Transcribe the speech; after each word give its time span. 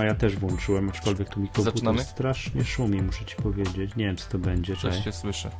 No 0.00 0.06
ja 0.06 0.14
też 0.14 0.36
włączyłem, 0.36 0.88
aczkolwiek 0.88 1.28
tu 1.28 1.40
mi 1.40 1.48
komputer 1.48 1.72
Zaczynamy? 1.72 2.04
strasznie 2.04 2.64
szumi, 2.64 3.02
muszę 3.02 3.24
ci 3.24 3.36
powiedzieć. 3.36 3.96
Nie 3.96 4.04
wiem, 4.04 4.16
co 4.16 4.30
to 4.30 4.38
będzie. 4.38 4.76
Coś 4.76 5.04
się 5.04 5.12
słyszy. 5.12 5.50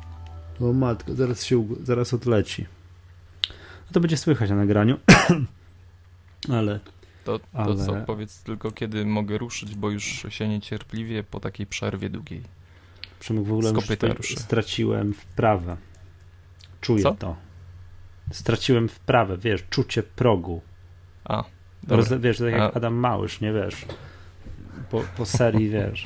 O 0.61 0.73
matko, 0.73 1.15
zaraz 1.15 1.43
się, 1.43 1.67
zaraz 1.83 2.13
odleci. 2.13 2.65
No 3.85 3.91
to 3.93 3.99
będzie 3.99 4.17
słychać 4.17 4.49
na 4.49 4.55
nagraniu. 4.55 4.97
Ale 6.57 6.79
To, 7.23 7.39
to 7.39 7.45
Ale- 7.53 7.85
co, 7.85 7.95
powiedz 8.05 8.43
tylko 8.43 8.71
kiedy 8.71 9.05
mogę 9.05 9.37
ruszyć, 9.37 9.75
bo 9.75 9.89
już 9.89 10.25
się 10.29 10.47
niecierpliwie 10.47 11.23
po 11.23 11.39
takiej 11.39 11.65
przerwie 11.65 12.09
długiej. 12.09 12.41
Przemek 13.19 13.43
w 13.43 13.51
ogóle 13.51 13.71
już 14.17 14.35
straciłem 14.37 15.13
wprawę. 15.13 15.77
Czuję 16.81 17.03
Co? 17.03 17.11
to. 17.11 17.35
Straciłem 18.31 18.89
wprawę, 18.89 19.37
wiesz, 19.37 19.63
czucie 19.69 20.03
progu. 20.03 20.61
A. 21.23 21.43
Roz, 21.87 22.13
wiesz, 22.19 22.37
tak 22.37 22.51
jak 22.51 22.61
A- 22.61 22.73
Adam 22.73 22.93
Małysz, 22.93 23.41
nie 23.41 23.53
wiesz. 23.53 23.85
Po, 24.91 25.03
po 25.17 25.25
serii, 25.25 25.69
wiesz, 25.69 26.05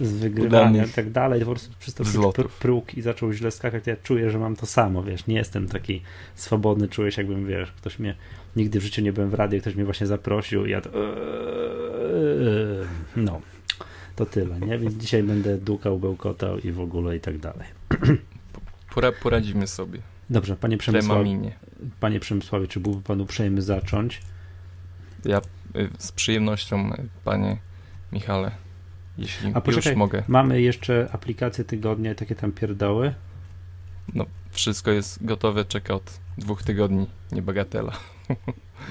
z 0.00 0.12
wygrywania 0.12 0.84
i 0.84 0.88
tak 0.88 1.10
dalej, 1.10 1.40
po 1.40 1.50
prostu 1.50 1.70
przystąpił 1.78 2.32
pr 2.32 2.48
próg 2.48 2.94
i 2.94 3.02
zaczął 3.02 3.32
źle 3.32 3.50
skakać. 3.50 3.86
Ja 3.86 3.96
czuję, 3.96 4.30
że 4.30 4.38
mam 4.38 4.56
to 4.56 4.66
samo, 4.66 5.02
wiesz, 5.02 5.26
nie 5.26 5.36
jestem 5.36 5.68
taki 5.68 6.02
swobodny, 6.34 6.88
czuję 6.88 7.12
się 7.12 7.22
jakbym, 7.22 7.46
wiesz, 7.46 7.72
ktoś 7.72 7.98
mnie, 7.98 8.14
nigdy 8.56 8.80
w 8.80 8.82
życiu 8.82 9.02
nie 9.02 9.12
byłem 9.12 9.30
w 9.30 9.34
radiu, 9.34 9.60
ktoś 9.60 9.74
mnie 9.74 9.84
właśnie 9.84 10.06
zaprosił 10.06 10.66
i 10.66 10.70
ja 10.70 10.80
to, 10.80 10.90
eee, 10.90 11.04
no, 13.16 13.40
to 14.16 14.26
tyle, 14.26 14.60
nie? 14.60 14.78
Więc 14.78 14.94
dzisiaj 14.94 15.22
będę 15.22 15.58
dukał, 15.58 15.98
bełkotał 15.98 16.58
i 16.58 16.72
w 16.72 16.80
ogóle 16.80 17.16
i 17.16 17.20
tak 17.20 17.38
dalej. 17.38 17.68
Pora, 18.94 19.12
poradzimy 19.12 19.66
sobie. 19.66 19.98
Dobrze, 20.30 20.56
panie 20.56 20.78
Przemysławie, 20.78 21.52
panie 22.00 22.20
Przemysławie, 22.20 22.68
czy 22.68 22.80
byłby 22.80 23.02
panu 23.02 23.24
uprzejmy 23.24 23.62
zacząć? 23.62 24.20
Ja 25.24 25.38
y, 25.76 25.88
z 25.98 26.12
przyjemnością, 26.12 26.92
y, 26.92 27.08
panie 27.24 27.56
Michale, 28.12 28.50
jeśli 29.18 29.50
A 29.54 29.60
poczekaj, 29.60 29.92
już 29.92 29.98
mogę. 29.98 30.22
Mamy 30.28 30.60
jeszcze 30.60 31.08
aplikacje 31.12 31.64
tygodnia 31.64 32.12
i 32.12 32.14
takie 32.14 32.34
tam 32.34 32.52
pierdoły. 32.52 33.14
No, 34.14 34.26
wszystko 34.50 34.90
jest 34.90 35.24
gotowe, 35.26 35.64
czeka 35.64 35.94
od 35.94 36.20
dwóch 36.38 36.62
tygodni, 36.62 37.06
nie 37.32 37.42
bagatela. 37.42 37.92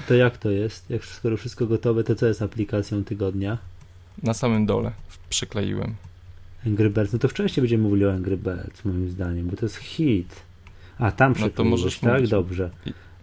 To 0.08 0.14
jak 0.14 0.36
to 0.38 0.50
jest? 0.50 0.90
Jak 0.90 1.04
skoro 1.04 1.36
wszystko 1.36 1.66
gotowe, 1.66 2.04
to 2.04 2.14
co 2.14 2.26
jest 2.26 2.42
aplikacją 2.42 3.04
tygodnia? 3.04 3.58
Na 4.22 4.34
samym 4.34 4.66
dole 4.66 4.92
przykleiłem. 5.30 5.94
Angry 6.66 6.90
Birds. 6.90 7.12
No 7.12 7.18
to 7.18 7.28
wcześniej 7.28 7.62
będziemy 7.62 7.82
mówili 7.82 8.06
o 8.06 8.12
Angry 8.12 8.36
Birds, 8.36 8.84
moim 8.84 9.08
zdaniem, 9.10 9.48
bo 9.48 9.56
to 9.56 9.64
jest 9.66 9.76
hit. 9.76 10.42
A, 10.98 11.10
tam 11.10 11.34
No 11.40 11.48
to 11.50 11.64
możesz 11.64 11.98
tak? 11.98 12.12
mówić. 12.14 12.30
Dobrze. 12.30 12.70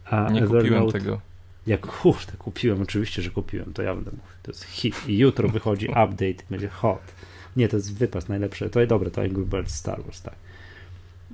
A 0.06 0.30
Nie 0.32 0.42
kupiłem 0.42 0.66
Evernote, 0.66 1.00
tego. 1.00 1.22
Jak 1.68 1.88
kurde, 1.88 2.34
kupiłem, 2.40 2.82
oczywiście, 2.82 3.22
że 3.22 3.30
kupiłem, 3.30 3.74
to 3.74 3.82
ja 3.82 3.96
będę 3.96 4.12
mówił. 4.12 4.26
To 4.44 4.52
jest 4.52 4.64
hit. 4.64 4.96
I 5.08 5.18
jutro 5.18 5.50
wychodzi 5.50 5.88
update, 6.04 6.44
będzie 6.50 6.68
hot. 6.68 7.14
Nie, 7.56 7.68
to 7.68 7.78
jest 7.78 7.98
wypas 7.98 8.28
najlepszy. 8.28 8.70
To 8.70 8.80
jest 8.80 8.90
dobre, 8.90 9.12
to 9.12 9.22
Angry 9.22 9.46
Birds 9.46 9.76
Star 9.76 10.04
Wars, 10.04 10.22
tak. 10.22 10.36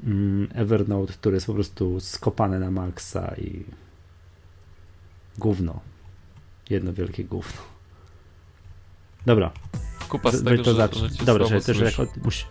Mm, 0.03 0.47
Evernote, 0.53 1.13
który 1.13 1.35
jest 1.35 1.47
po 1.47 1.53
prostu 1.53 1.99
skopany 1.99 2.59
na 2.59 2.71
maksa 2.71 3.35
i 3.37 3.63
gówno. 5.37 5.79
Jedno 6.69 6.93
wielkie 6.93 7.23
gówno. 7.23 7.61
Dobra, 9.25 9.52
Kupa 10.09 10.31
z 10.31 10.43
tego, 10.43 10.63
to 10.63 10.73
że, 10.73 10.89
że 10.93 11.25
Dobra, 11.25 11.45
że 11.45 11.61
też 11.61 11.97
jak 11.97 12.17
musi... 12.23 12.45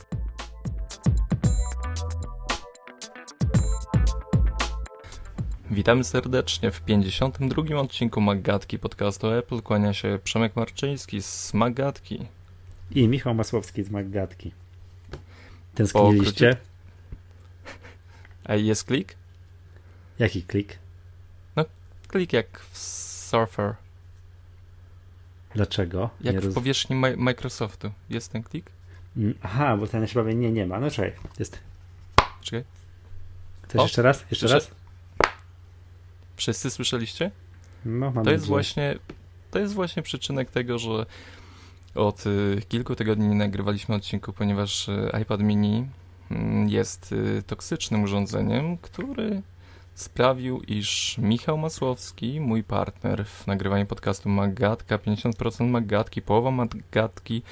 Witamy 5.70 6.04
serdecznie 6.04 6.70
w 6.70 6.80
52 6.80 7.80
odcinku 7.80 8.20
Magatki 8.20 8.78
podcastu 8.78 9.30
Apple. 9.32 9.62
Kłania 9.62 9.92
się 9.94 10.18
Przemek 10.24 10.56
Marczyński 10.56 11.22
z 11.22 11.54
Magatki. 11.54 12.26
I 12.90 13.08
Michał 13.08 13.34
Masłowski 13.34 13.84
z 13.84 13.90
Maggatki. 13.90 14.52
Tęskniliście? 15.74 16.56
A 18.44 18.54
jest 18.54 18.84
klik? 18.84 19.14
Jaki 20.18 20.42
klik? 20.42 20.78
Klik 22.08 22.32
jak 22.32 22.60
w 22.70 22.78
Surfer. 22.78 23.74
Dlaczego? 25.54 26.10
Jak 26.20 26.34
Nie 26.34 26.40
w 26.40 26.44
roz- 26.44 26.54
powierzchni 26.54 26.96
Mi- 26.96 27.16
Microsoftu. 27.16 27.90
Jest 28.10 28.32
ten 28.32 28.42
klik? 28.42 28.70
Mm, 29.16 29.34
Aha, 29.42 29.76
bo 29.76 29.86
ten 29.86 30.06
powie, 30.08 30.34
nie, 30.34 30.50
nie 30.50 30.66
ma. 30.66 30.80
No 30.80 30.90
czekaj, 30.90 31.12
jest. 31.38 31.58
Czekaj. 32.40 32.64
Chcesz 33.62 33.80
O, 33.80 33.82
jeszcze 33.82 34.02
raz? 34.02 34.20
Jeszcze 34.30 34.48
słyszę. 34.48 34.54
raz? 34.54 34.70
Wszyscy 36.40 36.70
słyszeliście? 36.70 37.30
No, 37.84 38.10
mam 38.10 38.24
To 38.24 38.30
jest 38.30 38.46
właśnie 38.46 38.98
to 39.50 39.58
jest 39.58 39.74
właśnie 39.74 40.02
przyczynek 40.02 40.50
tego, 40.50 40.78
że 40.78 41.06
od 41.94 42.26
y, 42.26 42.62
kilku 42.68 42.96
tygodni 42.96 43.28
nie 43.28 43.34
nagrywaliśmy 43.34 43.94
odcinku, 43.94 44.32
ponieważ 44.32 44.88
y, 44.88 45.10
iPad 45.22 45.40
mini 45.40 45.86
mm, 46.30 46.68
jest 46.68 47.12
y, 47.12 47.42
toksycznym 47.46 48.02
urządzeniem, 48.02 48.78
który 48.78 49.42
sprawił, 49.94 50.60
iż 50.60 51.18
Michał 51.18 51.58
Masłowski, 51.58 52.40
mój 52.40 52.64
partner 52.64 53.26
w 53.26 53.46
nagrywaniu 53.46 53.86
podcastu 53.86 54.28
Magatka, 54.28 54.98
50% 54.98 55.68
Magatki, 55.68 56.22
połowa 56.22 56.50
Magatki, 56.50 57.42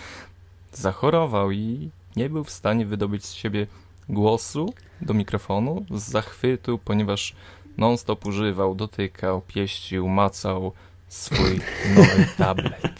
zachorował 0.73 1.51
i 1.51 1.91
nie 2.17 2.31
był 2.31 2.45
w 2.45 2.51
stanie 2.51 2.87
wydobyć 2.87 3.25
z 3.25 3.33
siebie 3.33 3.67
głosu 4.09 4.75
do 5.01 5.15
mikrofonu 5.15 5.85
z 5.91 6.11
zachwytu, 6.11 6.79
ponieważ 6.79 7.35
non-stop 7.79 8.27
używał, 8.27 8.75
dotykał, 8.75 9.43
pieścił, 9.49 10.09
macał 10.09 10.73
swój 11.09 11.61
nowy 11.97 12.27
tablet. 12.39 12.93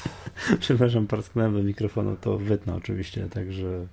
Przepraszam, 0.61 1.07
parsknąłem 1.07 1.55
do 1.55 1.63
mikrofonu, 1.63 2.17
to 2.21 2.39
wytnę 2.39 2.75
oczywiście, 2.75 3.29
także... 3.29 3.87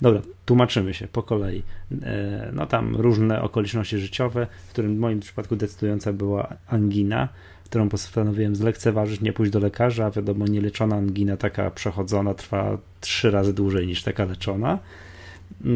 Dobra, 0.00 0.20
tłumaczymy 0.46 0.94
się 0.94 1.08
po 1.08 1.22
kolei. 1.22 1.62
E, 2.02 2.50
No 2.52 2.66
tam 2.66 2.96
różne 2.96 3.42
okoliczności 3.42 3.98
życiowe, 3.98 4.46
w 4.66 4.70
którym 4.70 4.96
w 4.96 4.98
moim 4.98 5.20
przypadku 5.20 5.56
decydująca 5.56 6.12
była 6.12 6.54
angina, 6.66 7.28
którą 7.64 7.88
postanowiłem 7.88 8.56
zlekceważyć, 8.56 9.20
nie 9.20 9.32
pójść 9.32 9.52
do 9.52 9.58
lekarza, 9.58 10.10
wiadomo, 10.10 10.46
nieleczona 10.46 10.96
angina, 10.96 11.36
taka 11.36 11.70
przechodzona, 11.70 12.34
trwa 12.34 12.78
trzy 13.00 13.30
razy 13.30 13.54
dłużej 13.54 13.86
niż 13.86 14.02
taka 14.02 14.24
leczona. 14.24 14.78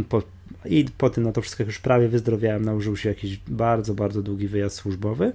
Po, 0.09 0.23
I 0.67 0.85
po 0.99 1.11
tym, 1.11 1.25
no 1.25 1.33
to 1.33 1.43
wszystko 1.43 1.65
już 1.65 1.79
prawie 1.79 2.09
wyzdrowiałem, 2.09 2.65
nałożył 2.65 2.97
się 2.97 3.09
jakiś 3.09 3.37
bardzo, 3.49 3.95
bardzo 3.95 4.23
długi 4.23 4.49
wyjazd 4.49 4.77
służbowy, 4.77 5.33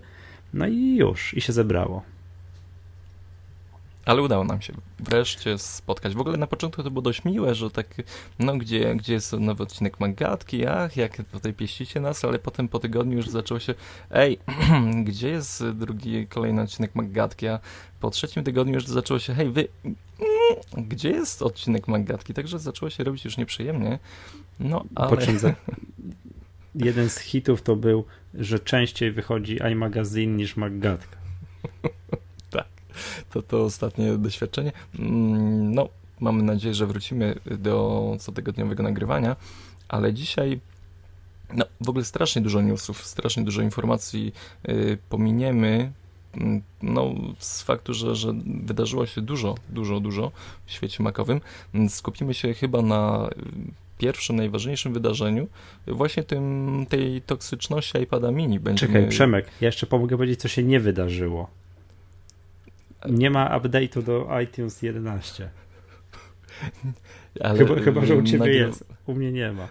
no 0.53 0.67
i 0.67 0.95
już, 0.95 1.33
i 1.33 1.41
się 1.41 1.53
zebrało. 1.53 2.03
Ale 4.05 4.21
udało 4.21 4.43
nam 4.43 4.61
się 4.61 4.73
wreszcie 4.99 5.57
spotkać. 5.57 6.15
W 6.15 6.19
ogóle 6.19 6.37
na 6.37 6.47
początku 6.47 6.83
to 6.83 6.91
było 6.91 7.01
dość 7.01 7.25
miłe, 7.25 7.55
że 7.55 7.71
tak, 7.71 7.87
no 8.39 8.57
gdzie, 8.57 8.95
gdzie 8.95 9.13
jest 9.13 9.33
nowy 9.33 9.63
odcinek 9.63 9.99
Magatki, 9.99 10.65
ach, 10.65 10.97
jak 10.97 11.17
tutaj 11.31 11.53
pieścicie 11.53 11.99
nas, 11.99 12.25
ale 12.25 12.39
potem 12.39 12.67
po 12.67 12.79
tygodniu 12.79 13.17
już 13.17 13.29
zaczęło 13.29 13.59
się, 13.59 13.73
ej, 14.11 14.37
gdzie 15.05 15.29
jest 15.29 15.69
drugi, 15.69 16.27
kolejny 16.27 16.61
odcinek 16.61 16.95
Magatki, 16.95 17.47
a 17.47 17.59
po 17.99 18.09
trzecim 18.09 18.43
tygodniu 18.43 18.73
już 18.73 18.87
zaczęło 18.87 19.19
się, 19.19 19.33
hej, 19.33 19.49
wy, 19.49 19.67
gdzie 20.77 21.09
jest 21.09 21.41
odcinek 21.41 21.87
Magatki? 21.87 22.33
Także 22.33 22.59
zaczęło 22.59 22.89
się 22.89 23.03
robić 23.03 23.25
już 23.25 23.37
nieprzyjemnie. 23.37 23.99
No, 24.59 24.85
ale... 24.95 25.09
Po 25.09 25.17
czym 25.17 25.39
za... 25.39 25.53
jeden 26.75 27.09
z 27.09 27.19
hitów 27.19 27.61
to 27.61 27.75
był, 27.75 28.05
że 28.33 28.59
częściej 28.59 29.11
wychodzi 29.11 29.59
iMagazine 29.71 30.35
niż 30.35 30.57
Maggatka. 30.57 31.17
to, 33.31 33.41
to 33.41 33.63
ostatnie 33.63 34.17
doświadczenie. 34.17 34.71
Mm, 34.99 35.73
No, 35.73 35.89
mamy 36.19 36.43
nadzieję, 36.43 36.73
że 36.73 36.87
wrócimy 36.87 37.35
do 37.45 38.15
cotygodniowego 38.19 38.83
nagrywania, 38.83 39.35
ale 39.87 40.13
dzisiaj 40.13 40.59
no, 41.53 41.65
w 41.81 41.89
ogóle 41.89 42.05
strasznie 42.05 42.41
dużo 42.41 42.61
newsów, 42.61 43.05
strasznie 43.05 43.43
dużo 43.43 43.61
informacji 43.61 44.33
y, 44.69 44.97
pominiemy. 45.09 45.91
Mm, 46.37 46.61
No, 46.81 47.13
z 47.39 47.61
faktu, 47.61 47.93
że, 47.93 48.15
że 48.15 48.33
wydarzyło 48.63 49.05
się 49.05 49.21
dużo, 49.21 49.55
dużo, 49.69 49.99
dużo 49.99 50.31
w 50.65 50.71
świecie 50.71 51.03
makowym, 51.03 51.41
mm, 51.73 51.89
skupimy 51.89 52.33
się 52.33 52.53
chyba 52.53 52.81
na 52.81 53.29
y, 53.31 53.35
pierwszym, 53.97 54.35
najważniejszym 54.35 54.93
wydarzeniu, 54.93 55.47
właśnie 55.87 56.23
tym, 56.23 56.85
tej 56.89 57.21
toksyczności 57.21 57.97
iPada 57.97 58.31
mini. 58.31 58.59
Będziemy... 58.59 58.93
Czekaj, 58.93 59.09
Przemek, 59.09 59.45
ja 59.61 59.67
jeszcze 59.67 59.87
pomogę 59.87 60.17
powiedzieć, 60.17 60.39
co 60.39 60.47
się 60.47 60.63
nie 60.63 60.79
wydarzyło. 60.79 61.49
Nie 63.09 63.29
ma 63.29 63.59
update'u 63.59 64.03
do 64.03 64.39
iTunes 64.43 64.81
11. 64.81 65.49
Ale, 67.41 67.57
Chyba, 67.59 67.81
chyba, 67.81 68.05
że 68.05 68.15
u 68.15 68.19
y, 68.19 68.23
ciebie 68.23 68.39
nagry- 68.39 68.67
jest. 68.67 68.85
U 69.07 69.13
mnie 69.13 69.31
nie 69.31 69.51
ma. 69.51 69.67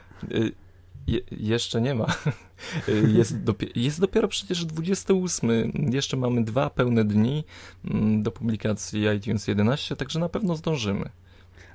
Je, 1.11 1.21
jeszcze 1.31 1.81
nie 1.81 1.95
ma. 1.95 2.07
Jest, 3.19 3.45
dopie- 3.45 3.71
jest 3.75 4.01
dopiero 4.01 4.29
przecież 4.29 4.65
28. 4.65 5.51
Jeszcze 5.93 6.17
mamy 6.17 6.45
dwa 6.45 6.71
pełne 6.71 7.05
dni 7.05 7.45
mm, 7.85 8.23
do 8.23 8.31
publikacji 8.31 9.05
iTunes 9.17 9.49
11, 9.49 9.97
także 9.97 10.19
na 10.19 10.29
pewno 10.29 10.57
zdążymy. 10.57 11.11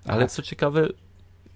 Ale 0.06 0.28
co 0.28 0.42
ciekawe, 0.42 0.88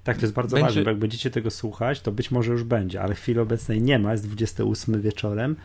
Tak, 0.03 0.17
to 0.17 0.21
jest 0.21 0.33
bardzo 0.33 0.55
Będzie- 0.55 0.65
ważne, 0.67 0.83
bo 0.83 0.89
jak 0.89 0.99
będziecie 0.99 1.29
tego 1.31 1.51
słuchać, 1.51 2.01
to 2.01 2.11
być 2.11 2.31
może 2.31 2.51
już 2.51 2.63
będzie, 2.63 3.01
ale 3.01 3.15
w 3.15 3.19
chwili 3.19 3.39
obecnej 3.39 3.81
nie 3.81 3.99
ma, 3.99 4.11
jest 4.11 4.27
28 4.27 5.01
wieczorem 5.01 5.55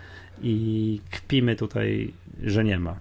i 0.42 1.00
kpimy 1.10 1.56
tutaj, 1.56 2.12
że 2.42 2.64
nie 2.64 2.78
ma. 2.78 2.96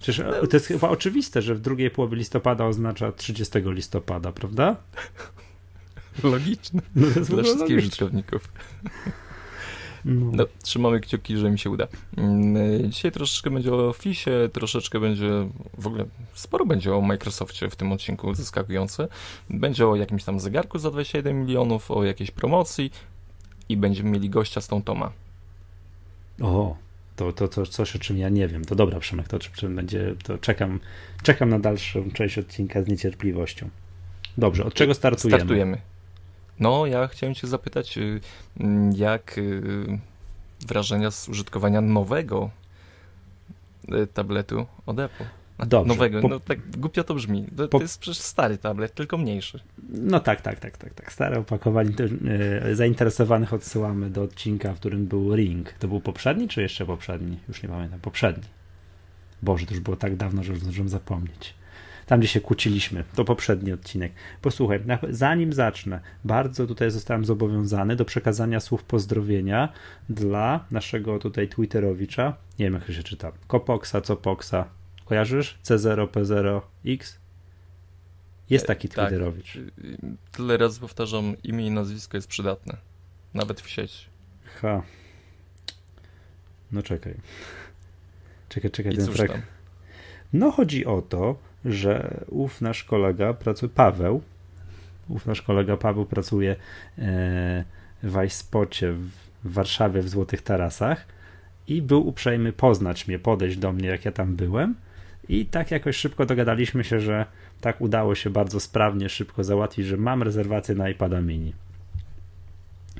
Przecież 0.00 0.26
to 0.50 0.56
jest 0.56 0.66
chyba 0.66 0.88
oczywiste, 0.88 1.42
że 1.42 1.54
w 1.54 1.60
drugiej 1.60 1.90
połowie 1.90 2.16
listopada 2.16 2.66
oznacza 2.66 3.12
30 3.12 3.58
listopada, 3.64 4.32
prawda? 4.32 4.76
Logiczne. 6.32 6.82
No 6.96 7.10
to 7.12 7.18
jest 7.18 7.30
Dla 7.30 7.42
wszystkich 7.42 7.60
logiczne. 7.76 7.78
użytkowników. 8.06 8.52
No. 10.04 10.30
No, 10.34 10.44
trzymamy 10.62 11.00
kciuki, 11.00 11.36
że 11.36 11.50
mi 11.50 11.58
się 11.58 11.70
uda. 11.70 11.86
Mm, 12.16 12.90
Dzisiaj 12.90 13.12
troszeczkę 13.12 13.50
będzie 13.50 13.72
o 13.72 13.88
Office, 13.88 14.48
troszeczkę 14.48 15.00
będzie, 15.00 15.30
w 15.78 15.86
ogóle 15.86 16.04
sporo 16.34 16.66
będzie 16.66 16.94
o 16.94 17.00
Microsoftie 17.00 17.70
w 17.70 17.76
tym 17.76 17.92
odcinku 17.92 18.34
zaskakujące. 18.34 19.08
Będzie 19.50 19.86
o 19.88 19.96
jakimś 19.96 20.24
tam 20.24 20.40
zegarku 20.40 20.78
za 20.78 20.90
27 20.90 21.40
milionów, 21.40 21.90
o 21.90 22.04
jakiejś 22.04 22.30
promocji 22.30 22.90
i 23.68 23.76
będziemy 23.76 24.10
mieli 24.10 24.30
gościa 24.30 24.60
z 24.60 24.68
tą 24.68 24.82
Toma. 24.82 25.12
O, 26.40 26.76
to, 27.16 27.32
to, 27.32 27.48
to 27.48 27.66
coś, 27.66 27.96
o 27.96 27.98
czym 27.98 28.18
ja 28.18 28.28
nie 28.28 28.48
wiem. 28.48 28.64
To 28.64 28.74
dobra, 28.74 29.00
Przemek, 29.00 29.28
to 29.28 29.38
czym 29.38 29.76
będzie, 29.76 30.14
to 30.24 30.38
czekam, 30.38 30.80
czekam 31.22 31.48
na 31.48 31.58
dalszą 31.58 32.10
część 32.10 32.38
odcinka 32.38 32.82
z 32.82 32.86
niecierpliwością. 32.88 33.68
Dobrze, 34.38 34.64
od 34.64 34.74
czego 34.74 34.94
startujemy? 34.94 35.38
Startujemy. 35.38 35.78
No, 36.60 36.86
ja 36.86 37.06
chciałem 37.06 37.34
cię 37.34 37.46
zapytać, 37.46 37.98
y, 37.98 38.20
mm, 38.60 38.92
jak 38.92 39.38
y, 39.38 39.62
wrażenia 40.68 41.10
z 41.10 41.28
użytkowania 41.28 41.80
nowego 41.80 42.50
y, 44.02 44.06
tabletu 44.06 44.66
od 44.86 44.98
Apple? 44.98 45.24
Dobrze, 45.66 45.88
Nowego, 45.94 46.20
po- 46.20 46.28
no 46.28 46.40
tak 46.40 46.70
głupio 46.78 47.04
to 47.04 47.14
brzmi. 47.14 47.44
To, 47.56 47.68
po- 47.68 47.78
to 47.78 47.84
jest 47.84 47.98
przecież 47.98 48.18
stary 48.22 48.58
tablet, 48.58 48.94
tylko 48.94 49.18
mniejszy. 49.18 49.60
No 49.88 50.20
tak, 50.20 50.40
tak, 50.40 50.60
tak, 50.60 50.78
tak, 50.78 50.94
tak. 50.94 51.12
Stare 51.12 51.38
opakowanie. 51.38 51.90
Zainteresowanych 52.72 53.52
odsyłamy 53.52 54.10
do 54.10 54.22
odcinka, 54.22 54.74
w 54.74 54.76
którym 54.76 55.06
był 55.06 55.36
Ring. 55.36 55.72
To 55.72 55.88
był 55.88 56.00
poprzedni, 56.00 56.48
czy 56.48 56.62
jeszcze 56.62 56.86
poprzedni? 56.86 57.38
Już 57.48 57.62
nie 57.62 57.68
pamiętam. 57.68 58.00
Poprzedni. 58.00 58.44
Boże, 59.42 59.66
to 59.66 59.74
już 59.74 59.82
było 59.82 59.96
tak 59.96 60.16
dawno, 60.16 60.42
że 60.42 60.52
już 60.52 60.60
zdążyłem 60.60 60.88
zapomnieć. 60.88 61.54
Tam, 62.06 62.20
gdzie 62.20 62.28
się 62.28 62.40
kłóciliśmy, 62.40 63.04
to 63.14 63.24
poprzedni 63.24 63.72
odcinek. 63.72 64.12
Posłuchaj, 64.42 64.80
zanim 65.10 65.52
zacznę, 65.52 66.00
bardzo 66.24 66.66
tutaj 66.66 66.90
zostałem 66.90 67.24
zobowiązany 67.24 67.96
do 67.96 68.04
przekazania 68.04 68.60
słów 68.60 68.84
pozdrowienia 68.84 69.72
dla 70.08 70.64
naszego 70.70 71.18
tutaj 71.18 71.48
Twitterowicza. 71.48 72.36
Nie 72.58 72.66
wiem, 72.66 72.74
jak 72.74 72.96
się 72.96 73.02
czyta. 73.02 73.32
Kopoksa, 73.46 74.00
Copoksa. 74.00 74.64
Kojarzysz? 75.04 75.58
C0P0X? 75.64 77.18
Jest 78.50 78.64
E, 78.64 78.68
taki 78.68 78.88
tak. 78.88 79.08
Twitterowicz. 79.08 79.56
Y, 79.56 79.70
Tyle 80.32 80.56
razy 80.56 80.80
powtarzam, 80.80 81.36
imię 81.42 81.66
i 81.66 81.70
nazwisko 81.70 82.16
jest 82.16 82.28
przydatne. 82.28 82.76
Nawet 83.34 83.60
w 83.60 83.68
sieci. 83.68 84.06
Ha. 84.60 84.82
No 86.72 86.82
czekaj. 86.82 87.14
Czekaj, 88.48 88.70
czekaj, 88.70 88.92
I 88.92 88.96
ten 88.96 89.06
frag. 89.06 89.42
No 90.32 90.50
chodzi 90.50 90.86
o 90.86 91.02
to, 91.02 91.36
że 91.64 92.24
ów 92.28 92.60
nasz 92.60 92.84
kolega 92.84 93.34
pracuje, 93.34 93.70
Paweł, 93.74 94.22
ów 95.08 95.26
nasz 95.26 95.42
kolega 95.42 95.76
Paweł 95.76 96.06
pracuje 96.06 96.56
e, 96.98 97.64
w 98.02 98.24
iSpocie 98.26 98.92
w 98.92 99.10
Warszawie 99.44 100.02
w 100.02 100.08
Złotych 100.08 100.42
Tarasach 100.42 101.06
i 101.68 101.82
był 101.82 102.08
uprzejmy 102.08 102.52
poznać 102.52 103.08
mnie, 103.08 103.18
podejść 103.18 103.56
do 103.56 103.72
mnie, 103.72 103.88
jak 103.88 104.04
ja 104.04 104.12
tam 104.12 104.36
byłem. 104.36 104.74
I 105.28 105.46
tak 105.46 105.70
jakoś 105.70 105.96
szybko 105.96 106.26
dogadaliśmy 106.26 106.84
się, 106.84 107.00
że 107.00 107.26
tak 107.60 107.80
udało 107.80 108.14
się 108.14 108.30
bardzo 108.30 108.60
sprawnie, 108.60 109.08
szybko 109.08 109.44
załatwić, 109.44 109.86
że 109.86 109.96
mam 109.96 110.22
rezerwację 110.22 110.74
na 110.74 110.88
iPada 110.88 111.20
mini. 111.20 111.52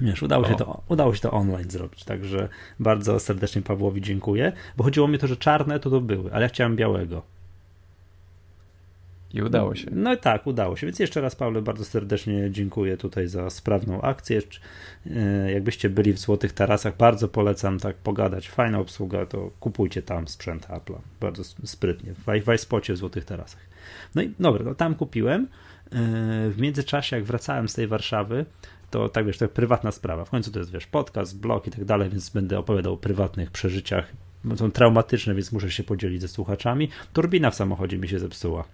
Wiesz, 0.01 0.23
udało 0.23 0.49
się, 0.49 0.55
to, 0.55 0.83
udało 0.89 1.15
się 1.15 1.21
to 1.21 1.31
online 1.31 1.71
zrobić, 1.71 2.05
także 2.05 2.49
bardzo 2.81 3.21
serdecznie 3.21 3.63
Pawłowi 3.63 4.01
dziękuję, 4.01 4.53
bo 4.77 4.85
chodziło 4.85 5.09
mi 5.09 5.19
to, 5.19 5.27
że 5.27 5.37
czarne 5.37 5.81
to 5.81 5.91
to 5.91 6.01
były, 6.01 6.33
ale 6.33 6.43
ja 6.43 6.49
chciałem 6.49 6.77
białego. 6.77 7.23
I 9.35 9.43
udało 9.43 9.75
się. 9.75 9.87
No 9.93 10.17
tak, 10.17 10.47
udało 10.47 10.77
się. 10.77 10.87
Więc 10.87 10.99
jeszcze 10.99 11.21
raz, 11.21 11.37
Paweł, 11.37 11.63
bardzo 11.63 11.85
serdecznie 11.85 12.51
dziękuję 12.51 12.97
tutaj 12.97 13.29
za 13.29 13.51
sprawną 13.51 14.03
akcję. 14.03 14.41
E, 15.11 15.53
Jakbyście 15.53 15.91
byli 15.91 16.13
w 16.13 16.19
Złotych 16.19 16.53
Tarasach, 16.53 16.97
bardzo 16.97 17.29
polecam 17.29 17.79
tak 17.79 17.97
pogadać. 17.97 18.49
Fajna 18.49 18.79
obsługa, 18.79 19.27
to 19.27 19.51
kupujcie 19.61 20.03
tam 20.03 20.29
sprzęt 20.29 20.67
Apple'a. 20.69 20.99
Bardzo 21.21 21.45
sprytnie. 21.65 22.15
W, 22.15 22.53
iSpocie 22.55 22.93
w 22.95 22.97
Złotych 22.97 23.25
Tarasach. 23.25 23.61
No 24.15 24.23
i 24.23 24.33
dobra, 24.41 24.65
no 24.65 24.75
tam 24.75 24.95
kupiłem. 24.95 25.43
E, 25.45 25.49
W 26.51 26.55
międzyczasie, 26.59 27.17
jak 27.17 27.25
wracałem 27.25 27.69
z 27.69 27.75
tej 27.75 27.87
Warszawy, 27.87 28.45
to 28.91 29.09
tak 29.09 29.27
wiesz, 29.27 29.39
to 29.39 29.49
prywatna 29.49 29.93
sprawa. 29.93 30.25
W 30.25 30.31
końcu 30.31 30.51
to 30.51 30.59
jest, 30.59 30.73
wiesz, 30.73 30.87
podcast, 30.87 31.39
blog 31.41 31.67
i 31.67 31.71
tak 31.71 31.85
dalej, 31.85 32.11
więc 32.11 32.31
będę 32.31 32.59
opowiadał 32.59 32.93
o 32.93 32.97
prywatnych 32.97 33.51
przeżyciach. 33.51 34.13
Są 34.57 34.71
traumatyczne, 34.71 35.35
więc 35.35 35.53
muszę 35.53 35.71
się 35.71 35.85
podzielić 35.85 36.21
ze 36.21 36.29
słuchaczami. 36.29 36.89
Turbina 37.13 37.51
w 37.51 37.55
samochodzie 37.55 37.99
mi 37.99 38.09
się 38.09 38.19
zepsuła. 38.19 38.65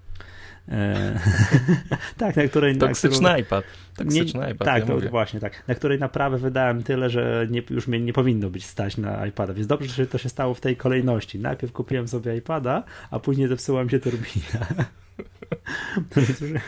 E, 0.70 1.18
tak, 2.18 2.36
na 2.36 2.48
której. 2.48 2.76
na 2.76 2.86
Toksyczny 2.86 3.18
którą- 3.18 3.36
iPad. 3.36 3.64
Toksyczny 3.96 4.40
nie, 4.40 4.50
iPad, 4.52 4.66
Tak, 4.68 4.80
ja 4.80 4.86
to 4.86 4.94
mówię. 4.94 5.08
właśnie 5.08 5.40
tak. 5.40 5.62
Na 5.68 5.74
której 5.74 5.98
naprawę 5.98 6.38
wydałem 6.38 6.82
tyle, 6.82 7.10
że 7.10 7.46
nie, 7.50 7.62
już 7.70 7.86
mnie 7.88 8.00
nie 8.00 8.12
powinno 8.12 8.50
być 8.50 8.66
stać 8.66 8.96
na 8.96 9.26
iPada. 9.26 9.54
Więc 9.54 9.66
dobrze, 9.66 9.88
że 9.88 10.06
to 10.06 10.18
się 10.18 10.28
stało 10.28 10.54
w 10.54 10.60
tej 10.60 10.76
kolejności. 10.76 11.38
Najpierw 11.38 11.72
kupiłem 11.72 12.08
sobie 12.08 12.36
iPada, 12.36 12.84
a 13.10 13.18
później 13.18 13.48
zepsuła 13.48 13.84
mi 13.84 13.90
się 13.90 13.98
turbina. 14.00 14.66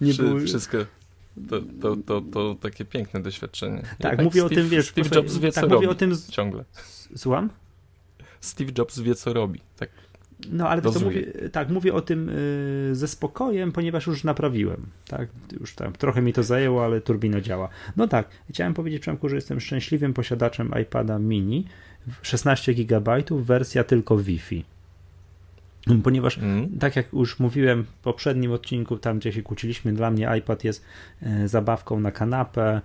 Nie 0.00 0.12
Wszy- 0.12 0.22
było... 0.22 0.40
Wszystko. 0.40 0.78
To, 1.50 1.60
to, 1.82 1.96
to, 2.06 2.20
to 2.32 2.54
takie 2.60 2.84
piękne 2.84 3.22
doświadczenie. 3.22 3.82
Tak, 3.98 4.22
mówię 4.22 4.44
o 4.44 4.46
Steve- 4.48 4.54
tym, 4.54 4.68
wiesz, 4.68 4.88
Steve 4.88 5.08
Jobs 5.16 5.36
wie, 5.38 5.52
co 5.52 5.60
tak, 5.60 5.70
robi. 5.70 5.74
mówię 5.74 5.90
o 5.90 5.94
tym 5.94 6.12
Ciągle. 6.30 6.64
Słucham? 7.16 7.50
Steve 8.40 8.72
Jobs 8.78 8.98
wie, 9.00 9.14
co 9.14 9.32
robi. 9.32 9.60
Tak. 9.78 9.88
No, 10.52 10.68
ale 10.68 10.82
to 10.82 11.00
mówię, 11.00 11.22
tak, 11.52 11.68
mówię 11.68 11.94
o 11.94 12.00
tym 12.00 12.28
y, 12.28 12.90
ze 12.94 13.08
spokojem, 13.08 13.72
ponieważ 13.72 14.06
już 14.06 14.24
naprawiłem. 14.24 14.86
Tak, 15.08 15.28
już 15.60 15.74
tam 15.74 15.92
trochę 15.92 16.22
mi 16.22 16.32
to 16.32 16.42
zajęło, 16.42 16.84
ale 16.84 17.00
turbina 17.00 17.40
działa. 17.40 17.68
No 17.96 18.08
tak, 18.08 18.28
chciałem 18.50 18.74
powiedzieć 18.74 19.02
Przemku, 19.02 19.28
że 19.28 19.36
jestem 19.36 19.60
szczęśliwym 19.60 20.14
posiadaczem 20.14 20.72
iPada 20.82 21.18
mini 21.18 21.64
16 22.22 22.74
GB, 22.74 23.22
wersja 23.30 23.84
tylko 23.84 24.16
Wi-Fi. 24.16 24.64
Ponieważ 26.02 26.38
Mm. 26.38 26.78
tak 26.78 26.96
jak 26.96 27.12
już 27.12 27.38
mówiłem 27.38 27.84
w 27.84 27.88
poprzednim 27.88 28.52
odcinku, 28.52 28.96
tam 28.98 29.18
gdzie 29.18 29.32
się 29.32 29.42
kłóciliśmy, 29.42 29.92
dla 29.92 30.10
mnie 30.10 30.28
iPad 30.38 30.64
jest 30.64 30.84
e, 31.22 31.48
zabawką 31.48 32.00
na 32.00 32.12
kanapę 32.12 32.80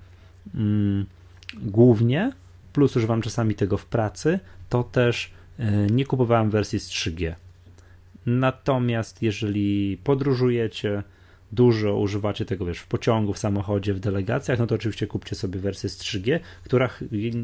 mm, 0.56 1.06
głównie, 1.54 2.32
plus 2.74 2.96
używam 2.96 3.22
czasami 3.22 3.56
tego 3.56 3.78
w 3.78 3.86
pracy, 3.86 4.40
to 4.70 4.84
też 4.84 5.32
e, 5.60 5.88
nie 5.88 6.06
kupowałem 6.06 6.50
wersji 6.50 6.80
z 6.80 6.90
3G. 6.90 7.34
Natomiast 8.26 9.22
jeżeli 9.22 9.98
podróżujecie, 10.04 11.04
dużo 11.52 11.98
używacie 11.98 12.46
tego, 12.46 12.66
wiesz, 12.66 12.80
w 12.80 12.88
pociągu, 12.88 13.34
w 13.34 13.38
samochodzie, 13.40 13.94
w 13.94 14.00
delegacjach, 14.00 14.60
no 14.60 14.68
to 14.68 14.76
oczywiście 14.76 15.08
kupcie 15.08 15.36
sobie 15.36 15.60
wersję 15.60 15.90
z 15.90 15.98
3G, 15.98 16.40
która 16.64 16.90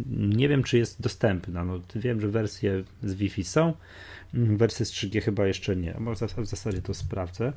nie 0.07 0.49
wiem, 0.49 0.63
czy 0.63 0.77
jest 0.77 1.01
dostępna. 1.01 1.65
No, 1.65 1.79
wiem, 1.95 2.21
że 2.21 2.27
wersje 2.27 2.83
z 3.03 3.13
Wi-Fi 3.13 3.43
są, 3.43 3.73
mm, 4.33 4.57
wersje 4.57 4.85
z 4.85 4.91
3G 4.91 5.21
chyba 5.21 5.47
jeszcze 5.47 5.75
nie. 5.75 5.95
Może 5.99 6.27
w 6.27 6.45
zasadzie 6.45 6.81
to 6.81 6.93
sprawdzę. 6.93 7.53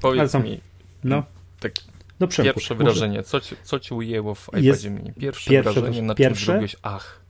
Powiedz 0.00 0.34
mi, 0.34 0.60
No, 1.04 1.24
tak 1.60 1.72
no 2.20 2.28
Przemku, 2.28 2.54
pierwsze 2.54 2.74
wrażenie, 2.74 3.22
co 3.22 3.40
ci, 3.40 3.56
co 3.62 3.80
ci 3.80 3.94
ujęło 3.94 4.34
w 4.34 4.48
iPadzie 4.48 4.66
Jest 4.66 4.84
mini? 4.90 5.12
Pierwsze, 5.12 5.50
pierwsze 5.50 5.80
wrażenie, 5.80 6.02
na 6.02 6.14
pierwsze- 6.14 6.36
czym 6.38 6.46
zrobiłeś 6.46 6.76
ach. 6.82 7.20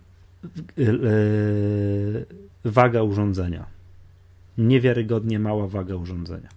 Yy, 0.77 2.27
waga 2.65 3.03
urządzenia. 3.03 3.76
Niewiarygodnie 4.59 5.39
mała 5.39 5.67
waga 5.69 5.95
urządzenia. 5.95 6.49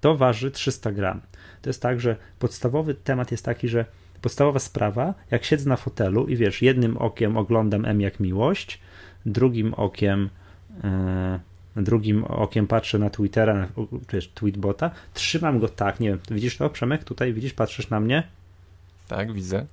To 0.00 0.16
waży 0.16 0.50
300 0.50 0.92
gram. 0.92 1.20
To 1.62 1.70
jest 1.70 1.82
tak, 1.82 2.00
że 2.00 2.16
podstawowy 2.38 2.94
temat 2.94 3.30
jest 3.30 3.44
taki, 3.44 3.68
że 3.68 3.84
podstawowa 4.22 4.58
sprawa, 4.58 5.14
jak 5.30 5.44
siedzę 5.44 5.68
na 5.68 5.76
fotelu 5.76 6.26
i 6.26 6.36
wiesz, 6.36 6.62
jednym 6.62 6.96
okiem 6.96 7.36
oglądam 7.36 7.84
M 7.84 8.00
jak 8.00 8.20
miłość, 8.20 8.80
drugim 9.26 9.74
okiem 9.74 10.30
yy, 11.76 11.82
drugim 11.82 12.24
okiem 12.24 12.66
patrzę 12.66 12.98
na 12.98 13.10
Twittera, 13.10 13.54
na, 13.54 13.68
wiesz, 14.12 14.28
tweetbota, 14.28 14.90
trzymam 15.14 15.58
go 15.58 15.68
tak, 15.68 16.00
nie 16.00 16.08
wiem, 16.08 16.18
widzisz 16.30 16.56
to, 16.56 16.70
Przemek, 16.70 17.04
tutaj 17.04 17.32
widzisz, 17.32 17.52
patrzysz 17.52 17.90
na 17.90 18.00
mnie, 18.00 18.22
Tak, 19.08 19.32
widzę. 19.32 19.66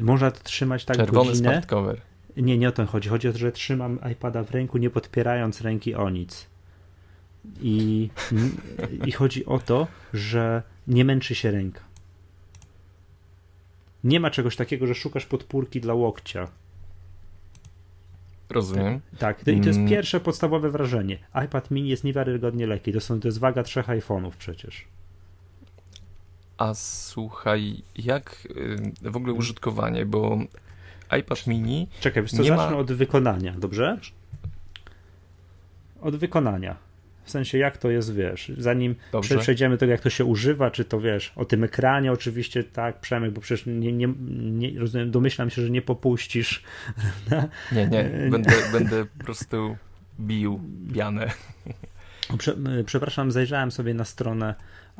można 0.00 0.30
to 0.30 0.40
trzymać 0.44 0.84
tak 0.84 0.96
Czerwony 0.96 1.30
godzinę. 1.30 1.50
smart 1.50 1.66
cover. 1.66 2.00
Nie, 2.36 2.58
nie 2.58 2.68
o 2.68 2.72
to 2.72 2.86
chodzi. 2.86 3.08
Chodzi 3.08 3.28
o 3.28 3.32
to, 3.32 3.38
że 3.38 3.52
trzymam 3.52 3.98
iPada 4.12 4.42
w 4.44 4.50
ręku, 4.50 4.78
nie 4.78 4.90
podpierając 4.90 5.60
ręki 5.60 5.94
o 5.94 6.10
nic. 6.10 6.46
I, 7.60 8.10
I 9.06 9.12
chodzi 9.12 9.46
o 9.46 9.58
to, 9.58 9.86
że 10.14 10.62
nie 10.86 11.04
męczy 11.04 11.34
się 11.34 11.50
ręka. 11.50 11.80
Nie 14.04 14.20
ma 14.20 14.30
czegoś 14.30 14.56
takiego, 14.56 14.86
że 14.86 14.94
szukasz 14.94 15.26
podpórki 15.26 15.80
dla 15.80 15.94
łokcia. 15.94 16.48
Rozumiem. 18.50 19.00
Tak, 19.18 19.44
to, 19.44 19.50
i 19.50 19.60
to 19.60 19.66
jest 19.66 19.78
Mm. 19.78 19.90
pierwsze 19.90 20.20
podstawowe 20.20 20.70
wrażenie. 20.70 21.18
iPad 21.44 21.70
mini 21.70 21.88
jest 21.88 22.04
niewiarygodnie 22.04 22.66
lekki. 22.66 22.92
To, 22.92 23.00
są, 23.00 23.20
to 23.20 23.28
jest 23.28 23.38
waga 23.38 23.62
trzech 23.62 23.86
iPhone'ów 23.86 24.30
przecież. 24.38 24.84
A 26.58 26.74
słuchaj, 26.74 27.82
jak 27.96 28.48
y, 29.04 29.10
w 29.10 29.16
ogóle 29.16 29.32
użytkowanie, 29.32 30.06
bo 30.06 30.38
iPad 31.18 31.46
mini 31.46 31.88
Czekaj, 32.00 32.22
wiesz 32.22 32.32
co, 32.32 32.42
Nie 32.42 32.50
ma- 32.50 32.56
zacznę 32.56 32.76
od 32.76 32.92
wykonania, 32.92 33.54
dobrze? 33.58 33.98
od 36.00 36.16
wykonania. 36.16 36.76
W 37.24 37.30
sensie, 37.30 37.58
jak 37.58 37.78
to 37.78 37.90
jest, 37.90 38.14
wiesz, 38.14 38.52
zanim 38.58 38.94
Dobrze. 39.12 39.38
przejdziemy 39.38 39.74
do 39.74 39.78
tego, 39.78 39.92
jak 39.92 40.00
to 40.00 40.10
się 40.10 40.24
używa, 40.24 40.70
czy 40.70 40.84
to 40.84 41.00
wiesz, 41.00 41.32
o 41.36 41.44
tym 41.44 41.64
ekranie 41.64 42.12
oczywiście, 42.12 42.64
tak, 42.64 43.00
Przemek, 43.00 43.30
bo 43.30 43.40
przecież 43.40 43.66
nie, 43.66 43.92
nie, 43.92 44.08
nie 44.36 44.80
rozumiem, 44.80 45.10
domyślam 45.10 45.50
się, 45.50 45.62
że 45.62 45.70
nie 45.70 45.82
popuścisz. 45.82 46.62
Nie, 47.72 47.86
nie, 47.86 48.30
będę, 48.30 48.50
będę 48.72 49.04
po 49.18 49.24
prostu 49.24 49.76
bił 50.20 50.60
pianę. 50.94 51.30
Prze, 52.38 52.56
przepraszam, 52.86 53.32
zajrzałem 53.32 53.70
sobie 53.70 53.94
na 53.94 54.04
stronę 54.04 54.54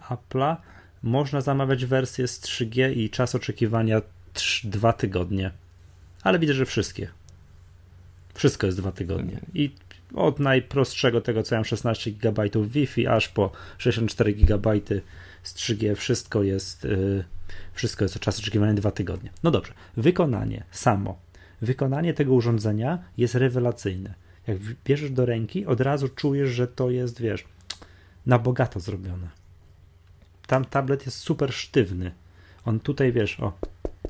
Apple'a. 0.09 0.57
Można 1.03 1.41
zamawiać 1.41 1.85
wersję 1.85 2.29
z 2.29 2.41
3G 2.41 2.97
i 2.97 3.11
czas 3.11 3.35
oczekiwania 3.35 4.03
3, 4.33 4.69
2 4.69 4.93
tygodnie. 4.93 5.51
Ale 6.23 6.39
widzę, 6.39 6.55
że 6.55 6.67
wszystkie. 6.67 7.09
Wszystko 8.35 8.67
jest 8.67 8.79
dwa 8.79 8.93
tygodnie. 8.93 9.41
I 9.55 9.75
od 10.15 10.39
najprostszego 10.39 11.21
tego, 11.21 11.43
co 11.43 11.55
mam 11.55 11.65
16 11.65 12.13
GB 12.13 12.43
Wi-Fi, 12.55 13.07
aż 13.07 13.29
po 13.29 13.53
64 13.79 14.33
GB 14.33 14.71
z 15.43 15.55
3G, 15.55 15.95
wszystko 15.95 16.43
jest, 16.43 16.85
yy, 16.85 17.25
wszystko 17.73 18.05
jest 18.05 18.19
czas 18.19 18.39
oczekiwania 18.39 18.75
dwa 18.75 18.91
tygodnie. 18.91 19.31
No 19.43 19.51
dobrze, 19.51 19.73
wykonanie 19.97 20.65
samo. 20.71 21.19
Wykonanie 21.63 22.15
tego 22.15 22.33
urządzenia 22.33 22.99
jest 23.17 23.35
rewelacyjne. 23.35 24.15
Jak 24.47 24.59
bierzesz 24.85 25.11
do 25.11 25.27
ręki, 25.27 25.67
od 25.67 25.81
razu 25.81 26.09
czujesz, 26.09 26.51
że 26.51 26.67
to 26.69 26.91
jest, 26.91 27.21
wiesz, 27.21 27.45
na 28.27 28.39
bogato 28.39 28.81
zrobione. 28.81 29.29
Tam 30.47 30.65
tablet 30.65 31.07
jest 31.07 31.19
super 31.19 31.53
sztywny. 31.53 32.13
On 32.65 32.81
tutaj, 32.81 33.13
wiesz, 33.13 33.41
o, 33.41 33.53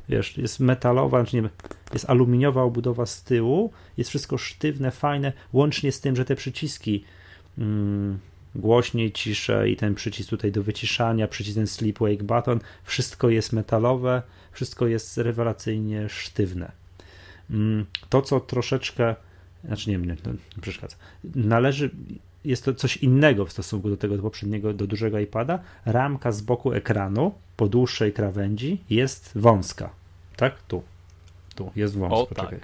wiesz, 0.08 0.38
jest 0.38 0.60
metalowa, 0.60 1.20
znaczy 1.20 1.36
nie, 1.36 1.48
jest 1.92 2.10
aluminiowa 2.10 2.62
obudowa 2.62 3.06
z 3.06 3.22
tyłu, 3.22 3.72
jest 3.96 4.10
wszystko 4.10 4.38
sztywne, 4.38 4.90
fajne, 4.90 5.32
łącznie 5.52 5.92
z 5.92 6.00
tym, 6.00 6.16
że 6.16 6.24
te 6.24 6.36
przyciski 6.36 7.04
mm, 7.58 8.18
głośniej, 8.54 9.12
ciszej 9.12 9.72
i 9.72 9.76
ten 9.76 9.94
przycisk 9.94 10.30
tutaj 10.30 10.52
do 10.52 10.62
wyciszania, 10.62 11.28
przycisk 11.28 11.56
ten 11.56 11.66
sleep 11.66 11.98
wake 11.98 12.24
button, 12.24 12.60
wszystko 12.84 13.28
jest 13.28 13.52
metalowe, 13.52 14.22
wszystko 14.52 14.86
jest 14.86 15.18
rewelacyjnie 15.18 16.08
sztywne. 16.08 16.72
Mm, 17.50 17.86
to, 18.08 18.22
co 18.22 18.40
troszeczkę, 18.40 19.16
znaczy 19.64 19.90
nie, 19.90 19.98
nie, 19.98 20.06
nie 20.06 20.62
przeszkadza, 20.62 20.96
należy, 21.34 21.90
jest 22.44 22.64
to 22.64 22.74
coś 22.74 22.96
innego 22.96 23.46
w 23.46 23.52
stosunku 23.52 23.90
do 23.90 23.96
tego 23.96 24.16
do 24.16 24.22
poprzedniego, 24.22 24.72
do 24.72 24.86
dużego 24.86 25.18
iPada. 25.18 25.58
Ramka 25.84 26.32
z 26.32 26.40
boku 26.40 26.72
ekranu 26.72 27.34
po 27.56 27.68
dłuższej 27.68 28.12
krawędzi 28.12 28.80
jest 28.90 29.32
wąska. 29.34 29.90
Tak? 30.36 30.62
Tu. 30.62 30.82
Tu 31.54 31.70
jest 31.76 31.98
wąska. 31.98 32.16
O, 32.16 32.46
tak. 32.46 32.60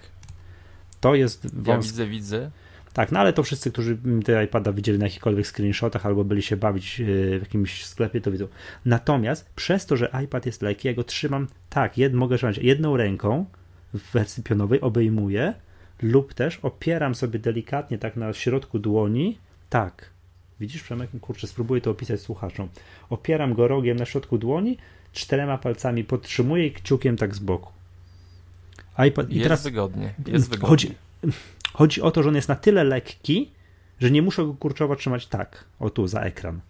To 1.01 1.15
jest 1.15 1.55
wąska. 1.55 1.73
Ja 1.73 1.79
widzę, 1.79 2.07
widzę. 2.07 2.51
Tak, 2.93 3.13
no 3.13 3.21
ale 3.21 3.33
to 3.33 3.43
wszyscy, 3.43 3.73
którzy 3.73 3.99
te 4.25 4.45
iPada 4.45 4.73
widzieli 4.73 4.99
na 4.99 5.07
jakichkolwiek 5.07 5.47
screenshotach 5.47 6.07
albo 6.07 6.25
byli 6.25 6.43
się 6.43 6.57
bawić 6.57 7.01
e, 7.01 7.05
w 7.39 7.43
jakimś 7.43 7.85
sklepie, 7.85 8.21
to 8.21 8.31
widzą. 8.31 8.49
Natomiast 8.85 9.51
przez 9.57 9.87
to, 9.87 9.97
że 9.97 10.11
iPad 10.25 10.47
jest 10.47 10.63
lekki, 10.63 10.89
ja 10.89 10.95
go 10.95 11.05
trzymam 11.05 11.49
tak, 11.71 11.99
jed, 11.99 12.15
mogę 12.15 12.37
trzymać 12.37 12.59
jedną 12.59 12.97
ręką 12.97 13.45
w 13.95 14.13
wersji 14.13 14.43
pionowej, 14.43 14.81
obejmuję 14.81 15.55
lub 16.03 16.35
też 16.35 16.59
opieram 16.63 17.15
sobie 17.15 17.39
delikatnie 17.39 17.99
tak 17.99 18.17
na 18.17 18.33
środku 18.33 18.79
dłoni 18.79 19.39
tak. 19.69 20.11
Widzisz, 20.61 20.83
Przemek? 20.83 21.11
Kurczę, 21.21 21.47
spróbuję 21.47 21.81
to 21.81 21.91
opisać 21.91 22.21
słuchaczom. 22.21 22.69
Opieram 23.11 23.55
go 23.55 23.69
rogiem 23.69 23.97
na 23.97 24.05
środku 24.05 24.39
dłoni, 24.39 24.79
czterema 25.13 25.59
palcami 25.59 26.05
podtrzymuję 26.05 26.67
i 26.67 26.73
kciukiem 26.73 27.17
tak 27.17 27.35
z 27.35 27.39
boku. 27.39 27.73
iPad, 29.09 29.31
jest 29.31 29.43
teraz, 29.43 29.63
wygodnie. 29.63 30.15
Jest 30.27 30.51
wygodnie. 30.51 30.69
Chodzi, 30.69 30.95
chodzi 31.73 32.03
o 32.03 32.11
to, 32.11 32.23
że 32.23 32.29
on 32.29 32.35
jest 32.35 32.49
na 32.49 32.57
tyle 32.57 32.85
lekki, 32.85 33.51
że 34.01 34.11
nie 34.11 34.23
muszę 34.23 34.45
go 34.45 34.55
kurczowo 34.55 34.97
trzymać 34.97 35.27
tak, 35.27 35.65
o 35.81 35.91
tu, 35.91 36.07
za 36.07 36.21
ekran. 36.21 36.61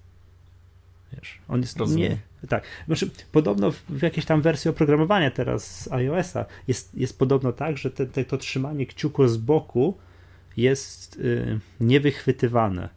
Wiesz, 1.12 1.38
on 1.48 1.60
jest 1.60 1.78
Rozumiem. 1.78 2.12
nie. 2.12 2.48
Tak. 2.48 2.64
Znaczy, 2.86 3.10
podobno 3.32 3.70
w 3.88 4.02
jakiejś 4.02 4.26
tam 4.26 4.42
wersji 4.42 4.70
oprogramowania 4.70 5.30
teraz 5.30 5.80
z 5.80 5.92
iOS-a 5.92 6.44
jest, 6.68 6.94
jest 6.94 7.18
podobno 7.18 7.52
tak, 7.52 7.78
że 7.78 7.90
te, 7.90 8.06
te, 8.06 8.24
to 8.24 8.38
trzymanie 8.38 8.86
kciuku 8.86 9.28
z 9.28 9.36
boku 9.36 9.98
jest 10.58 11.16
y, 11.16 11.60
niewychwytywane. 11.80 12.88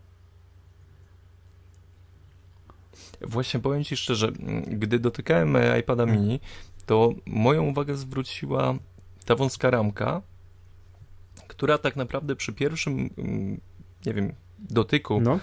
Właśnie 3.22 3.60
powiem 3.60 3.84
Ci 3.84 3.98
szczerze, 3.98 4.32
gdy 4.68 5.00
dotykałem 5.00 5.58
iPada 5.80 6.06
mini, 6.06 6.40
to 6.86 7.14
moją 7.26 7.64
uwagę 7.64 7.96
zwróciła 7.96 8.76
ta 9.26 9.36
wąska 9.36 9.70
ramka, 9.70 10.22
która 11.48 11.78
tak 11.78 11.96
naprawdę 11.96 12.36
przy 12.36 12.54
pierwszym, 12.54 13.10
nie 14.06 14.14
wiem, 14.14 14.34
dotyku 14.60 15.22
no. 15.22 15.40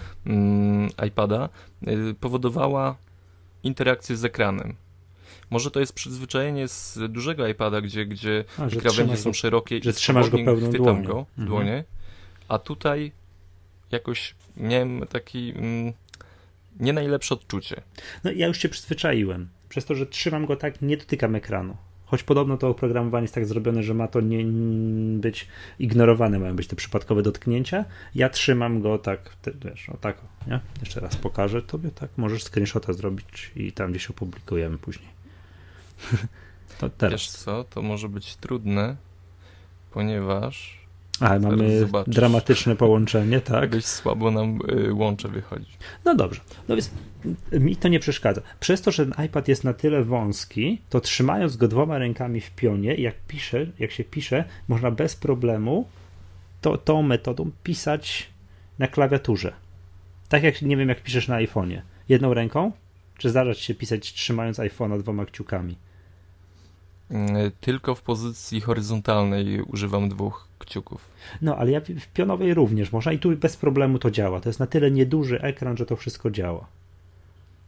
IPada 1.06 1.48
y, 1.88 2.14
powodowała 2.14 2.96
interakcję 3.62 4.16
z 4.16 4.24
ekranem. 4.24 4.74
Może 5.50 5.70
to 5.70 5.80
jest 5.80 5.92
przyzwyczajenie 5.92 6.68
z 6.68 6.98
dużego 7.08 7.48
iPada, 7.48 7.80
gdzie, 7.80 8.06
gdzie 8.06 8.44
A, 8.58 8.80
krawędzie 8.80 9.16
są 9.16 9.32
szerokie 9.32 9.80
że 9.82 9.90
i 9.90 9.92
trzymasz 9.92 10.30
go 10.30 10.38
pełną 10.38 10.68
chwytam 10.68 11.02
go, 11.02 11.26
mhm. 11.38 11.84
A 12.48 12.58
tutaj 12.58 13.12
jakoś 13.90 14.34
miałem 14.56 15.06
taki 15.06 15.52
mm, 15.56 15.92
nie 16.80 16.92
najlepsze 16.92 17.34
odczucie. 17.34 17.82
No 18.24 18.30
ja 18.30 18.46
już 18.46 18.58
się 18.58 18.68
przyzwyczaiłem. 18.68 19.48
Przez 19.68 19.84
to, 19.84 19.94
że 19.94 20.06
trzymam 20.06 20.46
go 20.46 20.56
tak, 20.56 20.82
nie 20.82 20.96
dotykam 20.96 21.34
ekranu. 21.34 21.76
Choć 22.06 22.22
podobno 22.22 22.56
to 22.56 22.68
oprogramowanie 22.68 23.24
jest 23.24 23.34
tak 23.34 23.46
zrobione, 23.46 23.82
że 23.82 23.94
ma 23.94 24.08
to 24.08 24.20
nie 24.20 24.44
być 25.20 25.48
ignorowane, 25.78 26.38
mają 26.38 26.56
być 26.56 26.66
te 26.66 26.76
przypadkowe 26.76 27.22
dotknięcia. 27.22 27.84
Ja 28.14 28.28
trzymam 28.28 28.80
go 28.80 28.98
tak, 28.98 29.36
ty, 29.42 29.54
wiesz, 29.64 29.88
o 29.88 29.96
tak, 29.96 30.18
nie? 30.46 30.60
Jeszcze 30.80 31.00
raz 31.00 31.16
pokażę 31.16 31.62
tobie, 31.62 31.90
tak, 31.90 32.10
możesz 32.16 32.44
screenshota 32.44 32.92
zrobić 32.92 33.50
i 33.56 33.72
tam 33.72 33.90
gdzieś 33.90 34.10
opublikujemy 34.10 34.78
później. 34.78 35.08
to 36.78 36.88
teraz. 36.88 37.12
Wiesz 37.12 37.30
co, 37.30 37.64
to 37.64 37.82
może 37.82 38.08
być 38.08 38.36
trudne, 38.36 38.96
ponieważ 39.90 40.78
a, 41.20 41.38
mamy 41.38 41.88
dramatyczne 42.06 42.76
połączenie, 42.76 43.40
tak? 43.40 43.70
Dość 43.70 43.86
słabo 43.86 44.30
nam 44.30 44.58
y, 44.88 44.94
łącze 44.94 45.28
wychodzi. 45.28 45.76
No 46.04 46.14
dobrze. 46.14 46.40
No 46.68 46.76
więc 46.76 46.90
mi 47.52 47.76
to 47.76 47.88
nie 47.88 48.00
przeszkadza. 48.00 48.40
Przez 48.60 48.82
to, 48.82 48.90
że 48.90 49.06
ten 49.06 49.24
iPad 49.26 49.48
jest 49.48 49.64
na 49.64 49.74
tyle 49.74 50.04
wąski, 50.04 50.80
to 50.90 51.00
trzymając 51.00 51.56
go 51.56 51.68
dwoma 51.68 51.98
rękami 51.98 52.40
w 52.40 52.50
pionie, 52.50 52.94
jak 52.94 53.14
pisze, 53.28 53.66
jak 53.78 53.90
się 53.90 54.04
pisze, 54.04 54.44
można 54.68 54.90
bez 54.90 55.16
problemu 55.16 55.88
to, 56.60 56.76
tą 56.76 57.02
metodą 57.02 57.50
pisać 57.62 58.28
na 58.78 58.86
klawiaturze. 58.86 59.52
Tak 60.28 60.42
jak, 60.42 60.62
nie 60.62 60.76
wiem, 60.76 60.88
jak 60.88 61.02
piszesz 61.02 61.28
na 61.28 61.36
iPhone'ie. 61.36 61.80
Jedną 62.08 62.34
ręką? 62.34 62.72
Czy 63.18 63.30
zdarza 63.30 63.54
ci 63.54 63.64
się 63.64 63.74
pisać 63.74 64.12
trzymając 64.12 64.58
iPhone'a 64.58 64.98
dwoma 64.98 65.26
kciukami? 65.26 65.76
Mm, 67.10 67.50
tylko 67.60 67.94
w 67.94 68.02
pozycji 68.02 68.60
horyzontalnej 68.60 69.62
używam 69.62 70.08
dwóch 70.08 70.47
kciuków. 70.68 71.10
No, 71.42 71.56
ale 71.56 71.70
ja 71.70 71.80
w 71.80 72.06
pionowej 72.14 72.54
również 72.54 72.92
można 72.92 73.12
i 73.12 73.18
tu 73.18 73.36
bez 73.36 73.56
problemu 73.56 73.98
to 73.98 74.10
działa. 74.10 74.40
To 74.40 74.48
jest 74.48 74.60
na 74.60 74.66
tyle 74.66 74.90
nieduży 74.90 75.40
ekran, 75.42 75.76
że 75.76 75.86
to 75.86 75.96
wszystko 75.96 76.30
działa. 76.30 76.66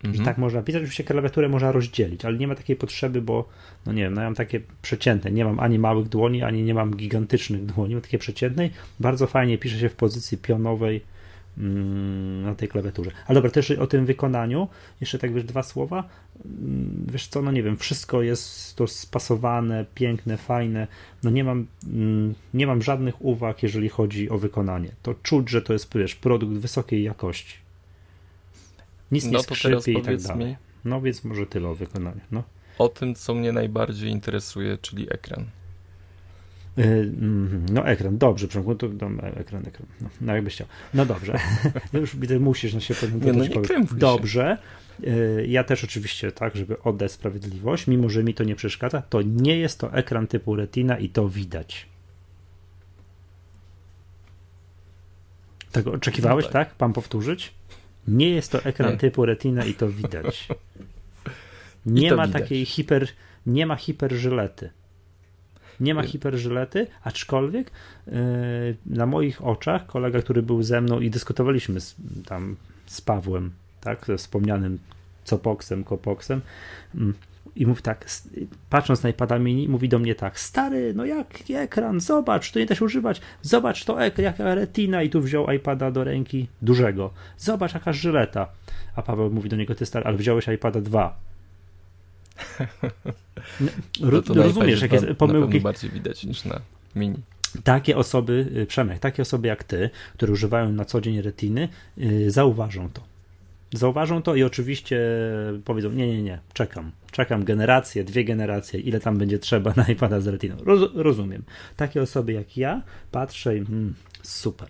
Mhm. 0.05 0.15
Że 0.15 0.25
tak 0.25 0.39
można 0.39 0.63
pisać, 0.63 0.83
oczywiście 0.83 1.05
klawiaturę 1.05 1.49
można 1.49 1.73
rozdzielić, 1.73 2.25
ale 2.25 2.39
nie 2.39 2.49
ma 2.49 2.55
takiej 2.55 2.77
potrzeby, 2.77 3.23
bo 3.23 3.49
no 3.87 3.93
nie 3.93 4.03
wiem, 4.03 4.15
no 4.15 4.21
ja 4.21 4.27
mam 4.27 4.35
takie 4.35 4.61
przeciętne, 4.83 5.31
nie 5.31 5.45
mam 5.45 5.61
ani 5.61 5.79
małych 5.79 6.09
dłoni, 6.09 6.43
ani 6.43 6.63
nie 6.63 6.75
mam 6.75 6.97
gigantycznych 6.97 7.67
dłoni, 7.67 7.95
mam 7.95 8.03
takie 8.03 8.19
przeciętnej. 8.19 8.71
Bardzo 9.01 9.27
fajnie 9.27 9.59
pisze 9.59 9.79
się 9.79 9.89
w 9.89 9.97
pozycji 9.97 10.39
pionowej 10.39 11.01
na 12.43 12.55
tej 12.55 12.69
klawiaturze. 12.69 13.11
Ale 13.27 13.35
dobra, 13.35 13.51
też 13.51 13.71
o 13.71 13.87
tym 13.87 14.07
wykonaniu, 14.07 14.69
jeszcze 15.01 15.19
tak 15.19 15.35
wiesz, 15.35 15.45
dwa 15.45 15.63
słowa. 15.63 16.09
Mm, 16.45 17.07
wiesz 17.09 17.29
co, 17.29 17.43
no 17.43 17.53
nie 17.53 17.63
wiem, 17.63 17.77
wszystko 17.77 18.23
jest 18.23 18.77
to 18.77 18.87
spasowane, 18.87 19.85
piękne, 19.95 20.37
fajne. 20.37 20.87
No 21.23 21.31
nie 21.31 21.45
mam, 21.45 21.67
mm, 21.87 22.35
nie 22.55 22.67
mam 22.67 22.83
żadnych 22.83 23.25
uwag, 23.25 23.63
jeżeli 23.63 23.89
chodzi 23.89 24.31
o 24.31 24.39
wykonanie. 24.39 24.91
To 25.03 25.15
czuć, 25.23 25.51
że 25.51 25.63
to 25.63 25.73
jest, 25.73 25.97
wiesz, 25.99 26.15
produkt 26.15 26.53
wysokiej 26.53 27.03
jakości. 27.03 27.55
Nic 29.13 29.25
no 29.25 29.31
nie 29.31 29.43
skrzypie 29.43 29.93
i 29.93 30.03
tak 30.03 30.23
dalej. 30.23 30.47
Mi... 30.47 30.57
No 30.85 31.01
więc 31.01 31.25
może 31.25 31.47
tyle 31.47 31.69
o 31.69 31.75
wykonaniu. 31.75 32.21
No. 32.31 32.43
O 32.79 32.89
tym, 32.89 33.15
co 33.15 33.35
mnie 33.35 33.53
najbardziej 33.53 34.11
interesuje, 34.11 34.79
czyli 34.83 35.07
ekran. 35.11 35.45
Y, 36.79 36.83
mhm, 36.83 37.67
no 37.73 37.87
ekran, 37.87 38.19
dobrze, 38.19 38.49
Przemku, 38.49 38.75
to 38.75 38.89
no, 38.89 39.23
ekran, 39.23 39.67
ekran, 39.67 39.87
no, 40.01 40.09
no 40.21 40.35
jakbyś 40.35 40.55
chciał. 40.55 40.67
No 40.95 41.07
dobrze, 41.07 41.39
no 41.93 41.99
już 41.99 42.17
widzę, 42.17 42.39
musisz 42.39 42.75
no 42.75 42.81
się 42.81 42.95
nie, 43.25 43.33
no 43.33 43.45
nie 43.45 43.87
Dobrze, 43.93 44.59
y, 45.05 45.47
ja 45.49 45.65
też 45.65 45.85
oczywiście 45.85 46.33
tak, 46.33 46.57
żeby 46.57 46.83
oddać 46.83 47.13
sprawiedliwość, 47.13 47.87
mimo 47.87 48.09
że 48.09 48.25
mi 48.25 48.35
to 48.35 48.45
nie 48.45 48.57
przeszkadza, 48.57 49.03
to 49.03 49.23
nie 49.23 49.59
jest 49.59 49.79
to 49.79 49.93
ekran 49.93 50.27
typu 50.27 50.57
retina 50.57 50.99
i 50.99 51.09
to 51.09 51.29
widać. 51.29 51.87
Tego 55.73 55.93
oczekiwałeś, 55.93 56.45
no 56.45 56.53
tak. 56.53 56.69
tak? 56.69 56.77
Pan 56.77 56.93
powtórzyć? 56.93 57.53
Nie 58.09 58.31
jest 58.31 58.53
to 58.53 58.65
ekran 58.65 58.93
nie. 58.93 58.97
typu 58.97 59.27
retina 59.27 59.65
i 59.65 59.75
to 59.75 59.89
widać. 59.89 60.49
Nie 61.87 62.11
to 62.11 62.17
ma 62.17 62.27
widać. 62.27 62.43
takiej 62.43 62.65
hiper, 62.65 63.09
nie 63.47 63.67
ma 63.67 63.77
hiperżylety. 63.77 64.71
Nie 65.81 65.95
ma 65.95 66.03
hiperżylety, 66.03 66.87
aczkolwiek 67.05 67.71
yy, 68.07 68.13
na 68.87 69.07
moich 69.07 69.45
oczach 69.45 69.87
kolega, 69.87 70.23
który 70.23 70.43
był 70.43 70.63
ze 70.63 70.81
mną 70.81 71.01
i 71.01 71.11
dyskutowaliśmy 71.11 71.81
z, 71.81 71.97
tam 72.27 72.57
z 72.87 73.01
Pawłem, 73.01 73.51
tak, 73.81 74.07
ze 74.07 74.17
wspomnianym 74.17 74.79
Copoksem, 75.25 75.85
Kopoksem, 75.85 76.41
mm, 76.95 77.15
i 77.57 77.67
mówi 77.67 77.83
tak, 77.83 78.07
patrząc 78.71 79.03
na 79.03 79.09
iPada 79.09 79.39
mini, 79.39 79.69
mówi 79.69 79.89
do 79.89 79.99
mnie 79.99 80.15
tak, 80.15 80.41
stary, 80.41 80.93
no 80.97 81.05
jaki 81.05 81.55
ekran, 81.55 82.01
zobacz, 82.01 82.53
to 82.53 82.59
nie 82.59 82.67
da 82.67 82.75
się 82.75 82.85
używać, 82.85 83.21
zobacz 83.43 83.85
to 83.85 84.03
ekran, 84.03 84.25
jaka 84.25 84.55
retina 84.55 85.03
i 85.03 85.11
tu 85.11 85.21
wziął 85.21 85.51
iPada 85.51 85.91
do 85.91 86.05
ręki 86.05 86.49
dużego, 86.63 87.11
zobacz 87.39 87.75
jaka 87.75 87.93
żyleta. 87.93 88.49
A 88.97 89.03
Paweł 89.03 89.31
mówi 89.31 89.49
do 89.49 89.57
niego, 89.57 89.75
ty 89.75 89.87
stary, 89.87 90.07
ale 90.07 90.17
wziąłeś 90.17 90.49
iPada 90.49 90.81
2. 90.81 91.30
No, 93.61 93.71
no 94.35 94.43
rozumiesz, 94.43 94.83
jakie 94.83 95.15
pomyłki. 95.15 95.61
bardziej 95.61 95.91
widać 95.91 96.25
niż 96.25 96.45
na 96.45 96.61
mini. 96.97 97.17
Takie 97.65 97.97
osoby, 97.97 98.47
y, 98.57 98.67
Przemek, 98.67 98.99
takie 98.99 99.23
osoby 99.23 99.49
jak 99.49 99.65
ty, 99.65 99.91
które 100.15 100.33
używają 100.33 100.73
na 100.73 100.85
co 100.85 101.01
dzień 101.01 101.23
retiny, 101.23 101.69
yy, 101.97 102.31
zauważą 102.31 102.89
to 102.91 103.03
Zauważą 103.73 104.23
to 104.23 104.35
i 104.35 104.43
oczywiście 104.43 105.01
powiedzą: 105.65 105.91
Nie, 105.91 106.07
nie, 106.07 106.23
nie, 106.23 106.39
czekam. 106.53 106.91
Czekam 107.13 107.45
generację, 107.45 108.05
dwie 108.05 108.25
generacje, 108.25 108.81
ile 108.81 109.01
tam 109.01 109.19
będzie 109.19 109.39
trzeba 109.39 109.73
na 109.77 109.87
iPada 109.89 110.21
z 110.21 110.27
Retiną. 110.27 110.57
Roz, 110.65 110.91
rozumiem. 110.95 111.43
Takie 111.77 112.03
osoby 112.03 112.33
jak 112.33 112.57
ja 112.57 112.83
patrzę 113.11 113.57
i 113.57 113.59
mm, 113.59 113.95
super. 114.23 114.69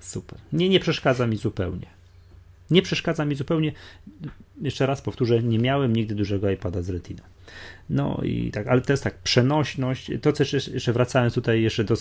Super. 0.00 0.38
Nie, 0.52 0.68
nie 0.68 0.80
przeszkadza 0.80 1.26
mi 1.26 1.36
zupełnie. 1.36 1.86
Nie 2.70 2.82
przeszkadza 2.82 3.24
mi 3.24 3.34
zupełnie. 3.34 3.72
Jeszcze 4.62 4.86
raz 4.86 5.02
powtórzę, 5.02 5.42
nie 5.42 5.58
miałem 5.58 5.96
nigdy 5.96 6.14
dużego 6.14 6.50
iPada 6.50 6.82
z 6.82 6.88
Retiną. 6.88 7.22
No 7.90 8.20
i 8.22 8.50
tak, 8.50 8.66
ale 8.66 8.80
to 8.80 8.92
jest 8.92 9.04
tak, 9.04 9.18
przenośność, 9.18 10.10
to 10.22 10.32
też 10.32 10.52
jeszcze 10.52 10.92
wracając 10.92 11.34
tutaj 11.34 11.62
jeszcze 11.62 11.84
do, 11.84 11.94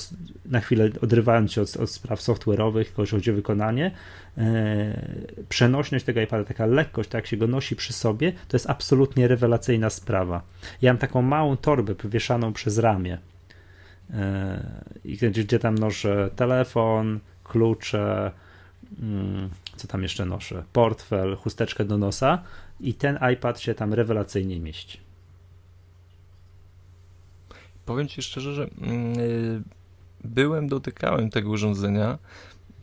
na 0.45 0.59
chwilę 0.59 0.89
odrywając 1.01 1.51
się 1.51 1.61
od, 1.61 1.77
od 1.77 1.91
spraw 1.91 2.19
software'owych, 2.19 2.85
jeśli 2.97 3.17
chodzi 3.17 3.31
o 3.31 3.33
wykonanie, 3.33 3.91
e, 4.37 5.17
przenośność 5.49 6.05
tego 6.05 6.21
iPada, 6.21 6.43
taka 6.43 6.65
lekkość, 6.65 7.09
tak 7.09 7.19
jak 7.19 7.27
się 7.27 7.37
go 7.37 7.47
nosi 7.47 7.75
przy 7.75 7.93
sobie, 7.93 8.31
to 8.31 8.57
jest 8.57 8.69
absolutnie 8.69 9.27
rewelacyjna 9.27 9.89
sprawa. 9.89 10.41
Ja 10.81 10.93
mam 10.93 10.97
taką 10.97 11.21
małą 11.21 11.57
torbę 11.57 11.95
powieszaną 11.95 12.53
przez 12.53 12.77
ramię, 12.77 13.17
gdzie, 15.05 15.29
gdzie 15.29 15.59
tam 15.59 15.75
noszę 15.75 16.29
telefon, 16.35 17.19
klucze, 17.43 18.31
mm, 19.01 19.49
co 19.79 19.87
tam 19.87 20.03
jeszcze 20.03 20.25
noszę, 20.25 20.63
portfel, 20.73 21.35
chusteczkę 21.35 21.85
do 21.85 21.97
nosa 21.97 22.43
i 22.79 22.93
ten 22.93 23.19
iPad 23.33 23.59
się 23.59 23.73
tam 23.73 23.93
rewelacyjnie 23.93 24.59
mieści. 24.59 24.99
Powiem 27.85 28.07
Ci 28.07 28.21
szczerze, 28.21 28.53
że 28.53 28.63
mm, 28.81 29.19
y, 29.19 29.61
byłem, 30.23 30.67
dotykałem 30.67 31.29
tego 31.29 31.49
urządzenia 31.49 32.17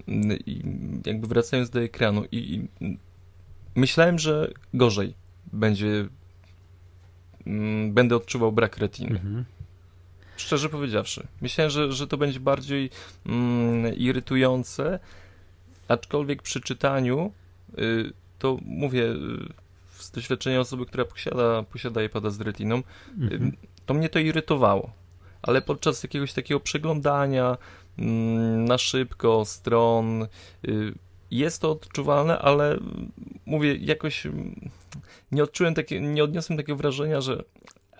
mm, 0.08 0.38
i 0.46 0.62
jakby 1.06 1.26
wracając 1.26 1.70
do 1.70 1.80
ekranu 1.80 2.24
i, 2.32 2.68
myślałem, 3.74 4.18
że 4.18 4.52
gorzej 4.74 5.14
będzie 5.52 6.08
mm, 7.46 7.92
będę 7.94 8.16
odczuwał 8.16 8.52
brak 8.52 8.78
retiny. 8.78 9.10
Mhm. 9.10 9.44
Szczerze 10.36 10.68
powiedziawszy. 10.68 11.26
Myślałem, 11.40 11.70
że, 11.70 11.92
że 11.92 12.06
to 12.06 12.16
będzie 12.16 12.40
bardziej 12.40 12.90
mm, 13.26 13.94
irytujące, 13.94 14.98
aczkolwiek 15.88 16.42
przy 16.42 16.60
czytaniu 16.60 17.32
y, 17.78 18.12
to 18.38 18.58
mówię 18.62 19.02
y, 19.02 19.16
z 19.90 20.10
doświadczenia 20.10 20.60
osoby, 20.60 20.86
która 20.86 21.04
posiada, 21.04 21.62
posiada 21.62 22.02
iPada 22.02 22.30
z 22.30 22.40
retiną, 22.40 22.82
mhm 23.18 23.52
to 23.86 23.94
mnie 23.94 24.08
to 24.08 24.18
irytowało. 24.18 24.90
Ale 25.42 25.62
podczas 25.62 26.02
jakiegoś 26.02 26.32
takiego 26.32 26.60
przeglądania 26.60 27.56
mm, 27.98 28.64
na 28.64 28.78
szybko 28.78 29.44
stron 29.44 30.22
y, 30.68 30.94
jest 31.30 31.62
to 31.62 31.70
odczuwalne, 31.70 32.38
ale 32.38 32.78
mówię, 33.46 33.74
jakoś 33.76 34.26
mm, 34.26 34.70
nie 35.32 35.42
odczułem 35.42 35.74
takie, 35.74 36.00
nie 36.00 36.24
odniosłem 36.24 36.56
takiego 36.56 36.76
wrażenia, 36.76 37.20
że 37.20 37.44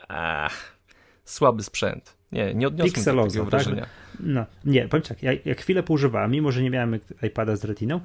ach, 0.09 0.77
słaby 1.25 1.63
sprzęt. 1.63 2.17
Nie, 2.33 2.55
nie 2.55 2.67
odniosłem 2.67 2.95
Pixeloza, 2.95 3.29
takiego 3.29 3.45
tak? 3.45 3.51
wrażenia. 3.51 3.83
Tak? 3.83 3.91
No, 4.21 4.47
nie, 4.65 4.89
powiem 4.89 5.03
tak, 5.03 5.23
ja, 5.23 5.33
ja 5.45 5.55
chwilę 5.55 5.83
poużywałem, 5.83 6.31
mimo 6.31 6.53
że 6.53 6.63
nie 6.63 6.71
miałem 6.71 6.99
iPada 7.23 7.57
z 7.57 7.65
retiną, 7.65 8.01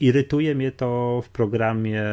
irytuje 0.00 0.54
mnie 0.54 0.72
to 0.72 1.22
w 1.24 1.28
programie 1.28 2.04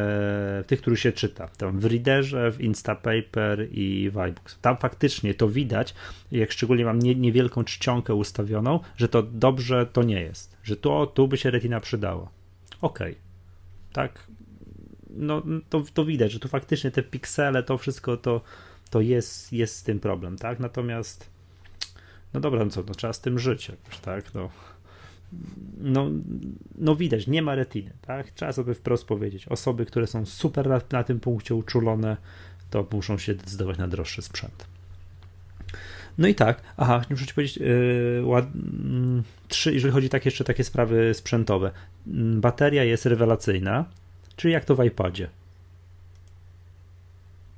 tych, 0.66 0.80
który 0.80 0.96
się 0.96 1.12
czyta. 1.12 1.48
Tam 1.48 1.78
w 1.80 1.84
Readerze, 1.84 2.52
w 2.52 2.60
Instapaper 2.60 3.68
i 3.70 4.10
w 4.10 4.18
iBooks. 4.18 4.58
Tam 4.60 4.76
faktycznie 4.76 5.34
to 5.34 5.48
widać, 5.48 5.94
jak 6.32 6.52
szczególnie 6.52 6.84
mam 6.84 6.98
nie, 6.98 7.14
niewielką 7.14 7.64
czcionkę 7.64 8.14
ustawioną, 8.14 8.80
że 8.96 9.08
to 9.08 9.22
dobrze 9.22 9.86
to 9.86 10.02
nie 10.02 10.20
jest. 10.20 10.56
Że 10.62 10.76
to 10.76 11.06
tu 11.06 11.28
by 11.28 11.36
się 11.36 11.50
retina 11.50 11.80
przydała. 11.80 12.30
Okej. 12.80 13.12
Okay. 13.12 13.22
Tak. 13.92 14.26
No 15.10 15.42
to, 15.68 15.84
to 15.94 16.04
widać, 16.04 16.32
że 16.32 16.38
tu 16.38 16.48
faktycznie 16.48 16.90
te 16.90 17.02
piksele, 17.02 17.62
to 17.62 17.78
wszystko 17.78 18.16
to, 18.16 18.40
to 18.90 19.00
jest, 19.00 19.52
jest 19.52 19.76
z 19.76 19.82
tym 19.82 20.00
problem, 20.00 20.36
tak? 20.36 20.60
Natomiast 20.60 21.30
no 22.34 22.40
dobra, 22.40 22.64
no 22.64 22.70
co, 22.70 22.82
no 22.86 22.94
trzeba 22.94 23.12
z 23.12 23.20
tym 23.20 23.38
żyć 23.38 23.68
jakoś, 23.68 23.98
tak? 23.98 24.34
No 24.34 24.50
no, 25.80 26.10
no 26.78 26.96
widać, 26.96 27.26
nie 27.26 27.42
ma 27.42 27.54
retiny, 27.54 27.92
tak? 28.02 28.30
Trzeba 28.30 28.52
sobie 28.52 28.74
wprost 28.74 29.04
powiedzieć. 29.04 29.48
Osoby, 29.48 29.86
które 29.86 30.06
są 30.06 30.26
super 30.26 30.68
na, 30.68 30.80
na 30.92 31.04
tym 31.04 31.20
punkcie 31.20 31.54
uczulone, 31.54 32.16
to 32.70 32.86
muszą 32.92 33.18
się 33.18 33.34
decydować 33.34 33.78
na 33.78 33.88
droższy 33.88 34.22
sprzęt. 34.22 34.66
No 36.18 36.28
i 36.28 36.34
tak, 36.34 36.62
aha, 36.76 37.02
muszę 37.10 37.26
ci 37.26 37.34
powiedzieć, 37.34 37.56
yy, 37.56 38.22
ład, 38.24 38.54
yy, 38.54 39.22
trzy, 39.48 39.74
jeżeli 39.74 39.92
chodzi 39.92 40.08
tak 40.08 40.24
jeszcze 40.24 40.44
takie 40.44 40.64
sprawy 40.64 41.14
sprzętowe. 41.14 41.70
Yy, 42.06 42.14
bateria 42.40 42.84
jest 42.84 43.06
rewelacyjna, 43.06 43.84
czyli 44.36 44.54
jak 44.54 44.64
to 44.64 44.74
w 44.74 44.84
iPadzie. 44.84 45.28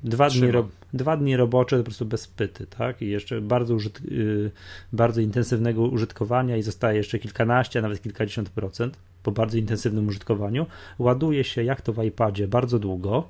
Dwa 0.05 0.31
dni, 0.31 0.51
ro, 0.51 0.69
dwa 0.95 1.17
dni 1.17 1.37
robocze 1.37 1.79
po 1.79 1.85
prostu 1.85 2.05
bez 2.05 2.29
pyty, 2.29 2.67
tak? 2.67 3.03
I 3.03 3.09
jeszcze 3.09 3.41
bardzo, 3.41 3.75
użyt, 3.75 4.11
yy, 4.11 4.51
bardzo 4.93 5.21
intensywnego 5.21 5.83
użytkowania 5.83 6.57
i 6.57 6.63
zostaje 6.63 6.97
jeszcze 6.97 7.19
kilkanaście, 7.19 7.79
a 7.79 7.83
nawet 7.83 8.03
kilkadziesiąt 8.03 8.51
procent 8.51 8.99
po 9.23 9.33
bardzo 9.33 9.59
intensywnym 9.59 10.09
użytkowaniu. 10.09 10.67
Ładuje 10.99 11.45
się 11.45 11.65
jak 11.65 11.81
to 11.81 11.93
w 11.93 12.05
iPadzie 12.05 12.49
bardzo 12.49 12.79
długo, 12.79 13.29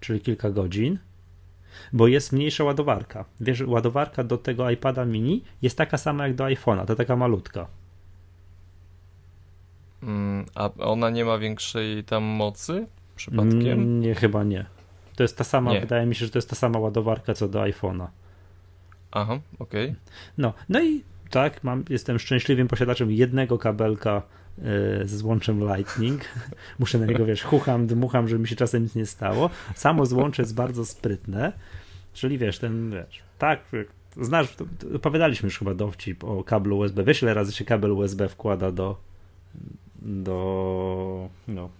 czyli 0.00 0.20
kilka 0.20 0.50
godzin, 0.50 0.98
bo 1.92 2.06
jest 2.06 2.32
mniejsza 2.32 2.64
ładowarka. 2.64 3.24
Wiesz, 3.40 3.60
ładowarka 3.60 4.24
do 4.24 4.38
tego 4.38 4.70
iPada 4.70 5.04
mini 5.04 5.42
jest 5.62 5.78
taka 5.78 5.98
sama 5.98 6.26
jak 6.26 6.36
do 6.36 6.44
iPhone'a, 6.44 6.86
to 6.86 6.96
taka 6.96 7.16
malutka. 7.16 7.66
Mm, 10.02 10.44
a 10.54 10.70
ona 10.78 11.10
nie 11.10 11.24
ma 11.24 11.38
większej 11.38 12.04
tam 12.04 12.22
mocy 12.22 12.86
przypadkiem? 13.16 13.72
Mm, 13.72 14.00
nie, 14.00 14.14
chyba 14.14 14.44
nie. 14.44 14.66
To 15.16 15.22
jest 15.22 15.38
ta 15.38 15.44
sama, 15.44 15.72
nie. 15.72 15.80
wydaje 15.80 16.06
mi 16.06 16.14
się, 16.14 16.26
że 16.26 16.32
to 16.32 16.38
jest 16.38 16.50
ta 16.50 16.56
sama 16.56 16.78
ładowarka 16.78 17.34
co 17.34 17.48
do 17.48 17.60
iPhone'a. 17.60 18.06
Aha, 19.10 19.40
okej. 19.58 19.84
Okay. 19.84 19.96
No, 20.38 20.52
no 20.68 20.82
i 20.82 21.02
tak, 21.30 21.64
mam, 21.64 21.84
jestem 21.90 22.18
szczęśliwym 22.18 22.68
posiadaczem 22.68 23.10
jednego 23.10 23.58
kabelka 23.58 24.22
yy, 24.58 24.64
z 25.08 25.16
złączem 25.16 25.60
Lightning. 25.60 26.24
Muszę 26.78 26.98
na 26.98 27.06
niego, 27.06 27.24
wiesz, 27.24 27.42
chucham, 27.42 27.86
dmucham, 27.86 28.28
żeby 28.28 28.42
mi 28.42 28.48
się 28.48 28.56
czasem 28.56 28.82
nic 28.82 28.94
nie 28.94 29.06
stało. 29.06 29.50
Samo 29.74 30.06
złącze 30.06 30.42
jest 30.42 30.54
bardzo 30.54 30.84
sprytne, 30.84 31.52
czyli 32.12 32.38
wiesz, 32.38 32.58
ten, 32.58 32.90
wiesz, 32.90 33.22
tak, 33.38 33.60
znasz, 34.20 34.56
opowiadaliśmy 34.94 35.46
już 35.46 35.58
chyba 35.58 35.74
dowcip 35.74 36.24
o 36.24 36.44
kablu 36.44 36.78
USB. 36.78 37.04
Wiesz, 37.04 37.22
ile 37.22 37.34
razy 37.34 37.52
się 37.52 37.64
kabel 37.64 37.92
USB 37.92 38.28
wkłada 38.28 38.72
do 38.72 38.96
do 40.02 41.28
no, 41.48 41.70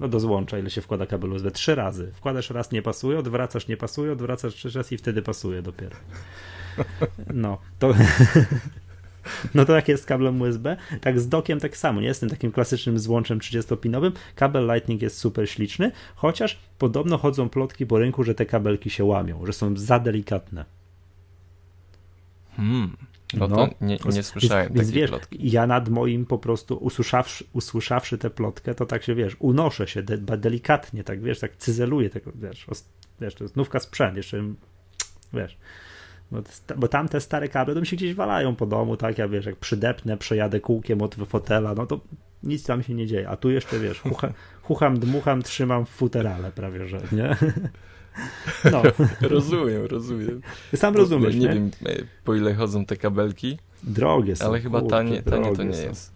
no 0.00 0.08
do 0.08 0.20
złącza, 0.20 0.58
ile 0.58 0.70
się 0.70 0.80
wkłada 0.80 1.06
kabel 1.06 1.32
USB? 1.32 1.50
Trzy 1.50 1.74
razy. 1.74 2.12
Wkładasz 2.14 2.50
raz, 2.50 2.72
nie 2.72 2.82
pasuje, 2.82 3.18
odwracasz, 3.18 3.68
nie 3.68 3.76
pasuje, 3.76 4.12
odwracasz 4.12 4.54
trzy 4.54 4.70
razy 4.70 4.94
i 4.94 4.98
wtedy 4.98 5.22
pasuje 5.22 5.62
dopiero. 5.62 5.96
No, 7.34 7.58
to... 7.78 7.94
No 9.54 9.64
to 9.64 9.76
jak 9.76 9.88
jest 9.88 10.02
z 10.02 10.06
kablem 10.06 10.40
USB, 10.40 10.76
tak 11.00 11.20
z 11.20 11.28
dokiem 11.28 11.60
tak 11.60 11.76
samo, 11.76 12.00
nie 12.00 12.06
jest 12.06 12.20
tym 12.20 12.30
takim 12.30 12.52
klasycznym 12.52 12.98
złączem 12.98 13.38
30-pinowym. 13.38 14.12
Kabel 14.34 14.66
Lightning 14.66 15.02
jest 15.02 15.18
super 15.18 15.50
śliczny, 15.50 15.92
chociaż 16.14 16.58
podobno 16.78 17.18
chodzą 17.18 17.48
plotki 17.48 17.86
po 17.86 17.98
rynku, 17.98 18.24
że 18.24 18.34
te 18.34 18.46
kabelki 18.46 18.90
się 18.90 19.04
łamią, 19.04 19.46
że 19.46 19.52
są 19.52 19.76
za 19.76 19.98
delikatne. 19.98 20.64
Hmm. 22.56 22.96
No, 23.34 23.48
no 23.48 23.56
to 23.56 23.74
nie, 23.80 23.98
nie 24.12 24.22
słyszałem 24.22 24.72
więc, 24.72 24.88
takiej 24.88 25.00
wiesz, 25.00 25.10
plotki. 25.10 25.50
Ja 25.50 25.66
nad 25.66 25.88
moim 25.88 26.26
po 26.26 26.38
prostu 26.38 26.76
usłyszawszy, 26.76 27.44
usłyszawszy 27.52 28.18
tę 28.18 28.30
plotkę, 28.30 28.74
to 28.74 28.86
tak 28.86 29.02
się, 29.02 29.14
wiesz, 29.14 29.36
unoszę 29.38 29.86
się 29.86 30.02
de, 30.02 30.18
delikatnie, 30.18 31.04
tak, 31.04 31.22
wiesz, 31.22 31.40
tak 31.40 31.56
cyzeluję, 31.56 32.10
tak, 32.10 32.22
wiesz, 32.34 32.66
wiesz, 33.20 33.34
to 33.34 33.44
jest 33.44 33.56
nówka 33.56 33.80
sprzęt, 33.80 34.16
jeszcze, 34.16 34.42
wiesz, 35.32 35.58
bo, 36.30 36.42
bo 36.76 36.88
tamte 36.88 37.20
stare 37.20 37.48
kable 37.48 37.74
to 37.74 37.80
mi 37.80 37.86
się 37.86 37.96
gdzieś 37.96 38.14
walają 38.14 38.56
po 38.56 38.66
domu, 38.66 38.96
tak, 38.96 39.18
ja 39.18 39.28
wiesz, 39.28 39.46
jak 39.46 39.56
przydepnę, 39.56 40.16
przejadę 40.16 40.60
kółkiem 40.60 41.02
od 41.02 41.14
fotela, 41.14 41.74
no 41.74 41.86
to 41.86 42.00
nic 42.42 42.64
tam 42.64 42.82
się 42.82 42.94
nie 42.94 43.06
dzieje, 43.06 43.28
a 43.28 43.36
tu 43.36 43.50
jeszcze 43.50 43.78
wiesz, 43.78 44.00
chucha, 44.00 44.32
chucham, 44.62 44.98
dmucham, 44.98 45.42
trzymam 45.42 45.86
w 45.86 45.88
futerale 45.88 46.52
prawie, 46.52 46.88
że, 46.88 47.00
nie? 47.12 47.36
No. 48.72 48.82
rozumiem, 49.28 49.86
rozumiem. 49.86 50.40
Sam 50.74 50.96
rozumiesz, 50.96 51.34
nie? 51.34 51.40
Nie 51.40 51.48
wiem, 51.48 51.70
e, 51.86 51.96
po 52.24 52.34
ile 52.34 52.54
chodzą 52.54 52.86
te 52.86 52.96
kabelki. 52.96 53.58
Drogie 53.82 54.36
są. 54.36 54.44
Ale 54.44 54.60
chyba 54.60 54.82
tanie, 54.82 55.22
tanie 55.22 55.56
to 55.56 55.62
nie 55.62 55.74
są. 55.74 55.82
jest. 55.82 56.12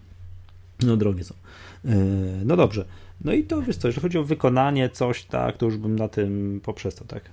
No 0.83 0.97
drogie 0.97 1.25
są. 1.25 1.35
E, 1.85 1.95
no 2.45 2.57
dobrze. 2.57 2.85
No 3.25 3.33
i 3.33 3.45
to 3.45 3.63
wiesz 3.63 3.77
co, 3.77 3.89
jeżeli 3.89 4.03
chodzi 4.03 4.19
o 4.19 4.25
wykonanie 4.25 4.89
coś, 4.89 5.25
tak, 5.25 5.57
to 5.57 5.67
już 5.67 5.77
bym 5.77 5.97
na 5.97 6.09
tym 6.09 6.61
poprzestał, 6.65 7.07
tak. 7.07 7.31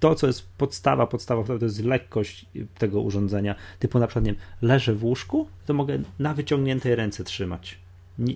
To, 0.00 0.14
co 0.14 0.26
jest 0.26 0.48
podstawa, 0.58 1.06
podstawa, 1.06 1.44
to 1.44 1.64
jest 1.64 1.84
lekkość 1.84 2.46
tego 2.78 3.00
urządzenia, 3.00 3.54
typu 3.78 3.98
na 3.98 4.06
przykład, 4.06 4.24
nie 4.24 4.32
wiem, 4.32 4.40
leżę 4.62 4.94
w 4.94 5.04
łóżku, 5.04 5.48
to 5.66 5.74
mogę 5.74 5.98
na 6.18 6.34
wyciągniętej 6.34 6.94
ręce 6.94 7.24
trzymać. 7.24 7.78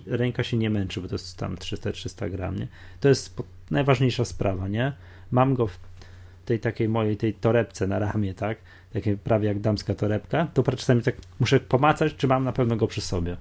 Ręka 0.07 0.43
się 0.43 0.57
nie 0.57 0.69
męczy, 0.69 1.01
bo 1.01 1.07
to 1.07 1.15
jest 1.15 1.37
tam 1.37 1.55
300-300 1.55 2.31
gram, 2.31 2.59
nie? 2.59 2.67
To 2.99 3.09
jest 3.09 3.43
najważniejsza 3.71 4.25
sprawa, 4.25 4.67
nie? 4.67 4.93
Mam 5.31 5.53
go 5.55 5.67
w 5.67 5.79
tej 6.45 6.59
takiej 6.59 6.89
mojej, 6.89 7.17
tej 7.17 7.33
torebce 7.33 7.87
na 7.87 7.99
ramię, 7.99 8.33
tak? 8.33 8.57
Takie 8.93 9.17
prawie 9.17 9.47
jak 9.47 9.59
damska 9.59 9.95
torebka, 9.95 10.47
to 10.53 10.63
czasami 10.63 11.01
tak 11.01 11.15
muszę 11.39 11.59
pomacać, 11.59 12.15
czy 12.15 12.27
mam 12.27 12.43
na 12.43 12.51
pewno 12.51 12.75
go 12.75 12.87
przy 12.87 13.01
sobie. 13.01 13.37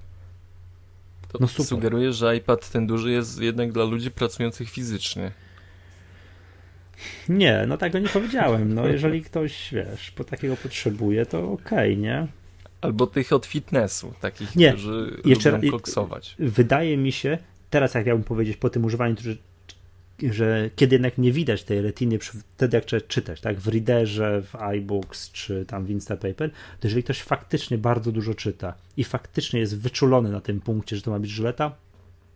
To 1.28 1.38
no 1.40 1.48
super. 1.48 1.66
sugeruje, 1.66 2.12
że 2.12 2.36
iPad 2.36 2.70
ten 2.70 2.86
duży 2.86 3.10
jest 3.10 3.40
jednak 3.40 3.72
dla 3.72 3.84
ludzi 3.84 4.10
pracujących 4.10 4.70
fizycznie. 4.70 5.30
Nie, 7.28 7.64
no 7.68 7.76
tego 7.76 7.98
nie 7.98 8.08
powiedziałem. 8.08 8.74
No 8.74 8.86
jeżeli 8.86 9.22
ktoś, 9.22 9.68
wiesz, 9.72 10.10
po 10.10 10.24
takiego 10.24 10.56
potrzebuje, 10.56 11.26
to 11.26 11.52
okej, 11.52 11.92
okay, 11.92 11.96
nie? 11.96 12.26
Albo 12.80 13.06
tych 13.06 13.32
od 13.32 13.46
fitnessu, 13.46 14.14
takich, 14.20 14.56
nie. 14.56 14.72
którzy 14.72 15.20
Jeszcze, 15.24 15.50
lubią 15.50 15.70
koksować. 15.70 16.36
Wydaje 16.38 16.96
mi 16.96 17.12
się, 17.12 17.38
teraz 17.70 17.94
jak 17.94 18.06
miałbym 18.06 18.24
powiedzieć, 18.24 18.56
po 18.56 18.70
tym 18.70 18.84
używaniu, 18.84 19.14
że 20.30 20.70
kiedy 20.76 20.94
jednak 20.94 21.18
nie 21.18 21.32
widać 21.32 21.64
tej 21.64 21.82
retiny 21.82 22.18
wtedy 22.56 22.76
jak 22.76 23.06
czytać, 23.06 23.40
tak, 23.40 23.60
w 23.60 23.68
Readerze, 23.68 24.42
w 24.42 24.56
iBooks 24.56 25.32
czy 25.32 25.64
tam 25.66 25.84
w 25.84 25.90
Instapaper, 25.90 26.50
to 26.50 26.86
jeżeli 26.88 27.02
ktoś 27.02 27.22
faktycznie 27.22 27.78
bardzo 27.78 28.12
dużo 28.12 28.34
czyta 28.34 28.74
i 28.96 29.04
faktycznie 29.04 29.60
jest 29.60 29.78
wyczulony 29.78 30.30
na 30.30 30.40
tym 30.40 30.60
punkcie, 30.60 30.96
że 30.96 31.02
to 31.02 31.10
ma 31.10 31.18
być 31.18 31.30
żyleta, 31.30 31.74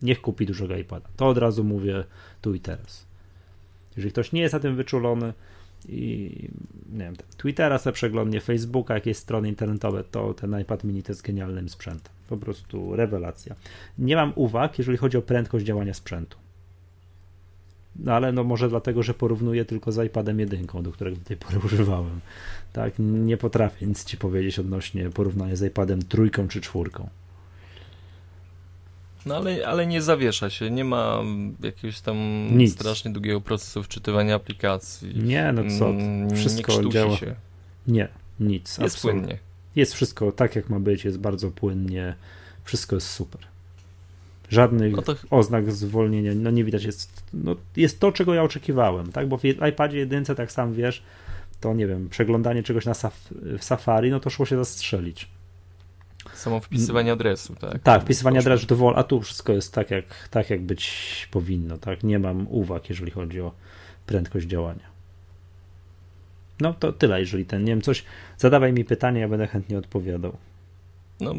niech 0.03 0.21
kupi 0.21 0.47
dużego 0.47 0.77
iPada. 0.77 1.09
To 1.17 1.29
od 1.29 1.39
razu 1.39 1.65
mówię 1.65 2.05
tu 2.41 2.55
i 2.55 2.61
teraz. 2.61 3.07
Jeżeli 3.97 4.13
ktoś 4.13 4.33
nie 4.33 4.41
jest 4.41 4.55
na 4.55 4.61
tym 4.61 4.77
wyczulony 4.77 5.33
i 5.89 6.31
nie 6.93 7.05
wiem, 7.05 7.15
Twittera 7.37 7.79
sobie 7.79 7.95
przeglądnie, 7.95 8.41
Facebooka, 8.41 8.95
jakieś 8.95 9.17
strony 9.17 9.49
internetowe, 9.49 10.05
to 10.05 10.35
ten 10.35 10.61
iPad 10.61 10.85
mini 10.85 11.03
to 11.03 11.13
jest 11.13 11.23
genialnym 11.23 11.69
sprzętem. 11.69 12.13
Po 12.29 12.37
prostu 12.37 12.97
rewelacja. 12.97 13.55
Nie 13.99 14.17
mam 14.17 14.33
uwag, 14.35 14.79
jeżeli 14.79 14.99
chodzi 14.99 15.17
o 15.17 15.23
prędkość 15.23 15.65
działania 15.65 15.95
sprzętu. 15.95 16.44
No 17.97 18.13
ale 18.13 18.33
no 18.33 18.45
może 18.45 18.69
dlatego, 18.69 19.03
że 19.03 19.15
porównuję 19.15 19.65
tylko 19.65 19.93
z 19.93 20.07
iPadem 20.07 20.41
jedynką, 20.41 20.83
do 20.83 20.93
którego 20.93 21.17
do 21.17 21.25
tej 21.25 21.37
pory 21.37 21.59
używałem. 21.67 22.21
Tak, 22.73 22.95
nie 22.99 23.37
potrafię 23.37 23.87
nic 23.87 24.05
ci 24.05 24.17
powiedzieć 24.17 24.59
odnośnie 24.59 25.11
porównania 25.11 25.57
z 25.57 25.63
iPadem 25.63 26.03
trójką 26.03 26.49
czy 26.49 26.61
czwórką. 26.61 27.09
No 29.27 29.37
ale, 29.37 29.67
ale 29.67 29.87
nie 29.87 30.03
zawiesza 30.03 30.51
się, 30.51 30.71
nie 30.71 30.85
ma 30.85 31.23
jakiegoś 31.63 32.01
tam 32.01 32.17
nic. 32.59 32.73
strasznie 32.73 33.13
długiego 33.13 33.41
procesu 33.41 33.83
wczytywania 33.83 34.35
aplikacji. 34.35 35.19
Nie, 35.25 35.53
no 35.53 35.63
co, 35.79 35.89
mm, 35.89 36.37
wszystko 36.37 36.83
nie 36.83 36.91
działa. 36.91 37.17
Się. 37.17 37.35
Nie, 37.87 38.09
nic. 38.41 38.79
Jest 38.79 38.81
absolutnie. 38.81 39.21
płynnie. 39.21 39.39
Jest 39.77 39.95
wszystko 39.95 40.33
tak, 40.33 40.57
jak 40.57 40.71
ma 40.71 40.81
być, 40.81 41.05
jest 41.05 41.19
bardzo 41.19 41.51
płynnie, 41.51 42.15
wszystko 42.65 42.97
jest 42.97 43.09
super. 43.09 43.41
Żadnych 44.49 44.97
no 44.97 45.03
to... 45.03 45.15
oznak 45.31 45.73
zwolnienia, 45.73 46.33
no 46.35 46.51
nie 46.51 46.65
widać. 46.65 46.85
Jest, 46.85 47.23
no, 47.35 47.57
jest 47.77 48.01
to, 48.01 48.13
czego 48.13 48.35
ja 48.35 48.43
oczekiwałem, 48.43 49.13
tak? 49.13 49.29
Bo 49.29 49.39
w 49.39 49.45
iPadzie 49.45 49.99
jedynce, 49.99 50.35
tak 50.35 50.53
sam 50.53 50.73
wiesz, 50.73 51.03
to 51.61 51.75
nie 51.75 51.87
wiem, 51.87 52.09
przeglądanie 52.09 52.63
czegoś 52.63 52.87
na 52.87 52.95
saf 52.95 53.29
w 53.59 53.65
Safari, 53.65 54.11
no 54.11 54.21
to 54.21 54.31
szło 54.31 54.47
się 54.47 54.57
zastrzelić. 54.57 55.29
Samo 56.35 56.61
wpisywanie 56.61 57.13
adresu, 57.13 57.55
tak? 57.55 57.83
Tak, 57.83 58.03
wpisywanie 58.03 58.39
adresu 58.39 58.67
to 58.67 58.97
a 58.97 59.05
tu 59.05 59.21
wszystko 59.21 59.53
jest 59.53 59.75
tak 59.75 59.91
jak, 59.91 60.29
tak, 60.29 60.51
jak 60.51 60.63
być 60.63 61.29
powinno, 61.31 61.79
tak? 61.79 62.05
Nie 62.05 62.19
mam 62.19 62.47
uwag, 62.49 62.89
jeżeli 62.89 63.11
chodzi 63.11 63.41
o 63.41 63.53
prędkość 64.07 64.47
działania. 64.47 64.95
No 66.61 66.75
to 66.75 66.93
tyle, 66.93 67.21
jeżeli 67.21 67.45
ten, 67.45 67.65
nie 67.65 67.73
wiem, 67.73 67.83
coś, 67.83 68.05
zadawaj 68.39 68.73
mi 68.73 68.85
pytanie, 68.85 69.21
ja 69.21 69.29
będę 69.29 69.47
chętnie 69.47 69.79
odpowiadał. 69.79 70.37
No, 71.21 71.35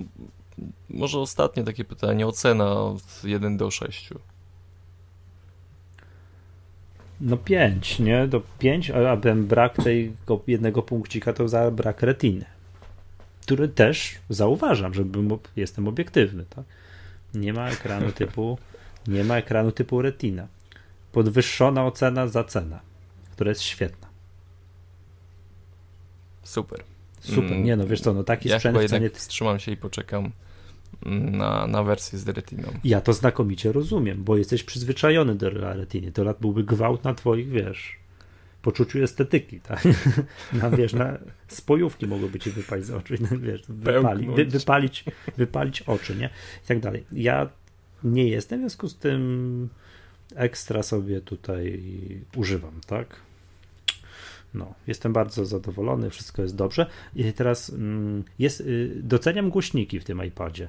może 0.90 1.20
ostatnie 1.20 1.64
takie 1.64 1.86
pytanie, 1.86 2.28
ocena 2.28 2.72
od 2.72 3.24
1 3.24 3.58
do 3.58 3.72
6. 3.72 4.10
No 7.22 7.38
5, 7.38 8.00
nie? 8.00 8.28
Do 8.28 8.42
5, 8.60 8.92
a 8.92 9.18
ten 9.18 9.48
brak 9.48 9.76
tego 9.76 10.42
jednego 10.48 10.82
punkcika 10.82 11.34
to 11.34 11.48
za 11.48 11.72
brak 11.72 12.02
retiny. 12.02 12.46
Który 13.42 13.68
też 13.68 14.16
zauważam, 14.30 14.94
że 14.94 15.06
jestem 15.56 15.88
obiektywny, 15.88 16.46
tak? 16.50 16.66
Nie 17.34 17.54
ma 17.54 17.70
ekranu 17.70 18.12
typu 18.22 18.58
nie 19.08 19.24
ma 19.24 19.38
ekranu 19.38 19.72
typu 19.72 20.02
retina. 20.02 20.48
Podwyższona 21.12 21.86
ocena 21.86 22.28
za 22.28 22.44
cenę, 22.44 22.80
która 23.32 23.50
jest 23.50 23.62
świetna. 23.62 24.08
Super. 26.44 26.84
Super, 27.20 27.58
nie 27.58 27.76
no, 27.76 27.88
wiesz 27.88 28.02
co, 28.02 28.14
no 28.14 28.24
taki 28.24 28.50
ja 28.50 28.60
sprzęt 28.60 28.78
chyba 28.78 28.90
cenie... 28.90 29.10
wstrzymam 29.10 29.60
się 29.60 29.72
i 29.72 29.78
poczekam 29.78 30.32
na, 31.32 31.68
na 31.68 31.84
wersję 31.84 32.20
z 32.20 32.28
retiną. 32.28 32.68
Ja 32.84 33.02
to 33.02 33.14
znakomicie 33.14 33.72
rozumiem, 33.72 34.24
bo 34.24 34.38
jesteś 34.38 34.64
przyzwyczajony 34.64 35.36
do 35.36 35.50
retiny. 35.50 36.12
To 36.12 36.24
lat 36.24 36.38
byłby 36.42 36.64
gwałt 36.64 37.04
na 37.04 37.14
twoich, 37.14 37.50
wiesz, 37.50 38.00
poczuciu 38.62 39.04
estetyki, 39.04 39.60
tak? 39.60 39.84
Na, 40.62 40.70
wiesz, 40.70 40.94
na 40.94 41.18
spojówki 41.48 42.08
mogłyby 42.08 42.40
ci 42.40 42.52
wypalić 42.52 42.86
z 42.86 42.92
oczu, 42.92 43.14
wiesz, 43.42 43.62
wypali, 43.70 44.28
wy, 44.28 44.46
wypalić, 44.46 45.06
wypalić 45.38 45.82
oczy, 45.82 46.16
nie? 46.16 46.30
I 46.64 46.68
tak 46.68 46.80
dalej. 46.80 47.06
Ja 47.12 47.50
nie 48.04 48.28
jestem, 48.28 48.60
w 48.60 48.62
związku 48.62 48.88
z 48.88 48.96
tym 48.98 49.70
ekstra 50.36 50.84
sobie 50.84 51.22
tutaj 51.22 51.82
używam, 52.36 52.82
tak? 52.88 53.16
No, 54.54 54.74
jestem 54.88 55.14
bardzo 55.14 55.46
zadowolony, 55.46 56.10
wszystko 56.10 56.42
jest 56.42 56.56
dobrze. 56.56 56.86
I 57.16 57.34
teraz 57.34 57.70
mm, 57.70 58.24
jest, 58.40 58.62
y, 58.62 58.92
doceniam 59.04 59.50
głośniki 59.50 60.00
w 60.00 60.04
tym 60.04 60.26
iPadzie. 60.26 60.68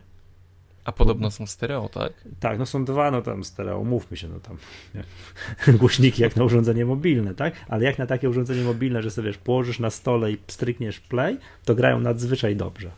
A 0.86 0.92
podobno 0.92 1.30
są 1.30 1.46
stereo, 1.46 1.88
tak? 1.88 2.12
Tak, 2.40 2.58
no 2.58 2.66
są 2.66 2.84
dwa, 2.84 3.10
no 3.10 3.22
tam 3.22 3.44
stereo, 3.44 3.84
mówmy 3.84 4.16
się, 4.16 4.28
no 4.28 4.40
tam 4.40 4.56
głośniki 5.78 6.22
jak 6.22 6.36
na 6.36 6.44
urządzenie 6.44 6.84
mobilne, 6.84 7.34
tak? 7.34 7.54
Ale 7.68 7.84
jak 7.84 7.98
na 7.98 8.06
takie 8.06 8.30
urządzenie 8.30 8.62
mobilne, 8.62 9.02
że 9.02 9.10
sobie 9.10 9.28
wiesz, 9.28 9.38
położysz 9.38 9.78
na 9.78 9.90
stole 9.90 10.32
i 10.32 10.38
strykniesz 10.46 11.00
play, 11.00 11.38
to 11.64 11.74
grają 11.74 12.00
nadzwyczaj 12.00 12.56
dobrze. 12.56 12.90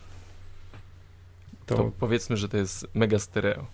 To, 1.67 1.75
to 1.75 1.93
powiedzmy, 1.99 2.37
że 2.37 2.49
to 2.49 2.57
jest 2.57 2.87
mega 2.95 3.19
stereo. 3.19 3.67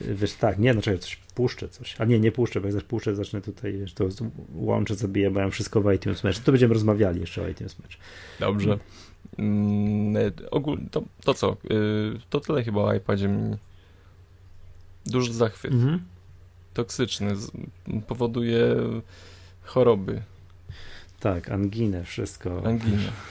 Wiesz, 0.00 0.32
tak, 0.32 0.58
nie, 0.58 0.74
no 0.74 0.82
czekaj, 0.82 1.00
coś 1.00 1.16
puszczę 1.34 1.68
coś. 1.68 2.00
A 2.00 2.04
nie, 2.04 2.20
nie 2.20 2.32
puszczę, 2.32 2.60
bo 2.60 2.68
jak 2.68 2.84
puszczę, 2.84 3.14
zacznę 3.14 3.40
tutaj, 3.40 3.72
wiesz, 3.72 3.94
to 3.94 4.08
łączę, 4.54 4.94
zabiję, 4.94 5.30
bo 5.30 5.40
ja 5.40 5.50
wszystko 5.50 5.80
w 5.80 5.92
iTunes 5.92 6.24
Match. 6.24 6.38
To 6.38 6.52
będziemy 6.52 6.74
rozmawiali 6.74 7.20
jeszcze 7.20 7.42
o 7.42 7.48
iTunes 7.48 7.78
Match. 7.78 7.96
Dobrze. 8.40 8.78
Mm, 9.38 10.32
ogól, 10.50 10.78
to, 10.90 11.02
to 11.24 11.34
co? 11.34 11.56
Y, 11.70 12.20
to 12.30 12.40
tyle 12.40 12.64
chyba 12.64 12.80
o 12.80 12.94
iPadzie 12.94 13.28
mini. 13.28 13.56
Duży 15.06 15.32
zachwyt. 15.32 15.72
Mhm. 15.72 16.00
Toksyczny. 16.74 17.34
Powoduje 18.06 18.76
choroby. 19.62 20.22
Tak, 21.20 21.50
anginę, 21.50 22.04
wszystko. 22.04 22.62
Anginę. 22.66 23.12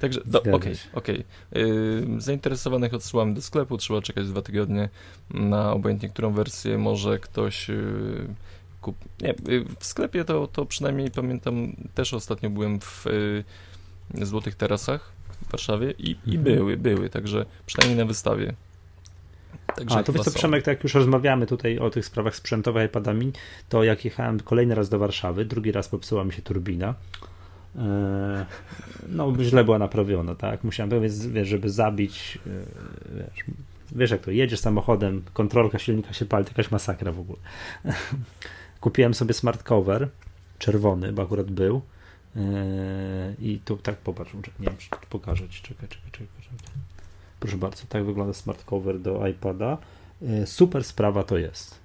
Także, 0.00 0.20
okej, 0.20 0.52
okej. 0.52 0.74
Okay, 0.92 1.24
okay. 1.50 2.20
Zainteresowanych 2.20 2.94
odsyłamy 2.94 3.34
do 3.34 3.42
sklepu, 3.42 3.78
trzeba 3.78 4.02
czekać 4.02 4.28
dwa 4.28 4.42
tygodnie 4.42 4.88
na 5.30 5.72
obojętnie 5.72 6.08
którą 6.08 6.32
wersję, 6.32 6.78
może 6.78 7.18
ktoś 7.18 7.68
yy, 7.68 8.26
kup... 8.80 8.96
Nie, 9.20 9.34
yy, 9.48 9.64
w 9.78 9.84
sklepie 9.84 10.24
to, 10.24 10.46
to 10.46 10.66
przynajmniej 10.66 11.10
pamiętam, 11.10 11.72
też 11.94 12.14
ostatnio 12.14 12.50
byłem 12.50 12.80
w 12.80 13.04
yy, 13.06 13.44
Złotych 14.14 14.54
Terasach 14.54 15.12
w 15.42 15.50
Warszawie 15.50 15.90
i, 15.90 16.10
i 16.10 16.36
mhm. 16.36 16.42
były, 16.42 16.76
były, 16.76 17.10
także 17.10 17.46
przynajmniej 17.66 17.98
na 17.98 18.04
wystawie. 18.04 18.54
Także 19.76 19.98
A, 19.98 20.02
to 20.02 20.12
wiesz 20.12 20.22
co, 20.22 20.30
Przemek, 20.30 20.64
tak 20.64 20.76
jak 20.76 20.84
już 20.84 20.94
rozmawiamy 20.94 21.46
tutaj 21.46 21.78
o 21.78 21.90
tych 21.90 22.04
sprawach 22.04 22.36
sprzętowych 22.36 22.86
iPadami, 22.86 23.32
to 23.68 23.84
jak 23.84 24.04
jechałem 24.04 24.40
kolejny 24.40 24.74
raz 24.74 24.88
do 24.88 24.98
Warszawy, 24.98 25.44
drugi 25.44 25.72
raz 25.72 25.88
popsuła 25.88 26.24
mi 26.24 26.32
się 26.32 26.42
turbina, 26.42 26.94
e, 27.76 28.46
no 29.08 29.34
źle 29.40 29.64
była 29.64 29.78
naprawiona, 29.78 30.34
tak, 30.34 30.64
musiałem, 30.64 30.90
wiesz, 31.32 31.48
żeby 31.48 31.70
zabić, 31.70 32.38
e, 32.46 32.50
wiesz, 33.16 33.44
wiesz 33.92 34.10
jak 34.10 34.20
to, 34.20 34.30
jedziesz 34.30 34.60
samochodem, 34.60 35.22
kontrolka 35.32 35.78
silnika 35.78 36.12
się 36.12 36.26
pali, 36.26 36.44
to 36.44 36.50
jakaś 36.50 36.70
masakra 36.70 37.12
w 37.12 37.20
ogóle. 37.20 37.38
Kupiłem 38.80 39.14
sobie 39.14 39.34
smart 39.34 39.62
cover, 39.62 40.08
czerwony, 40.58 41.12
bo 41.12 41.22
akurat 41.22 41.50
był, 41.50 41.82
i 43.38 43.60
tu 43.64 43.76
tak 43.76 43.96
popatrz, 43.96 44.34
nie 44.34 44.66
wiem, 44.66 44.76
czy 44.78 44.88
pokażę 45.10 45.48
ci, 45.48 45.62
czekaj, 45.62 45.88
czekaj, 45.88 46.10
czekaj, 46.12 46.42
czekaj. 46.42 46.58
Proszę 47.40 47.56
bardzo, 47.56 47.82
tak 47.88 48.04
wygląda 48.04 48.32
smart 48.32 48.64
cover 48.64 49.00
do 49.00 49.26
iPada. 49.26 49.78
E, 50.22 50.46
super 50.46 50.84
sprawa 50.84 51.24
to 51.24 51.38
jest. 51.38 51.78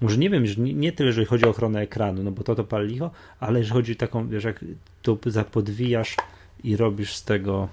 Może 0.00 0.16
nie 0.16 0.30
wiem, 0.30 0.46
że 0.46 0.62
nie, 0.62 0.74
nie 0.74 0.92
tyle, 0.92 1.06
jeżeli 1.06 1.26
chodzi 1.26 1.44
o 1.44 1.48
ochronę 1.48 1.80
ekranu, 1.80 2.22
no 2.22 2.30
bo 2.30 2.44
to 2.44 2.54
to 2.54 2.64
pal 2.64 2.86
licho, 2.86 3.10
ale 3.40 3.58
jeżeli 3.58 3.74
chodzi 3.74 3.92
o 3.92 3.96
taką, 3.96 4.28
wiesz, 4.28 4.44
jak 4.44 4.64
to 5.02 5.18
zapodwijasz 5.26 6.16
i 6.64 6.76
robisz 6.76 7.14
z 7.16 7.24
tego 7.24 7.68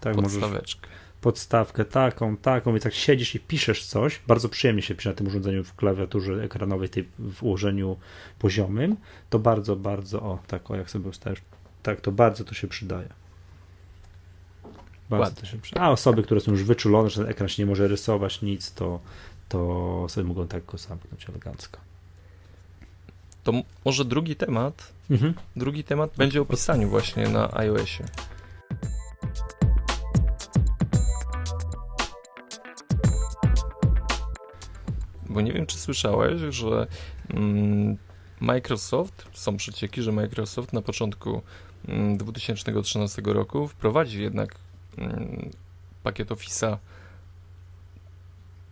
tak, 0.00 0.14
podstaweczkę. 0.14 0.88
Możesz, 0.88 1.01
podstawkę 1.22 1.84
taką, 1.84 2.36
taką, 2.36 2.72
więc 2.72 2.84
jak 2.84 2.94
siedzisz 2.94 3.34
i 3.34 3.40
piszesz 3.40 3.84
coś, 3.84 4.20
bardzo 4.26 4.48
przyjemnie 4.48 4.82
się 4.82 4.94
pisze 4.94 5.08
na 5.08 5.16
tym 5.16 5.26
urządzeniu 5.26 5.64
w 5.64 5.74
klawiaturze 5.74 6.42
ekranowej, 6.44 6.88
tej, 6.88 7.08
w 7.18 7.42
ułożeniu 7.42 7.96
poziomym, 8.38 8.96
to 9.30 9.38
bardzo, 9.38 9.76
bardzo, 9.76 10.22
o, 10.22 10.38
tak, 10.46 10.70
o, 10.70 10.76
jak 10.76 10.90
sobie 10.90 11.08
ustawisz, 11.08 11.40
tak, 11.82 12.00
to 12.00 12.12
bardzo 12.12 12.44
to 12.44 12.54
się 12.54 12.68
przydaje. 12.68 13.08
Bardzo 15.10 15.40
to 15.40 15.46
się 15.46 15.58
przydaje. 15.58 15.86
A 15.86 15.90
osoby, 15.90 16.22
które 16.22 16.40
są 16.40 16.50
już 16.52 16.64
wyczulone, 16.64 17.10
że 17.10 17.20
ten 17.20 17.30
ekran 17.30 17.48
się 17.48 17.62
nie 17.62 17.66
może 17.66 17.88
rysować, 17.88 18.42
nic, 18.42 18.72
to, 18.74 19.00
to 19.48 20.06
sobie 20.08 20.28
mogą 20.28 20.48
tak 20.48 20.64
go 20.64 20.78
zamknąć 20.78 21.28
elegancko. 21.28 21.80
To 23.44 23.52
może 23.84 24.04
drugi 24.04 24.36
temat, 24.36 24.92
mhm. 25.10 25.34
drugi 25.56 25.84
temat 25.84 26.10
będzie 26.16 26.42
o 26.42 26.44
pisaniu 26.44 26.88
właśnie 26.88 27.28
na 27.28 27.54
iOSie. 27.54 28.04
Bo 35.32 35.40
nie 35.40 35.52
wiem, 35.52 35.66
czy 35.66 35.78
słyszałeś, 35.78 36.40
że 36.54 36.86
mm, 37.34 37.96
Microsoft, 38.40 39.28
są 39.32 39.56
przecieki, 39.56 40.02
że 40.02 40.12
Microsoft 40.12 40.72
na 40.72 40.82
początku 40.82 41.42
2013 42.16 43.22
mm, 43.22 43.36
roku 43.36 43.68
wprowadzi 43.68 44.22
jednak 44.22 44.54
mm, 44.98 45.50
pakiet 46.02 46.28
Office'a 46.28 46.76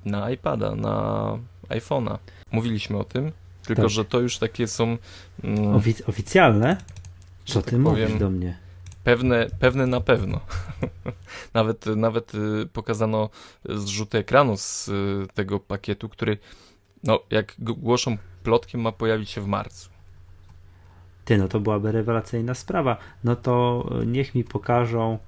na 0.05 0.31
iPada, 0.31 0.75
na 0.75 1.39
iPhone'a. 1.69 2.19
Mówiliśmy 2.53 2.99
o 2.99 3.05
tym, 3.05 3.33
tylko 3.63 3.83
tak. 3.83 3.91
że 3.91 4.05
to 4.05 4.21
już 4.21 4.39
takie 4.39 4.67
są. 4.67 4.99
Mm, 5.45 5.75
Ofic 5.75 6.03
oficjalne? 6.09 6.77
Co 7.45 7.63
ty 7.63 7.71
tak 7.71 7.81
mówisz 7.81 8.05
powiem, 8.05 8.19
do 8.19 8.31
mnie? 8.31 8.59
Pewne, 9.05 9.47
pewne 9.59 9.87
na 9.87 10.01
pewno. 10.01 10.41
nawet, 11.55 11.87
nawet 11.87 12.35
y, 12.35 12.67
pokazano 12.73 13.31
zrzuty 13.65 14.19
ekranu 14.19 14.57
z 14.57 14.89
y, 14.89 15.27
tego 15.35 15.61
pakietu, 15.61 16.09
który, 16.09 16.39
no, 17.05 17.21
jak 17.31 17.55
głoszą 17.59 18.17
plotki, 18.43 18.79
ma 18.79 18.93
pojawić 18.93 19.31
się 19.31 19.41
w 19.41 19.47
marcu. 19.47 19.91
Ty, 21.25 21.39
no 21.39 21.49
to 21.49 21.61
byłaby 21.61 21.93
rewelacyjna 21.93 22.55
sprawa. 22.55 22.97
No 23.25 23.37
to 23.37 23.85
y, 24.03 24.07
niech 24.07 24.35
mi 24.35 24.45
pokażą 24.45 25.19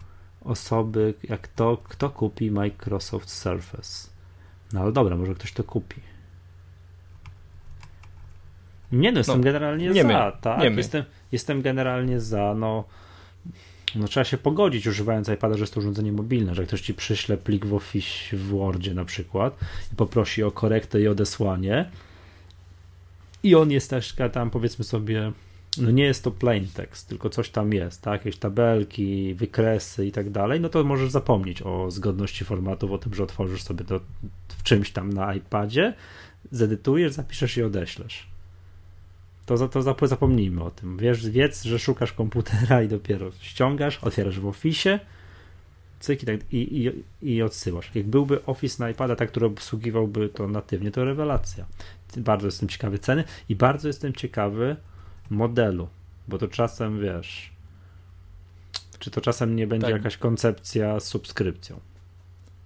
osoby, 0.44 1.14
jak 1.22 1.48
to, 1.48 1.78
kto 1.84 2.10
kupi 2.10 2.50
Microsoft 2.50 3.30
Surface. 3.30 4.08
No 4.72 4.80
ale 4.80 4.92
dobra, 4.92 5.16
może 5.16 5.34
ktoś 5.34 5.52
to 5.52 5.64
kupi. 5.64 6.00
Nie 8.92 9.12
no, 9.12 9.18
jestem 9.18 9.36
no, 9.36 9.44
generalnie 9.44 9.88
nie 9.88 10.02
za, 10.02 10.08
my, 10.08 10.32
tak? 10.40 10.76
Jestem, 10.76 11.04
jestem 11.32 11.62
generalnie 11.62 12.20
za, 12.20 12.54
no, 12.54 12.84
no 13.94 14.08
trzeba 14.08 14.24
się 14.24 14.38
pogodzić 14.38 14.86
używając 14.86 15.28
iPada, 15.28 15.54
że 15.54 15.60
jest 15.60 15.74
to 15.74 15.80
urządzenie 15.80 16.12
mobilne, 16.12 16.54
że 16.54 16.66
ktoś 16.66 16.80
ci 16.80 16.94
przyśle 16.94 17.36
plik 17.36 17.66
w 17.66 17.74
Office 17.74 18.36
w 18.36 18.46
Wordzie 18.46 18.94
na 18.94 19.04
przykład 19.04 19.58
i 19.92 19.96
poprosi 19.96 20.42
o 20.42 20.50
korektę 20.50 21.00
i 21.00 21.08
odesłanie 21.08 21.90
i 23.42 23.54
on 23.54 23.70
jest 23.70 23.90
też 23.90 24.14
tam 24.32 24.50
powiedzmy 24.50 24.84
sobie 24.84 25.32
no 25.78 25.90
nie 25.90 26.04
jest 26.04 26.24
to 26.24 26.30
plain 26.30 26.68
text, 26.74 27.08
tylko 27.08 27.30
coś 27.30 27.50
tam 27.50 27.72
jest, 27.72 28.02
tak? 28.02 28.24
Jakieś 28.24 28.36
tabelki, 28.36 29.34
wykresy 29.34 30.06
i 30.06 30.12
tak 30.12 30.30
dalej, 30.30 30.60
no 30.60 30.68
to 30.68 30.84
możesz 30.84 31.10
zapomnieć 31.10 31.62
o 31.62 31.90
zgodności 31.90 32.44
formatów, 32.44 32.90
o 32.90 32.98
tym, 32.98 33.14
że 33.14 33.22
otworzysz 33.22 33.62
sobie 33.62 33.84
to 33.84 34.00
w 34.48 34.62
czymś 34.62 34.90
tam 34.90 35.12
na 35.12 35.34
iPadzie, 35.34 35.94
zedytujesz, 36.50 37.12
zapiszesz 37.12 37.56
i 37.56 37.62
odeślesz. 37.62 38.31
To, 39.58 39.94
to 39.94 40.06
zapomnijmy 40.06 40.64
o 40.64 40.70
tym. 40.70 40.96
Wiesz, 40.96 41.30
wiedz, 41.30 41.62
że 41.62 41.78
szukasz 41.78 42.12
komputera 42.12 42.82
i 42.82 42.88
dopiero 42.88 43.30
ściągasz, 43.40 43.98
otwierasz 43.98 44.40
w 44.40 44.46
Office, 44.46 45.00
cyk 46.00 46.22
i, 46.22 46.26
tak, 46.26 46.36
i, 46.52 46.92
i, 47.22 47.34
i 47.34 47.42
odsyłasz. 47.42 47.90
Jak 47.94 48.06
byłby 48.06 48.44
Office 48.44 48.84
na 48.84 48.90
iPada, 48.90 49.16
tak, 49.16 49.28
który 49.28 49.46
obsługiwałby 49.46 50.28
to 50.28 50.48
natywnie, 50.48 50.90
to 50.90 51.04
rewelacja. 51.04 51.66
Bardzo 52.16 52.46
jestem 52.46 52.68
ciekawy 52.68 52.98
ceny 52.98 53.24
i 53.48 53.56
bardzo 53.56 53.88
jestem 53.88 54.12
ciekawy 54.12 54.76
modelu, 55.30 55.88
bo 56.28 56.38
to 56.38 56.48
czasem 56.48 57.00
wiesz, 57.00 57.52
czy 58.98 59.10
to 59.10 59.20
czasem 59.20 59.56
nie 59.56 59.66
będzie 59.66 59.86
tak. 59.86 59.96
jakaś 59.96 60.16
koncepcja 60.16 61.00
z 61.00 61.04
subskrypcją. 61.04 61.80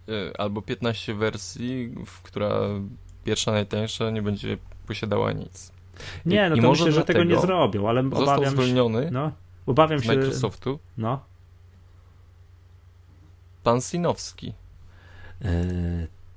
E, 0.09 0.40
albo 0.40 0.62
15 0.62 1.14
wersji, 1.14 1.94
w 2.07 2.22
która 2.22 2.51
pierwsza 3.25 3.53
najtańsza 3.53 4.11
nie 4.11 4.22
będzie 4.22 4.59
posiadała 4.87 5.33
nic. 5.33 5.75
Nie, 6.26 6.50
no 6.50 6.56
I 6.56 6.61
to 6.61 6.70
myślę, 6.70 6.92
że 6.92 7.04
tego 7.04 7.24
nie 7.24 7.40
zrobią, 7.40 7.88
ale 7.88 8.02
został 8.02 8.22
obawiam 8.22 8.50
zwolniony 8.50 9.04
się, 9.04 9.11
no, 9.11 9.32
obawiam 9.66 9.98
z 9.98 10.02
się, 10.02 10.09
Microsoftu 10.09 10.78
no. 10.98 11.20
pan 13.62 13.80
Sinowski. 13.80 14.52
E, 15.42 15.52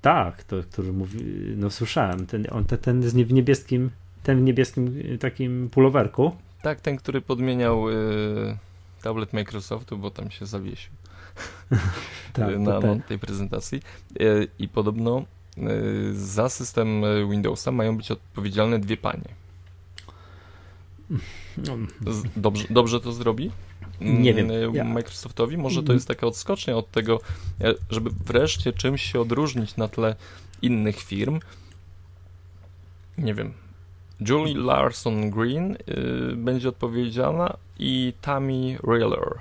tak, 0.02 0.44
to, 0.44 0.56
który 0.72 0.94
mówi, 0.94 1.24
no 1.58 1.70
słyszałem, 1.70 2.26
ten, 2.26 2.48
on 2.52 2.66
te, 2.66 2.78
ten 2.78 3.04
z 3.04 3.14
w 3.14 3.34
niebieskim 3.34 3.90
ten 4.24 4.40
w 4.40 4.42
niebieskim 4.42 5.02
y, 5.14 5.18
takim 5.18 5.70
pulowerku. 5.70 6.36
Tak, 6.62 6.82
ten, 6.82 6.98
który 6.98 7.22
podmieniał 7.22 7.90
y, 7.90 8.58
tablet 9.02 9.34
Microsoftu, 9.34 9.98
bo 9.98 10.12
tam 10.12 10.32
się 10.32 10.46
zawiesił 10.46 10.92
tak, 12.34 12.58
na, 12.60 12.80
na, 12.80 12.96
tej 12.96 13.20
prezentacji. 13.20 13.82
Y, 14.22 14.48
I 14.60 14.68
podobno 14.68 15.26
y, 15.58 15.62
za 16.14 16.50
system 16.50 17.04
Windowsa 17.30 17.72
mają 17.72 17.98
być 17.98 18.12
odpowiedzialne 18.12 18.80
dwie 18.80 18.98
panie. 18.98 19.30
No. 21.58 21.78
Dobrze, 22.36 22.66
dobrze 22.70 23.00
to 23.00 23.14
zrobi? 23.14 23.52
Nie 24.02 24.34
wiem. 24.34 24.50
Ja. 24.74 24.84
Microsoftowi? 24.84 25.58
Może 25.58 25.84
to 25.84 25.94
jest 25.94 26.08
taka 26.08 26.28
odskocznia 26.28 26.78
od 26.78 26.92
tego, 26.92 27.20
e, 27.62 27.74
żeby 27.90 28.10
wreszcie 28.26 28.74
czymś 28.74 29.12
się 29.12 29.22
odróżnić 29.22 29.78
na 29.78 29.88
tle 29.88 30.16
innych 30.62 31.02
firm. 31.02 31.40
Nie 33.18 33.34
wiem, 33.34 33.54
Julie 34.28 34.58
Larson 34.58 35.30
Green 35.30 35.72
y, 35.72 36.36
będzie 36.36 36.70
odpowiedzialna 36.70 37.58
i 37.80 38.14
Tammy 38.22 38.78
Riller. 38.84 39.40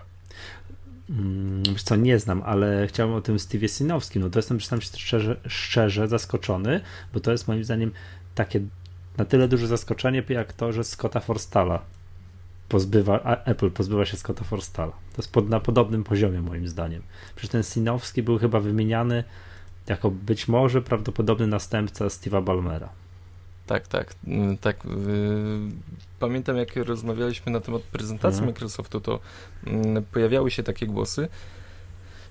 Mm, 1.10 1.62
wiesz 1.62 1.82
co, 1.82 1.96
nie 1.96 2.18
znam, 2.18 2.42
ale 2.46 2.86
chciałem 2.86 3.14
o 3.14 3.20
tym 3.20 3.38
Steve 3.38 3.68
Sinowskim. 3.68 4.22
No 4.22 4.30
to 4.30 4.38
jestem 4.38 4.58
przyznam 4.58 4.80
się 4.80 4.88
szczerze, 4.96 5.40
szczerze 5.46 6.08
zaskoczony, 6.08 6.80
bo 7.14 7.20
to 7.20 7.32
jest 7.32 7.48
moim 7.48 7.64
zdaniem 7.64 7.92
takie 8.34 8.60
na 9.18 9.24
tyle 9.24 9.48
duże 9.48 9.66
zaskoczenie, 9.66 10.22
jak 10.28 10.52
to, 10.52 10.72
że 10.72 10.84
Scotta 10.84 11.20
Forstala 11.20 11.82
pozbywa, 12.68 13.42
Apple 13.44 13.70
pozbywa 13.70 14.04
się 14.04 14.16
Scotta 14.16 14.44
Forstala. 14.44 14.92
To 14.92 15.22
jest 15.22 15.32
pod, 15.32 15.48
na 15.48 15.60
podobnym 15.60 16.04
poziomie 16.04 16.40
moim 16.40 16.68
zdaniem. 16.68 17.02
Przecież 17.36 17.50
ten 17.50 17.62
Sinowski 17.62 18.22
był 18.22 18.38
chyba 18.38 18.60
wymieniany 18.60 19.24
jako 19.86 20.10
być 20.10 20.48
może 20.48 20.82
prawdopodobny 20.82 21.46
następca 21.46 22.06
Steve'a 22.06 22.44
Balmera. 22.44 22.88
Tak, 23.66 23.88
tak. 23.88 24.14
Mm, 24.26 24.58
tak. 24.58 24.76
Pamiętam, 26.20 26.56
jak 26.56 26.76
rozmawialiśmy 26.76 27.52
na 27.52 27.60
temat 27.60 27.82
prezentacji 27.82 28.38
mhm. 28.38 28.46
Microsoftu, 28.54 29.00
to 29.00 29.20
mm, 29.66 30.04
pojawiały 30.04 30.50
się 30.50 30.62
takie 30.62 30.86
głosy. 30.86 31.28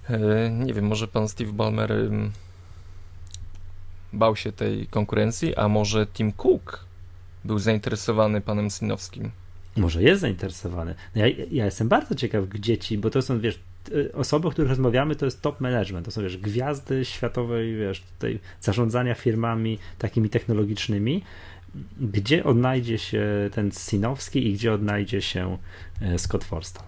E, 0.09 0.49
nie 0.49 0.73
wiem, 0.73 0.85
może 0.85 1.07
pan 1.07 1.27
Steve 1.27 1.53
Ballmer 1.53 1.91
bał 4.13 4.35
się 4.35 4.51
tej 4.51 4.87
konkurencji, 4.87 5.55
a 5.55 5.67
może 5.67 6.07
Tim 6.07 6.31
Cook 6.31 6.85
był 7.45 7.59
zainteresowany 7.59 8.41
panem 8.41 8.69
Sinowskim. 8.69 9.31
Może 9.75 10.03
jest 10.03 10.21
zainteresowany. 10.21 10.95
No 11.15 11.25
ja, 11.25 11.35
ja 11.51 11.65
jestem 11.65 11.87
bardzo 11.87 12.15
ciekaw, 12.15 12.45
gdzie 12.45 12.77
ci, 12.77 12.97
bo 12.97 13.09
to 13.09 13.21
są, 13.21 13.39
wiesz, 13.39 13.59
Y, 13.91 14.13
osoby, 14.13 14.47
o 14.47 14.51
których 14.51 14.69
rozmawiamy, 14.69 15.15
to 15.15 15.25
jest 15.25 15.41
top 15.41 15.61
management, 15.61 16.05
to 16.05 16.11
są 16.11 16.21
wiesz, 16.21 16.37
gwiazdy 16.37 17.05
światowej, 17.05 17.75
wiesz, 17.75 18.01
tutaj 18.01 18.39
zarządzania 18.61 19.13
firmami 19.13 19.79
takimi 19.97 20.29
technologicznymi. 20.29 21.23
Gdzie 22.01 22.43
odnajdzie 22.43 22.97
się 22.97 23.23
ten 23.53 23.71
Sinowski 23.71 24.47
i 24.47 24.53
gdzie 24.53 24.73
odnajdzie 24.73 25.21
się 25.21 25.57
e, 26.01 26.19
Scott 26.19 26.43
Forstall? 26.43 26.85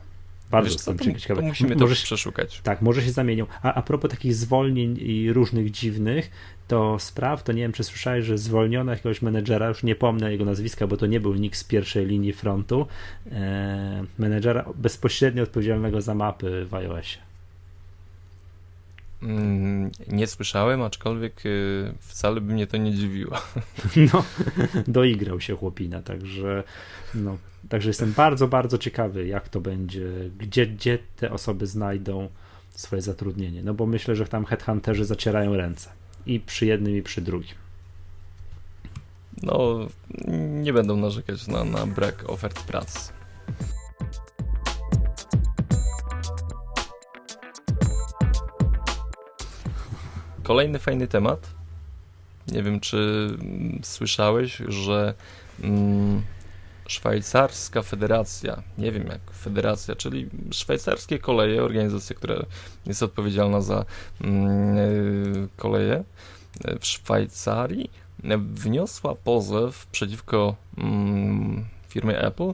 Bardzo 0.51 0.73
jestem 0.73 0.97
to, 0.97 1.19
ciekawy. 1.19 1.41
To 1.41 1.47
musimy 1.47 1.75
to 1.75 1.88
przeszukać. 1.88 2.62
Tak, 2.62 2.81
może 2.81 3.01
się 3.01 3.12
zamienią. 3.12 3.45
A, 3.62 3.73
a 3.73 3.81
propos 3.81 4.12
takich 4.12 4.35
zwolnień 4.35 4.97
i 5.01 5.33
różnych 5.33 5.71
dziwnych, 5.71 6.31
to 6.67 6.99
spraw, 6.99 7.43
to 7.43 7.51
nie 7.51 7.62
wiem, 7.62 7.71
czy 7.71 7.83
słyszałeś, 7.83 8.25
że 8.25 8.38
zwolniono 8.38 8.91
jakiegoś 8.91 9.21
menedżera, 9.21 9.67
już 9.67 9.83
nie 9.83 9.95
pomnę 9.95 10.31
jego 10.31 10.45
nazwiska, 10.45 10.88
bo 10.88 10.97
to 10.97 11.05
nie 11.05 11.19
był 11.19 11.33
nikt 11.33 11.57
z 11.57 11.63
pierwszej 11.63 12.05
linii 12.05 12.33
frontu, 12.33 12.88
e, 13.31 14.03
menedżera 14.17 14.65
bezpośrednio 14.75 15.43
odpowiedzialnego 15.43 16.01
za 16.01 16.15
mapy 16.15 16.65
w 16.65 16.73
iOSie. 16.73 17.29
Mm, 19.21 19.91
nie 20.07 20.27
słyszałem, 20.27 20.81
aczkolwiek 20.81 21.45
y, 21.45 21.93
wcale 21.99 22.41
by 22.41 22.53
mnie 22.53 22.67
to 22.67 22.77
nie 22.77 22.93
dziwiło. 22.93 23.38
No, 24.13 24.23
doigrał 24.88 25.41
się 25.41 25.55
chłopina, 25.55 26.01
także, 26.01 26.63
no, 27.15 27.38
także 27.69 27.89
jestem 27.89 28.13
bardzo, 28.13 28.47
bardzo 28.47 28.77
ciekawy, 28.77 29.27
jak 29.27 29.49
to 29.49 29.62
będzie, 29.62 30.10
gdzie, 30.38 30.67
gdzie 30.67 30.99
te 31.15 31.32
osoby 31.32 31.67
znajdą 31.67 32.29
swoje 32.69 33.01
zatrudnienie. 33.01 33.63
No 33.63 33.73
bo 33.73 33.86
myślę, 33.86 34.15
że 34.15 34.27
tam 34.27 34.45
headhunterzy 34.45 35.05
zacierają 35.05 35.55
ręce 35.55 35.89
i 36.25 36.39
przy 36.39 36.65
jednym, 36.65 36.97
i 36.97 37.01
przy 37.01 37.21
drugim. 37.21 37.55
No, 39.43 39.88
nie 40.38 40.73
będą 40.73 40.97
narzekać 40.97 41.47
na, 41.47 41.63
na 41.63 41.86
brak 41.86 42.29
ofert 42.29 42.63
pracy. 42.63 43.13
Kolejny 50.43 50.79
fajny 50.79 51.08
temat. 51.08 51.49
Nie 52.47 52.63
wiem, 52.63 52.79
czy 52.79 53.29
słyszałeś, 53.82 54.62
że 54.67 55.13
mm, 55.63 56.21
szwajcarska 56.89 57.82
federacja, 57.82 58.63
nie 58.78 58.91
wiem 58.91 59.08
jak 59.08 59.32
federacja, 59.32 59.95
czyli 59.95 60.30
szwajcarskie 60.52 61.19
koleje, 61.19 61.63
organizacja, 61.63 62.15
która 62.15 62.36
jest 62.86 63.04
odpowiedzialna 63.04 63.62
za 63.62 63.86
mm, 64.21 64.78
e, 64.78 64.82
koleje 65.58 66.04
w 66.80 66.86
Szwajcarii, 66.86 67.89
wniosła 68.39 69.15
pozew 69.15 69.86
przeciwko 69.86 70.56
mm, 70.78 71.65
firmie 71.89 72.21
Apple, 72.21 72.49
e, 72.49 72.54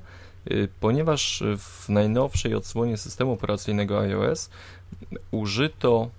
ponieważ 0.79 1.43
w 1.57 1.89
najnowszej 1.89 2.55
odsłonie 2.55 2.97
systemu 2.97 3.31
operacyjnego 3.31 3.99
iOS 3.99 4.49
użyto 5.31 6.09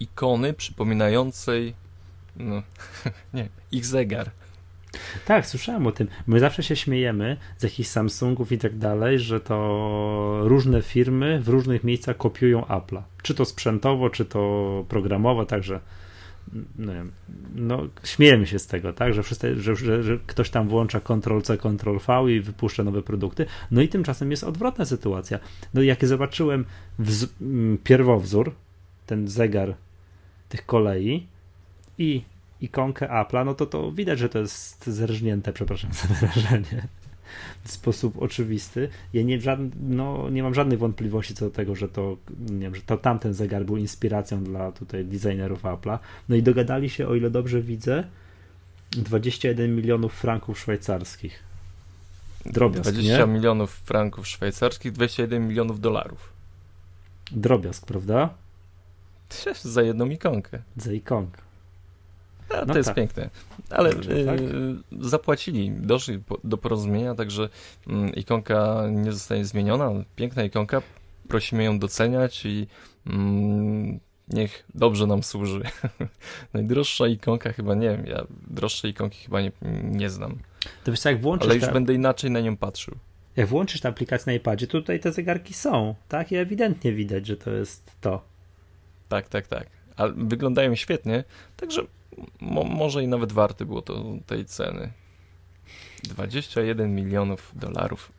ikony 0.00 0.52
przypominającej 0.52 1.74
no, 2.36 2.62
nie, 3.34 3.48
ich 3.72 3.86
zegar. 3.86 4.30
Tak, 5.26 5.46
słyszałem 5.46 5.86
o 5.86 5.92
tym. 5.92 6.08
My 6.26 6.40
zawsze 6.40 6.62
się 6.62 6.76
śmiejemy 6.76 7.36
z 7.58 7.62
jakichś 7.62 7.88
Samsungów 7.88 8.52
i 8.52 8.58
tak 8.58 8.78
dalej, 8.78 9.18
że 9.18 9.40
to 9.40 10.40
różne 10.42 10.82
firmy 10.82 11.40
w 11.40 11.48
różnych 11.48 11.84
miejscach 11.84 12.16
kopiują 12.16 12.60
Apple'a. 12.60 13.02
Czy 13.22 13.34
to 13.34 13.44
sprzętowo, 13.44 14.10
czy 14.10 14.24
to 14.24 14.84
programowo, 14.88 15.46
także 15.46 15.80
no, 16.78 16.92
no, 17.54 17.86
śmiejemy 18.04 18.46
się 18.46 18.58
z 18.58 18.66
tego, 18.66 18.92
tak, 18.92 19.14
że, 19.14 19.22
wszyscy, 19.22 19.60
że, 19.60 19.76
że, 19.76 20.02
że 20.02 20.18
ktoś 20.26 20.50
tam 20.50 20.68
włącza 20.68 21.00
Ctrl-C, 21.00 21.58
Ctrl-V 21.58 22.32
i 22.32 22.40
wypuszcza 22.40 22.84
nowe 22.84 23.02
produkty. 23.02 23.46
No 23.70 23.82
i 23.82 23.88
tymczasem 23.88 24.30
jest 24.30 24.44
odwrotna 24.44 24.84
sytuacja. 24.84 25.38
No 25.74 25.82
jak 25.82 26.06
zobaczyłem 26.06 26.64
wz- 27.00 27.28
pierwowzór, 27.84 28.54
ten 29.06 29.28
zegar 29.28 29.74
tych 30.48 30.66
kolei 30.66 31.26
i 31.98 32.22
ikonkę 32.60 33.08
Apple'a, 33.08 33.46
no 33.46 33.54
to 33.54 33.66
to 33.66 33.92
widać, 33.92 34.18
że 34.18 34.28
to 34.28 34.38
jest 34.38 34.86
zerżnięte, 34.86 35.52
przepraszam 35.52 35.92
za 35.92 36.14
wyrażenie, 36.14 36.88
w 37.64 37.70
sposób 37.70 38.22
oczywisty. 38.22 38.88
Ja 39.12 39.22
nie, 39.22 39.40
żadn, 39.40 39.68
no, 39.80 40.30
nie 40.30 40.42
mam 40.42 40.54
żadnych 40.54 40.78
wątpliwości 40.78 41.34
co 41.34 41.44
do 41.44 41.50
tego, 41.50 41.74
że 41.74 41.88
to, 41.88 42.16
nie 42.40 42.58
wiem, 42.58 42.74
że 42.74 42.82
to 42.82 42.96
tamten 42.96 43.34
zegar 43.34 43.64
był 43.64 43.76
inspiracją 43.76 44.44
dla 44.44 44.72
tutaj 44.72 45.04
designerów 45.04 45.62
Apple'a. 45.62 45.98
No 46.28 46.36
i 46.36 46.42
dogadali 46.42 46.90
się, 46.90 47.08
o 47.08 47.14
ile 47.14 47.30
dobrze 47.30 47.62
widzę, 47.62 48.04
21 48.90 49.76
milionów 49.76 50.14
franków 50.14 50.58
szwajcarskich. 50.58 51.42
Drobiazg, 52.46 52.92
20 52.92 53.26
nie? 53.26 53.32
milionów 53.32 53.70
franków 53.70 54.28
szwajcarskich, 54.28 54.92
21 54.92 55.48
milionów 55.48 55.80
dolarów. 55.80 56.32
Drobiazg, 57.32 57.86
prawda? 57.86 58.34
Za 59.62 59.82
jedną 59.82 60.06
ikonkę. 60.06 60.58
Za 60.76 60.92
ikonkę. 60.92 61.45
A, 62.50 62.60
no 62.60 62.66
to 62.66 62.78
jest 62.78 62.88
tak. 62.88 62.96
piękne. 62.96 63.30
Ale 63.70 63.94
tak? 63.94 64.40
y, 64.40 64.74
zapłacili, 65.00 65.70
doszli 65.70 66.22
do 66.44 66.58
porozumienia, 66.58 67.14
także 67.14 67.48
y, 67.86 68.10
ikonka 68.10 68.82
nie 68.90 69.12
zostanie 69.12 69.44
zmieniona. 69.44 69.90
Piękna 70.16 70.44
ikonka, 70.44 70.82
prosimy 71.28 71.64
ją 71.64 71.78
doceniać 71.78 72.46
i 72.46 72.66
y, 73.06 73.10
niech 74.28 74.64
dobrze 74.74 75.06
nam 75.06 75.22
służy. 75.22 75.60
Najdroższa 76.54 77.06
ikonka 77.06 77.52
chyba 77.52 77.74
nie 77.74 77.90
wiem, 77.90 78.06
ja 78.06 78.26
droższej 78.50 78.90
ikonki 78.90 79.24
chyba 79.24 79.40
nie, 79.40 79.52
nie 79.82 80.10
znam. 80.10 80.38
To 80.84 80.92
wiesz, 80.92 81.04
jak 81.04 81.20
włączysz 81.20 81.46
Ale 81.46 81.54
już 81.54 81.64
ta... 81.64 81.72
będę 81.72 81.94
inaczej 81.94 82.30
na 82.30 82.40
nią 82.40 82.56
patrzył. 82.56 82.94
Jak 83.36 83.46
włączysz 83.46 83.80
tę 83.80 83.88
aplikację 83.88 84.32
na 84.32 84.36
iPadzie, 84.36 84.66
to 84.66 84.72
tutaj 84.72 85.00
te 85.00 85.12
zegarki 85.12 85.54
są, 85.54 85.94
tak? 86.08 86.32
I 86.32 86.36
ewidentnie 86.36 86.92
widać, 86.92 87.26
że 87.26 87.36
to 87.36 87.50
jest 87.50 87.90
to. 88.00 88.22
Tak, 89.08 89.28
tak, 89.28 89.46
tak. 89.46 89.66
Ale 89.96 90.12
wyglądają 90.16 90.74
świetnie, 90.74 91.24
także 91.56 91.82
mo 92.40 92.64
może 92.64 93.02
i 93.02 93.08
nawet 93.08 93.32
warty 93.32 93.66
było 93.66 93.82
to 93.82 94.04
tej 94.26 94.44
ceny. 94.44 94.92
21 96.02 96.94
milionów 96.94 97.52
dolarów 97.54 98.12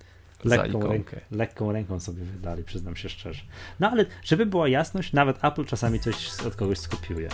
lekką, 0.44 0.88
rękę, 0.88 1.22
lekką 1.32 1.72
ręką 1.72 2.00
sobie 2.00 2.24
wydali, 2.24 2.64
przyznam 2.64 2.96
się 2.96 3.10
szczerze. 3.10 3.44
No 3.80 3.90
ale 3.90 4.06
żeby 4.24 4.46
była 4.46 4.68
jasność, 4.68 5.14
nawet 5.14 5.46
Apple 5.46 5.66
czasami 5.66 6.00
coś 6.00 6.40
od 6.46 6.56
kogoś 6.56 6.78
skopiuje. 6.78 7.30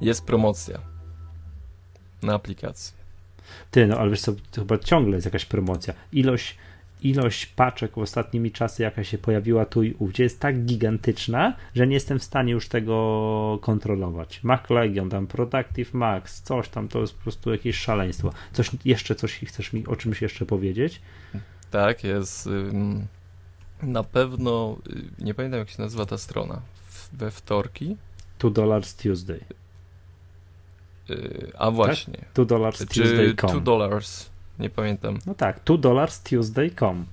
Jest 0.00 0.26
promocja 0.26 0.78
na 2.22 2.34
aplikacji. 2.34 2.94
Ty, 3.70 3.86
no 3.86 3.98
ale 3.98 4.10
wiesz 4.10 4.20
co, 4.20 4.32
chyba 4.54 4.78
ciągle 4.78 5.14
jest 5.14 5.24
jakaś 5.24 5.44
promocja. 5.44 5.94
Ilość 6.12 6.58
ilość 7.06 7.46
paczek 7.46 7.92
w 7.92 7.98
ostatnimi 7.98 8.50
czasy, 8.50 8.82
jaka 8.82 9.04
się 9.04 9.18
pojawiła 9.18 9.66
tu 9.66 9.82
i 9.82 9.94
ówdzie, 9.98 10.22
jest 10.22 10.40
tak 10.40 10.64
gigantyczna, 10.64 11.56
że 11.74 11.86
nie 11.86 11.94
jestem 11.94 12.18
w 12.18 12.24
stanie 12.24 12.52
już 12.52 12.68
tego 12.68 13.58
kontrolować. 13.62 14.40
Mac 14.42 14.70
Legion, 14.70 15.10
tam 15.10 15.26
Productive 15.26 15.94
Max, 15.94 16.42
coś 16.42 16.68
tam, 16.68 16.88
to 16.88 17.00
jest 17.00 17.14
po 17.14 17.22
prostu 17.22 17.52
jakieś 17.52 17.76
szaleństwo. 17.76 18.32
Coś 18.52 18.70
jeszcze, 18.84 19.14
coś 19.14 19.38
chcesz 19.38 19.72
mi 19.72 19.86
o 19.86 19.96
czymś 19.96 20.22
jeszcze 20.22 20.46
powiedzieć? 20.46 21.00
Tak, 21.70 22.04
jest. 22.04 22.48
Na 23.82 24.02
pewno, 24.04 24.76
y, 25.20 25.24
nie 25.24 25.34
pamiętam 25.34 25.58
jak 25.58 25.70
się 25.70 25.82
nazywa 25.82 26.06
ta 26.06 26.18
strona, 26.18 26.60
we 27.12 27.30
wtorki. 27.30 27.96
Two 28.38 28.50
Dollars 28.50 28.96
Tuesday. 28.96 29.40
Y, 31.10 31.52
a 31.58 31.70
właśnie. 31.70 32.14
Tak? 32.14 32.32
Two 32.32 32.44
Dollars 32.44 32.78
Tuesday. 32.78 33.34
Two 33.34 33.60
Dollars 33.60 34.31
nie 34.62 34.70
pamiętam. 34.70 35.18
No 35.26 35.34
tak, 35.34 35.64
2dollarstuesday.com. 35.64 37.06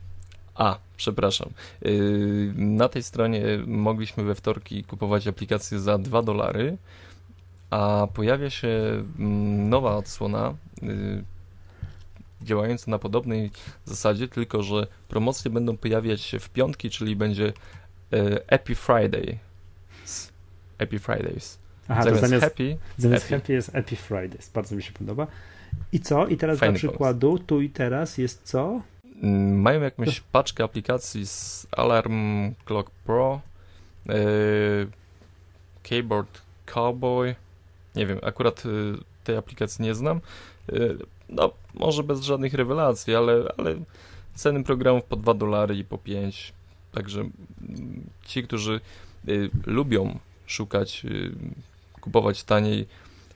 A, 0.55 0.77
przepraszam. 0.97 1.49
Yy, 1.81 2.53
na 2.55 2.89
tej 2.89 3.03
stronie 3.03 3.43
mogliśmy 3.67 4.23
we 4.23 4.35
wtorki 4.35 4.83
kupować 4.83 5.27
aplikację 5.27 5.79
za 5.79 5.97
2 5.97 6.21
dolary, 6.21 6.77
a 7.69 8.07
pojawia 8.13 8.49
się 8.49 8.67
mm, 9.19 9.69
nowa 9.69 9.95
odsłona 9.95 10.53
yy, 10.81 11.23
działająca 12.41 12.91
na 12.91 12.99
podobnej 12.99 13.51
zasadzie, 13.85 14.27
tylko 14.27 14.63
że 14.63 14.87
promocje 15.07 15.51
będą 15.51 15.77
pojawiać 15.77 16.21
się 16.21 16.39
w 16.39 16.49
piątki, 16.49 16.89
czyli 16.89 17.15
będzie 17.15 17.53
yy, 18.11 18.43
Happy 18.49 18.75
Friday. 18.75 19.37
Happy 20.79 20.99
Fridays. 20.99 21.59
Aha, 21.87 22.03
zamiast, 22.03 22.21
zamiast 22.21 22.43
happy, 22.43 22.77
zamiast 22.97 23.23
happy. 23.23 23.35
happy 23.41 23.53
jest 23.53 23.71
Happy 23.71 23.95
Fridays. 23.95 24.49
Bardzo 24.49 24.75
mi 24.75 24.83
się 24.83 24.91
podoba. 24.91 25.27
I 25.91 25.99
co? 25.99 26.27
I 26.27 26.37
teraz 26.37 26.59
Fajny 26.59 26.79
dla 26.79 26.89
przykładu, 26.89 27.27
pomysł. 27.27 27.45
tu 27.45 27.61
i 27.61 27.69
teraz 27.69 28.17
jest 28.17 28.41
co? 28.43 28.81
Mm, 29.23 29.61
mają 29.61 29.81
jakąś 29.81 30.21
paczkę 30.21 30.63
aplikacji 30.63 31.27
z 31.27 31.67
Alarm 31.71 32.53
Clock 32.65 32.91
Pro, 32.91 33.41
yy, 34.05 34.15
Keyboard 35.83 36.41
Cowboy. 36.65 37.35
Nie 37.95 38.05
wiem, 38.05 38.19
akurat 38.23 38.65
yy, 38.65 38.97
tej 39.23 39.37
aplikacji 39.37 39.85
nie 39.85 39.95
znam. 39.95 40.21
Yy, 40.71 40.97
no, 41.29 41.51
może 41.73 42.03
bez 42.03 42.21
żadnych 42.21 42.53
rewelacji, 42.53 43.15
ale, 43.15 43.53
ale 43.57 43.75
ceny 44.35 44.63
programów 44.63 45.03
po 45.03 45.15
2 45.15 45.33
dolary 45.33 45.75
i 45.75 45.83
po 45.83 45.97
5. 45.97 46.53
Także 46.91 47.19
mm, 47.21 48.09
ci, 48.25 48.43
którzy 48.43 48.81
lubią 49.65 50.19
szukać, 50.45 51.05
kupować 52.01 52.43
taniej 52.43 52.87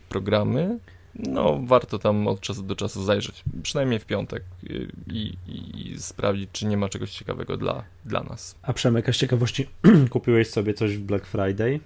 programy, 0.09 0.79
no 1.15 1.59
warto 1.65 1.99
tam 1.99 2.27
od 2.27 2.39
czasu 2.39 2.63
do 2.63 2.75
czasu 2.75 3.03
zajrzeć, 3.03 3.43
przynajmniej 3.63 3.99
w 3.99 4.05
piątek 4.05 4.43
i, 5.07 5.37
i, 5.47 5.91
i 5.91 5.99
sprawdzić, 5.99 6.49
czy 6.51 6.65
nie 6.65 6.77
ma 6.77 6.89
czegoś 6.89 7.11
ciekawego 7.11 7.57
dla, 7.57 7.83
dla 8.05 8.23
nas. 8.23 8.55
A 8.61 8.73
Przemek, 8.73 9.15
z 9.15 9.17
ciekawości, 9.17 9.69
kupiłeś 10.09 10.49
sobie 10.49 10.73
coś 10.73 10.97
w 10.97 11.01
Black 11.01 11.25
Friday? 11.25 11.79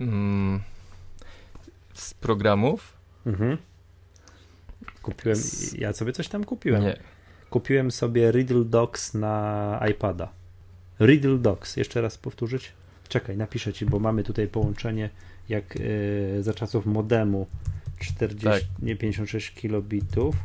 Mm, 0.00 0.60
z 1.94 2.14
programów? 2.14 2.92
Mhm. 3.26 3.56
Kupiłem, 5.02 5.38
ja 5.78 5.92
sobie 5.92 6.12
coś 6.12 6.28
tam 6.28 6.44
kupiłem. 6.44 6.82
Nie. 6.82 6.96
Kupiłem 7.50 7.90
sobie 7.90 8.30
Riddle 8.30 8.64
Docs 8.64 9.14
na 9.14 9.84
iPada. 9.90 10.28
Riddle 11.00 11.38
Docs, 11.38 11.76
jeszcze 11.76 12.00
raz 12.00 12.18
powtórzyć? 12.18 12.72
Czekaj, 13.08 13.36
napiszę 13.36 13.72
ci, 13.72 13.86
bo 13.86 13.98
mamy 13.98 14.24
tutaj 14.24 14.48
połączenie 14.48 15.10
jak 15.48 15.74
yy, 15.74 16.42
za 16.42 16.54
czasów 16.54 16.86
modemu 16.86 17.46
40, 18.00 18.44
tak. 18.44 18.82
nie 18.82 18.96
56 18.96 19.54
kilobitów. 19.54 20.36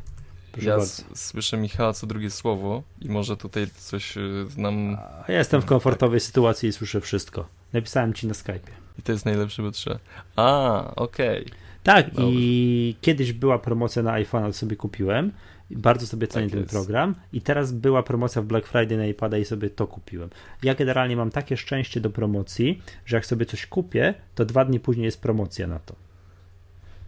Proszę 0.51 0.69
ja 0.69 0.77
słyszę 1.15 1.57
Michała 1.57 1.93
co 1.93 2.07
drugie 2.07 2.29
słowo 2.29 2.83
i 3.01 3.09
może 3.09 3.37
tutaj 3.37 3.67
coś 3.77 4.17
y, 4.17 4.45
nam... 4.57 4.97
Ja 5.27 5.37
jestem 5.37 5.61
w 5.61 5.65
komfortowej 5.65 6.19
tak. 6.19 6.27
sytuacji 6.27 6.69
i 6.69 6.73
słyszę 6.73 7.01
wszystko. 7.01 7.47
Napisałem 7.73 8.13
ci 8.13 8.27
na 8.27 8.33
Skype'ie. 8.33 8.71
I 8.99 9.01
to 9.01 9.11
jest 9.11 9.25
najlepsze, 9.25 9.61
bo 9.61 9.71
trzeba... 9.71 9.99
A, 10.35 10.91
okej. 10.95 11.45
Okay. 11.45 11.57
Tak, 11.83 12.11
Dobrze. 12.11 12.31
i 12.31 12.95
kiedyś 13.01 13.33
była 13.33 13.59
promocja 13.59 14.03
na 14.03 14.11
iPhone, 14.11 14.43
to 14.43 14.53
sobie 14.53 14.75
kupiłem. 14.75 15.31
Bardzo 15.71 16.07
sobie 16.07 16.27
cenię 16.27 16.45
tak 16.45 16.51
ten 16.51 16.59
jest. 16.59 16.71
program. 16.71 17.15
I 17.33 17.41
teraz 17.41 17.71
była 17.71 18.03
promocja 18.03 18.41
w 18.41 18.45
Black 18.45 18.67
Friday 18.67 18.97
na 18.97 19.05
iPada 19.05 19.37
i 19.37 19.45
sobie 19.45 19.69
to 19.69 19.87
kupiłem. 19.87 20.29
Ja 20.63 20.75
generalnie 20.75 21.15
mam 21.15 21.31
takie 21.31 21.57
szczęście 21.57 22.01
do 22.01 22.09
promocji, 22.09 22.81
że 23.05 23.17
jak 23.17 23.25
sobie 23.25 23.45
coś 23.45 23.65
kupię, 23.65 24.13
to 24.35 24.45
dwa 24.45 24.65
dni 24.65 24.79
później 24.79 25.05
jest 25.05 25.21
promocja 25.21 25.67
na 25.67 25.79
to. 25.79 25.95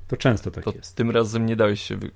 To 0.08 0.18
często 0.18 0.52
tak 0.52 0.64
to 0.64 0.72
jest. 0.72 0.96
Tym 0.96 1.12
razem 1.12 1.46
nie 1.46 1.56
dałeś 1.56 1.82
się. 1.82 1.98
Wy... 1.98 2.12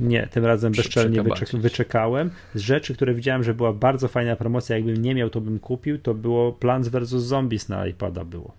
Nie, 0.00 0.26
tym 0.26 0.44
razem 0.44 0.72
bezczelnie 0.72 1.22
wyczek 1.22 1.48
wyczekałem. 1.50 2.30
Z 2.54 2.60
rzeczy, 2.60 2.94
które 2.94 3.14
widziałem, 3.14 3.44
że 3.44 3.54
była 3.54 3.72
bardzo 3.72 4.08
fajna 4.08 4.36
promocja, 4.36 4.76
jakbym 4.76 5.02
nie 5.02 5.14
miał, 5.14 5.30
to 5.30 5.40
bym 5.40 5.58
kupił, 5.58 5.98
to 5.98 6.14
było 6.14 6.52
Plants 6.52 6.88
vs. 6.88 7.08
Zombies 7.08 7.68
na 7.68 7.86
iPada 7.86 8.24
było. 8.24 8.52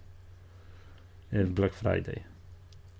W 1.31 1.49
Black 1.49 1.75
Friday. 1.75 2.19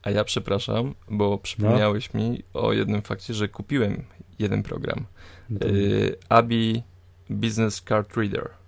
A 0.04 0.12
ja 0.12 0.24
przepraszam, 0.24 0.96
bo 1.10 1.38
przypomniałeś 1.38 2.14
no. 2.14 2.20
mi 2.20 2.44
o 2.54 2.74
jednym 2.74 3.02
fakcie, 3.02 3.34
że 3.34 3.48
kupiłem 3.48 4.04
jeden 4.40 4.64
program. 4.64 5.06
No 5.50 5.68
y 5.68 6.16
Abi 6.30 6.84
Business 7.30 7.82
Card 7.82 8.18
Reader. 8.18 8.59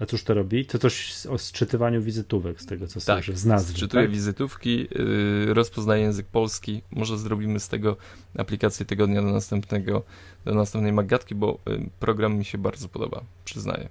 A 0.00 0.06
cóż 0.06 0.24
to 0.24 0.34
robi? 0.34 0.66
To 0.66 0.78
coś 0.78 1.26
o 1.26 1.38
sczytywaniu 1.38 2.02
wizytówek, 2.02 2.60
z 2.60 2.66
tego 2.66 2.86
co 2.86 3.00
tak, 3.00 3.24
słyszę, 3.24 3.38
z 3.38 3.46
nazwy. 3.46 3.72
Sczytuje 3.72 4.04
tak? 4.04 4.12
wizytówki, 4.12 4.88
yy, 5.46 5.54
rozpoznaje 5.54 6.02
język 6.02 6.26
polski. 6.26 6.82
Może 6.90 7.18
zrobimy 7.18 7.60
z 7.60 7.68
tego 7.68 7.96
aplikację 8.38 8.86
tygodnia 8.86 9.22
do 9.22 9.28
następnego, 9.28 10.02
do 10.44 10.54
następnej 10.54 10.92
magatki, 10.92 11.34
bo 11.34 11.58
yy, 11.66 11.90
program 12.00 12.36
mi 12.36 12.44
się 12.44 12.58
bardzo 12.58 12.88
podoba, 12.88 13.20
przyznaję. 13.44 13.88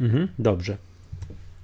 Mhm, 0.00 0.28
dobrze. 0.38 0.76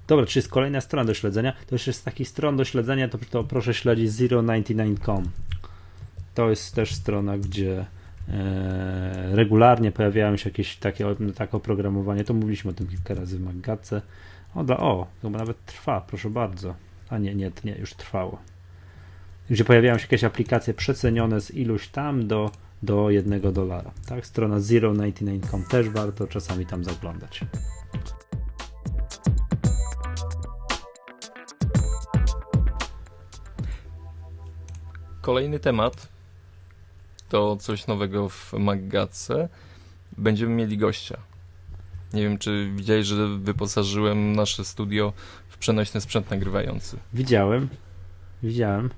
Dobra, 0.09 0.27
czy 0.27 0.39
jest 0.39 0.49
kolejna 0.49 0.81
strona 0.81 1.05
do 1.05 1.15
śledzenia? 1.15 1.53
To 1.67 1.75
już 1.75 1.87
jest 1.87 2.05
taki 2.05 2.25
stron 2.25 2.57
do 2.57 2.65
śledzenia, 2.65 3.09
to, 3.09 3.19
to 3.31 3.45
proszę 3.45 3.75
śledzić 3.75 4.11
099.com. 4.11 5.31
To 6.35 6.51
jest 6.51 6.75
też 6.75 6.95
strona, 6.95 7.39
gdzie 7.39 7.87
regularnie 9.33 9.93
pojawiają 9.93 10.37
się 10.37 10.51
jakieś 10.51 10.77
takie, 10.77 11.07
takie 11.35 11.53
oprogramowanie. 11.53 12.25
To 12.25 12.35
mówiliśmy 12.35 12.71
o 12.71 12.75
tym 12.75 12.87
kilka 12.87 13.15
razy 13.15 13.39
w 13.39 13.45
Maggatce. 13.45 14.03
O, 14.55 14.61
o, 14.61 15.07
to 15.23 15.31
nawet 15.31 15.65
trwa, 15.65 16.01
proszę 16.01 16.31
bardzo. 16.31 16.75
A 17.11 17.19
nie, 17.19 17.35
nie, 17.35 17.51
nie, 17.65 17.79
już 17.79 17.95
trwało. 17.95 18.39
Gdzie 19.51 19.65
pojawiają 19.65 19.99
się 19.99 20.03
jakieś 20.03 20.25
aplikacje 20.25 20.75
przecenione 20.75 21.41
z 21.41 21.51
iluś 21.51 21.89
tam 21.89 22.27
do, 22.27 22.51
do 22.83 23.11
jednego 23.11 23.53
dolara. 23.53 23.91
Tak, 24.07 24.27
strona 24.27 24.59
099.com 24.59 25.65
też 25.65 25.89
warto 25.89 26.27
czasami 26.27 26.67
tam 26.67 26.85
zaglądać. 26.85 27.41
Kolejny 35.21 35.59
temat 35.59 36.16
to 37.29 37.57
coś 37.57 37.87
nowego 37.87 38.29
w 38.29 38.53
Maggatce. 38.53 39.49
Będziemy 40.19 40.55
mieli 40.55 40.79
gościa. 40.79 41.19
Nie 42.13 42.23
wiem, 42.23 42.39
czy 42.39 42.71
widziałeś, 42.77 43.07
że 43.07 43.29
wyposażyłem 43.29 44.33
nasze 44.33 44.65
studio 44.65 45.13
w 45.49 45.59
przenośny 45.59 46.01
sprzęt 46.01 46.31
nagrywający. 46.31 46.97
Widziałem. 47.13 47.69
Widziałem. 48.43 48.91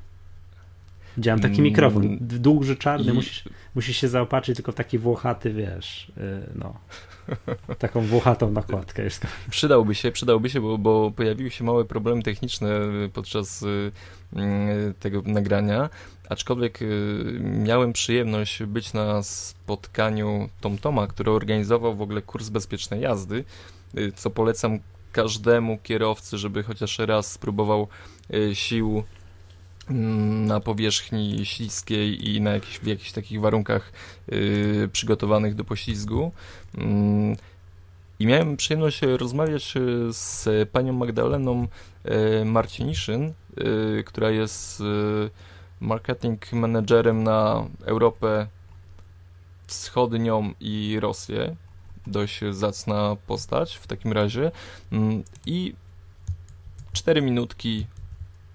Widziałem 1.17 1.41
taki 1.41 1.63
mikrofon, 1.63 2.03
mm. 2.03 2.19
duży, 2.21 2.77
czarny, 2.77 3.13
I... 3.13 3.15
musisz, 3.15 3.45
musisz 3.75 3.97
się 3.97 4.09
zaopatrzyć 4.09 4.57
tylko 4.57 4.73
w 4.73 4.75
taki 4.75 4.99
włochaty, 4.99 5.53
wiesz, 5.53 6.13
y, 6.19 6.51
no, 6.55 6.75
taką 7.79 8.01
włochatą 8.01 8.51
nakładkę. 8.51 9.03
Jest. 9.03 9.27
Przydałby 9.51 9.95
się, 9.95 10.13
przydałby 10.13 10.51
się, 10.51 10.61
bo, 10.61 10.79
bo 10.79 11.11
pojawiły 11.11 11.51
się 11.51 11.65
małe 11.65 11.85
problemy 11.85 12.23
techniczne 12.23 12.71
podczas 13.13 13.63
y, 13.63 13.93
y, 14.37 14.95
tego 15.01 15.23
nagrania, 15.27 15.91
aczkolwiek 16.29 16.81
miałem 17.41 17.93
przyjemność 17.93 18.63
być 18.63 18.93
na 18.93 19.23
spotkaniu 19.23 20.49
TomToma, 20.61 21.07
który 21.07 21.31
organizował 21.31 21.97
w 21.97 22.03
ogóle 22.03 22.23
kurs 22.23 22.49
bezpiecznej 22.49 23.01
jazdy, 23.01 23.45
co 24.15 24.31
polecam 24.31 24.79
każdemu 25.13 25.79
kierowcy, 25.79 26.39
żeby 26.39 26.63
chociaż 26.63 26.99
raz 26.99 27.33
spróbował 27.33 27.89
sił 28.53 29.03
na 29.91 30.61
powierzchni 30.61 31.47
śliskiej 31.47 32.29
i 32.31 32.41
na 32.41 32.51
w 32.61 32.87
jakichś 32.87 33.13
takich 33.13 33.41
warunkach 33.41 33.93
y, 34.33 34.89
przygotowanych 34.93 35.55
do 35.55 35.65
poślizgu. 35.65 36.33
Mm, 36.79 37.37
I 38.19 38.27
miałem 38.27 38.57
przyjemność 38.57 39.03
rozmawiać 39.03 39.77
y, 39.77 40.13
z 40.13 40.49
panią 40.71 40.93
Magdaleną 40.93 41.69
y, 42.41 42.45
Marciniszyn, 42.45 43.33
która 44.07 44.31
jest 44.31 44.83
marketing 45.81 46.53
managerem 46.53 47.25
na 47.25 47.67
Europę 47.85 48.47
Wschodnią 49.67 50.53
i 50.61 50.97
Rosję. 51.01 51.57
Dość 52.07 52.41
zacna 52.51 53.17
postać 53.27 53.77
w 53.77 53.87
takim 53.87 54.13
razie. 54.13 54.51
Mm, 54.93 55.23
I 55.47 55.75
cztery 56.93 57.23
minutki 57.23 57.87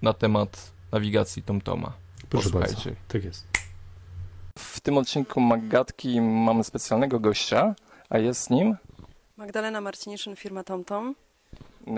na 0.02 0.12
temat 0.12 0.73
nawigacji 0.94 1.42
TomToma. 1.42 1.92
Proszę 2.30 2.50
bardzo, 2.50 2.76
tak 3.08 3.24
jest. 3.24 3.46
W 4.58 4.80
tym 4.80 4.98
odcinku 4.98 5.40
Maggatki 5.40 6.20
mamy 6.20 6.64
specjalnego 6.64 7.20
gościa, 7.20 7.74
a 8.10 8.18
jest 8.18 8.50
nim 8.50 8.76
Magdalena 9.36 9.80
Marciniszyn, 9.80 10.36
firma 10.36 10.64
TomTom. 10.64 11.14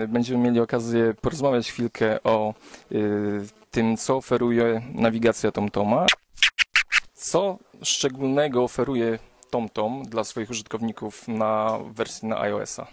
Będziemy 0.07 0.43
mieli 0.43 0.59
okazję 0.59 1.13
porozmawiać 1.21 1.71
chwilkę 1.71 2.23
o 2.23 2.53
y, 2.91 3.47
tym, 3.71 3.97
co 3.97 4.15
oferuje 4.15 4.81
nawigacja 4.93 5.51
TomToma. 5.51 6.05
Co 7.13 7.57
szczególnego 7.83 8.63
oferuje 8.63 9.19
TomTom 9.49 10.03
dla 10.03 10.23
swoich 10.23 10.49
użytkowników 10.49 11.27
na 11.27 11.79
wersji 11.91 12.27
na 12.27 12.41
iOS-a? 12.41 12.87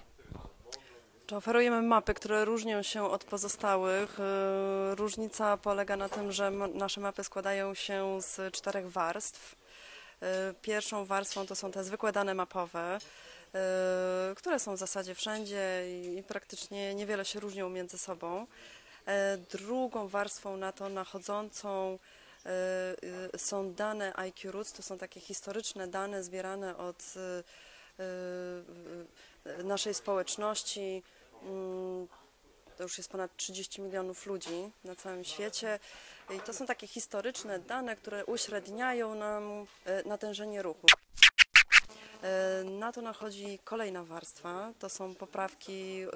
Oferujemy 1.33 1.83
mapy, 1.83 2.15
które 2.15 2.45
różnią 2.45 2.83
się 2.83 3.11
od 3.11 3.25
pozostałych. 3.25 4.21
Y, 4.21 4.95
różnica 4.95 5.57
polega 5.57 5.97
na 5.97 6.09
tym, 6.09 6.33
że 6.33 6.51
nasze 6.51 7.01
mapy 7.01 7.25
składają 7.25 7.75
się 7.75 8.23
z 8.23 8.55
czterech 8.55 8.91
warstw. 8.91 9.57
Y, 10.23 10.27
pierwszą 10.63 11.05
warstwą 11.05 11.47
to 11.47 11.55
są 11.55 11.73
te 11.73 11.85
zwykłe 11.85 12.13
dane 12.13 12.35
mapowe, 12.35 12.99
y, 14.33 14.35
które 14.35 14.59
są 14.59 14.75
w 14.77 14.79
zasadzie 14.79 15.15
wszędzie 15.15 15.85
i 16.19 16.23
praktycznie 16.23 16.95
niewiele 16.95 17.25
się 17.25 17.41
różnią 17.41 17.69
między 17.69 17.99
sobą. 17.99 18.47
Drugą 19.51 20.09
warstwą 20.09 20.57
na 20.57 20.73
to 20.73 20.89
nachodzącą 20.89 21.99
są 23.37 23.75
dane 23.75 24.17
IQ 24.17 24.53
Roots, 24.53 24.73
to 24.73 24.83
są 24.83 24.99
takie 24.99 25.21
historyczne 25.21 25.89
dane 25.89 26.23
zbierane 26.23 26.77
od 26.77 27.15
naszej 29.65 29.95
społeczności. 29.95 31.03
Mm, 31.43 32.09
to 32.77 32.83
już 32.83 32.99
jest 32.99 33.11
ponad 33.11 33.37
30 33.37 33.83
milionów 33.83 34.27
ludzi 34.27 34.71
na 34.85 34.97
całym 34.97 35.25
świecie. 35.25 35.79
I 36.37 36.41
to 36.41 36.55
są 36.55 36.67
takie 36.67 36.87
historyczne 36.87 37.59
dane, 37.59 37.97
które 37.97 38.25
uśredniają 38.25 39.15
nam 39.15 39.67
e, 39.85 40.09
natężenie 40.09 40.63
ruchu. 40.63 40.87
E, 42.25 42.65
na 42.65 42.93
to 42.93 43.03
nachodzi 43.03 43.59
kolejna 43.65 44.05
warstwa, 44.05 44.73
to 44.79 44.89
są 44.89 45.15
poprawki 45.15 46.03
e, 46.03 46.09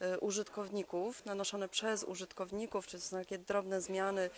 e, 0.00 0.18
użytkowników, 0.18 1.24
nanoszone 1.24 1.68
przez 1.68 2.04
użytkowników, 2.04 2.86
czy 2.86 2.96
to 2.96 3.04
są 3.04 3.18
takie 3.18 3.38
drobne 3.38 3.80
zmiany 3.80 4.30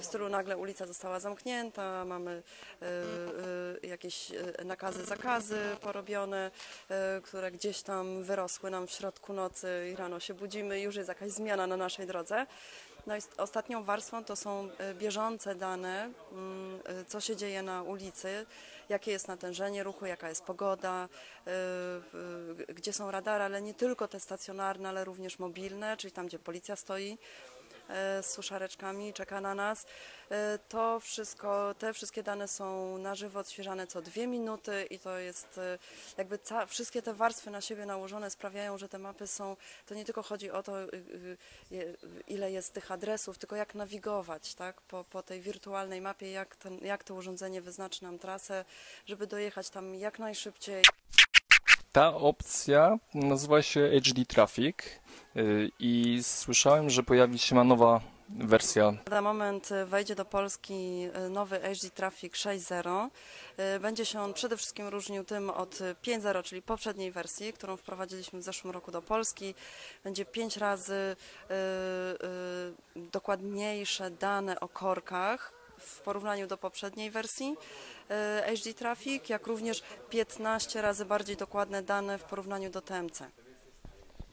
w 0.00 0.04
stylu 0.04 0.28
nagle 0.28 0.56
ulica 0.56 0.86
została 0.86 1.20
zamknięta, 1.20 2.04
mamy 2.04 2.42
jakieś 3.82 4.32
nakazy, 4.64 5.04
zakazy 5.04 5.58
porobione, 5.80 6.50
które 7.22 7.52
gdzieś 7.52 7.82
tam 7.82 8.22
wyrosły 8.22 8.70
nam 8.70 8.86
w 8.86 8.90
środku 8.90 9.32
nocy 9.32 9.90
i 9.92 9.96
rano 9.96 10.20
się 10.20 10.34
budzimy, 10.34 10.80
już 10.80 10.96
jest 10.96 11.08
jakaś 11.08 11.30
zmiana 11.30 11.66
na 11.66 11.76
naszej 11.76 12.06
drodze. 12.06 12.46
No 13.06 13.14
ostatnią 13.36 13.84
warstwą 13.84 14.24
to 14.24 14.36
są 14.36 14.68
bieżące 14.98 15.54
dane, 15.54 16.10
mm, 16.32 16.80
co 17.06 17.20
się 17.20 17.36
dzieje 17.36 17.62
na 17.62 17.82
ulicy, 17.82 18.46
jakie 18.88 19.10
jest 19.10 19.28
natężenie 19.28 19.82
ruchu, 19.82 20.06
jaka 20.06 20.28
jest 20.28 20.44
pogoda, 20.44 21.08
y, 21.46 21.50
y, 22.70 22.74
gdzie 22.74 22.92
są 22.92 23.10
radary, 23.10 23.44
ale 23.44 23.62
nie 23.62 23.74
tylko 23.74 24.08
te 24.08 24.20
stacjonarne, 24.20 24.88
ale 24.88 25.04
również 25.04 25.38
mobilne, 25.38 25.96
czyli 25.96 26.12
tam, 26.12 26.26
gdzie 26.26 26.38
policja 26.38 26.76
stoi. 26.76 27.12
y, 27.12 27.51
z 28.22 28.26
suszareczkami, 28.26 29.12
czeka 29.12 29.40
na 29.40 29.54
nas. 29.54 29.86
To 30.68 31.00
wszystko, 31.00 31.74
te 31.78 31.92
wszystkie 31.92 32.22
dane 32.22 32.48
są 32.48 32.98
na 32.98 33.14
żywo 33.14 33.40
odświeżane 33.40 33.86
co 33.86 34.02
dwie 34.02 34.26
minuty 34.26 34.86
i 34.90 34.98
to 34.98 35.18
jest 35.18 35.60
jakby 36.16 36.38
ca, 36.38 36.66
wszystkie 36.66 37.02
te 37.02 37.14
warstwy 37.14 37.50
na 37.50 37.60
siebie 37.60 37.86
nałożone 37.86 38.30
sprawiają, 38.30 38.78
że 38.78 38.88
te 38.88 38.98
mapy 38.98 39.26
są, 39.26 39.56
to 39.86 39.94
nie 39.94 40.04
tylko 40.04 40.22
chodzi 40.22 40.50
o 40.50 40.62
to, 40.62 40.72
ile 42.28 42.52
jest 42.52 42.72
tych 42.72 42.90
adresów, 42.90 43.38
tylko 43.38 43.56
jak 43.56 43.74
nawigować 43.74 44.54
tak, 44.54 44.80
po, 44.80 45.04
po 45.04 45.22
tej 45.22 45.40
wirtualnej 45.40 46.00
mapie, 46.00 46.30
jak, 46.30 46.56
ten, 46.56 46.78
jak 46.78 47.04
to 47.04 47.14
urządzenie 47.14 47.62
wyznaczy 47.62 48.02
nam 48.02 48.18
trasę, 48.18 48.64
żeby 49.06 49.26
dojechać 49.26 49.70
tam 49.70 49.94
jak 49.94 50.18
najszybciej. 50.18 50.82
Ta 51.92 52.14
opcja 52.14 52.98
nazywa 53.14 53.62
się 53.62 53.90
HD 54.04 54.24
Traffic 54.24 54.76
i 55.78 56.18
słyszałem, 56.22 56.90
że 56.90 57.02
pojawi 57.02 57.38
się 57.38 57.54
ma 57.54 57.64
nowa 57.64 58.00
wersja? 58.28 58.92
Na 59.10 59.22
moment 59.22 59.68
wejdzie 59.86 60.14
do 60.14 60.24
Polski 60.24 61.08
nowy 61.30 61.60
HD 61.60 61.90
Traffic 61.90 62.34
6.0. 62.34 63.08
Będzie 63.80 64.04
się 64.06 64.20
on 64.20 64.34
przede 64.34 64.56
wszystkim 64.56 64.88
różnił 64.88 65.24
tym 65.24 65.50
od 65.50 65.74
5.0, 65.74 66.42
czyli 66.42 66.62
poprzedniej 66.62 67.12
wersji, 67.12 67.52
którą 67.52 67.76
wprowadziliśmy 67.76 68.38
w 68.38 68.42
zeszłym 68.42 68.72
roku 68.72 68.90
do 68.90 69.02
Polski. 69.02 69.54
Będzie 70.04 70.24
5 70.24 70.56
razy 70.56 71.16
dokładniejsze 72.96 74.10
dane 74.10 74.60
o 74.60 74.68
korkach 74.68 75.61
w 75.82 76.00
porównaniu 76.00 76.46
do 76.46 76.56
poprzedniej 76.56 77.10
wersji 77.10 77.56
HD 78.46 78.74
Traffic, 78.74 79.28
jak 79.28 79.46
również 79.46 79.82
15 80.10 80.82
razy 80.82 81.04
bardziej 81.04 81.36
dokładne 81.36 81.82
dane 81.82 82.18
w 82.18 82.24
porównaniu 82.24 82.70
do 82.70 82.80
TMC. 82.80 83.22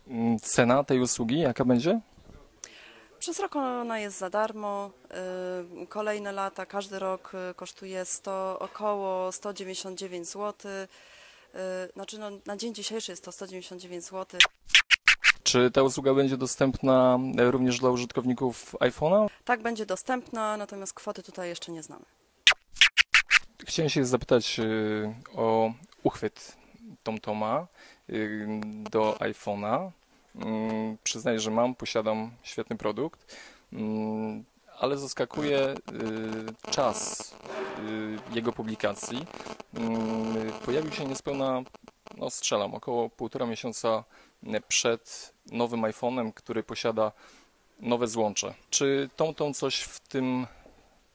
Mm, 0.08 0.40
cena 0.40 0.84
tej 0.84 1.00
usługi 1.00 1.40
jaka 1.40 1.66
będzie? 1.66 2.00
Przez 3.20 3.40
rok 3.40 3.56
ona 3.56 4.00
jest 4.00 4.18
za 4.18 4.30
darmo. 4.30 4.92
Y, 5.84 5.88
kolejne 5.88 6.32
lata, 6.32 6.66
każdy 6.66 7.00
rok 7.00 7.32
y, 7.52 7.54
kosztuje 7.54 8.06
100, 8.06 8.60
około 8.60 9.32
199 9.32 10.28
zł. 10.28 10.72
Znaczy 11.94 12.20
no, 12.20 12.30
na 12.46 12.58
dzień 12.58 12.74
dzisiejszy 12.74 13.12
jest 13.12 13.24
to 13.24 13.32
199 13.32 14.04
zł. 14.04 14.40
Czy 15.50 15.72
ta 15.72 15.84
usługa 15.84 16.14
będzie 16.14 16.38
dostępna 16.38 17.20
również 17.38 17.80
dla 17.80 17.90
użytkowników 17.90 18.76
iPhone'a? 18.80 19.28
Tak, 19.46 19.62
będzie 19.62 19.86
dostępna, 19.86 20.58
natomiast 20.58 20.94
kwoty 20.94 21.24
tutaj 21.24 21.50
jeszcze 21.50 21.72
nie 21.72 21.84
znamy. 21.84 22.06
Chciałem 23.66 23.90
się 23.90 24.06
zapytać 24.06 24.60
o 25.36 25.74
uchwyt 26.04 26.58
TomToma 27.04 27.68
do 28.92 29.18
iPhone'a. 29.20 29.92
Mm, 30.36 30.98
przyznaję, 31.04 31.40
że 31.40 31.52
mam, 31.52 31.76
posiadam 31.76 32.32
świetny 32.44 32.78
produkt, 32.78 33.36
mm, 33.74 34.44
ale 34.80 34.98
zaskakuje 34.98 35.76
czas 36.72 37.34
jego 38.34 38.54
publikacji. 38.54 39.26
Mm, 39.74 40.52
pojawił 40.66 40.92
się 40.92 41.06
niespełna, 41.06 41.62
no 42.18 42.30
strzelam, 42.30 42.74
około 42.74 43.10
półtora 43.10 43.46
miesiąca 43.46 44.04
przed 44.68 45.34
nowym 45.52 45.82
iPhone'em, 45.82 46.34
który 46.34 46.64
posiada 46.64 47.12
nowe 47.80 48.08
złącze. 48.08 48.54
Czy 48.70 49.10
TomTom 49.16 49.54
coś 49.54 49.82
w 49.82 50.00
tym 50.00 50.48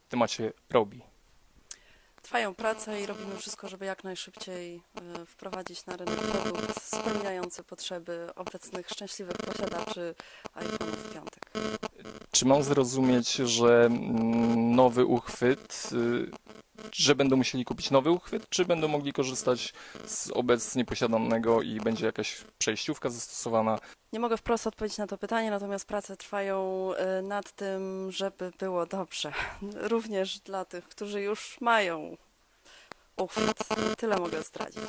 temacie 0.08 0.52
robi? 0.70 1.00
Trwają 2.22 2.54
prace 2.54 3.02
i 3.02 3.06
robimy 3.06 3.36
wszystko, 3.36 3.68
żeby 3.68 3.84
jak 3.84 4.04
najszybciej 4.04 4.82
e, 5.20 5.26
wprowadzić 5.26 5.86
na 5.86 5.96
rynek 5.96 6.14
produkt 6.14 6.82
spełniający 6.82 7.64
potrzeby 7.64 8.28
obecnych 8.36 8.88
szczęśliwych 8.88 9.36
posiadaczy 9.36 10.14
iPhone'ów 10.54 10.96
w 10.96 11.12
piątek. 11.14 11.50
Czy 12.30 12.46
mam 12.46 12.62
zrozumieć, 12.62 13.34
że 13.34 13.84
mm, 13.84 14.74
nowy 14.76 15.06
uchwyt, 15.06 15.88
y, 15.92 16.30
że 16.92 17.14
będą 17.14 17.36
musieli 17.36 17.64
kupić 17.64 17.90
nowy 17.90 18.10
uchwyt, 18.10 18.48
czy 18.48 18.64
będą 18.64 18.88
mogli 18.88 19.12
korzystać 19.12 19.72
z 20.06 20.30
obecnie 20.30 20.84
posiadanego 20.84 21.62
i 21.62 21.80
będzie 21.80 22.06
jakaś 22.06 22.44
przejściówka 22.58 23.10
zastosowana? 23.10 23.78
Nie 24.12 24.20
mogę 24.20 24.36
wprost 24.36 24.66
odpowiedzieć 24.66 24.98
na 24.98 25.06
to 25.06 25.18
pytanie, 25.18 25.50
natomiast 25.50 25.86
prace 25.86 26.16
trwają 26.16 26.90
e, 26.94 27.22
nad 27.22 27.52
tym, 27.52 28.12
żeby 28.12 28.52
było 28.58 28.86
dobrze. 28.86 29.32
Również 29.92 30.40
dla 30.40 30.64
tych, 30.64 30.88
którzy 30.88 31.22
już 31.22 31.60
mają 31.60 32.16
uchwyt. 33.16 33.58
Tyle 33.96 34.16
mogę 34.16 34.42
zdradzić. 34.42 34.82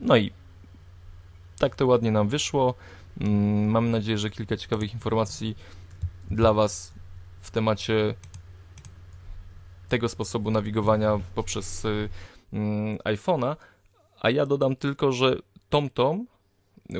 No 0.00 0.16
i 0.16 0.32
tak 1.62 1.76
to 1.76 1.86
ładnie 1.86 2.10
nam 2.10 2.28
wyszło. 2.28 2.74
Mm, 3.20 3.70
mam 3.70 3.90
nadzieję, 3.90 4.18
że 4.18 4.30
kilka 4.30 4.56
ciekawych 4.56 4.92
informacji 4.94 5.56
dla 6.30 6.52
Was 6.52 6.92
w 7.40 7.50
temacie 7.50 8.14
tego 9.88 10.08
sposobu 10.08 10.50
nawigowania 10.50 11.20
poprzez 11.34 11.84
y, 11.84 12.08
mm, 12.52 12.98
iPhone'a. 12.98 13.56
A 14.20 14.30
ja 14.30 14.46
dodam 14.46 14.76
tylko, 14.76 15.12
że 15.12 15.36
TomTom 15.70 16.26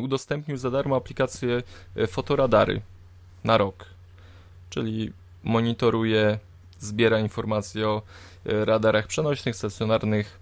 udostępnił 0.01 0.57
za 0.57 0.71
darmo 0.71 0.97
aplikację 0.97 1.63
y, 1.97 2.07
Fotoradary 2.07 2.81
na 3.45 3.59
rok. 3.59 3.85
Czyli 4.71 5.13
monitoruje, 5.43 6.39
zbiera 6.79 7.19
informacje 7.21 7.89
o 7.89 8.03
y, 8.47 8.65
radarach 8.65 9.07
przenośnych, 9.07 9.57
stacjonarnych. 9.57 10.42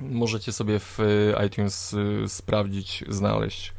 Możecie 0.00 0.52
sobie 0.52 0.78
w 0.78 0.98
iTunes 1.46 1.96
sprawdzić, 2.26 3.04
znaleźć. 3.08 3.72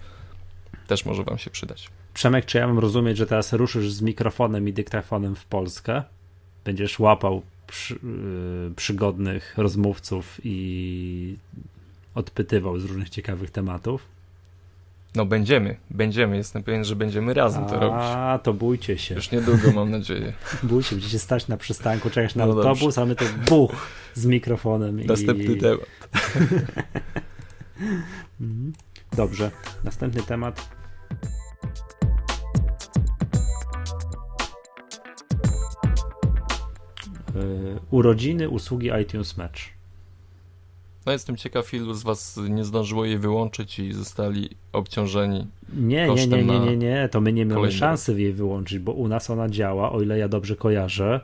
Też 0.88 1.06
może 1.06 1.24
Wam 1.24 1.38
się 1.38 1.50
przydać. 1.50 1.90
Przemek, 2.14 2.46
czy 2.46 2.58
ja 2.58 2.68
mam 2.68 2.80
rozumieć, 2.80 3.18
że 3.18 3.28
teraz 3.28 3.54
ruszysz 3.54 3.92
z 3.92 4.02
mikrofonem 4.02 4.68
i 4.68 4.74
dyktafonem 4.74 5.36
w 5.36 5.46
Polskę? 5.46 6.04
Będziesz 6.66 7.00
łapał 7.00 7.42
przy, 7.68 7.94
yy, 7.94 8.72
przygodnych 8.76 9.54
rozmówców 9.58 10.40
i 10.44 11.38
odpytywał 12.16 12.80
z 12.80 12.86
różnych 12.86 13.10
ciekawych 13.10 13.52
tematów. 13.52 14.06
No 15.16 15.26
będziemy, 15.26 15.76
będziemy. 15.90 16.38
Jestem 16.38 16.64
pewien, 16.64 16.84
że 16.84 16.96
będziemy 16.96 17.34
razem 17.34 17.66
to 17.66 17.80
robić. 17.80 18.04
A, 18.04 18.40
to 18.44 18.54
bójcie 18.54 18.98
się. 18.98 19.16
Już 19.16 19.32
niedługo, 19.32 19.72
mam 19.72 19.92
nadzieję. 19.92 20.34
Bójcie, 20.64 20.96
będziecie 20.96 21.20
stać 21.20 21.48
na 21.48 21.58
przystanku, 21.58 22.10
czekać 22.10 22.36
na 22.36 22.46
no 22.46 22.54
autobus, 22.54 22.96
dobrze. 22.96 23.02
a 23.02 23.06
my 23.06 23.16
to 23.16 23.26
buch 23.48 23.88
z 24.14 24.26
mikrofonem. 24.26 25.06
Następny 25.06 25.54
i... 25.54 25.58
temat. 25.58 25.86
Mhm. 28.42 28.74
Dobrze, 29.18 29.52
następny 29.84 30.24
temat. 30.24 30.70
Yy, 37.36 37.80
urodziny 37.92 38.50
usługi 38.50 38.90
iTunes 39.02 39.38
Match. 39.38 39.81
No 41.06 41.12
jestem 41.12 41.38
ciekaw, 41.38 41.74
ilu 41.74 41.94
z 41.94 42.04
was 42.04 42.40
nie 42.50 42.64
zdążyło 42.64 43.06
jej 43.06 43.18
wyłączyć 43.18 43.80
i 43.80 43.94
zostali 43.94 44.50
obciążeni. 44.74 45.48
Nie, 45.74 46.08
nie, 46.08 46.28
nie, 46.28 46.44
nie, 46.44 46.60
nie, 46.60 46.78
nie, 46.78 47.10
to 47.12 47.22
my 47.22 47.34
nie 47.34 47.46
mamy 47.46 47.72
szansy 47.72 48.22
jej 48.22 48.34
wyłączyć, 48.34 48.80
bo 48.80 48.92
u 48.92 49.08
nas 49.08 49.30
ona 49.30 49.50
działa, 49.50 49.92
o 49.92 50.02
ile 50.02 50.18
ja 50.18 50.28
dobrze 50.28 50.56
kojarzę. 50.56 51.22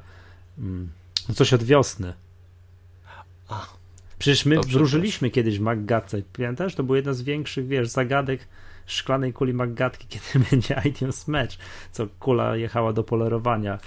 Mm, 0.57 0.89
no 1.29 1.35
coś 1.35 1.53
od 1.53 1.63
wiosny. 1.63 2.13
A, 3.49 3.67
Przecież 4.19 4.45
my 4.45 4.59
wróżyliśmy 4.59 5.29
kiedyś 5.29 5.59
w 5.59 5.61
MacGatce, 5.61 6.21
pamiętasz? 6.33 6.75
To 6.75 6.83
był 6.83 6.95
jedna 6.95 7.13
z 7.13 7.21
większych, 7.21 7.67
wiesz, 7.67 7.89
zagadek 7.89 8.47
szklanej 8.85 9.33
kuli 9.33 9.53
MacGatki, 9.53 10.07
kiedy 10.33 10.45
będzie 10.51 10.81
iTunes 10.85 11.27
Match, 11.27 11.55
co 11.91 12.07
kula 12.19 12.55
jechała 12.55 12.93
do 12.93 13.03
polerowania 13.03 13.79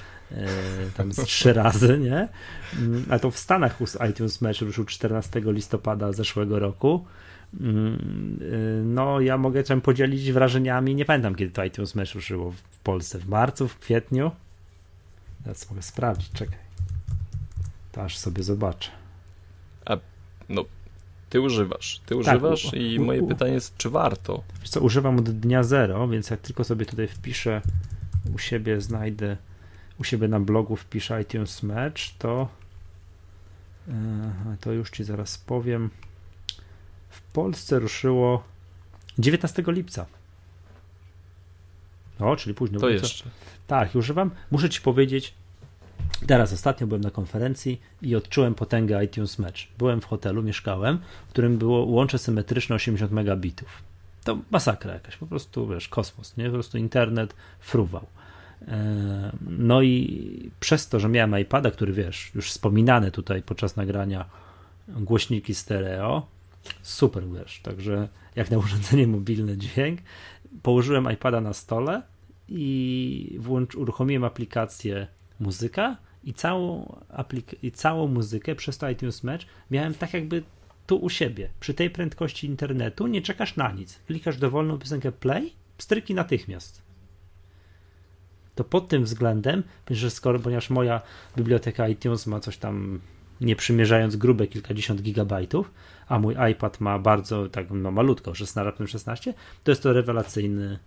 tam 0.96 1.12
z 1.12 1.24
trzy 1.24 1.52
razy, 1.52 1.98
nie? 1.98 2.28
Mm, 2.78 3.04
a 3.10 3.18
to 3.18 3.30
w 3.30 3.38
Stanach 3.38 3.78
iTunes 4.10 4.40
Match 4.40 4.60
ruszył 4.60 4.84
14 4.84 5.42
listopada 5.44 6.12
zeszłego 6.12 6.58
roku. 6.58 7.04
Mm, 7.60 8.38
e, 8.42 8.84
no, 8.84 9.20
ja 9.20 9.38
mogę 9.38 9.66
się 9.66 9.80
podzielić 9.80 10.32
wrażeniami. 10.32 10.94
Nie 10.94 11.04
pamiętam, 11.04 11.34
kiedy 11.34 11.52
to 11.52 11.64
iTunes 11.64 11.94
Match 11.94 12.14
ruszyło 12.14 12.50
w 12.50 12.78
Polsce. 12.78 13.18
W 13.18 13.28
marcu, 13.28 13.68
w 13.68 13.78
kwietniu? 13.78 14.30
Teraz 15.44 15.70
mogę 15.70 15.82
sprawdzić, 15.82 16.30
czekaj. 16.32 16.58
To 17.92 18.02
aż 18.02 18.18
sobie 18.18 18.42
zobaczę. 18.42 18.90
A 19.84 19.96
no, 20.48 20.64
ty 21.30 21.40
używasz. 21.40 22.00
Ty 22.06 22.14
tak, 22.14 22.18
używasz 22.18 22.64
tak, 22.64 22.74
i 22.74 23.00
moje 23.00 23.28
pytanie 23.28 23.52
jest, 23.52 23.76
czy 23.76 23.90
warto? 23.90 24.42
Wiesz 24.60 24.70
co, 24.70 24.80
używam 24.80 25.18
od 25.18 25.30
dnia 25.30 25.62
zero, 25.62 26.08
więc 26.08 26.30
jak 26.30 26.40
tylko 26.40 26.64
sobie 26.64 26.86
tutaj 26.86 27.08
wpiszę 27.08 27.62
u 28.34 28.38
siebie, 28.38 28.80
znajdę 28.80 29.36
u 30.00 30.04
siebie 30.04 30.28
na 30.28 30.40
blogu 30.40 30.76
wpiszę 30.76 31.22
iTunes 31.22 31.62
Match, 31.62 32.02
to 32.18 32.48
to 34.60 34.72
już 34.72 34.90
ci 34.90 35.04
zaraz 35.04 35.38
powiem. 35.38 35.90
W 37.10 37.20
Polsce 37.20 37.78
ruszyło 37.78 38.44
19 39.18 39.62
lipca. 39.66 40.06
O, 42.18 42.36
czyli 42.36 42.54
późno. 42.54 42.80
To 42.80 42.88
jeszcze. 42.88 43.24
Tak, 43.66 43.94
używam. 43.94 44.30
Muszę 44.50 44.70
ci 44.70 44.80
powiedzieć, 44.80 45.34
Teraz 46.26 46.52
ostatnio 46.52 46.86
byłem 46.86 47.02
na 47.02 47.10
konferencji 47.10 47.80
i 48.02 48.16
odczułem 48.16 48.54
potęgę 48.54 49.04
iTunes 49.04 49.38
Match. 49.38 49.60
Byłem 49.78 50.00
w 50.00 50.04
hotelu, 50.04 50.42
mieszkałem, 50.42 50.98
w 51.26 51.30
którym 51.30 51.58
było 51.58 51.84
łącze 51.84 52.18
symetryczne 52.18 52.76
80 52.76 53.12
megabitów. 53.12 53.82
To 54.24 54.38
masakra 54.50 54.94
jakaś, 54.94 55.16
po 55.16 55.26
prostu 55.26 55.68
wiesz, 55.68 55.88
kosmos, 55.88 56.36
nie? 56.36 56.44
Po 56.44 56.52
prostu 56.52 56.78
internet 56.78 57.34
fruwał. 57.60 58.06
E, 58.68 59.32
no 59.48 59.82
i 59.82 60.50
przez 60.60 60.88
to, 60.88 61.00
że 61.00 61.08
miałem 61.08 61.38
iPada, 61.40 61.70
który 61.70 61.92
wiesz, 61.92 62.30
już 62.34 62.50
wspominany 62.50 63.10
tutaj 63.10 63.42
podczas 63.42 63.76
nagrania 63.76 64.24
głośniki 64.88 65.54
stereo, 65.54 66.26
super 66.82 67.24
wiesz, 67.28 67.60
także 67.62 68.08
jak 68.36 68.50
na 68.50 68.58
urządzenie 68.58 69.06
mobilne 69.06 69.56
dźwięk, 69.56 70.00
położyłem 70.62 71.12
iPada 71.12 71.40
na 71.40 71.52
stole 71.52 72.02
i 72.48 73.36
włącz, 73.40 73.74
uruchomiłem 73.74 74.24
aplikację 74.24 75.06
muzyka 75.40 75.96
i 76.24 76.34
całą, 76.34 76.96
aplik- 77.10 77.56
i 77.62 77.72
całą 77.72 78.08
muzykę 78.08 78.54
przez 78.54 78.78
to 78.78 78.90
iTunes 78.90 79.24
Match 79.24 79.44
miałem 79.70 79.94
tak 79.94 80.14
jakby 80.14 80.42
tu 80.86 80.96
u 80.96 81.10
siebie. 81.10 81.50
Przy 81.60 81.74
tej 81.74 81.90
prędkości 81.90 82.46
internetu 82.46 83.06
nie 83.06 83.22
czekasz 83.22 83.56
na 83.56 83.72
nic. 83.72 84.00
Klikasz 84.06 84.38
dowolną 84.38 84.78
piosenkę 84.78 85.12
play, 85.12 85.52
pstryki 85.76 86.14
natychmiast. 86.14 86.89
To 88.54 88.64
pod 88.64 88.88
tym 88.88 89.04
względem, 89.04 89.62
że 89.90 90.10
skoro, 90.10 90.38
ponieważ 90.38 90.70
moja 90.70 91.02
biblioteka 91.36 91.88
iTunes 91.88 92.26
ma 92.26 92.40
coś 92.40 92.58
tam 92.58 93.00
nie 93.40 93.56
przymierzając 93.56 94.16
grube 94.16 94.46
kilkadziesiąt 94.46 95.02
gigabajtów, 95.02 95.70
a 96.08 96.18
mój 96.18 96.36
iPad 96.52 96.80
ma 96.80 96.98
bardzo, 96.98 97.48
tak 97.48 97.66
no 97.70 97.90
malutko, 97.90 98.34
16, 98.34 98.86
16, 98.86 99.34
to 99.64 99.70
jest 99.70 99.82
to 99.82 99.92
rewelacyjny, 99.92 100.78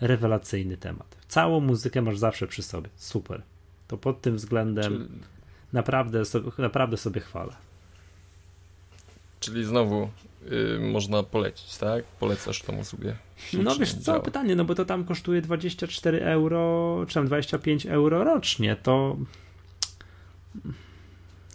rewelacyjny 0.00 0.76
temat. 0.76 1.16
Całą 1.28 1.60
muzykę 1.60 2.02
masz 2.02 2.18
zawsze 2.18 2.46
przy 2.46 2.62
sobie. 2.62 2.88
Super. 2.96 3.42
To 3.88 3.96
pod 3.96 4.20
tym 4.20 4.36
względem 4.36 4.92
Czy... 4.92 5.08
naprawdę, 5.72 6.24
sobie, 6.24 6.50
naprawdę 6.58 6.96
sobie 6.96 7.20
chwalę. 7.20 7.52
Czyli 9.40 9.64
znowu 9.64 10.08
y, 10.52 10.80
można 10.80 11.22
polecić, 11.22 11.76
tak? 11.76 12.04
Polecasz 12.04 12.62
tą 12.62 12.78
usługę. 12.78 13.16
No 13.52 13.76
wiesz, 13.76 13.94
co 13.94 14.20
pytanie, 14.20 14.56
no 14.56 14.64
bo 14.64 14.74
to 14.74 14.84
tam 14.84 15.04
kosztuje 15.04 15.42
24 15.42 16.20
euro, 16.20 17.04
czy 17.08 17.14
tam 17.14 17.26
25 17.26 17.86
euro 17.86 18.24
rocznie, 18.24 18.76
to 18.76 19.16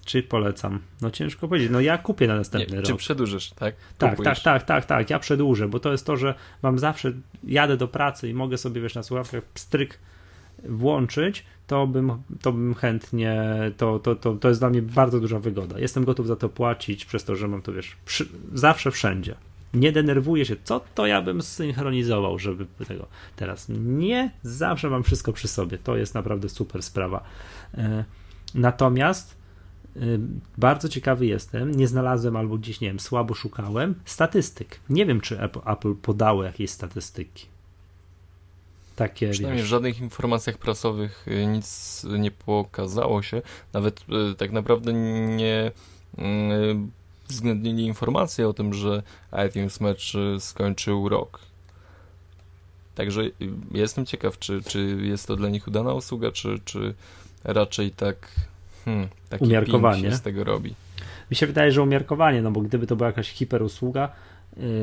czy 0.08 0.24
polecam? 0.24 0.80
No 1.02 1.12
ciężko 1.12 1.48
powiedzieć. 1.48 1.72
No 1.72 1.82
ja 1.82 1.98
kupię 1.98 2.28
na 2.28 2.36
następny 2.36 2.76
Nie, 2.76 2.82
rok. 2.82 2.92
Czy 2.92 2.96
przedłużysz, 2.96 3.50
tak? 3.50 3.76
Tak, 3.98 4.10
Kupujesz. 4.10 4.44
tak, 4.44 4.64
tak, 4.64 4.66
tak, 4.66 4.86
tak. 4.86 5.10
Ja 5.10 5.20
przedłużę, 5.20 5.68
bo 5.68 5.80
to 5.80 5.92
jest 5.92 6.06
to, 6.06 6.18
że 6.18 6.34
mam 6.64 6.80
zawsze, 6.80 7.14
jadę 7.44 7.78
do 7.78 7.88
pracy 7.88 8.30
i 8.30 8.34
mogę 8.34 8.58
sobie, 8.58 8.82
wiesz, 8.82 8.96
na 8.96 9.04
słuchawkach 9.04 9.44
pstryk 9.44 10.00
włączyć, 10.64 11.44
to 11.68 11.88
bym, 11.88 12.12
to 12.42 12.52
bym 12.52 12.74
chętnie, 12.74 13.44
to, 13.78 14.00
to, 14.00 14.16
to, 14.16 14.36
to 14.36 14.48
jest 14.48 14.62
dla 14.62 14.70
mnie 14.70 14.82
bardzo 14.82 15.20
duża 15.20 15.40
wygoda. 15.40 15.80
Jestem 15.80 16.06
gotów 16.06 16.28
za 16.28 16.36
to 16.36 16.50
płacić, 16.50 17.06
przez 17.06 17.24
to, 17.24 17.36
że 17.36 17.48
mam 17.48 17.62
to, 17.62 17.74
wiesz, 17.74 17.98
przy, 18.06 18.26
zawsze 18.54 18.92
wszędzie. 18.92 19.36
Nie 19.74 19.92
denerwuję 19.92 20.46
się, 20.46 20.56
co 20.64 20.82
to 20.96 21.08
ja 21.08 21.22
bym 21.22 21.42
synchronizował, 21.42 22.40
żeby 22.40 22.66
tego 22.88 23.08
teraz. 23.36 23.68
Nie, 23.70 24.32
zawsze 24.44 24.90
mam 24.90 25.04
wszystko 25.04 25.34
przy 25.34 25.48
sobie. 25.48 25.78
To 25.78 25.98
jest 25.98 26.14
naprawdę 26.16 26.50
super 26.50 26.84
sprawa. 26.84 27.24
E, 27.78 28.04
natomiast 28.56 29.38
y, 29.98 30.20
bardzo 30.58 30.90
ciekawy 30.90 31.26
jestem, 31.26 31.72
nie 31.72 31.88
znalazłem 31.88 32.36
albo 32.36 32.58
gdzieś, 32.58 32.82
nie 32.82 32.88
wiem, 32.88 33.00
słabo 33.00 33.34
szukałem 33.34 33.96
statystyk. 34.06 34.80
Nie 34.90 35.06
wiem, 35.06 35.22
czy 35.22 35.40
Apple 35.66 35.96
podało 35.96 36.44
jakieś 36.44 36.70
statystyki 36.70 37.57
takie. 38.98 39.30
Przynajmniej 39.30 39.62
wiesz. 39.62 39.68
w 39.68 39.72
żadnych 39.72 40.00
informacjach 40.00 40.58
prasowych 40.58 41.28
y, 41.28 41.46
nic 41.46 42.06
nie 42.20 42.32
pokazało 42.32 43.22
się. 43.22 43.42
Nawet 43.74 44.00
y, 44.32 44.36
tak 44.36 44.52
naprawdę 44.52 44.94
nie 44.94 45.72
y, 46.20 46.22
względnili 47.28 47.86
informację 47.86 48.48
o 48.48 48.54
tym, 48.54 48.74
że 48.74 49.04
iTunes 49.48 49.82
Match 49.82 50.04
skończył 50.40 51.10
rok. 51.10 51.40
Także 52.96 53.22
jestem 53.72 54.06
ciekaw, 54.06 54.40
czy, 54.40 54.62
czy 54.64 54.98
jest 55.02 55.28
to 55.28 55.36
dla 55.36 55.50
nich 55.50 55.68
udana 55.68 55.94
usługa, 55.94 56.32
czy, 56.32 56.60
czy 56.66 56.94
raczej 57.44 57.92
tak 57.92 58.32
hmm, 58.86 59.08
umiarkowanie 59.40 60.02
się 60.02 60.16
z 60.16 60.22
tego 60.22 60.44
robi. 60.44 60.74
Mi 61.32 61.38
się 61.38 61.48
wydaje, 61.48 61.72
że 61.72 61.82
umiarkowanie, 61.82 62.42
no 62.42 62.52
bo 62.52 62.62
gdyby 62.62 62.88
to 62.88 62.96
była 62.96 63.08
jakaś 63.08 63.30
hiperusługa, 63.30 64.10
Y, 64.10 64.37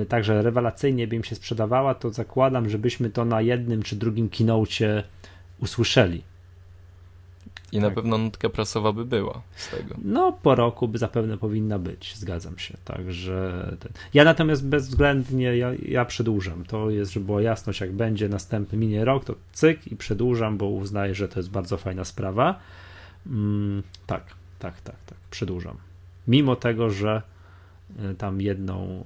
także 0.08 0.42
rewelacyjnie 0.42 1.06
by 1.06 1.16
im 1.16 1.24
się 1.24 1.34
sprzedawała, 1.34 1.94
to 1.94 2.10
zakładam, 2.10 2.68
żebyśmy 2.68 3.10
to 3.10 3.24
na 3.24 3.40
jednym 3.40 3.82
czy 3.82 3.96
drugim 3.96 4.28
keynocie 4.28 5.02
usłyszeli. 5.58 6.22
I 7.72 7.78
na 7.78 7.86
tak. 7.86 7.94
pewno 7.94 8.18
nutka 8.18 8.48
prasowa 8.48 8.92
by 8.92 9.04
była 9.04 9.42
z 9.56 9.70
tego. 9.70 9.94
No, 10.04 10.32
po 10.32 10.54
roku 10.54 10.88
by 10.88 10.98
zapewne 10.98 11.38
powinna 11.38 11.78
być, 11.78 12.16
zgadzam 12.16 12.58
się. 12.58 12.76
Także 12.84 13.66
ten... 13.80 13.92
ja 14.14 14.24
natomiast 14.24 14.66
bezwzględnie 14.66 15.56
ja, 15.56 15.70
ja 15.88 16.04
przedłużam. 16.04 16.64
To 16.64 16.90
jest, 16.90 17.12
żeby 17.12 17.26
była 17.26 17.42
jasność, 17.42 17.80
jak 17.80 17.92
będzie 17.92 18.28
następny 18.28 18.78
minie 18.78 19.04
rok, 19.04 19.24
to 19.24 19.34
cyk 19.52 19.92
i 19.92 19.96
przedłużam, 19.96 20.58
bo 20.58 20.66
uznaję, 20.66 21.14
że 21.14 21.28
to 21.28 21.38
jest 21.38 21.50
bardzo 21.50 21.76
fajna 21.76 22.04
sprawa. 22.04 22.58
Mm, 23.26 23.82
tak, 24.06 24.24
tak, 24.58 24.80
tak, 24.80 24.96
tak, 25.06 25.18
przedłużam. 25.30 25.76
Mimo 26.28 26.56
tego, 26.56 26.90
że 26.90 27.22
tam 28.18 28.40
jedną, 28.40 29.04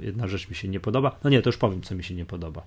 jedna 0.00 0.26
rzecz 0.26 0.48
mi 0.48 0.54
się 0.54 0.68
nie 0.68 0.80
podoba. 0.80 1.18
No 1.24 1.30
nie, 1.30 1.42
to 1.42 1.48
już 1.48 1.56
powiem, 1.56 1.82
co 1.82 1.94
mi 1.94 2.04
się 2.04 2.14
nie 2.14 2.24
podoba. 2.24 2.62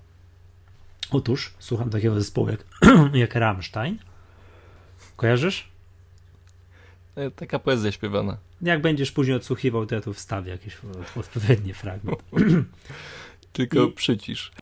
Otóż 1.10 1.54
słucham 1.58 1.90
takiego 1.90 2.14
zespołu 2.14 2.48
jak, 2.48 2.64
jak 3.14 3.34
Rammstein. 3.34 3.98
Kojarzysz? 5.16 5.68
E, 7.16 7.30
taka 7.30 7.58
poezja 7.58 7.92
śpiewana. 7.92 8.36
Jak 8.62 8.82
będziesz 8.82 9.12
później 9.12 9.36
odsłuchiwał, 9.36 9.86
to 9.86 9.94
ja 9.94 10.00
tu 10.00 10.14
wstawię 10.14 10.50
jakiś 10.50 10.76
odpowiedni 11.16 11.74
fragment. 11.74 12.22
Tylko 13.52 13.84
I... 13.84 13.92
przycisz. 13.92 14.52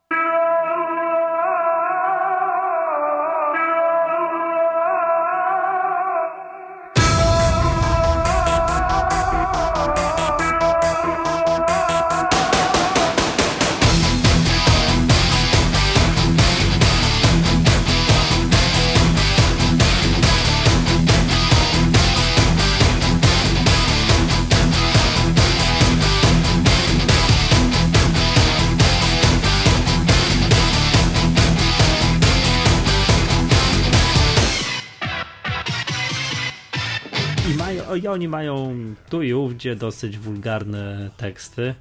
Oni 38.13 38.29
mają 38.29 38.75
tu 39.09 39.23
i 39.23 39.33
ówdzie 39.33 39.77
dosyć 39.77 40.19
wulgarne 40.19 41.11
teksty. 41.17 41.75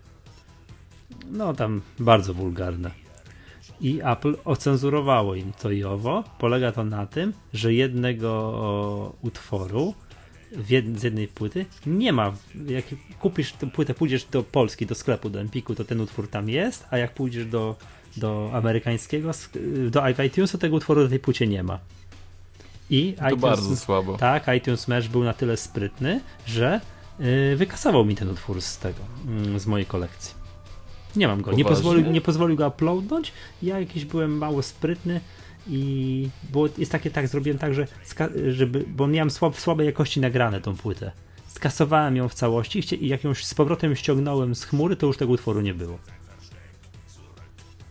No 1.31 1.53
tam 1.53 1.81
bardzo 1.99 2.33
wulgarne. 2.33 2.91
I 3.81 3.99
Apple 4.03 4.35
ocenzurowało 4.45 5.35
im 5.35 5.51
to 5.61 5.71
i 5.71 5.83
owo. 5.83 6.23
Polega 6.39 6.71
to 6.71 6.83
na 6.83 7.05
tym, 7.05 7.33
że 7.53 7.73
jednego 7.73 9.15
utworu 9.21 9.93
z 10.95 11.03
jednej 11.03 11.27
płyty 11.27 11.65
nie 11.85 12.13
ma. 12.13 12.33
Jak 12.67 12.85
kupisz 13.19 13.51
tę 13.53 13.67
płytę, 13.67 13.93
pójdziesz 13.93 14.25
do 14.25 14.43
Polski, 14.43 14.85
do 14.85 14.95
sklepu, 14.95 15.29
do 15.29 15.41
Empiku, 15.41 15.75
to 15.75 15.83
ten 15.83 16.01
utwór 16.01 16.27
tam 16.27 16.49
jest, 16.49 16.85
a 16.89 16.97
jak 16.97 17.13
pójdziesz 17.13 17.45
do, 17.45 17.75
do 18.17 18.51
amerykańskiego, 18.53 19.31
do 19.89 20.09
iTunesu, 20.25 20.57
tego 20.57 20.75
utworu 20.75 21.03
na 21.03 21.09
tej 21.09 21.19
płycie 21.19 21.47
nie 21.47 21.63
ma. 21.63 21.79
I 22.89 23.13
to 23.13 23.27
iTunes, 23.27 23.41
bardzo 23.41 23.75
słabo. 23.75 24.17
Tak, 24.17 24.47
iTunes 24.57 24.87
Mesh 24.87 25.07
był 25.07 25.23
na 25.23 25.33
tyle 25.33 25.57
sprytny, 25.57 26.21
że 26.45 26.81
yy, 27.19 27.55
wykasował 27.55 28.05
mi 28.05 28.15
ten 28.15 28.29
utwór 28.29 28.61
z 28.61 28.77
tego, 28.77 28.99
yy, 29.53 29.59
z 29.59 29.67
mojej 29.67 29.85
kolekcji. 29.85 30.35
Nie 31.15 31.27
mam 31.27 31.41
go. 31.41 31.51
Nie 31.51 31.65
pozwolił, 31.65 32.11
nie 32.11 32.21
pozwolił 32.21 32.55
go 32.57 32.67
uploadnąć. 32.67 33.33
Ja 33.63 33.79
jakiś 33.79 34.05
byłem 34.05 34.37
mało 34.37 34.61
sprytny 34.61 35.21
i 35.67 36.29
było, 36.51 36.69
jest 36.77 36.91
takie 36.91 37.11
tak, 37.11 37.27
zrobiłem 37.27 37.59
tak, 37.59 37.73
że 37.73 37.87
żeby, 38.47 38.85
bo 38.87 39.07
miałem 39.07 39.29
słab, 39.29 39.59
słabej 39.59 39.85
jakości 39.85 40.19
nagrane 40.19 40.61
tą 40.61 40.75
płytę. 40.75 41.11
Skasowałem 41.47 42.15
ją 42.15 42.29
w 42.29 42.33
całości 42.33 43.05
i 43.05 43.07
jak 43.07 43.23
ją 43.23 43.33
z 43.33 43.53
powrotem 43.53 43.95
ściągnąłem 43.95 44.55
z 44.55 44.63
chmury, 44.63 44.95
to 44.95 45.07
już 45.07 45.17
tego 45.17 45.31
utworu 45.31 45.61
nie 45.61 45.73
było. 45.73 45.97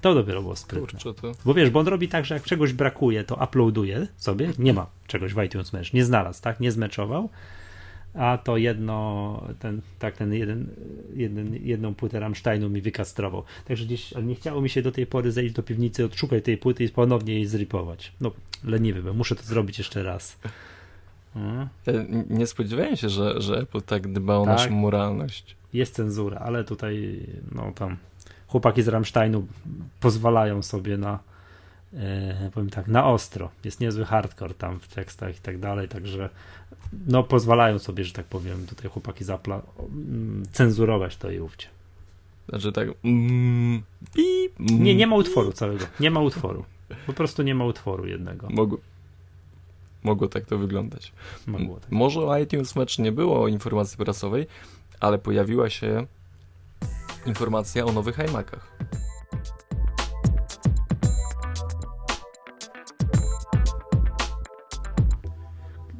To 0.00 0.14
dopiero 0.14 0.42
było 0.42 0.56
sprytne. 0.56 1.00
Kurczę, 1.00 1.14
to... 1.14 1.32
Bo 1.44 1.54
wiesz, 1.54 1.70
bo 1.70 1.80
on 1.80 1.88
robi 1.88 2.08
tak, 2.08 2.24
że 2.24 2.34
jak 2.34 2.42
czegoś 2.42 2.72
brakuje, 2.72 3.24
to 3.24 3.44
uploaduje 3.44 4.06
sobie. 4.16 4.52
Nie 4.58 4.74
ma 4.74 4.86
czegoś 5.06 5.34
w 5.34 5.42
iTunes 5.42 5.72
Match. 5.72 5.92
Nie 5.92 6.04
znalazł, 6.04 6.42
tak? 6.42 6.60
Nie 6.60 6.72
zmeczował. 6.72 7.28
A 8.14 8.38
to 8.38 8.56
jedno, 8.56 9.42
ten, 9.58 9.80
tak, 9.98 10.16
ten 10.16 10.34
jeden, 10.34 10.66
jeden, 11.14 11.54
jedną 11.66 11.94
płytę 11.94 12.20
Rammsteinu 12.20 12.70
mi 12.70 12.80
wykastrował. 12.80 13.42
Także 13.64 13.84
gdzieś 13.84 14.14
nie 14.22 14.34
chciało 14.34 14.60
mi 14.60 14.68
się 14.68 14.82
do 14.82 14.92
tej 14.92 15.06
pory 15.06 15.32
zejść 15.32 15.54
do 15.54 15.62
piwnicy, 15.62 16.04
odszukać 16.04 16.44
tej 16.44 16.58
płyty 16.58 16.84
i 16.84 16.88
ponownie 16.88 17.34
jej 17.34 17.46
zripować. 17.46 18.12
No, 18.20 18.32
leniwy 18.64 19.02
byłem. 19.02 19.16
Muszę 19.16 19.36
to 19.36 19.42
zrobić 19.42 19.78
jeszcze 19.78 20.02
raz. 20.02 20.38
Hmm. 21.34 21.68
Nie 22.30 22.46
spodziewałem 22.46 22.96
się, 22.96 23.08
że, 23.08 23.40
że 23.40 23.58
Apple 23.58 23.82
tak 23.82 24.12
dba 24.12 24.36
o 24.36 24.44
tak, 24.44 24.56
naszą 24.56 24.70
moralność. 24.70 25.56
Jest 25.72 25.94
cenzura, 25.94 26.38
ale 26.38 26.64
tutaj, 26.64 27.20
no 27.52 27.72
tam 27.74 27.96
chłopaki 28.48 28.82
z 28.82 28.88
Rammsteinu 28.88 29.46
pozwalają 30.00 30.62
sobie 30.62 30.96
na 30.96 31.18
e, 31.94 32.50
powiem 32.54 32.70
tak, 32.70 32.88
na 32.88 33.06
ostro. 33.06 33.50
Jest 33.64 33.80
niezły 33.80 34.04
hardcore 34.04 34.54
tam 34.54 34.80
w 34.80 34.88
tekstach 34.88 35.36
i 35.36 35.40
tak 35.40 35.58
dalej, 35.58 35.88
także 35.88 36.28
no 37.06 37.22
pozwalają 37.22 37.78
sobie, 37.78 38.04
że 38.04 38.12
tak 38.12 38.26
powiem, 38.26 38.66
tutaj 38.66 38.90
chłopaki 38.90 39.24
zapla 39.24 39.62
mm, 39.78 40.42
cenzurować 40.52 41.16
to 41.16 41.30
i 41.30 41.40
ówcie. 41.40 41.68
Znaczy 42.48 42.72
tak 42.72 42.88
mm, 43.04 43.82
pip, 44.14 44.52
Nie, 44.58 44.94
nie 44.94 45.06
ma 45.06 45.16
utworu 45.16 45.52
całego. 45.52 45.84
Nie 46.00 46.10
ma 46.10 46.20
utworu. 46.20 46.64
Po 47.06 47.12
prostu 47.12 47.42
nie 47.42 47.54
ma 47.54 47.64
utworu 47.64 48.06
jednego. 48.06 48.48
Mogą, 48.50 48.76
mogło 50.02 50.28
tak 50.28 50.44
to 50.44 50.58
wyglądać. 50.58 51.12
Mogło 51.46 51.80
tak. 51.80 51.90
Może 51.90 52.20
o 52.20 52.38
iTunes 52.38 52.76
Match 52.76 52.98
nie 52.98 53.12
było 53.12 53.48
informacji 53.48 53.98
prasowej, 53.98 54.46
ale 55.00 55.18
pojawiła 55.18 55.70
się 55.70 56.06
informacja 57.26 57.84
o 57.84 57.92
nowych 57.92 58.18
iMacach. 58.18 58.78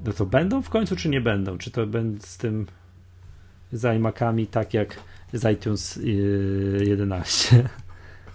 No 0.05 0.13
to 0.13 0.27
będą 0.27 0.63
w 0.63 0.71
końcu, 0.71 0.97
czy 0.97 1.09
nie 1.09 1.21
będą? 1.21 1.59
Czy 1.59 1.71
to 1.71 1.87
będzie 1.87 2.27
z 2.27 2.37
tym 2.37 2.67
z 3.73 3.97
iMacami 3.97 4.47
tak 4.47 4.75
jak 4.75 5.01
z 5.33 5.53
iTunes 5.53 5.97
yy, 5.97 6.85
11? 6.87 7.69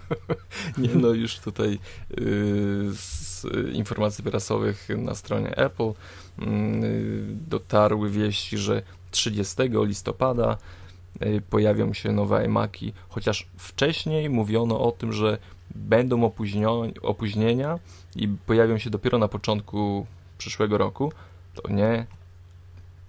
Nie, 0.78 0.88
no 0.94 1.08
już 1.08 1.38
tutaj 1.38 1.78
yy, 2.10 2.90
z 2.92 3.44
informacji 3.72 4.24
prasowych 4.24 4.88
na 4.98 5.14
stronie 5.14 5.56
Apple 5.56 5.92
yy, 6.38 6.46
dotarły 7.48 8.10
wieści, 8.10 8.58
że 8.58 8.82
30 9.10 9.56
listopada 9.72 10.50
yy, 10.50 10.83
pojawią 11.50 11.92
się 11.92 12.12
nowe 12.12 12.44
iMaki, 12.44 12.92
chociaż 13.08 13.46
wcześniej 13.56 14.30
mówiono 14.30 14.80
o 14.80 14.92
tym, 14.92 15.12
że 15.12 15.38
będą 15.74 16.30
opóźnienia 17.02 17.78
i 18.16 18.28
pojawią 18.28 18.78
się 18.78 18.90
dopiero 18.90 19.18
na 19.18 19.28
początku 19.28 20.06
przyszłego 20.38 20.78
roku, 20.78 21.12
to 21.54 21.72
nie. 21.72 22.06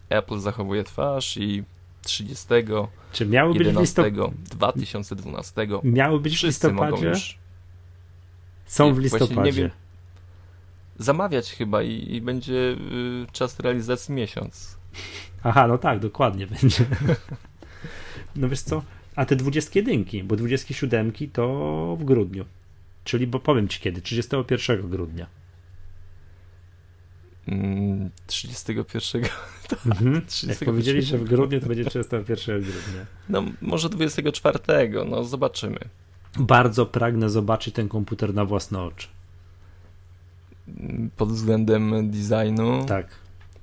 Apple 0.10 0.40
zachowuje 0.40 0.84
twarz 0.84 1.38
i 1.38 1.64
30 2.02 2.48
Czy 3.12 3.26
miały 3.26 3.54
być 3.54 3.68
11 3.68 4.12
2012 4.46 5.68
miały 5.84 6.20
być 6.20 6.34
w 6.34 6.38
wszyscy 6.38 6.68
listopadzie? 6.68 7.08
już 7.08 7.38
Są 8.66 8.94
w 8.94 9.00
listopadzie. 9.00 9.52
wiem. 9.52 9.72
zamawiać 11.00 11.52
chyba 11.52 11.84
i, 11.84 12.16
i 12.16 12.22
będzie 12.22 12.54
y, 12.54 12.78
czas 13.32 13.60
realizacji 13.60 14.14
miesiąc. 14.14 14.78
Aha, 15.44 15.68
no 15.68 15.78
tak, 15.78 16.00
dokładnie 16.00 16.48
będzie. 16.48 16.86
No 18.36 18.50
wiesz 18.50 18.62
co, 18.62 18.84
a 19.16 19.26
te 19.26 19.36
21, 19.36 20.06
bo 20.28 20.36
27 20.36 21.12
to 21.34 21.98
w 22.00 22.04
grudniu. 22.04 22.46
Czyli, 23.04 23.28
bo 23.28 23.40
powiem 23.40 23.68
ci 23.68 23.80
kiedy, 23.80 24.02
31 24.02 24.90
grudnia. 24.90 25.28
Mm, 27.48 28.10
31. 28.28 29.22
Mhm. 29.86 30.14
Jak 30.14 30.26
31. 30.26 30.66
powiedzieli, 30.66 31.02
że 31.02 31.18
w 31.18 31.24
grudniu, 31.24 31.62
to 31.62 31.68
będzie 31.68 31.86
31 31.86 32.62
grudnia. 32.62 33.06
No 33.30 33.44
może 33.62 33.90
24, 33.90 34.60
no 35.10 35.24
zobaczymy. 35.24 35.80
Bardzo 36.40 36.86
pragnę 36.86 37.30
zobaczyć 37.30 37.76
ten 37.76 37.90
komputer 37.90 38.34
na 38.34 38.46
własne 38.46 38.82
oczy. 38.82 39.08
Mm, 40.68 41.10
Pod 41.18 41.32
względem 41.32 42.12
designu 42.12 42.86
Tak, 42.86 43.08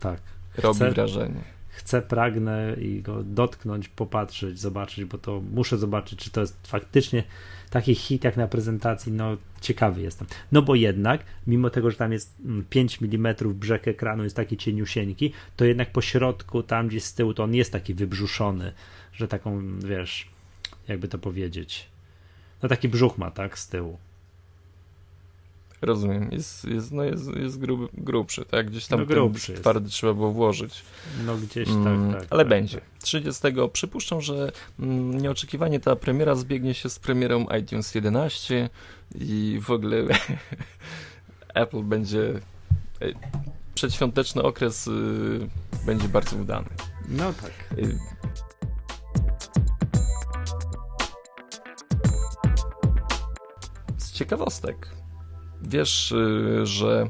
tak. 0.00 0.20
robi 0.58 0.76
chcę- 0.76 0.90
wrażenie. 0.90 1.40
Chcę, 1.82 2.02
pragnę 2.02 2.76
i 2.80 3.02
go 3.02 3.22
dotknąć, 3.22 3.88
popatrzeć, 3.88 4.58
zobaczyć, 4.58 5.04
bo 5.04 5.18
to 5.18 5.42
muszę 5.54 5.78
zobaczyć, 5.78 6.18
czy 6.18 6.30
to 6.30 6.40
jest 6.40 6.66
faktycznie 6.66 7.22
taki 7.70 7.94
hit 7.94 8.24
jak 8.24 8.36
na 8.36 8.48
prezentacji. 8.48 9.12
No, 9.12 9.36
ciekawy 9.60 10.02
jestem. 10.02 10.26
No 10.52 10.62
bo 10.62 10.74
jednak, 10.74 11.24
mimo 11.46 11.70
tego, 11.70 11.90
że 11.90 11.96
tam 11.96 12.12
jest 12.12 12.34
mm, 12.44 12.64
5 12.70 12.98
mm 13.02 13.34
brzeg 13.54 13.88
ekranu, 13.88 14.24
jest 14.24 14.36
taki 14.36 14.56
cieniusieńki, 14.56 15.32
to 15.56 15.64
jednak 15.64 15.92
po 15.92 16.02
środku, 16.02 16.62
tam 16.62 16.88
gdzieś 16.88 17.04
z 17.04 17.14
tyłu, 17.14 17.34
to 17.34 17.44
on 17.44 17.54
jest 17.54 17.72
taki 17.72 17.94
wybrzuszony, 17.94 18.72
że 19.12 19.28
taką, 19.28 19.78
wiesz, 19.78 20.28
jakby 20.88 21.08
to 21.08 21.18
powiedzieć. 21.18 21.88
No 22.62 22.68
taki 22.68 22.88
brzuch 22.88 23.18
ma, 23.18 23.30
tak, 23.30 23.58
z 23.58 23.68
tyłu. 23.68 23.98
Rozumiem, 25.82 26.28
jest, 26.32 26.64
jest, 26.64 26.92
no 26.92 27.04
jest, 27.04 27.36
jest 27.36 27.58
grub, 27.58 27.90
grubszy, 27.94 28.44
tak? 28.44 28.70
Gdzieś 28.70 28.86
tam 28.86 29.00
No 29.00 29.06
grubszy 29.06 29.54
twardy 29.54 29.88
trzeba 29.90 30.14
było 30.14 30.32
włożyć. 30.32 30.82
No 31.26 31.36
gdzieś 31.36 31.68
Mm, 31.68 32.10
tak, 32.12 32.20
tak. 32.20 32.28
ale 32.30 32.42
tak, 32.42 32.48
będzie. 32.50 32.78
tak. 32.78 32.88
30. 33.02 33.42
Przypuszczam, 33.72 34.20
że 34.20 34.52
mm, 34.80 35.20
nieoczekiwanie 35.20 35.80
ta 35.80 35.96
premiera 35.96 36.34
zbiegnie 36.34 36.74
się 36.74 36.90
z 36.90 36.98
premierą 36.98 37.46
iTunes 37.60 37.94
11 37.94 38.70
i 39.14 39.58
w 39.62 39.70
ogóle 39.70 39.96
Apple 41.54 41.82
będzie. 41.82 42.20
e, 43.00 43.06
Przedświąteczny 43.74 44.42
okres 44.42 44.86
y, 44.86 44.90
będzie 45.86 46.08
bardzo 46.08 46.36
udany. 46.36 46.68
No 47.08 47.32
tak. 47.32 47.78
Y, 47.78 47.98
Z 53.98 54.12
ciekawostek. 54.12 54.88
Wiesz, 55.62 56.12
y, 56.12 56.66
że 56.66 57.08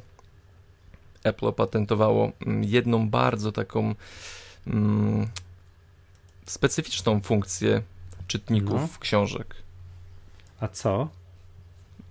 Apple 1.25 1.47
opatentowało 1.47 2.33
mm, 2.47 2.65
jedną 2.65 3.09
bardzo 3.09 3.53
taką 3.53 3.95
mm, 4.67 5.29
specyficzną 6.47 7.21
funkcję 7.21 7.83
czytników 8.27 8.81
No. 8.81 8.89
książek. 9.01 9.55
A 10.61 10.69
co? 10.69 11.09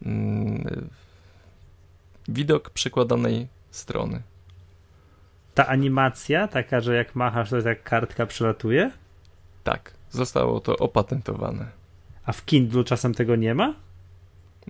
Mm, 0.06 0.90
Widok 2.28 2.70
przekładanej 2.70 3.48
strony. 3.72 4.22
Ta 5.54 5.68
animacja, 5.68 6.48
taka, 6.48 6.82
że 6.82 6.96
jak 6.96 7.16
machasz, 7.16 7.50
to 7.50 7.62
tak 7.62 7.84
kartka 7.84 8.26
przelatuje? 8.26 8.92
Tak, 9.64 9.94
zostało 10.12 10.60
to 10.60 10.78
opatentowane. 10.78 11.66
A 12.26 12.32
w 12.32 12.46
Kindle 12.46 12.84
czasem 12.84 13.14
tego 13.14 13.36
nie 13.36 13.56
ma? 13.56 13.74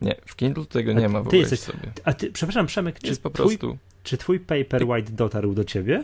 Nie, 0.01 0.15
w 0.25 0.35
Kindle 0.35 0.65
tego 0.65 0.91
A 0.91 0.93
nie 0.93 1.01
ty 1.01 1.09
ma, 1.09 1.21
wyobraź 1.21 1.39
jesteś- 1.41 1.59
sobie. 1.59 1.91
A 2.03 2.13
ty, 2.13 2.31
przepraszam, 2.31 2.65
Przemek, 2.65 2.99
czy 2.99 3.07
Jest 3.07 3.23
po 3.23 3.29
twój, 3.29 3.57
prostu 3.57 3.77
czy 4.03 4.17
twój 4.17 4.39
Paperwhite 4.39 5.11
dotarł 5.11 5.53
do 5.53 5.63
ciebie? 5.63 6.03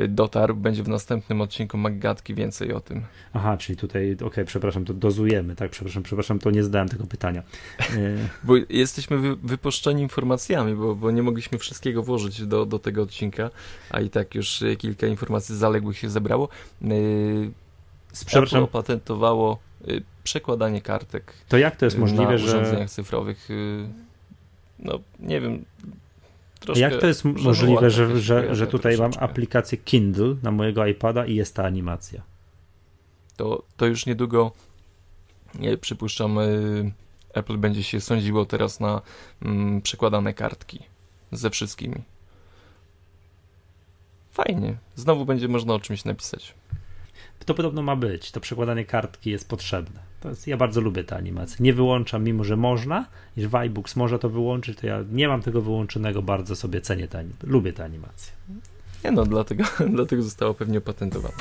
y, 0.00 0.08
dotarł, 0.08 0.54
będzie 0.54 0.82
w 0.82 0.88
następnym 0.88 1.40
odcinku 1.40 1.78
Maggatki 1.78 2.34
więcej 2.34 2.72
o 2.72 2.80
tym. 2.80 3.02
Aha, 3.32 3.56
czyli 3.56 3.76
tutaj, 3.76 4.16
okej, 4.24 4.44
przepraszam, 4.44 4.84
to 4.84 4.94
dozujemy, 4.94 5.56
tak, 5.56 5.70
przepraszam, 5.70 6.02
przepraszam, 6.02 6.38
to 6.38 6.50
nie 6.50 6.62
zdałem 6.62 6.88
tego 6.88 7.06
pytania. 7.06 7.42
E, 7.80 7.84
Bo 8.44 8.52
jesteśmy 8.68 9.18
wy, 9.18 9.36
wypuszczeni 9.36 10.02
informacjami, 10.02 10.74
bo, 10.74 10.94
bo 10.94 11.10
nie 11.10 11.22
mogliśmy 11.22 11.58
wszystkiego 11.58 12.02
włożyć 12.02 12.46
do, 12.46 12.66
do 12.66 12.78
tego 12.78 13.02
odcinka, 13.02 13.50
a 13.90 14.00
i 14.00 14.10
tak 14.10 14.34
już 14.34 14.62
y, 14.62 14.76
kilka 14.76 15.06
informacji 15.06 15.56
zaległych 15.56 15.98
się 15.98 16.10
zebrało. 16.10 16.48
Yy, 16.82 16.88
Apple 18.12 18.26
przepraszam, 18.26 18.62
opatentowało 18.62 19.54
y, 19.54 19.65
przekładanie 20.24 20.80
kartek 20.82 21.32
to 21.48 21.58
jak 21.58 21.76
to 21.76 21.84
jest 21.84 21.96
y, 21.96 22.00
możliwe, 22.00 22.32
na 22.32 22.38
że... 22.38 22.46
urządzeniach 22.46 22.90
cyfrowych. 22.90 23.50
y, 23.50 23.88
No, 24.78 24.98
nie 25.20 25.40
wiem. 25.40 25.64
Troszkę, 26.60 26.80
Jak 26.80 27.00
to 27.00 27.06
jest 27.06 27.24
możliwe, 27.24 27.90
że, 27.90 28.20
że, 28.20 28.54
że 28.54 28.66
tutaj 28.66 28.92
mam 28.92 29.10
troszeczkę. 29.12 29.24
aplikację 29.32 29.78
Kindle 29.78 30.34
na 30.42 30.50
mojego 30.50 30.86
iPada 30.86 31.26
i 31.26 31.34
jest 31.34 31.54
ta 31.54 31.64
animacja? 31.64 32.22
to, 33.36 33.62
to 33.76 33.86
już 33.86 34.06
niedługo, 34.06 34.52
nie, 35.54 35.78
przypuszczam, 35.78 36.38
y, 36.38 36.92
Apple 37.34 37.56
będzie 37.58 37.82
się 37.82 38.00
sądziło 38.00 38.46
teraz 38.46 38.80
na 38.80 39.02
mm, 39.42 39.82
przekładane 39.82 40.34
kartki 40.34 40.80
ze 41.32 41.50
wszystkimi. 41.50 42.02
Fajnie. 44.32 44.76
Znowu 44.94 45.24
będzie 45.24 45.48
można 45.48 45.74
o 45.74 45.80
czymś 45.80 46.04
napisać. 46.04 46.54
To 47.44 47.54
podobno 47.54 47.82
ma 47.82 47.96
być, 47.96 48.32
to 48.32 48.40
przekładanie 48.40 48.84
kartki 48.84 49.30
jest 49.30 49.48
potrzebne. 49.48 50.00
To 50.20 50.28
jest, 50.28 50.46
ja 50.46 50.56
bardzo 50.56 50.80
lubię 50.80 51.04
te 51.04 51.16
animacje. 51.16 51.56
Nie 51.60 51.72
wyłączam, 51.72 52.24
mimo 52.24 52.44
że 52.44 52.56
można, 52.56 53.06
i 53.36 53.46
w 53.46 53.54
iBooks 53.54 53.96
może 53.96 54.18
to 54.18 54.30
wyłączyć, 54.30 54.78
to 54.78 54.86
ja 54.86 55.04
nie 55.12 55.28
mam 55.28 55.42
tego 55.42 55.62
wyłączonego, 55.62 56.22
bardzo 56.22 56.56
sobie 56.56 56.80
cenię 56.80 57.08
te, 57.08 57.24
lubię 57.42 57.72
te 57.72 57.84
animacje. 57.84 58.32
Nie 59.04 59.12
no, 59.12 59.24
dlatego, 59.24 59.64
dlatego 59.96 60.22
zostało 60.22 60.54
pewnie 60.54 60.78
opatentowane. 60.78 61.34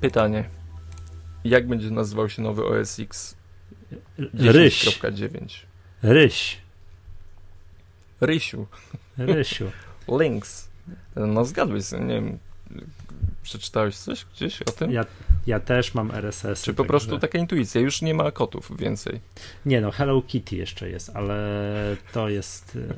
Pytanie. 0.00 0.44
Jak 1.44 1.68
będzie 1.68 1.90
nazywał 1.90 2.28
się 2.28 2.42
nowy 2.42 2.64
OS 2.64 3.00
X 3.00 3.36
Ryś, 4.34 5.00
10.9? 5.00 5.46
ryś, 6.02 6.63
Rysiu. 8.20 8.66
rysiu. 9.18 9.70
Links. 10.20 10.68
No 11.16 11.44
zgadłeś, 11.44 11.92
nie 11.92 11.98
wiem, 12.06 12.38
przeczytałeś 13.42 13.96
coś 13.96 14.24
gdzieś 14.34 14.62
o 14.62 14.70
tym? 14.70 14.92
Ja, 14.92 15.04
ja 15.46 15.60
też 15.60 15.94
mam 15.94 16.10
RSS. 16.10 16.62
Czy 16.62 16.74
po 16.74 16.84
prostu 16.84 17.18
taka 17.18 17.38
intuicja, 17.38 17.80
już 17.80 18.02
nie 18.02 18.14
ma 18.14 18.30
kotów 18.30 18.76
więcej. 18.78 19.20
Nie 19.66 19.80
no, 19.80 19.90
Hello 19.90 20.22
Kitty 20.22 20.56
jeszcze 20.56 20.90
jest, 20.90 21.10
ale 21.14 21.36
to 22.12 22.28
jest. 22.28 22.78
e, 22.90 22.94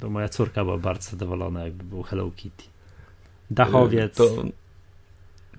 To 0.00 0.10
moja 0.10 0.28
córka 0.28 0.64
była 0.64 0.78
bardzo 0.78 1.10
zadowolona, 1.10 1.64
jakby 1.64 1.84
był 1.84 2.02
Hello 2.02 2.30
Kitty. 2.36 2.64
Dachowiec. 3.50 4.12
Y, 4.12 4.16
To, 4.16 4.44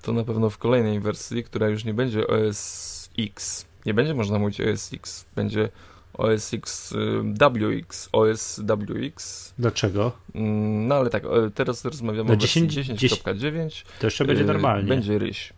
to 0.02 0.12
na 0.12 0.24
pewno 0.24 0.50
w 0.50 0.58
kolejnej 0.58 1.00
wersji, 1.00 1.44
która 1.44 1.68
już 1.68 1.84
nie 1.84 1.94
będzie 1.94 2.26
OS 2.26 3.10
X. 3.18 3.66
Nie 3.86 3.94
będzie 3.94 4.14
można 4.14 4.38
mówić 4.38 4.60
OS 4.60 4.92
X, 4.92 5.24
będzie 5.36 5.68
OS 6.14 6.54
X 6.54 6.92
y, 6.92 7.22
WX, 7.38 8.08
OS 8.12 8.60
WX. 8.60 9.54
Dlaczego? 9.58 10.12
Mm, 10.34 10.88
No 10.88 10.94
ale 10.94 11.10
tak, 11.10 11.22
teraz 11.54 11.84
rozmawiamy 11.84 12.28
No 12.28 12.34
o 12.34 12.36
wersji 12.36 12.68
10 12.68 12.90
10.9. 13.02 13.84
To 14.00 14.06
jeszcze 14.06 14.24
będzie 14.24 14.42
Y, 14.42 14.46
normalnie. 14.46 14.88
Będzie 14.88 15.18
ryś. 15.18 15.52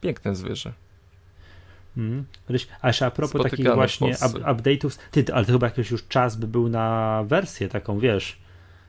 Piękne 0.00 0.34
zwierzę. 0.34 0.72
Mm. 1.96 2.24
A 2.82 2.88
jeszcze 2.88 3.06
a 3.06 3.10
propos 3.10 3.30
Spotykane 3.30 3.50
takich 3.50 3.74
właśnie 3.74 4.08
up, 4.26 4.38
update'ów, 4.38 4.98
ty, 5.10 5.24
ale 5.34 5.46
to 5.46 5.52
chyba 5.52 5.66
jakiś 5.66 5.90
już 5.90 6.08
czas 6.08 6.36
by 6.36 6.46
był 6.46 6.68
na 6.68 7.22
wersję 7.26 7.68
taką, 7.68 7.98
wiesz, 7.98 8.38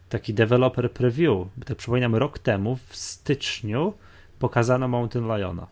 taki 0.09 0.34
developer 0.34 0.91
preview. 0.91 1.47
Tak 1.65 1.78
przypominam, 1.78 2.15
rok 2.15 2.39
temu 2.39 2.80
w 2.88 2.95
styczniu 2.95 3.93
pokazano 4.39 4.88
Mountain 4.88 5.26
Liona. 5.26 5.67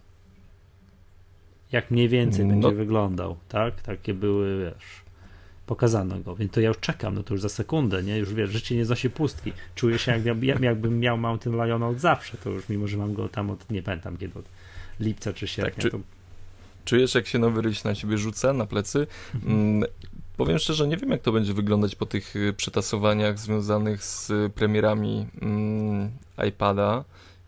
Jak 1.72 1.92
mniej 1.92 2.10
więcej 2.10 2.46
no. 2.46 2.52
będzie 2.52 2.78
wyglądał, 2.78 3.38
tak? 3.50 3.82
Takie 3.82 4.14
były, 4.14 4.60
wiesz, 4.60 5.02
pokazano 5.66 6.20
go, 6.20 6.36
więc 6.36 6.52
to 6.52 6.62
ja 6.62 6.68
już 6.68 6.80
czekam, 6.80 7.16
no 7.16 7.24
to 7.24 7.34
już 7.34 7.42
za 7.42 7.50
sekundę, 7.50 8.04
nie? 8.04 8.18
Już 8.18 8.34
wiesz, 8.34 8.50
życie 8.50 8.76
nie 8.76 8.86
znosi 8.86 9.10
pustki. 9.10 9.54
Czuję 9.76 10.00
się 10.00 10.12
jak, 10.12 10.62
jakbym 10.62 11.00
miał 11.00 11.18
Mountain 11.18 11.56
Liona 11.56 11.88
od 11.88 12.00
zawsze, 12.00 12.38
to 12.38 12.50
już 12.50 12.70
mimo, 12.70 12.88
że 12.88 12.98
mam 12.98 13.14
go 13.14 13.30
tam 13.30 13.50
od, 13.50 13.72
nie 13.72 13.84
pamiętam 13.84 14.18
kiedy, 14.18 14.40
od 14.40 14.46
lipca 15.00 15.34
czy 15.34 15.48
sierpnia. 15.48 15.76
Tak, 15.76 15.84
czy, 15.84 15.90
to... 15.92 16.00
Czujesz, 16.86 17.16
jak 17.16 17.28
się 17.28 17.40
nowy 17.40 17.62
ryś 17.62 17.84
na 17.84 17.96
ciebie 17.96 18.18
rzuca, 18.18 18.54
na 18.54 18.66
plecy? 18.66 19.08
Mhm. 19.36 19.54
Mm, 19.54 19.90
powiem 20.38 20.60
szczerze, 20.60 20.88
nie 20.88 20.98
wiem, 20.98 21.12
jak 21.12 21.22
to 21.22 21.32
będzie 21.32 21.54
wyglądać 21.54 21.96
po 21.96 22.06
tych 22.06 22.36
y, 22.36 22.54
przetasowaniach 22.54 23.40
związanych 23.40 24.04
z 24.04 24.32
premierami 24.54 25.28
mm, 25.42 26.10
iPada 26.48 27.04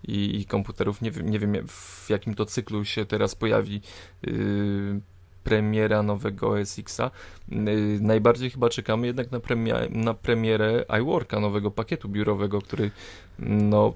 i, 0.08 0.39
i, 0.41 0.45
komputerów. 0.45 1.02
Nie, 1.02 1.12
nie 1.24 1.39
wiem, 1.39 1.68
w 1.68 2.10
jakim 2.10 2.34
to 2.34 2.45
cyklu 2.45 2.86
się 2.86 3.06
teraz 3.06 3.36
pojawi 3.36 3.82
yy, 4.24 5.02
premiera 5.43 6.04
nowego 6.04 6.49
OS 6.49 6.80
Xa. 6.80 7.12
Yy, 7.49 7.99
najbardziej 8.02 8.49
chyba 8.49 8.70
czekamy 8.70 9.08
jednak 9.08 9.32
na, 9.32 9.39
premia, 9.39 9.78
na 9.89 10.14
premierę 10.14 10.86
iWorka, 11.02 11.39
nowego 11.39 11.72
pakietu 11.72 12.10
biurowego, 12.10 12.62
który 12.62 12.91
no 13.39 13.93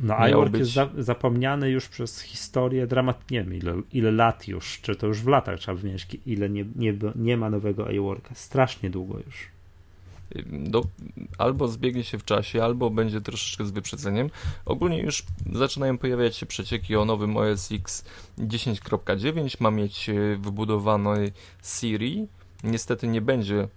no, 0.00 0.28
iWork 0.28 0.50
być... 0.50 0.58
jest 0.58 0.72
za, 0.72 0.88
zapomniany 0.98 1.70
już 1.70 1.88
przez 1.88 2.20
historię 2.20 2.86
dramat, 2.86 3.30
nie 3.30 3.44
wiem 3.44 3.54
ile, 3.54 3.82
ile 3.92 4.12
lat 4.12 4.48
już, 4.48 4.80
czy 4.80 4.96
to 4.96 5.06
już 5.06 5.22
w 5.22 5.28
latach 5.28 5.58
trzeba 5.58 5.78
wymienić, 5.78 6.06
ile 6.26 6.50
nie, 6.50 6.64
nie, 6.76 6.94
nie 7.14 7.36
ma 7.36 7.50
nowego 7.50 7.90
iWorka. 7.90 8.34
Strasznie 8.34 8.90
długo 8.90 9.18
już. 9.26 9.55
Do, 10.46 10.82
albo 11.38 11.68
zbiegnie 11.68 12.04
się 12.04 12.18
w 12.18 12.24
czasie, 12.24 12.64
albo 12.64 12.90
będzie 12.90 13.20
troszeczkę 13.20 13.66
z 13.66 13.70
wyprzedzeniem. 13.70 14.30
Ogólnie 14.64 15.00
już 15.02 15.22
zaczynają 15.52 15.98
pojawiać 15.98 16.36
się 16.36 16.46
przecieki 16.46 16.96
o 16.96 17.04
nowym 17.04 17.36
OS 17.36 17.72
X 17.72 18.04
10.9. 18.38 19.56
Ma 19.60 19.70
mieć 19.70 20.08
e, 20.08 20.36
wybudowany 20.36 21.32
Siri. 21.62 22.26
Niestety 22.64 23.08
nie 23.08 23.20
będzie 23.20 23.68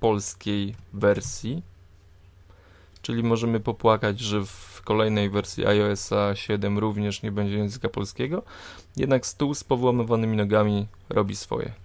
polskiej 0.00 0.74
wersji, 0.92 1.62
czyli 3.02 3.22
możemy 3.22 3.60
popłakać, 3.60 4.20
że 4.20 4.44
w 4.44 4.82
kolejnej 4.84 5.30
wersji 5.30 5.66
iOSa 5.66 6.36
7 6.36 6.78
również 6.78 7.22
nie 7.22 7.32
będzie 7.32 7.56
języka 7.56 7.88
polskiego. 7.88 8.42
Jednak 8.96 9.26
stół 9.26 9.54
z 9.54 9.64
powyłamywanymi 9.64 10.36
nogami 10.36 10.86
robi 11.08 11.36
swoje. 11.36 11.83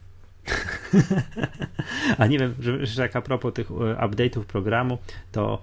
A 2.17 2.27
nie 2.27 2.39
wiem, 2.39 2.55
że, 2.59 2.85
że 2.85 3.01
jak 3.01 3.15
a 3.15 3.21
propos 3.21 3.53
tych 3.53 3.71
e, 3.71 3.73
update'ów 3.73 4.43
programu, 4.43 4.97
to 5.31 5.61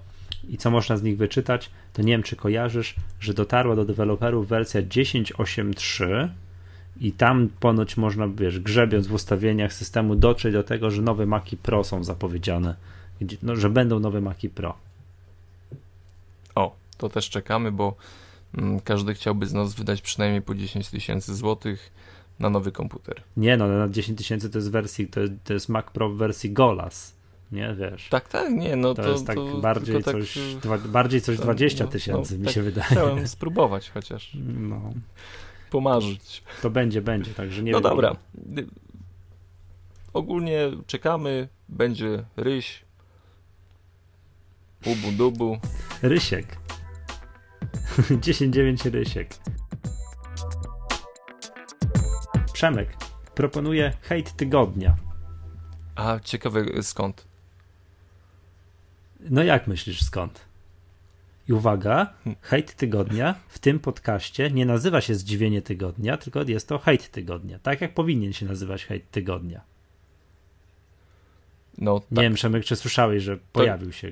i 0.49 0.57
co 0.57 0.71
można 0.71 0.97
z 0.97 1.03
nich 1.03 1.17
wyczytać, 1.17 1.69
to 1.93 2.01
nie 2.01 2.11
wiem, 2.11 2.23
czy 2.23 2.35
kojarzysz, 2.35 2.95
że 3.19 3.33
dotarła 3.33 3.75
do 3.75 3.85
deweloperów 3.85 4.47
wersja 4.47 4.81
10.8.3 4.81 6.29
i 7.01 7.11
tam 7.11 7.49
ponoć 7.59 7.97
można, 7.97 8.27
wiesz, 8.27 8.59
grzebiąc 8.59 9.07
w 9.07 9.13
ustawieniach 9.13 9.73
systemu, 9.73 10.15
dotrzeć 10.15 10.53
do 10.53 10.63
tego, 10.63 10.91
że 10.91 11.01
nowe 11.01 11.25
Maci 11.25 11.57
Pro 11.57 11.83
są 11.83 12.03
zapowiedziane, 12.03 12.75
no, 13.43 13.55
że 13.55 13.69
będą 13.69 13.99
nowe 13.99 14.21
Maci 14.21 14.49
Pro. 14.49 14.77
O, 16.55 16.75
to 16.97 17.09
też 17.09 17.29
czekamy, 17.29 17.71
bo 17.71 17.95
mm, 18.57 18.79
każdy 18.79 19.13
chciałby 19.13 19.47
z 19.47 19.53
nas 19.53 19.73
wydać 19.73 20.01
przynajmniej 20.01 20.41
po 20.41 20.55
10 20.55 20.89
tysięcy 20.89 21.35
złotych 21.35 21.91
na 22.39 22.49
nowy 22.49 22.71
komputer. 22.71 23.21
Nie 23.37 23.57
no, 23.57 23.67
na 23.67 23.89
10 23.89 24.17
tysięcy 24.17 24.49
to 24.49 24.57
jest 24.57 24.71
wersji, 24.71 25.07
to, 25.07 25.21
to 25.43 25.53
jest 25.53 25.69
Mac 25.69 25.85
Pro 25.85 26.09
w 26.09 26.17
wersji 26.17 26.51
Golas. 26.53 27.17
Nie 27.51 27.75
wiesz. 27.79 28.09
Tak, 28.09 28.27
tak, 28.27 28.51
nie, 28.51 28.75
no 28.75 28.93
to. 28.93 29.03
To 29.03 29.09
jest 29.09 29.27
tak 29.27 29.35
to 29.35 29.57
bardziej, 29.57 30.03
tak, 30.03 30.15
coś, 30.15 30.37
dwa, 30.61 30.77
bardziej 30.77 31.21
coś 31.21 31.37
20 31.37 31.83
no, 31.83 31.91
tysięcy, 31.91 32.33
no, 32.33 32.39
mi 32.39 32.45
tak 32.45 32.53
się 32.53 32.61
wydaje. 32.61 32.87
Chciałem 32.87 33.27
spróbować 33.27 33.89
chociaż. 33.89 34.37
No. 34.59 34.93
Pomarzyć. 35.69 36.43
To 36.61 36.69
będzie, 36.69 37.01
będzie, 37.01 37.33
także 37.33 37.63
nie 37.63 37.71
No 37.71 37.81
wiem, 37.81 37.89
dobra. 37.89 38.15
Ogólnie 40.13 40.71
czekamy, 40.87 41.47
będzie 41.69 42.23
ryś, 42.37 42.81
ubu 44.85 45.11
dubu. 45.11 45.57
Rysiek. 46.01 46.57
10-9 47.97 48.91
Rysiek. 48.91 49.29
Przemek 52.57 52.97
proponuje 53.35 53.93
hejt 54.01 54.35
tygodnia. 54.35 54.95
A 55.95 56.19
ciekawe 56.19 56.83
skąd? 56.83 57.27
No 59.19 59.43
jak 59.43 59.67
myślisz 59.67 60.01
skąd? 60.01 60.45
I 61.47 61.53
uwaga, 61.53 62.13
hmm. 62.23 62.41
hejt 62.41 62.75
tygodnia 62.75 63.35
w 63.47 63.59
tym 63.59 63.79
podcaście 63.79 64.51
nie 64.51 64.65
nazywa 64.65 65.01
się 65.01 65.15
zdziwienie 65.15 65.61
tygodnia, 65.61 66.17
tylko 66.17 66.43
jest 66.43 66.67
to 66.67 66.77
hejt 66.77 67.11
tygodnia. 67.11 67.59
Tak 67.59 67.81
jak 67.81 67.93
powinien 67.93 68.33
się 68.33 68.45
nazywać 68.45 68.85
hejt 68.85 69.11
tygodnia. 69.11 69.61
No, 71.77 71.99
tak. 71.99 72.11
Nie 72.11 72.23
wiem, 72.23 72.33
Przemek, 72.33 72.65
czy 72.65 72.75
słyszałeś, 72.75 73.23
że 73.23 73.37
pojawił 73.53 73.91
się 73.91 74.11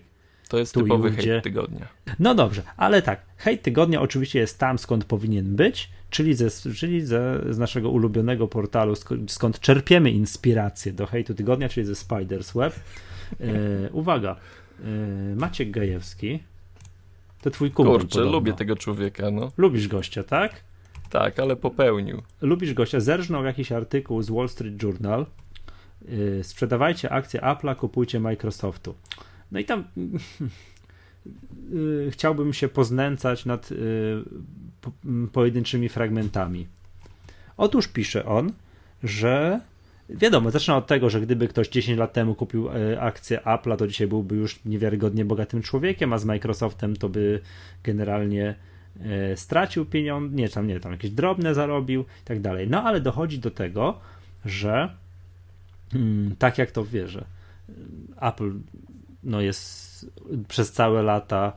to 0.49 0.57
jest 0.57 0.73
typowy 0.73 1.11
hejt 1.11 1.43
tygodnia. 1.43 1.87
No 2.19 2.35
dobrze, 2.35 2.61
ale 2.77 3.01
tak, 3.01 3.21
hejt 3.37 3.61
tygodnia 3.61 4.01
oczywiście 4.01 4.39
jest 4.39 4.59
tam, 4.59 4.79
skąd 4.79 5.05
powinien 5.05 5.55
być, 5.55 5.89
czyli, 6.09 6.33
ze, 6.33 6.49
czyli 6.75 7.05
ze, 7.05 7.41
z 7.49 7.57
naszego 7.57 7.89
ulubionego 7.89 8.47
portalu, 8.47 8.95
skąd, 8.95 9.31
skąd 9.31 9.59
czerpiemy 9.59 10.11
inspirację 10.11 10.93
do 10.93 11.05
hejtu 11.05 11.33
tygodnia, 11.33 11.69
czyli 11.69 11.85
ze 11.85 11.93
Spider's 11.93 12.57
Web. 12.57 12.79
E, 13.39 13.89
uwaga, 13.91 14.35
e, 14.79 15.35
Maciek 15.35 15.71
Gajewski, 15.71 16.39
to 17.41 17.51
twój 17.51 17.71
kumpel 17.71 17.93
Kurczę, 17.93 18.07
podobno. 18.09 18.31
lubię 18.31 18.53
tego 18.53 18.75
człowieka, 18.75 19.31
no. 19.31 19.51
Lubisz 19.57 19.87
gościa, 19.87 20.23
tak? 20.23 20.51
Tak, 21.09 21.39
ale 21.39 21.55
popełnił. 21.55 22.21
Lubisz 22.41 22.73
gościa, 22.73 22.99
zerżnął 22.99 23.45
jakiś 23.45 23.71
artykuł 23.71 24.21
z 24.21 24.29
Wall 24.29 24.49
Street 24.49 24.83
Journal, 24.83 25.25
e, 26.39 26.43
sprzedawajcie 26.43 27.11
akcje 27.11 27.39
Apple'a, 27.39 27.75
kupujcie 27.75 28.19
Microsoftu. 28.19 28.95
No 29.51 29.59
i 29.59 29.65
tam 29.65 29.83
y, 31.73 32.09
chciałbym 32.11 32.53
się 32.53 32.67
poznęcać 32.67 33.45
nad 33.45 33.71
y, 33.71 33.75
pojedynczymi 35.31 35.89
fragmentami. 35.89 36.67
Otóż 37.57 37.87
pisze 37.87 38.25
on, 38.25 38.51
że 39.03 39.59
wiadomo, 40.09 40.51
zaczyna 40.51 40.77
od 40.77 40.87
tego, 40.87 41.09
że 41.09 41.21
gdyby 41.21 41.47
ktoś 41.47 41.69
10 41.69 41.99
lat 41.99 42.13
temu 42.13 42.35
kupił 42.35 42.69
y, 42.69 43.01
akcję 43.01 43.39
Apple'a, 43.45 43.77
to 43.77 43.87
dzisiaj 43.87 44.07
byłby 44.07 44.35
już 44.35 44.65
niewiarygodnie 44.65 45.25
bogatym 45.25 45.61
człowiekiem, 45.61 46.13
a 46.13 46.17
z 46.17 46.25
Microsoftem 46.25 46.95
to 46.95 47.09
by 47.09 47.41
generalnie 47.83 48.55
stracił 49.35 49.85
pieniądze, 49.85 50.35
nie, 50.35 50.49
tam 50.49 50.67
nie, 50.67 50.79
tam 50.79 50.91
jakieś 50.91 51.11
drobne 51.11 51.53
zarobił 51.53 52.01
i 52.01 52.25
tak 52.25 52.41
dalej. 52.41 52.67
No 52.69 52.83
ale 52.83 53.01
dochodzi 53.01 53.39
do 53.39 53.51
tego, 53.51 53.99
że 54.45 54.89
hmm, 55.91 56.35
tak 56.39 56.57
jak 56.57 56.71
to 56.71 56.85
wierzę, 56.85 57.25
Apple 58.21 58.51
no 59.25 59.41
jest 59.41 60.05
przez 60.47 60.71
całe 60.71 61.03
lata 61.03 61.53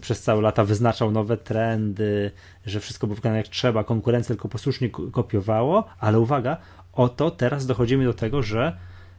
przez 0.00 0.22
całe 0.22 0.42
lata 0.42 0.64
wyznaczał 0.64 1.10
nowe 1.10 1.36
trendy, 1.36 2.30
że 2.66 2.80
wszystko 2.80 3.06
było 3.06 3.14
wykonane 3.16 3.38
jak 3.38 3.48
trzeba, 3.48 3.84
konkurencja 3.84 4.34
tylko 4.34 4.48
posłusznie 4.48 4.90
kopiowało, 4.90 5.88
ale 5.98 6.20
uwaga, 6.20 6.56
oto 6.92 7.30
teraz 7.30 7.66
dochodzimy 7.66 8.04
do 8.04 8.14
tego, 8.14 8.42
że 8.42 8.76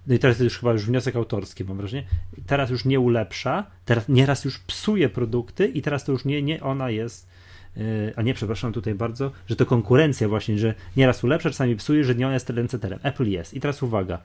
no 0.08 0.16
i 0.16 0.20
teraz 0.20 0.38
to 0.38 0.44
już 0.44 0.60
chyba 0.60 0.72
już 0.72 0.86
wniosek 0.86 1.16
autorski, 1.16 1.64
mam 1.64 1.78
wrażenie, 1.78 2.04
teraz 2.48 2.70
już 2.70 2.86
nie 2.86 3.00
ulepsza, 3.00 3.66
teraz 3.86 4.10
nieraz 4.10 4.46
już 4.46 4.60
psuje 4.60 5.10
produkty 5.10 5.68
i 5.68 5.82
teraz 5.82 6.04
to 6.04 6.12
już 6.12 6.26
nie, 6.26 6.42
nie 6.42 6.64
ona 6.64 6.90
jest, 6.90 7.28
yy, 7.76 8.14
a 8.16 8.22
nie, 8.22 8.34
przepraszam 8.34 8.74
tutaj 8.74 8.96
bardzo, 8.96 9.32
że 9.48 9.56
to 9.56 9.66
konkurencja 9.66 10.30
właśnie, 10.30 10.58
że 10.58 10.74
nieraz 10.98 11.24
ulepsza, 11.24 11.50
czasami 11.50 11.76
psuje, 11.76 12.04
że 12.04 12.16
nie 12.16 12.26
ona 12.26 12.34
jest 12.34 12.48
trendsetterem. 12.48 13.00
Apple 13.04 13.30
jest. 13.30 13.54
I 13.54 13.60
teraz 13.60 13.84
uwaga, 13.84 14.20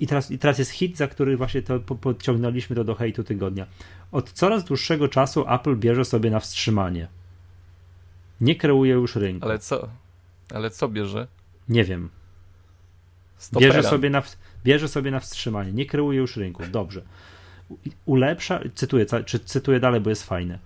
i 0.00 0.06
teraz, 0.06 0.30
I 0.30 0.38
teraz 0.38 0.58
jest 0.58 0.70
hit, 0.70 0.96
za 0.96 1.08
który 1.08 1.36
właśnie 1.36 1.62
to 1.62 1.80
podciągnęliśmy 1.80 2.76
to 2.76 2.84
do 2.84 2.94
hejtu 2.94 3.24
tygodnia. 3.24 3.66
Od 4.12 4.32
coraz 4.32 4.64
dłuższego 4.64 5.08
czasu 5.08 5.44
Apple 5.48 5.76
bierze 5.76 6.04
sobie 6.04 6.30
na 6.30 6.40
wstrzymanie. 6.40 7.08
Nie 8.40 8.56
kreuje 8.56 8.92
już 8.92 9.16
rynku. 9.16 9.46
Ale 9.46 9.58
co? 9.58 9.88
Ale 10.54 10.70
co 10.70 10.88
bierze? 10.88 11.26
Nie 11.68 11.84
wiem. 11.84 12.08
Bierze 13.58 13.82
sobie, 13.82 14.10
na, 14.10 14.22
bierze 14.64 14.88
sobie 14.88 15.10
na 15.10 15.20
wstrzymanie. 15.20 15.72
Nie 15.72 15.86
kreuje 15.86 16.18
już 16.18 16.36
rynku. 16.36 16.62
Dobrze. 16.70 17.02
Ulepsza, 18.04 18.60
cytuję, 18.74 19.06
czy 19.26 19.38
cytuję 19.38 19.80
dalej, 19.80 20.00
bo 20.00 20.10
jest 20.10 20.22
fajne. 20.22 20.58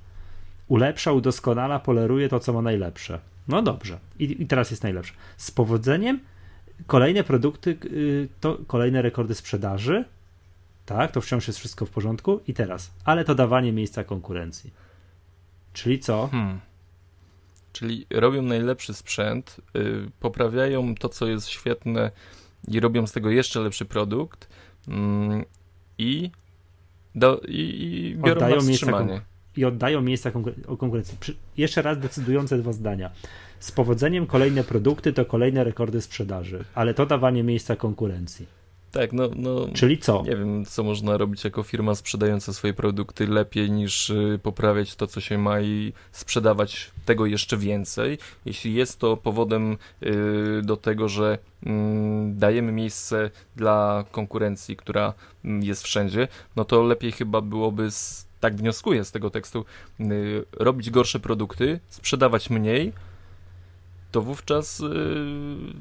Ulepsza, 0.68 1.12
udoskonala, 1.12 1.78
poleruje 1.78 2.28
to, 2.28 2.40
co 2.40 2.52
ma 2.52 2.62
najlepsze. 2.62 3.20
No 3.48 3.62
dobrze. 3.62 3.98
I, 4.18 4.42
i 4.42 4.46
teraz 4.46 4.70
jest 4.70 4.82
najlepsze. 4.82 5.14
Z 5.36 5.50
powodzeniem 5.50 6.20
Kolejne 6.86 7.24
produkty 7.24 7.76
y, 7.84 8.28
to 8.40 8.58
kolejne 8.66 9.02
rekordy 9.02 9.34
sprzedaży. 9.34 10.04
Tak, 10.86 11.12
to 11.12 11.20
wciąż 11.20 11.46
jest 11.46 11.58
wszystko 11.58 11.86
w 11.86 11.90
porządku. 11.90 12.40
I 12.46 12.54
teraz, 12.54 12.90
ale 13.04 13.24
to 13.24 13.34
dawanie 13.34 13.72
miejsca 13.72 14.04
konkurencji. 14.04 14.70
Czyli 15.72 15.98
co? 15.98 16.28
Hmm. 16.28 16.60
Czyli 17.72 18.06
robią 18.10 18.42
najlepszy 18.42 18.94
sprzęt, 18.94 19.56
yy, 19.74 20.10
poprawiają 20.20 20.94
to, 20.94 21.08
co 21.08 21.26
jest 21.26 21.48
świetne 21.48 22.10
i 22.68 22.80
robią 22.80 23.06
z 23.06 23.12
tego 23.12 23.30
jeszcze 23.30 23.60
lepszy 23.60 23.84
produkt 23.84 24.48
yy, 24.88 24.94
i, 25.98 26.30
do, 27.14 27.40
i, 27.48 27.84
i 27.84 28.16
biorą 28.16 28.32
Oddają 28.32 28.56
na 28.56 28.62
miejsca 28.62 28.72
wstrzymanie. 28.72 29.20
I 29.56 29.64
oddają 29.64 30.00
miejsca 30.00 30.30
konkur- 30.30 30.76
konkurencji. 30.78 31.16
Przy, 31.20 31.36
jeszcze 31.56 31.82
raz 31.82 31.98
decydujące 31.98 32.58
dwa 32.58 32.72
zdania. 32.72 33.10
Z 33.60 33.72
powodzeniem 33.72 34.26
kolejne 34.26 34.64
produkty 34.64 35.12
to 35.12 35.24
kolejne 35.24 35.64
rekordy 35.64 36.00
sprzedaży, 36.00 36.64
ale 36.74 36.94
to 36.94 37.06
dawanie 37.06 37.42
miejsca 37.42 37.76
konkurencji. 37.76 38.60
Tak, 38.92 39.12
no, 39.12 39.30
no 39.36 39.68
Czyli 39.74 39.98
co? 39.98 40.22
nie 40.22 40.36
wiem, 40.36 40.64
co 40.64 40.82
można 40.82 41.16
robić 41.16 41.44
jako 41.44 41.62
firma 41.62 41.94
sprzedająca 41.94 42.52
swoje 42.52 42.74
produkty 42.74 43.26
lepiej 43.26 43.70
niż 43.70 44.10
y, 44.10 44.40
poprawiać 44.42 44.96
to, 44.96 45.06
co 45.06 45.20
się 45.20 45.38
ma 45.38 45.60
i 45.60 45.92
sprzedawać 46.12 46.90
tego 47.04 47.26
jeszcze 47.26 47.56
więcej. 47.56 48.18
Jeśli 48.44 48.74
jest 48.74 48.98
to 48.98 49.16
powodem 49.16 49.76
y, 50.02 50.62
do 50.62 50.76
tego, 50.76 51.08
że 51.08 51.38
mm, 51.66 52.38
dajemy 52.38 52.72
miejsce 52.72 53.30
dla 53.56 54.04
konkurencji, 54.10 54.76
która 54.76 55.14
mm, 55.44 55.62
jest 55.62 55.82
wszędzie, 55.82 56.28
no 56.56 56.64
to 56.64 56.82
lepiej 56.82 57.12
chyba 57.12 57.40
byłoby, 57.40 57.90
z, 57.90 58.26
tak 58.40 58.56
wnioskuję 58.56 59.04
z 59.04 59.12
tego 59.12 59.30
tekstu, 59.30 59.64
y, 60.00 60.44
robić 60.52 60.90
gorsze 60.90 61.20
produkty, 61.20 61.80
sprzedawać 61.88 62.50
mniej, 62.50 62.92
to 64.10 64.22
wówczas 64.22 64.80
y, 64.80 64.84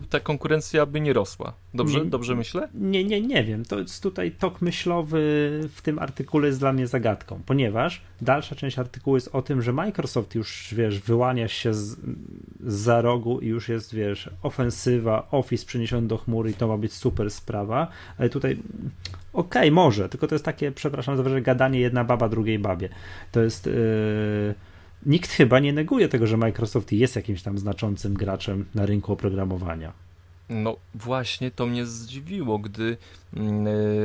ta 0.09 0.19
konkurencja 0.19 0.85
by 0.85 1.01
nie 1.01 1.13
rosła. 1.13 1.53
Dobrze, 1.73 1.99
Nie- 1.99 2.05
dobrze 2.05 2.35
myślę? 2.35 2.67
Nie, 2.73 3.03
nie, 3.03 3.21
nie 3.21 3.43
wiem. 3.43 3.65
To 3.65 3.79
jest 3.79 4.03
tutaj 4.03 4.31
tok 4.31 4.61
myślowy 4.61 5.19
w 5.75 5.81
tym 5.81 5.99
artykule 5.99 6.47
jest 6.47 6.59
dla 6.59 6.73
mnie 6.73 6.87
zagadką, 6.87 7.41
ponieważ 7.45 8.01
dalsza 8.21 8.55
część 8.55 8.79
artykułu 8.79 9.17
jest 9.17 9.35
o 9.35 9.41
tym, 9.41 9.61
że 9.61 9.73
Microsoft 9.73 10.35
już, 10.35 10.73
wiesz, 10.77 10.99
wyłania 10.99 11.47
się 11.47 11.73
z, 11.73 11.97
za 12.59 13.01
rogu 13.01 13.39
i 13.39 13.47
już 13.47 13.69
jest, 13.69 13.95
wiesz, 13.95 14.29
ofensywa, 14.43 15.27
Office 15.31 15.65
przeniesiony 15.65 16.07
do 16.07 16.17
chmury 16.17 16.51
i 16.51 16.53
to 16.53 16.67
ma 16.67 16.77
być 16.77 16.93
super 16.93 17.31
sprawa, 17.31 17.87
ale 18.17 18.29
tutaj 18.29 18.57
okej, 19.33 19.71
może, 19.71 20.09
tylko 20.09 20.27
to 20.27 20.35
jest 20.35 20.45
takie, 20.45 20.71
przepraszam 20.71 21.17
za 21.17 21.41
gadanie 21.41 21.79
jedna 21.79 22.03
baba 22.03 22.29
drugiej 22.29 22.59
babie. 22.59 22.89
To 23.31 23.41
jest... 23.41 23.65
Yy... 23.65 24.68
Nikt 25.05 25.31
chyba 25.31 25.59
nie 25.59 25.73
neguje 25.73 26.09
tego, 26.09 26.27
że 26.27 26.37
Microsoft 26.37 26.91
jest 26.91 27.15
jakimś 27.15 27.41
tam 27.41 27.57
znaczącym 27.57 28.13
graczem 28.13 28.65
na 28.75 28.85
rynku 28.85 29.13
oprogramowania. 29.13 29.93
No 30.49 30.77
właśnie 30.95 31.51
to 31.51 31.65
mnie 31.65 31.85
zdziwiło, 31.85 32.59
gdy 32.59 32.97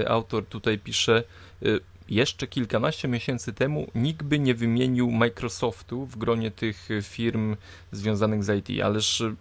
y, 0.03 0.09
autor 0.09 0.47
tutaj 0.47 0.79
pisze, 0.79 1.25
y, 1.63 1.81
jeszcze 2.09 2.47
kilkanaście 2.47 3.09
miesięcy 3.09 3.53
temu 3.53 3.87
nikt 3.95 4.23
by 4.23 4.39
nie 4.39 4.55
wymienił 4.55 5.11
Microsoftu 5.11 6.07
w 6.07 6.17
gronie 6.17 6.51
tych 6.51 6.89
firm 7.03 7.57
związanych 7.93 8.45
z 8.45 8.69
IT, 8.71 8.83
ależ 8.83 9.21
y, 9.21 9.37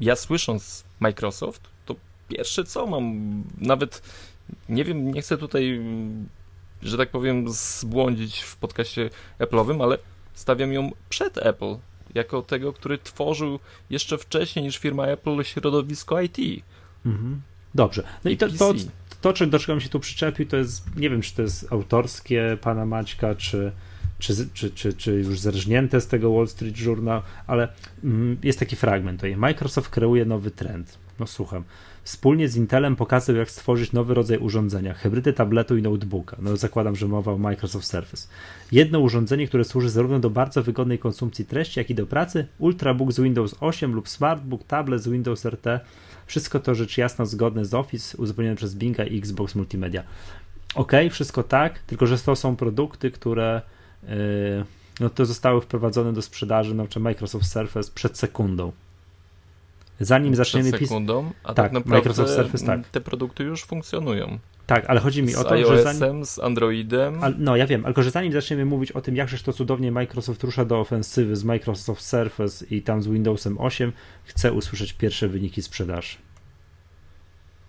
ja 0.00 0.16
słysząc 0.16 0.84
Microsoft, 1.00 1.62
to 1.86 1.96
pierwsze 2.28 2.64
co 2.64 2.86
mam, 2.86 3.44
nawet 3.58 4.02
nie 4.68 4.84
wiem, 4.84 5.12
nie 5.12 5.22
chcę 5.22 5.38
tutaj, 5.38 5.70
mm, 5.70 6.28
że 6.82 6.96
tak 6.96 7.10
powiem, 7.10 7.48
zbłądzić 7.48 8.40
w 8.40 8.56
podcaście 8.56 9.10
Apple'owym, 9.38 9.82
ale 9.82 9.98
stawiam 10.34 10.72
ją 10.72 10.90
przed 11.08 11.38
Apple, 11.38 11.76
jako 12.14 12.42
tego, 12.42 12.72
który 12.72 12.98
tworzył 12.98 13.58
jeszcze 13.90 14.18
wcześniej 14.18 14.64
niż 14.64 14.78
firma 14.78 15.06
Apple 15.06 15.42
środowisko 15.42 16.20
IT. 16.20 16.38
Mhm. 17.06 17.40
Dobrze. 17.74 18.02
No 18.24 18.30
i 18.30 18.36
to, 18.36 18.48
to, 18.48 18.74
to, 19.20 19.32
czy- 19.32 19.46
do 19.46 19.58
czego 19.58 19.72
bym 19.72 19.80
się 19.80 19.88
tu 19.88 20.00
przyczepił, 20.00 20.46
to 20.46 20.56
jest, 20.56 20.96
nie 20.96 21.10
wiem, 21.10 21.22
czy 21.22 21.34
to 21.34 21.42
jest 21.42 21.72
autorskie 21.72 22.58
pana 22.60 22.86
Maćka, 22.86 23.34
czy, 23.34 23.72
czy, 24.18 24.34
czy, 24.54 24.70
czy, 24.70 24.92
czy 24.92 25.12
już 25.12 25.40
zerżnięte 25.40 26.00
z 26.00 26.06
tego 26.06 26.32
Wall 26.32 26.48
Street 26.48 26.80
Journal, 26.80 27.22
ale 27.46 27.68
mm, 28.04 28.36
jest 28.42 28.58
taki 28.58 28.76
fragment 28.76 29.20
tutaj. 29.20 29.36
Microsoft 29.36 29.88
kreuje 29.88 30.24
nowy 30.24 30.50
trend. 30.50 30.98
No 31.18 31.26
słucham. 31.26 31.64
Wspólnie 32.04 32.48
z 32.48 32.56
Intelem 32.56 32.96
pokazał, 32.96 33.36
jak 33.36 33.50
stworzyć 33.50 33.92
nowy 33.92 34.14
rodzaj 34.14 34.38
urządzenia, 34.38 34.94
hybrydy 34.94 35.32
tabletu 35.32 35.76
i 35.76 35.82
notebooka. 35.82 36.36
No 36.40 36.56
zakładam, 36.56 36.96
że 36.96 37.08
mowa 37.08 37.32
o 37.32 37.38
Microsoft 37.38 37.86
Surface. 37.86 38.28
Jedno 38.72 38.98
urządzenie, 38.98 39.48
które 39.48 39.64
służy 39.64 39.90
zarówno 39.90 40.18
do 40.18 40.30
bardzo 40.30 40.62
wygodnej 40.62 40.98
konsumpcji 40.98 41.44
treści, 41.44 41.80
jak 41.80 41.90
i 41.90 41.94
do 41.94 42.06
pracy, 42.06 42.46
Ultrabook 42.58 43.12
z 43.12 43.20
Windows 43.20 43.54
8 43.60 43.94
lub 43.94 44.08
Smartbook, 44.08 44.64
tablet 44.64 45.02
z 45.02 45.08
Windows 45.08 45.44
RT. 45.44 45.80
Wszystko 46.26 46.60
to 46.60 46.74
rzecz 46.74 46.98
jasna 46.98 47.24
zgodne 47.24 47.64
z 47.64 47.74
Office, 47.74 48.16
uzupełnione 48.16 48.56
przez 48.56 48.74
Binga 48.74 49.04
i 49.04 49.18
Xbox 49.18 49.54
Multimedia. 49.54 50.02
Ok, 50.74 50.92
wszystko 51.10 51.42
tak, 51.42 51.78
tylko 51.78 52.06
że 52.06 52.18
to 52.18 52.36
są 52.36 52.56
produkty, 52.56 53.10
które 53.10 53.62
yy, 54.02 54.08
no 55.00 55.10
to 55.10 55.26
zostały 55.26 55.60
wprowadzone 55.60 56.12
do 56.12 56.22
sprzedaży, 56.22 56.74
no, 56.74 56.88
czy 56.88 57.00
Microsoft 57.00 57.46
Surface 57.46 57.90
przed 57.94 58.18
sekundą. 58.18 58.72
Zanim 60.00 60.34
zaczniemy 60.34 60.72
pisać. 60.72 60.80
sekundą, 60.88 61.32
a 61.44 61.46
Tak, 61.46 61.56
tak, 61.56 61.72
naprawdę 61.72 61.96
Microsoft 61.96 62.34
Surface, 62.34 62.66
tak. 62.66 62.88
te 62.88 63.00
produkty 63.00 63.44
już 63.44 63.64
funkcjonują. 63.64 64.38
Tak, 64.66 64.84
ale 64.88 65.00
chodzi 65.00 65.22
mi 65.22 65.28
Z 65.32 65.36
o 65.36 65.44
to, 65.44 65.56
że 65.58 65.64
zanim. 65.82 66.02
iOS-em, 66.02 66.24
z 66.26 66.38
Androidem. 66.38 67.24
Ale, 67.24 67.34
no 67.38 67.56
ja 67.56 67.66
wiem, 67.66 67.84
ale 67.86 67.94
że 68.04 68.10
zanim 68.10 68.32
zaczniemy 68.32 68.64
mówić 68.64 68.92
o 68.92 69.00
tym, 69.00 69.16
jakżeż 69.16 69.42
to 69.42 69.52
cudownie 69.52 69.92
Microsoft 69.92 70.42
rusza 70.42 70.64
do 70.64 70.80
ofensywy 70.80 71.36
z 71.36 71.44
Microsoft 71.44 72.02
Surface 72.02 72.66
i 72.66 72.82
tam 72.82 73.02
z 73.02 73.06
Windowsem 73.06 73.60
8, 73.60 73.92
chcę 74.24 74.52
usłyszeć 74.52 74.92
pierwsze 74.92 75.28
wyniki 75.28 75.62
sprzedaży. 75.62 76.16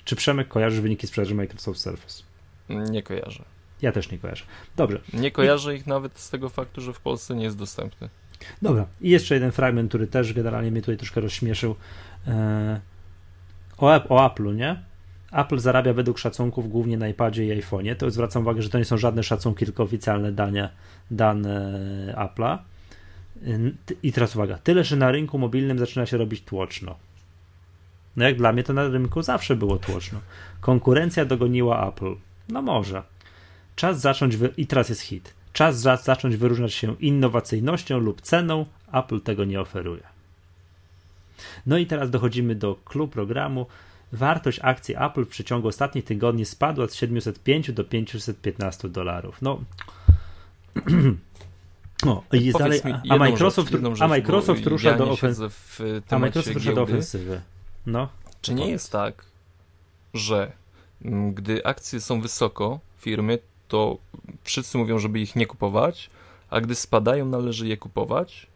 Czy 0.03 0.15
Przemek 0.15 0.47
kojarzysz 0.47 0.79
wyniki 0.79 1.07
sprzedaży 1.07 1.35
Microsoft 1.35 1.79
Surface? 1.79 2.23
Nie 2.69 3.03
kojarzę. 3.03 3.43
Ja 3.81 3.91
też 3.91 4.11
nie 4.11 4.17
kojarzę. 4.17 4.45
Dobrze, 4.75 5.01
Nie 5.13 5.31
kojarzę 5.31 5.75
ich 5.75 5.87
nawet 5.87 6.19
z 6.19 6.29
tego 6.29 6.49
faktu, 6.49 6.81
że 6.81 6.93
w 6.93 6.99
Polsce 6.99 7.35
nie 7.35 7.43
jest 7.43 7.57
dostępny. 7.57 8.09
Dobra. 8.61 8.85
I 9.01 9.09
jeszcze 9.09 9.33
jeden 9.33 9.51
fragment, 9.51 9.89
który 9.89 10.07
też 10.07 10.33
generalnie 10.33 10.71
mnie 10.71 10.81
tutaj 10.81 10.97
troszkę 10.97 11.21
rozśmieszył. 11.21 11.75
Eee, 12.27 12.79
o, 13.77 14.09
o 14.09 14.51
nie? 14.53 14.83
Apple 15.31 15.59
zarabia 15.59 15.93
według 15.93 16.19
szacunków 16.19 16.69
głównie 16.69 16.97
na 16.97 17.07
iPadzie 17.07 17.45
i 17.45 17.61
iPhone'ie. 17.61 17.95
To 17.95 18.11
zwracam 18.11 18.41
uwagę, 18.41 18.61
że 18.61 18.69
to 18.69 18.77
nie 18.77 18.85
są 18.85 18.97
żadne 18.97 19.23
szacunki, 19.23 19.65
tylko 19.65 19.83
oficjalne 19.83 20.31
dane, 20.31 20.69
dane 21.11 22.15
Apple'a. 22.17 22.57
I 24.03 24.11
teraz 24.11 24.35
uwaga, 24.35 24.57
tyle, 24.57 24.83
że 24.83 24.95
na 24.95 25.11
rynku 25.11 25.37
mobilnym 25.37 25.79
zaczyna 25.79 26.05
się 26.05 26.17
robić 26.17 26.41
tłoczno. 26.41 26.95
No 28.15 28.25
jak 28.25 28.37
dla 28.37 28.53
mnie 28.53 28.63
to 28.63 28.73
na 28.73 28.87
rynku 28.87 29.21
zawsze 29.21 29.55
było 29.55 29.77
tłoczno. 29.77 30.19
Konkurencja 30.61 31.25
dogoniła 31.25 31.89
Apple. 31.89 32.15
No 32.49 32.61
może. 32.61 33.03
Czas 33.75 34.01
zacząć, 34.01 34.37
wy... 34.37 34.53
i 34.57 34.67
teraz 34.67 34.89
jest 34.89 35.01
hit. 35.01 35.33
Czas 35.55 35.79
za- 35.79 35.97
zacząć 35.97 36.35
wyróżniać 36.35 36.73
się 36.73 36.95
innowacyjnością 36.99 37.99
lub 37.99 38.21
ceną. 38.21 38.65
Apple 38.93 39.21
tego 39.21 39.45
nie 39.45 39.61
oferuje. 39.61 40.03
No 41.65 41.77
i 41.77 41.85
teraz 41.85 42.09
dochodzimy 42.09 42.55
do 42.55 42.75
clue 42.85 43.07
programu. 43.07 43.65
Wartość 44.11 44.59
akcji 44.61 44.95
Apple 44.97 45.25
w 45.25 45.29
przeciągu 45.29 45.67
ostatnich 45.67 46.05
tygodni 46.05 46.45
spadła 46.45 46.87
z 46.87 46.95
705 46.95 47.71
do 47.71 47.83
515 47.83 48.89
dolarów. 48.89 49.41
No. 49.41 49.59
O, 52.05 52.23
i 52.33 52.51
dalej, 52.51 52.81
Powiedz 52.81 52.85
mi 52.85 52.91
a 52.93 52.95
jedną 53.03 53.17
Microsoft, 53.17 53.67
rzecz, 53.67 53.73
jedną 53.73 53.91
a 53.91 53.95
rzecz, 53.95 54.09
Microsoft 54.09 54.65
rusza 54.65 54.89
ja 54.89 54.97
do 54.97 55.09
ofensywy. 55.09 56.01
A 56.09 56.19
Microsoft 56.19 56.55
rusza 56.55 56.73
do 56.73 56.81
ofensywy. 56.81 57.41
No. 57.85 58.09
Czy 58.41 58.53
nie 58.53 58.69
jest 58.69 58.91
tak, 58.91 59.25
że 60.13 60.51
gdy 61.33 61.65
akcje 61.65 62.01
są 62.01 62.21
wysoko 62.21 62.79
firmy, 62.99 63.39
to 63.67 63.97
wszyscy 64.43 64.77
mówią, 64.77 64.99
żeby 64.99 65.19
ich 65.19 65.35
nie 65.35 65.45
kupować, 65.45 66.09
a 66.49 66.61
gdy 66.61 66.75
spadają, 66.75 67.25
należy 67.25 67.67
je 67.67 67.77
kupować? 67.77 68.47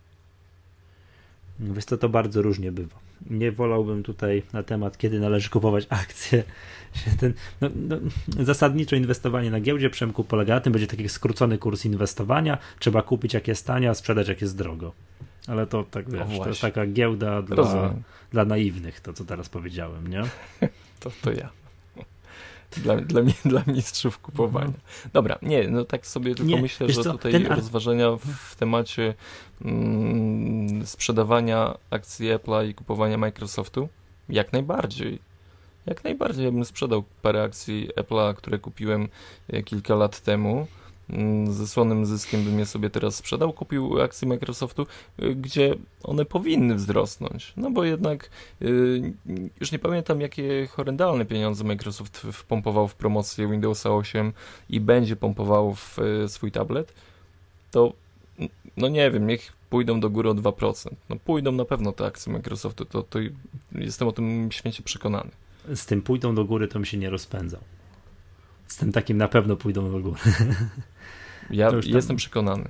Wiesz 1.59 1.86
co, 1.86 1.97
to 1.97 2.09
bardzo 2.09 2.41
różnie 2.41 2.72
bywa. 2.72 2.95
Nie 3.30 3.51
wolałbym 3.51 4.03
tutaj 4.03 4.43
na 4.53 4.63
temat, 4.63 4.97
kiedy 4.97 5.20
należy 5.20 5.49
kupować 5.49 5.86
akcje. 5.89 6.43
Ten, 7.20 7.34
no, 7.61 7.70
no, 7.76 7.97
zasadniczo 8.39 8.95
inwestowanie 8.95 9.51
na 9.51 9.59
giełdzie 9.59 9.89
Przemku 9.89 10.24
polega 10.24 10.55
na 10.55 10.61
tym, 10.61 10.74
będzie 10.74 10.88
taki 10.88 11.09
skrócony 11.09 11.57
kurs 11.57 11.86
inwestowania. 11.86 12.57
Trzeba 12.80 13.01
kupić 13.01 13.34
jak 13.34 13.47
jest 13.47 13.67
tanie, 13.67 13.89
a 13.89 13.93
sprzedać 13.93 14.28
jak 14.28 14.41
jest 14.41 14.57
drogo. 14.57 14.91
Ale 15.47 15.67
to 15.67 15.84
tak 15.84 16.09
wiesz, 16.09 16.39
to 16.39 16.49
jest 16.49 16.61
taka 16.61 16.86
giełda 16.88 17.41
dla, 17.41 17.55
Rozumiem. 17.55 18.03
dla 18.32 18.45
naiwnych, 18.45 18.99
to 18.99 19.13
co 19.13 19.26
teraz 19.26 19.49
powiedziałem, 19.49 20.07
nie? 20.07 20.24
To, 20.99 21.11
to 21.22 21.32
ja. 21.32 21.49
Dla, 22.78 22.95
dla, 22.95 23.22
mnie, 23.22 23.34
dla 23.45 23.63
mistrzów 23.67 24.20
kupowania. 24.20 24.74
Dobra, 25.13 25.39
nie, 25.41 25.67
no 25.67 25.86
tak 25.86 26.07
sobie 26.07 26.36
tylko 26.36 26.51
Nie, 26.51 26.61
myślę, 26.61 26.89
że 26.89 27.03
co, 27.03 27.11
tutaj 27.11 27.43
rozważania 27.43 28.11
w, 28.11 28.26
w 28.26 28.55
temacie 28.55 29.13
mm, 29.61 30.86
sprzedawania 30.86 31.78
akcji 31.89 32.30
Apple'a 32.30 32.67
i 32.67 32.74
kupowania 32.74 33.17
Microsoftu, 33.17 33.89
jak 34.30 34.53
najbardziej. 34.53 35.20
Jak 35.86 36.03
najbardziej 36.03 36.45
ja 36.45 36.51
bym 36.51 36.65
sprzedał 36.65 37.03
parę 37.22 37.43
akcji 37.43 37.89
Apple'a, 37.95 38.36
które 38.36 38.59
kupiłem 38.59 39.07
e, 39.47 39.63
kilka 39.63 39.95
lat 39.95 40.20
temu. 40.22 40.67
Mm, 41.10 41.53
Ze 41.53 41.68
słonym 41.68 42.05
zyskiem 42.05 42.43
bym 42.43 42.60
je 42.60 42.66
sobie 42.66 42.89
teraz 42.89 43.16
sprzedał. 43.16 43.53
Kupił 43.53 44.01
akcje 44.01 44.28
Microsoftu, 44.28 44.88
y, 45.24 45.36
gdzie 45.36 45.76
one 46.03 46.26
powinny 46.26 46.76
wzrosnąć. 46.76 47.53
No 47.57 47.72
bo 47.72 47.84
jednak 47.84 48.30
y, 48.62 49.14
już 49.60 49.72
nie 49.72 49.80
pamiętam, 49.80 50.22
jakie 50.22 50.68
horrendalne 50.68 51.26
pieniądze 51.26 51.64
Microsoft 51.64 52.18
wpompował 52.18 52.88
w 52.88 52.95
promocję 52.95 53.47
Windowsa 53.47 53.95
8 53.95 54.34
i 54.70 54.80
będzie 54.80 55.16
pompował 55.16 55.76
w 55.76 55.99
y, 55.99 56.30
swój 56.30 56.51
tablet. 56.51 56.93
To 57.72 57.93
no 58.78 58.88
nie 58.88 59.12
wiem, 59.12 59.28
niech 59.28 59.53
pójdą 59.70 59.99
do 59.99 60.10
góry 60.10 60.30
o 60.30 60.34
2%. 60.34 60.89
No 61.10 61.16
pójdą 61.16 61.51
na 61.51 61.66
pewno 61.66 61.91
te 61.91 62.05
akcje 62.05 62.34
Microsoftu, 62.34 62.86
to, 62.86 63.03
to 63.03 63.20
jestem 63.72 64.07
o 64.07 64.12
tym 64.12 64.51
święcie 64.51 64.84
przekonany. 64.84 65.30
Z 65.76 65.86
tym 65.86 66.01
pójdą 66.01 66.36
do 66.36 66.45
góry, 66.45 66.68
to 66.68 66.80
mi 66.80 66.88
się 66.88 66.97
nie 66.97 67.10
rozpędzał. 67.10 67.60
Z 68.70 68.78
tym 68.78 68.91
takim 68.91 69.17
na 69.17 69.28
pewno 69.28 69.55
pójdą 69.55 69.91
do 69.91 69.99
góry. 69.99 70.22
Ja 71.49 71.72
tam... 71.72 71.82
jestem 71.86 72.15
przekonany. 72.15 72.70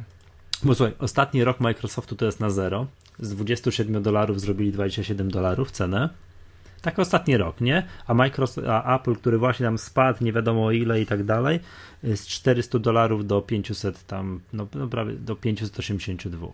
Bo 0.63 0.75
słuchaj, 0.75 0.95
ostatni 0.99 1.43
rok 1.43 1.59
Microsoftu 1.59 2.15
to 2.15 2.25
jest 2.25 2.39
na 2.39 2.49
zero. 2.49 2.87
Z 3.19 3.35
27 3.35 4.03
dolarów 4.03 4.41
zrobili 4.41 4.71
27 4.71 5.31
dolarów 5.31 5.71
cenę. 5.71 6.09
Tak 6.81 6.99
ostatni 6.99 7.37
rok, 7.37 7.61
nie? 7.61 7.87
A 8.07 8.13
Microsoft, 8.13 8.67
a 8.67 8.95
Apple, 8.95 9.15
który 9.15 9.37
właśnie 9.37 9.65
tam 9.65 9.77
spadł, 9.77 10.23
nie 10.23 10.33
wiadomo 10.33 10.71
ile 10.71 11.01
i 11.01 11.05
tak 11.05 11.23
dalej, 11.23 11.59
z 12.03 12.27
400 12.27 12.79
dolarów 12.79 13.27
do 13.27 13.41
500 13.41 14.07
tam, 14.07 14.39
no, 14.53 14.67
no 14.75 14.87
prawie 14.87 15.13
do 15.13 15.35
582. 15.35 16.47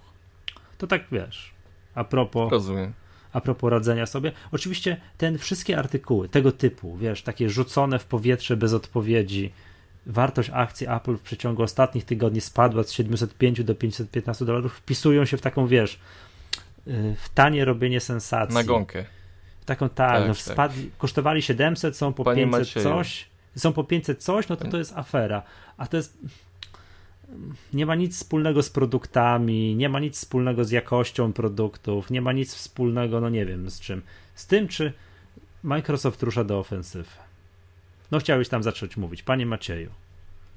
To 0.78 0.88
tak 0.88 1.04
wiesz. 1.12 1.54
A 1.96 2.04
propos. 2.04 2.52
Rozumiem. 2.52 2.94
A 3.36 3.42
propos 3.42 3.72
radzenia 3.72 4.06
sobie. 4.06 4.32
Oczywiście 4.52 4.98
ten 5.18 5.38
wszystkie 5.38 5.78
artykuły 5.78 6.30
tego 6.30 6.52
typu, 6.52 6.98
wiesz, 6.98 7.22
takie 7.22 7.50
rzucone 7.50 8.00
w 8.00 8.06
powietrze 8.06 8.58
bez 8.58 8.74
odpowiedzi, 8.74 9.52
wartość 10.06 10.50
akcji 10.54 10.88
Apple 10.88 11.18
w 11.18 11.22
przeciągu 11.22 11.64
ostatnich 11.64 12.06
tygodni 12.06 12.42
spadła 12.42 12.84
z 12.84 12.92
705 12.92 13.64
do 13.64 13.76
515 13.76 14.46
dolarów, 14.46 14.74
wpisują 14.74 15.26
się 15.26 15.38
w 15.38 15.42
taką, 15.42 15.68
wiesz, 15.68 16.00
y, 16.88 17.16
w 17.20 17.30
tanie 17.30 17.66
robienie 17.66 18.00
sensacji. 18.00 18.56
Na 18.56 18.64
gąkę. 18.64 19.06
Taką 19.66 19.90
tak, 19.90 19.96
tak, 19.98 20.28
no, 20.28 20.34
tak. 20.34 20.44
Spadli, 20.44 20.92
kosztowali 20.98 21.42
700, 21.42 21.98
są 21.98 22.14
po 22.14 22.24
Panie 22.24 22.44
500 22.44 22.60
Macieju. 22.60 22.84
coś, 22.84 23.28
są 23.56 23.74
po 23.74 23.84
500 23.84 24.24
coś, 24.24 24.48
no 24.48 24.56
to 24.56 24.68
to 24.68 24.78
jest 24.78 24.98
afera. 24.98 25.44
A 25.78 25.88
to 25.88 25.98
jest 25.98 26.18
nie 27.74 27.86
ma 27.86 27.96
nic 27.96 28.16
wspólnego 28.16 28.64
z 28.64 28.70
produktami, 28.70 29.76
nie 29.76 29.90
ma 29.90 30.00
nic 30.00 30.18
wspólnego 30.18 30.66
z 30.66 30.72
jakością 30.72 31.34
produktów, 31.34 32.10
nie 32.10 32.22
ma 32.22 32.32
nic 32.32 32.54
wspólnego, 32.54 33.22
no 33.22 33.30
nie 33.30 33.46
wiem 33.46 33.70
z 33.70 33.80
czym. 33.80 34.02
Z 34.36 34.48
tym, 34.48 34.68
czy 34.68 34.94
Microsoft 35.64 36.24
rusza 36.24 36.44
do 36.44 36.60
ofensywy. 36.60 37.10
No 38.12 38.20
chciałeś 38.20 38.50
tam 38.50 38.64
zacząć 38.64 38.98
mówić. 38.98 39.24
Panie 39.24 39.46
Macieju. 39.46 39.90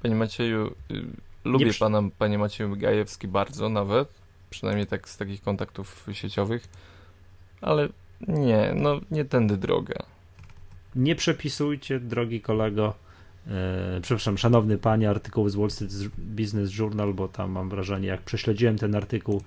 Panie 0.01 0.15
Macieju, 0.15 0.75
y, 0.91 1.05
lubię 1.45 1.69
przy... 1.69 1.79
pana, 1.79 2.03
panie 2.17 2.37
Macieju 2.37 2.75
Gajewski 2.75 3.27
bardzo 3.27 3.69
nawet, 3.69 4.09
przynajmniej 4.49 4.87
tak 4.87 5.09
z 5.09 5.17
takich 5.17 5.41
kontaktów 5.41 6.07
sieciowych, 6.11 6.67
ale 7.61 7.89
nie, 8.27 8.71
no 8.75 8.99
nie 9.11 9.25
tędy 9.25 9.57
droga. 9.57 9.95
Nie 10.95 11.15
przepisujcie, 11.15 11.99
drogi 11.99 12.41
kolego, 12.41 12.93
e, 13.49 13.99
przepraszam, 14.01 14.37
szanowny 14.37 14.77
panie, 14.77 15.09
artykuł 15.09 15.49
z 15.49 15.55
Wall 15.55 15.71
Street 15.71 15.93
Business 16.17 16.77
Journal, 16.77 17.13
bo 17.13 17.27
tam 17.27 17.51
mam 17.51 17.69
wrażenie, 17.69 18.07
jak 18.07 18.21
prześledziłem 18.21 18.77
ten 18.77 18.95
artykuł, 18.95 19.43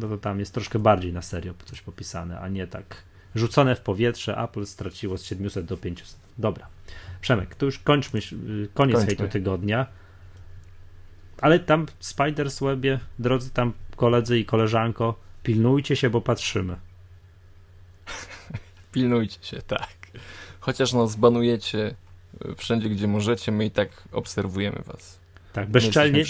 no 0.00 0.08
to 0.08 0.18
tam 0.18 0.40
jest 0.40 0.54
troszkę 0.54 0.78
bardziej 0.78 1.12
na 1.12 1.22
serio 1.22 1.54
coś 1.64 1.80
popisane, 1.80 2.40
a 2.40 2.48
nie 2.48 2.66
tak 2.66 3.10
rzucone 3.34 3.76
w 3.76 3.80
powietrze, 3.80 4.38
Apple 4.38 4.66
straciło 4.66 5.18
z 5.18 5.24
700 5.24 5.66
do 5.66 5.76
500. 5.76 6.18
Dobra. 6.38 6.66
Przemek, 7.20 7.54
to 7.54 7.66
już 7.66 7.78
kończmy, 7.78 8.20
y, 8.20 8.68
koniec 8.74 8.96
Kończmy. 8.96 9.06
hejtu 9.06 9.28
tygodnia. 9.28 9.86
Ale 11.40 11.58
tam 11.58 11.86
w 11.98 12.06
Spiders 12.06 12.60
Webie, 12.60 13.00
drodzy 13.18 13.50
tam 13.50 13.72
koledzy 13.96 14.38
i 14.38 14.44
koleżanko, 14.44 15.14
pilnujcie 15.42 15.96
się, 15.96 16.10
bo 16.10 16.20
patrzymy. 16.20 16.76
pilnujcie 18.92 19.38
się, 19.42 19.62
tak. 19.62 19.96
Chociaż 20.60 20.92
nas 20.92 21.16
banujecie 21.16 21.78
y, 21.78 21.94
wszędzie, 22.56 22.88
gdzie 22.88 23.08
możecie, 23.08 23.52
my 23.52 23.64
i 23.64 23.70
tak 23.70 23.88
obserwujemy 24.12 24.82
was. 24.86 25.20
Tak, 25.52 25.70
bezczelnie, 25.70 26.24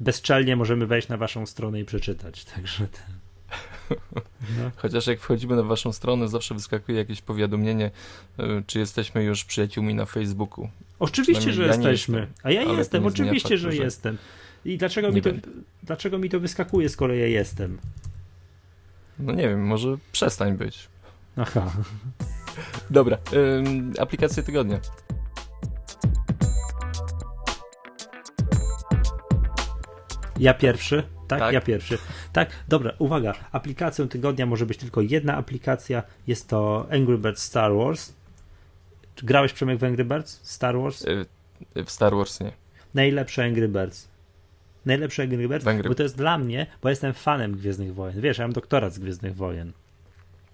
bezczelnie 0.00 0.56
możemy 0.56 0.86
wejść 0.86 1.08
na 1.08 1.16
waszą 1.16 1.46
stronę 1.46 1.80
i 1.80 1.84
przeczytać, 1.84 2.44
także... 2.54 2.86
No. 4.58 4.70
Chociaż 4.76 5.06
jak 5.06 5.20
wchodzimy 5.20 5.56
na 5.56 5.62
waszą 5.62 5.92
stronę, 5.92 6.28
zawsze 6.28 6.54
wyskakuje 6.54 6.98
jakieś 6.98 7.20
powiadomienie, 7.20 7.90
y, 8.40 8.42
czy 8.66 8.78
jesteśmy 8.78 9.24
już 9.24 9.44
przyjaciółmi 9.44 9.94
na 9.94 10.06
Facebooku. 10.06 10.68
Oczywiście, 10.98 11.52
że 11.52 11.62
ja 11.62 11.68
jesteśmy. 11.68 12.18
Jestem, 12.18 12.34
A 12.42 12.50
ja 12.50 12.62
jestem, 12.62 13.06
oczywiście, 13.06 13.58
że, 13.58 13.72
że 13.72 13.84
jestem. 13.84 14.18
I 14.64 14.78
dlaczego 14.78 15.12
mi, 15.12 15.22
to, 15.22 15.30
dlaczego 15.82 16.18
mi 16.18 16.30
to 16.30 16.40
wyskakuje, 16.40 16.88
skoro 16.88 17.14
ja 17.14 17.26
jestem? 17.26 17.78
No 19.18 19.32
nie 19.32 19.48
wiem, 19.48 19.66
może 19.66 19.96
przestań 20.12 20.56
być. 20.56 20.88
Aha. 21.36 21.72
Dobra, 22.90 23.18
ym, 23.32 23.92
aplikacje 23.98 24.42
tygodnia. 24.42 24.80
Ja 30.42 30.54
pierwszy? 30.54 31.02
Tak? 31.28 31.38
tak? 31.38 31.54
Ja 31.54 31.60
pierwszy. 31.60 31.98
Tak, 32.32 32.50
dobra, 32.68 32.92
uwaga. 32.98 33.34
Aplikacją 33.52 34.08
tygodnia 34.08 34.46
może 34.46 34.66
być 34.66 34.78
tylko 34.78 35.00
jedna 35.00 35.36
aplikacja. 35.36 36.02
Jest 36.26 36.48
to 36.48 36.86
Angry 36.90 37.18
Birds 37.18 37.42
Star 37.42 37.74
Wars. 37.74 38.12
Czy 39.14 39.26
grałeś 39.26 39.52
Przemek 39.52 39.78
w 39.78 39.84
Angry 39.84 40.04
Birds 40.04 40.40
Star 40.42 40.78
Wars? 40.78 41.04
Y, 41.04 41.26
w 41.84 41.90
Star 41.90 42.14
Wars 42.14 42.40
nie. 42.40 42.52
Najlepsze 42.94 43.44
Angry 43.44 43.68
Birds. 43.68 44.08
Najlepsze 44.86 45.22
Angry 45.22 45.48
Birds, 45.48 45.66
Angry... 45.66 45.88
bo 45.88 45.94
to 45.94 46.02
jest 46.02 46.16
dla 46.16 46.38
mnie, 46.38 46.66
bo 46.82 46.88
jestem 46.88 47.12
fanem 47.14 47.56
Gwiezdnych 47.56 47.94
Wojen. 47.94 48.20
Wiesz, 48.20 48.38
ja 48.38 48.44
mam 48.44 48.52
doktorat 48.52 48.94
z 48.94 48.98
Gwiezdnych 48.98 49.36
Wojen. 49.36 49.72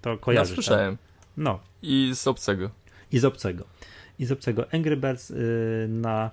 To 0.01 0.17
kojarzysz. 0.17 0.49
Ja 0.49 0.55
słyszałem. 0.55 0.97
Tak? 0.97 1.05
No. 1.37 1.59
I 1.81 2.11
z 2.15 2.27
obcego. 2.27 2.69
I 3.11 3.19
z 3.19 3.25
obcego. 3.25 3.63
I 4.19 4.25
z 4.25 4.31
obcego. 4.31 4.65
Angry 4.73 4.97
Birds 4.97 5.29
yy, 5.29 5.37
na 5.87 6.31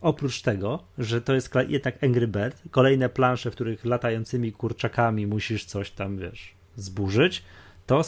oprócz 0.00 0.42
tego, 0.42 0.82
że 0.98 1.20
to 1.20 1.34
jest 1.34 1.54
jednak 1.68 2.04
Angry 2.04 2.28
Bird, 2.28 2.62
kolejne 2.70 3.08
plansze, 3.08 3.50
w 3.50 3.54
których 3.54 3.84
latającymi 3.84 4.52
kurczakami 4.52 5.26
musisz 5.26 5.64
coś 5.64 5.90
tam, 5.90 6.18
wiesz, 6.18 6.54
zburzyć, 6.76 7.42
to 7.86 8.02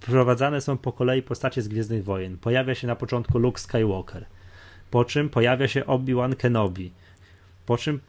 wprowadzane 0.00 0.60
są 0.60 0.78
po 0.78 0.92
kolei 0.92 1.22
postacie 1.22 1.62
z 1.62 1.68
Gwiezdnych 1.68 2.04
Wojen. 2.04 2.38
Pojawia 2.38 2.74
się 2.74 2.86
na 2.86 2.96
początku 2.96 3.38
Luke 3.38 3.60
Skywalker, 3.60 4.24
po 4.90 5.04
czym 5.04 5.28
pojawia 5.28 5.68
się 5.68 5.86
Obi-Wan 5.86 6.36
Kenobi, 6.36 6.92
po 7.66 7.76
czym 7.76 8.00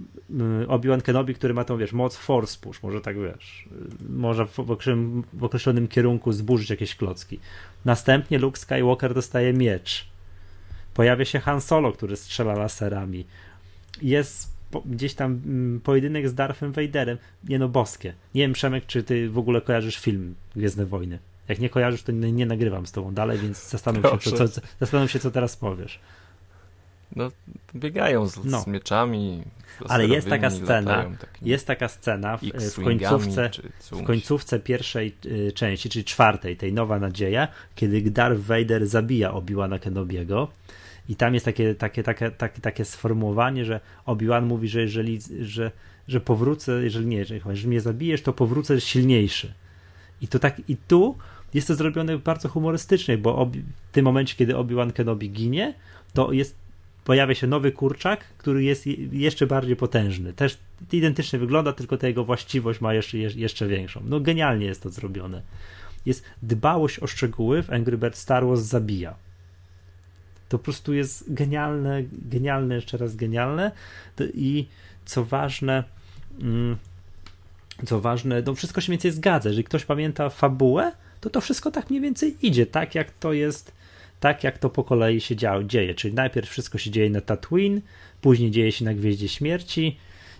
y, 0.64 0.68
Obi-Wan 0.68 1.01
Kenobi, 1.01 1.36
który 1.36 1.54
ma 1.54 1.64
tą, 1.64 1.78
wiesz, 1.78 1.93
moc 1.93 2.18
Force 2.18 2.60
Push, 2.62 2.84
może 2.84 3.01
tak, 3.01 3.16
wiesz, 3.20 3.68
y, 4.10 4.14
może 4.14 4.45
w 4.45 4.60
określonym, 4.60 5.24
w 5.34 5.43
określonym 5.43 5.88
kierunku 5.88 6.32
zburzyć 6.32 6.70
jakieś 6.70 6.95
klocki. 6.95 7.39
Następnie 7.86 8.39
Luke 8.39 8.60
Skywalker 8.60 9.14
dostaje 9.14 9.54
miecz 9.54 10.12
Pojawia 10.94 11.26
się 11.26 11.39
Han 11.39 11.62
Solo, 11.62 11.91
który 11.91 12.16
strzela 12.16 12.54
laserami. 12.54 13.26
Jest 14.02 14.54
po, 14.72 14.82
gdzieś 14.86 15.14
tam 15.14 15.41
mm, 15.46 15.82
pojedynek 15.82 16.30
z 16.30 16.34
Darthem 16.34 16.72
Vaderem. 16.72 17.18
Nie 17.44 17.60
no, 17.60 17.70
boskie. 17.70 18.14
Nie 18.36 18.41
wiem, 18.41 18.54
Przemek, 18.54 18.86
czy 18.86 19.04
ty 19.04 19.30
w 19.30 19.38
ogóle 19.38 19.62
kojarzysz 19.62 19.98
film 19.98 20.36
Gwiezdne 20.56 20.86
Wojny. 20.86 21.20
Jak 21.48 21.60
nie 21.60 21.70
kojarzysz, 21.70 22.04
to 22.04 22.12
nie, 22.12 22.32
nie 22.32 22.46
nagrywam 22.46 22.88
z 22.88 22.91
tobą 22.91 23.14
dalej, 23.14 23.39
więc 23.39 23.70
zastanów 23.70 24.24
się, 24.24 24.32
co, 24.32 24.48
co, 24.48 24.62
zastanów 24.80 25.12
się, 25.12 25.20
co 25.20 25.32
teraz 25.32 25.56
powiesz. 25.56 26.00
No, 27.16 27.32
biegają 27.76 28.28
z, 28.28 28.46
no. 28.46 28.62
z 28.62 28.67
mieczami. 28.67 29.43
Ale 29.89 30.08
jest 30.08 30.30
taka 30.30 30.50
scena, 30.50 31.05
jest 31.42 31.67
taka 31.67 31.88
scena 31.88 32.38
w, 32.38 32.42
w 32.43 32.84
końcówce, 32.84 33.50
w 33.92 34.04
końcówce 34.04 34.59
pierwszej 34.59 35.16
y, 35.26 35.51
części, 35.51 35.89
czyli 35.89 36.05
czwartej, 36.05 36.58
tej 36.58 36.74
Nowa 36.74 37.00
Nadzieja, 37.00 37.47
kiedy 37.76 38.01
Darth 38.01 38.42
Vader 38.42 38.88
zabija 38.88 39.32
Obi-Wana 39.32 39.80
Kenobiego 39.80 40.47
i 41.09 41.16
tam 41.16 41.34
jest 41.34 41.46
takie, 41.46 41.75
takie, 41.75 42.04
takie, 42.04 42.32
takie, 42.32 42.62
takie 42.62 42.86
sformułowanie, 42.86 43.66
że 43.66 43.80
Obi-Wan 44.05 44.46
mówi, 44.46 44.67
że 44.67 44.82
jeżeli, 44.82 45.20
że, 45.42 45.71
że 46.08 46.21
powrócę, 46.21 46.84
jeżeli 46.84 47.05
nie, 47.05 47.17
jeżeli, 47.17 47.42
jeżeli 47.50 47.67
mnie 47.67 47.82
zabijesz, 47.82 48.21
to 48.21 48.34
powrócę 48.34 48.82
silniejszy. 48.82 49.54
I 50.21 50.28
to 50.28 50.39
tak, 50.39 50.62
i 50.67 50.78
tu 50.78 51.17
jest 51.54 51.67
to 51.67 51.75
zrobione 51.75 52.17
bardzo 52.17 52.50
humorystycznie, 52.50 53.17
bo 53.17 53.36
obi, 53.36 53.59
w 53.59 53.92
tym 53.92 54.05
momencie, 54.05 54.36
kiedy 54.36 54.58
Obi-Wan 54.58 54.92
Kenobi 54.92 55.30
ginie, 55.30 55.74
to 56.13 56.32
jest, 56.32 56.55
pojawia 57.05 57.36
się 57.36 57.47
nowy 57.47 57.71
kurczak, 57.71 58.24
który 58.38 58.63
jest 58.63 58.86
jeszcze 59.12 59.47
bardziej 59.47 59.75
potężny. 59.75 60.34
Też 60.34 60.58
identycznie 60.92 61.39
wygląda, 61.39 61.74
tylko 61.74 61.97
ta 61.97 62.08
jego 62.08 62.24
właściwość 62.24 62.82
ma 62.82 62.93
jeszcze, 62.93 63.17
jeszcze 63.17 63.67
większą. 63.67 64.01
No 64.05 64.20
genialnie 64.20 64.66
jest 64.66 64.84
to 64.84 64.89
zrobione. 64.89 65.42
Jest 66.05 66.25
dbałość 66.42 67.00
o 67.00 67.08
szczegóły 67.08 67.63
w 67.63 67.70
Angry 67.70 67.97
Birds 67.97 68.20
Star 68.20 68.46
Wars 68.47 68.62
zabija 68.62 69.16
to 70.54 70.58
po 70.58 70.63
prostu 70.63 70.93
jest 70.93 71.34
genialne, 71.34 72.04
genialne, 72.12 72.75
jeszcze 72.75 72.97
raz 72.97 73.16
genialne. 73.16 73.71
I 74.34 74.67
co 75.05 75.25
ważne, 75.25 75.84
mm, 76.42 76.78
co 77.86 78.01
ważne, 78.01 78.43
no 78.46 78.55
wszystko 78.55 78.82
się 78.82 78.92
mniej 78.92 78.97
więcej 78.97 79.12
zgadza. 79.12 79.50
Jeżeli 79.50 79.63
ktoś 79.63 79.86
pamięta 79.86 80.30
fabułę, 80.30 80.92
to 81.21 81.30
to 81.30 81.42
wszystko 81.42 81.71
tak 81.71 81.89
mniej 81.89 82.01
więcej 82.01 82.38
idzie, 82.42 82.66
tak 82.66 82.96
jak 82.96 83.12
to 83.12 83.34
jest, 83.34 83.71
tak 84.20 84.43
jak 84.43 84.58
to 84.58 84.70
po 84.70 84.84
kolei 84.84 85.21
się 85.21 85.36
działo, 85.36 85.63
dzieje. 85.63 85.96
Czyli 85.96 86.13
najpierw 86.13 86.50
wszystko 86.50 86.78
się 86.78 86.92
dzieje 86.92 87.09
na 87.09 87.21
Tatooine, 87.21 87.82
później 88.21 88.51
dzieje 88.51 88.71
się 88.71 88.86
na 88.86 88.93
Gwieździe 88.93 89.30
Śmierci 89.30 89.97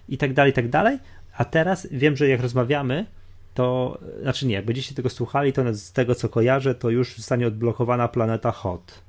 i 0.10 0.18
tak 0.18 0.34
dalej, 0.34 0.52
i 0.52 0.56
tak 0.56 0.70
dalej. 0.70 1.00
A 1.38 1.46
teraz 1.46 1.88
wiem, 1.92 2.18
że 2.18 2.28
jak 2.28 2.42
rozmawiamy, 2.42 3.06
to 3.54 3.98
znaczy 4.22 4.46
nie, 4.48 4.56
jak 4.56 4.66
będziecie 4.66 4.96
tego 4.96 5.10
słuchali, 5.10 5.54
to 5.54 5.74
z 5.74 5.92
tego 5.92 6.16
co 6.16 6.30
kojarzę, 6.30 6.76
to 6.76 6.90
już 6.90 7.16
zostanie 7.16 7.48
odblokowana 7.48 8.08
planeta 8.08 8.52
Hot. 8.52 9.04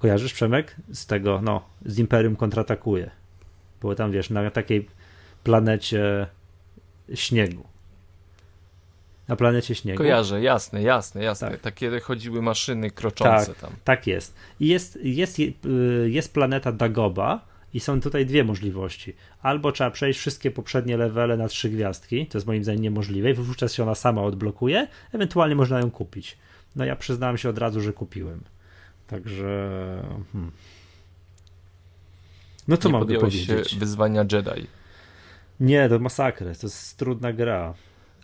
Kojarzysz 0.00 0.32
Przemek? 0.32 0.76
Z 0.92 1.06
tego, 1.06 1.40
no, 1.42 1.62
z 1.86 1.98
Imperium 1.98 2.36
kontratakuje. 2.36 3.10
Było 3.80 3.94
tam, 3.94 4.12
wiesz, 4.12 4.30
na 4.30 4.50
takiej 4.50 4.88
planecie 5.44 6.26
śniegu. 7.14 7.64
Na 9.28 9.36
planecie 9.36 9.74
śniegu. 9.74 9.98
Kojarzę, 9.98 10.42
jasne, 10.42 10.82
jasne, 10.82 11.22
jasne. 11.22 11.50
Tak. 11.50 11.60
Takie 11.60 12.00
chodziły 12.00 12.42
maszyny 12.42 12.90
kroczące 12.90 13.46
Tak. 13.46 13.56
tam. 13.56 13.70
Tak 13.84 14.06
jest. 14.06 14.34
I 14.60 14.68
jest, 14.68 14.98
jest, 15.02 15.38
y, 15.38 15.46
jest 16.10 16.34
planeta 16.34 16.72
Dagoba 16.72 17.40
i 17.74 17.80
są 17.80 18.00
tutaj 18.00 18.26
dwie 18.26 18.44
możliwości. 18.44 19.16
Albo 19.42 19.72
trzeba 19.72 19.90
przejść 19.90 20.18
wszystkie 20.18 20.50
poprzednie 20.50 20.96
levele 20.96 21.36
na 21.36 21.48
trzy 21.48 21.70
gwiazdki, 21.70 22.26
to 22.26 22.38
jest 22.38 22.46
moim 22.46 22.64
zdaniem 22.64 22.82
niemożliwe 22.82 23.30
i 23.30 23.34
wówczas 23.34 23.74
się 23.74 23.82
ona 23.82 23.94
sama 23.94 24.22
odblokuje, 24.22 24.88
ewentualnie 25.12 25.54
można 25.54 25.80
ją 25.80 25.90
kupić. 25.90 26.38
No 26.76 26.84
ja 26.84 26.96
przyznałem 26.96 27.38
się 27.38 27.48
od 27.48 27.58
razu, 27.58 27.80
że 27.80 27.92
kupiłem. 27.92 28.40
Także... 29.10 30.02
Hmm. 30.32 30.50
No 32.68 32.76
co 32.76 32.88
Nie 32.88 32.92
mam 32.92 33.00
podjąłeś 33.02 33.34
się 33.34 33.46
powiedzieć? 33.46 33.76
wyzwania 33.76 34.20
Jedi. 34.20 34.66
Nie, 35.60 35.88
to 35.88 35.98
masakra, 35.98 36.54
to 36.54 36.66
jest 36.66 36.98
trudna 36.98 37.32
gra. 37.32 37.74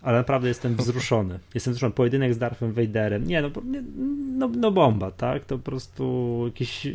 Ale 0.01 0.17
naprawdę 0.17 0.47
jestem 0.47 0.75
wzruszony. 0.75 1.39
Jestem 1.55 1.73
wzruszony. 1.73 1.93
Pojedynek 1.93 2.33
z 2.33 2.37
Darthem 2.37 2.73
Vaderem. 2.73 3.27
Nie, 3.27 3.41
no, 3.41 3.49
no, 4.37 4.49
no 4.57 4.71
bomba, 4.71 5.11
tak? 5.11 5.45
To 5.45 5.57
po 5.57 5.63
prostu 5.63 6.41
jakiś 6.45 6.87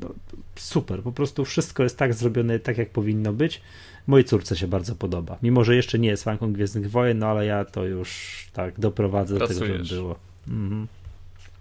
no, 0.00 0.08
super. 0.56 1.02
Po 1.02 1.12
prostu 1.12 1.44
wszystko 1.44 1.82
jest 1.82 1.98
tak 1.98 2.14
zrobione, 2.14 2.58
tak 2.58 2.78
jak 2.78 2.90
powinno 2.90 3.32
być. 3.32 3.60
Mojej 4.06 4.24
córce 4.24 4.56
się 4.56 4.66
bardzo 4.66 4.94
podoba. 4.94 5.38
Mimo, 5.42 5.64
że 5.64 5.76
jeszcze 5.76 5.98
nie 5.98 6.08
jest 6.08 6.24
fanką 6.24 6.52
Gwiezdnych 6.52 6.90
Wojen, 6.90 7.18
no 7.18 7.26
ale 7.26 7.46
ja 7.46 7.64
to 7.64 7.84
już 7.84 8.38
tak 8.52 8.80
doprowadzę 8.80 9.38
do 9.38 9.46
tego, 9.46 9.60
Pracujesz. 9.60 9.88
żeby 9.88 10.00
było. 10.00 10.16
Mhm. 10.48 10.86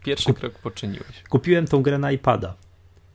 Pierwszy 0.04 0.26
Kup- 0.26 0.40
krok 0.40 0.54
poczyniłeś. 0.60 1.24
Kupiłem 1.30 1.68
tą 1.68 1.82
grę 1.82 1.98
na 1.98 2.12
iPada. 2.12 2.56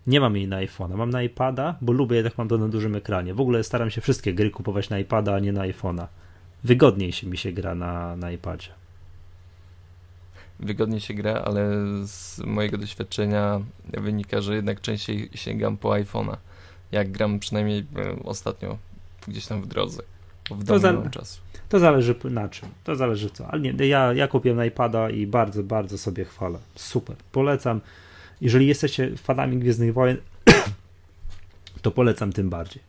Nie 0.07 0.21
mam 0.21 0.37
jej 0.37 0.49
na 0.49 0.57
iPhone'a. 0.57 0.97
Mam 0.97 1.11
na 1.11 1.23
iPada, 1.23 1.77
bo 1.81 1.93
lubię, 1.93 2.21
jak 2.23 2.39
mam 2.39 2.49
to 2.49 2.59
na 2.59 2.69
dużym 2.69 2.95
ekranie. 2.95 3.35
W 3.35 3.41
ogóle 3.41 3.65
staram 3.65 3.91
się 3.91 4.01
wszystkie 4.01 4.35
gry 4.35 4.51
kupować 4.51 4.91
na 4.91 4.99
iPada, 4.99 5.35
a 5.35 5.39
nie 5.39 5.53
na 5.53 5.63
iPhone'a. 5.63 6.07
Wygodniej 6.65 7.13
się 7.13 7.27
mi 7.27 7.37
się 7.37 7.53
gra 7.53 7.75
na, 7.75 8.17
na 8.17 8.33
iPadzie. 8.33 8.69
Wygodnie 10.61 11.01
się 11.01 11.15
gra, 11.15 11.33
ale 11.33 11.71
z 12.07 12.39
mojego 12.39 12.79
doświadczenia 12.79 13.61
wynika, 13.93 14.41
że 14.41 14.55
jednak 14.55 14.81
częściej 14.81 15.31
sięgam 15.35 15.77
po 15.77 15.89
iPhone'a. 15.89 16.37
Jak 16.93 17.13
gram 17.13 17.39
przynajmniej 17.39 17.87
e, 17.97 18.17
ostatnio 18.25 18.79
gdzieś 19.29 19.47
tam 19.47 19.63
w 19.63 19.67
drodze. 19.67 20.03
W 20.51 20.65
domu 20.65 20.81
za- 20.81 21.11
czasu. 21.11 21.41
To 21.69 21.79
zależy 21.79 22.15
na 22.25 22.49
czym. 22.49 22.69
To 22.85 22.97
zależy 22.97 23.31
co. 23.31 23.47
Ale 23.49 23.61
nie, 23.61 23.87
ja, 23.87 24.13
ja 24.13 24.29
kupiłem 24.29 24.67
iPada 24.67 25.11
i 25.11 25.27
bardzo, 25.27 25.63
bardzo 25.63 25.99
sobie 25.99 26.25
chwalę. 26.25 26.59
Super. 26.77 27.17
Polecam. 27.33 27.81
Jeżeli 28.41 28.67
jesteście 28.67 29.17
fanami 29.17 29.59
Gwiezdnych 29.59 29.93
Wojen, 29.95 30.17
to 31.83 31.91
polecam 31.91 32.33
tym 32.33 32.51
bardziej. 32.51 32.83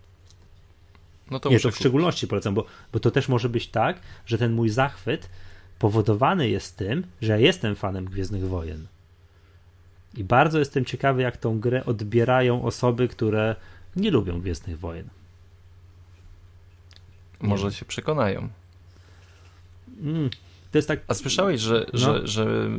No 1.32 1.40
to 1.40 1.50
nie, 1.50 1.56
to 1.56 1.60
w 1.60 1.64
kupić. 1.72 1.80
szczególności 1.80 2.28
polecam, 2.28 2.54
bo, 2.54 2.66
bo 2.94 3.00
to 3.00 3.12
też 3.12 3.30
może 3.30 3.50
być 3.50 3.68
tak, 3.68 4.00
że 4.26 4.38
ten 4.38 4.54
mój 4.54 4.70
zachwyt 4.70 5.30
powodowany 5.80 6.50
jest 6.50 6.78
tym, 6.78 7.04
że 7.22 7.32
ja 7.32 7.38
jestem 7.38 7.76
fanem 7.76 8.06
Gwiezdnych 8.06 8.48
Wojen. 8.48 8.88
I 10.18 10.24
bardzo 10.24 10.60
jestem 10.60 10.86
ciekawy, 10.86 11.22
jak 11.22 11.38
tą 11.38 11.60
grę 11.60 11.86
odbierają 11.86 12.64
osoby, 12.64 13.08
które 13.08 13.56
nie 13.96 14.12
lubią 14.12 14.42
Gwiezdnych 14.42 14.80
Wojen. 14.80 15.08
Może 17.42 17.72
się 17.72 17.86
przekonają. 17.86 18.50
Mm, 20.02 20.30
to 20.72 20.78
jest 20.78 20.88
tak. 20.88 21.00
A 21.08 21.14
słyszałeś, 21.14 21.62
że, 21.62 21.86
No. 21.94 22.00
że, 22.00 22.28
że 22.28 22.70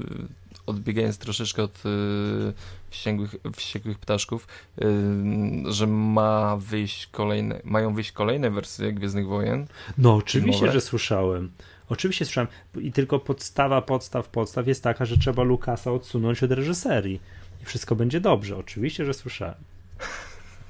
odbiegając 0.66 1.18
troszeczkę 1.18 1.62
od 1.62 1.86
y, 1.86 2.52
wściekłych, 2.90 3.34
wściekłych 3.56 3.98
ptaszków, 3.98 4.48
y, 4.78 5.72
że 5.72 5.86
ma 5.86 6.56
wyjść 6.56 7.06
kolejne, 7.06 7.60
mają 7.64 7.94
wyjść 7.94 8.12
kolejne 8.12 8.50
wersje 8.50 8.92
Gwiezdnych 8.92 9.26
Wojen. 9.26 9.66
No, 9.98 10.14
oczywiście, 10.14 10.52
filmowe? 10.58 10.72
że 10.72 10.80
słyszałem. 10.80 11.50
Oczywiście 11.88 12.24
słyszałem. 12.24 12.48
I 12.80 12.92
tylko 12.92 13.18
podstawa, 13.18 13.82
podstaw, 13.82 14.28
podstaw 14.28 14.66
jest 14.66 14.82
taka, 14.82 15.04
że 15.04 15.18
trzeba 15.18 15.42
Lukasa 15.42 15.92
odsunąć 15.92 16.42
od 16.42 16.52
reżyserii. 16.52 17.20
I 17.62 17.64
wszystko 17.64 17.96
będzie 17.96 18.20
dobrze. 18.20 18.56
Oczywiście, 18.56 19.04
że 19.04 19.14
słyszałem. 19.14 19.54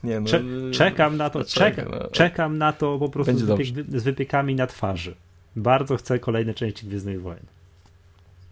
Nie, 0.05 0.21
no, 0.21 0.27
Cze- 0.27 0.41
y, 0.69 0.71
czekam 0.71 1.17
na 1.17 1.31
to, 1.31 1.45
czekam, 1.45 1.89
No, 1.91 2.09
czekam 2.11 2.59
na 2.59 2.73
to 2.73 2.99
po 2.99 3.09
prostu 3.09 3.39
z, 3.39 3.43
wypiek- 3.43 3.99
z 3.99 4.03
wypiekami 4.03 4.55
na 4.55 4.67
twarzy. 4.67 5.15
Bardzo 5.57 5.97
chcę 5.97 6.19
kolejne 6.19 6.55
części 6.55 6.87
Gwiezdnych 6.87 7.23
Wojen. 7.23 7.47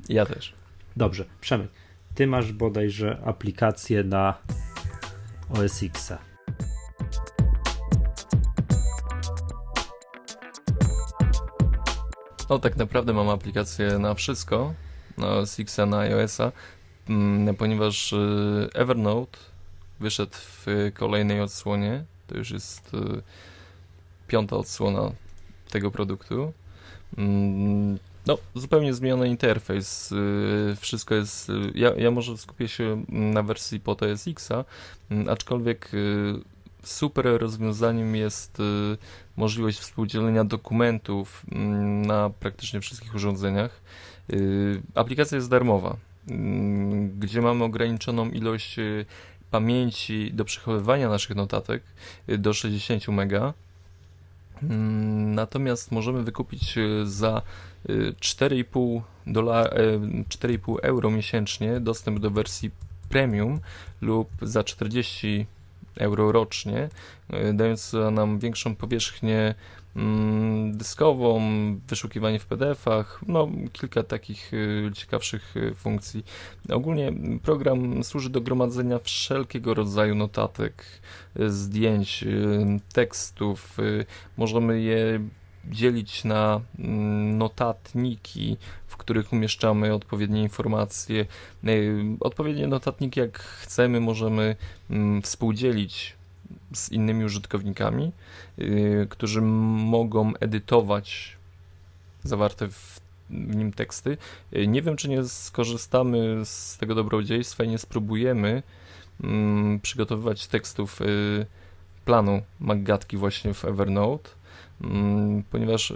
Ja 0.09 0.27
też. 0.27 0.53
Dobrze, 0.97 1.25
Przemek, 1.41 1.69
ty 2.15 2.27
masz 2.27 2.53
bodajże 2.53 3.19
aplikację 3.25 4.05
na 4.05 4.35
OS 5.51 5.83
X-a. 5.83 6.19
No 12.51 12.59
tak 12.59 12.77
naprawdę 12.77 13.13
mam 13.13 13.29
aplikację 13.29 13.99
na 13.99 14.15
wszystko, 14.15 14.75
na 15.19 15.29
OS 15.29 15.61
X, 15.61 15.79
na 15.87 15.99
iOS-a, 15.99 16.53
mm, 17.09 17.55
ponieważ 17.57 18.13
y, 18.13 18.17
Evernote 18.75 19.39
wyszedł 20.01 20.33
w 20.35 20.67
kolejnej 20.95 21.41
odsłonie. 21.41 22.05
To 22.27 22.37
już 22.39 22.51
jest 22.51 22.95
y, 22.95 23.23
piąta 24.29 24.57
odsłona 24.57 25.11
tego 25.71 25.91
produktu. 25.91 26.53
Mm, 27.19 27.99
No, 28.27 28.39
zupełnie 28.55 28.95
zmieniony 28.95 29.29
interfejs. 29.29 30.13
y, 30.13 30.77
Wszystko 30.81 31.15
jest. 31.15 31.51
y, 31.51 31.53
Ja, 31.75 31.95
ja 31.95 32.11
może 32.11 32.37
skupię 32.39 32.69
się 32.69 33.05
na 33.09 33.43
wersji 33.43 33.81
pod 33.81 34.03
OS 34.03 34.29
X-a, 34.29 34.65
mm, 35.11 35.29
aczkolwiek 35.29 35.91
super 36.83 37.25
rozwiązaniem 37.41 38.17
jest 38.17 38.59
możliwość 39.37 39.79
współdzielenia 39.79 40.45
dokumentów 40.45 41.43
mm, 41.53 42.07
na 42.07 42.31
praktycznie 42.31 42.81
wszystkich 42.81 43.15
urządzeniach. 43.15 43.81
Aplikacja 44.95 45.37
jest 45.37 45.51
darmowa, 45.51 45.97
mm, 46.31 47.19
gdzie 47.21 47.41
mamy 47.43 47.65
ograniczoną 47.65 48.31
ilość 48.31 48.77
pamięci 49.51 50.31
do 50.35 50.45
przechowywania 50.45 51.09
naszych 51.09 51.37
notatek 51.37 51.83
y, 52.29 52.39
do 52.39 52.53
60 52.55 53.09
mega. 53.09 53.55
Mm, 54.63 55.35
Natomiast 55.35 55.93
możemy 55.93 56.23
wykupić 56.23 56.79
y, 56.79 57.07
za 57.07 57.43
y, 57.91 58.15
4,5 58.21 59.03
dola- 59.27 59.69
e, 59.73 59.99
4,5 60.29 60.77
euro 60.83 61.11
miesięcznie 61.11 61.81
dostęp 61.81 62.19
do 62.19 62.31
wersji 62.31 62.71
premium 63.09 63.61
lub 64.01 64.29
za 64.43 64.65
40 64.65 65.47
euro 65.97 66.33
rocznie, 66.33 66.89
y, 67.51 67.53
dając 67.55 67.93
nam 68.13 68.39
większą 68.39 68.77
powierzchnię 68.77 69.55
dyskową, 70.73 71.41
wyszukiwanie 71.89 72.39
w 72.39 72.47
PDF-ach, 72.47 73.21
no 73.27 73.49
kilka 73.73 74.03
takich 74.03 74.55
y, 74.55 74.91
ciekawszych 74.95 75.57
y, 75.57 75.75
funkcji. 75.75 76.25
Ogólnie 76.69 77.13
program 77.43 78.05
służy 78.05 78.31
do 78.31 78.41
gromadzenia 78.41 78.99
wszelkiego 78.99 79.75
rodzaju 79.75 80.15
notatek, 80.15 80.85
y, 81.41 81.51
zdjęć, 81.51 82.25
tekstów. 82.93 83.77
Możemy 84.37 84.81
je 84.81 85.21
dzielić 85.65 86.25
na 86.25 86.61
mm, 86.79 87.39
notatniki, 87.39 88.57
w 88.87 88.97
których 88.97 89.33
umieszczamy 89.33 89.95
odpowiednie 89.95 90.43
informacje. 90.43 91.27
Odpowiednie 92.21 92.67
notatniki, 92.67 93.21
jak 93.21 93.39
chcemy, 93.39 94.01
możemy 94.01 94.57
mm, 94.91 95.23
współdzielić 95.23 96.16
z 96.75 96.93
innymi 96.93 97.25
użytkownikami, 97.25 98.13
y, 98.59 99.07
którzy 99.11 99.43
mogą 99.43 100.33
edytować 100.41 101.37
zawarte 102.25 102.69
w, 102.69 103.01
w 103.31 103.57
nim 103.57 103.73
teksty. 103.73 104.19
Y, 104.57 104.67
Nie 104.67 104.83
wiem, 104.83 104.97
czy 104.97 105.09
nie 105.09 105.25
skorzystamy 105.25 106.41
z 106.45 106.77
tego 106.79 106.95
dobrodziejstwa 106.95 107.65
i 107.65 107.69
nie 107.69 107.79
spróbujemy 107.79 108.63
mm, 109.25 109.81
przygotowywać 109.81 110.47
tekstów 110.47 111.01
y, 111.03 111.47
planu 112.05 112.43
Maggatki 112.61 113.17
właśnie 113.17 113.55
w 113.55 113.65
Evernote, 113.65 114.31
mm, 114.81 115.43
ponieważ 115.51 115.93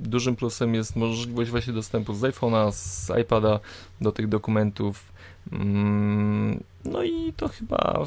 dużym 0.00 0.36
plusem 0.36 0.74
jest 0.74 0.96
możliwość 0.96 1.50
właśnie 1.50 1.72
dostępu 1.72 2.14
z 2.14 2.20
iPhone'a, 2.20 2.72
z 2.72 3.10
iPada 3.22 3.60
do 4.00 4.12
tych 4.12 4.28
dokumentów. 4.28 5.12
Mm, 5.52 6.64
No 6.84 7.02
i 7.02 7.32
to 7.36 7.48
chyba 7.48 8.06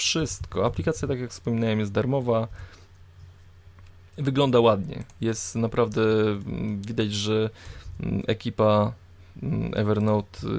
wszystko. 0.00 0.66
Aplikacja, 0.66 1.08
tak 1.08 1.20
jak 1.20 1.30
wspominałem, 1.30 1.80
jest 1.80 1.92
darmowa. 1.92 2.48
Wygląda 4.18 4.60
ładnie. 4.60 5.04
Jest 5.20 5.54
naprawdę 5.56 6.02
mm, 6.30 6.82
widać, 6.82 7.12
że 7.12 7.50
mm, 8.02 8.22
ekipa 8.26 8.92
mm, 9.42 9.72
Evernote 9.74 10.46
y, 10.46 10.50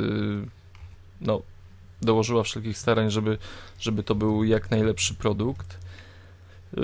no, 1.22 1.42
dołożyła 2.02 2.44
wszelkich 2.44 2.78
starań, 2.78 3.12
żeby, 3.12 3.38
żeby 3.80 4.04
to 4.04 4.16
był 4.16 4.44
jak 4.44 4.72
najlepszy 4.72 5.14
produkt. 5.16 5.78
Y, 6.78 6.82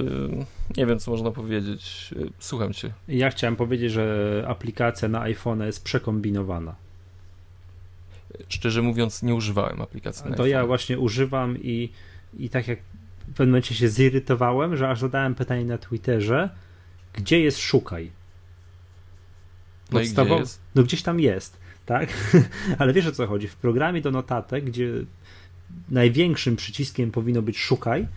Nie 0.78 0.86
wiem, 0.86 1.00
co 1.00 1.12
można 1.12 1.32
powiedzieć. 1.32 2.14
Y, 2.18 2.30
Słucham 2.40 2.74
cię. 2.74 2.94
Ja 3.08 3.30
chciałem 3.30 3.56
powiedzieć, 3.56 3.92
że 3.92 4.46
aplikacja 4.48 5.08
na 5.08 5.22
iPhone 5.22 5.62
jest 5.62 5.84
przekombinowana. 5.84 6.76
Szczerze 8.50 8.82
mówiąc, 8.82 9.24
nie 9.24 9.36
używałem 9.36 9.82
aplikacji. 9.82 10.30
na 10.30 10.36
To 10.38 10.46
ja 10.46 10.58
iPhone. 10.58 10.68
właśnie 10.68 11.00
używam 11.00 11.58
i, 11.62 11.90
i 12.38 12.50
tak 12.50 12.68
jak 12.68 12.80
w 13.28 13.34
pewnym 13.34 13.50
momencie 13.50 13.76
się 13.76 13.90
zirytowałem, 13.90 14.78
że 14.78 14.90
aż 14.90 15.00
zadałem 15.00 15.36
pytanie 15.36 15.66
na 15.66 15.78
Twitterze, 15.78 16.50
gdzie 17.14 17.40
jest 17.40 17.60
szukaj. 17.60 18.12
No 19.92 20.02
i 20.02 20.10
gdzie 20.10 20.24
jest? 20.24 20.60
No 20.76 20.84
gdzieś 20.84 21.02
tam 21.02 21.20
jest, 21.20 21.58
tak? 21.86 22.10
Ale 22.80 22.94
wiesz 22.94 23.08
o 23.08 23.12
co 23.12 23.28
chodzi? 23.28 23.48
W 23.48 23.56
programie 23.56 24.02
do 24.02 24.12
notatek, 24.12 24.66
gdzie 24.66 24.92
największym 25.90 26.56
przyciskiem 26.56 27.12
powinno 27.12 27.42
być 27.42 27.58
szukaj, 27.60 28.08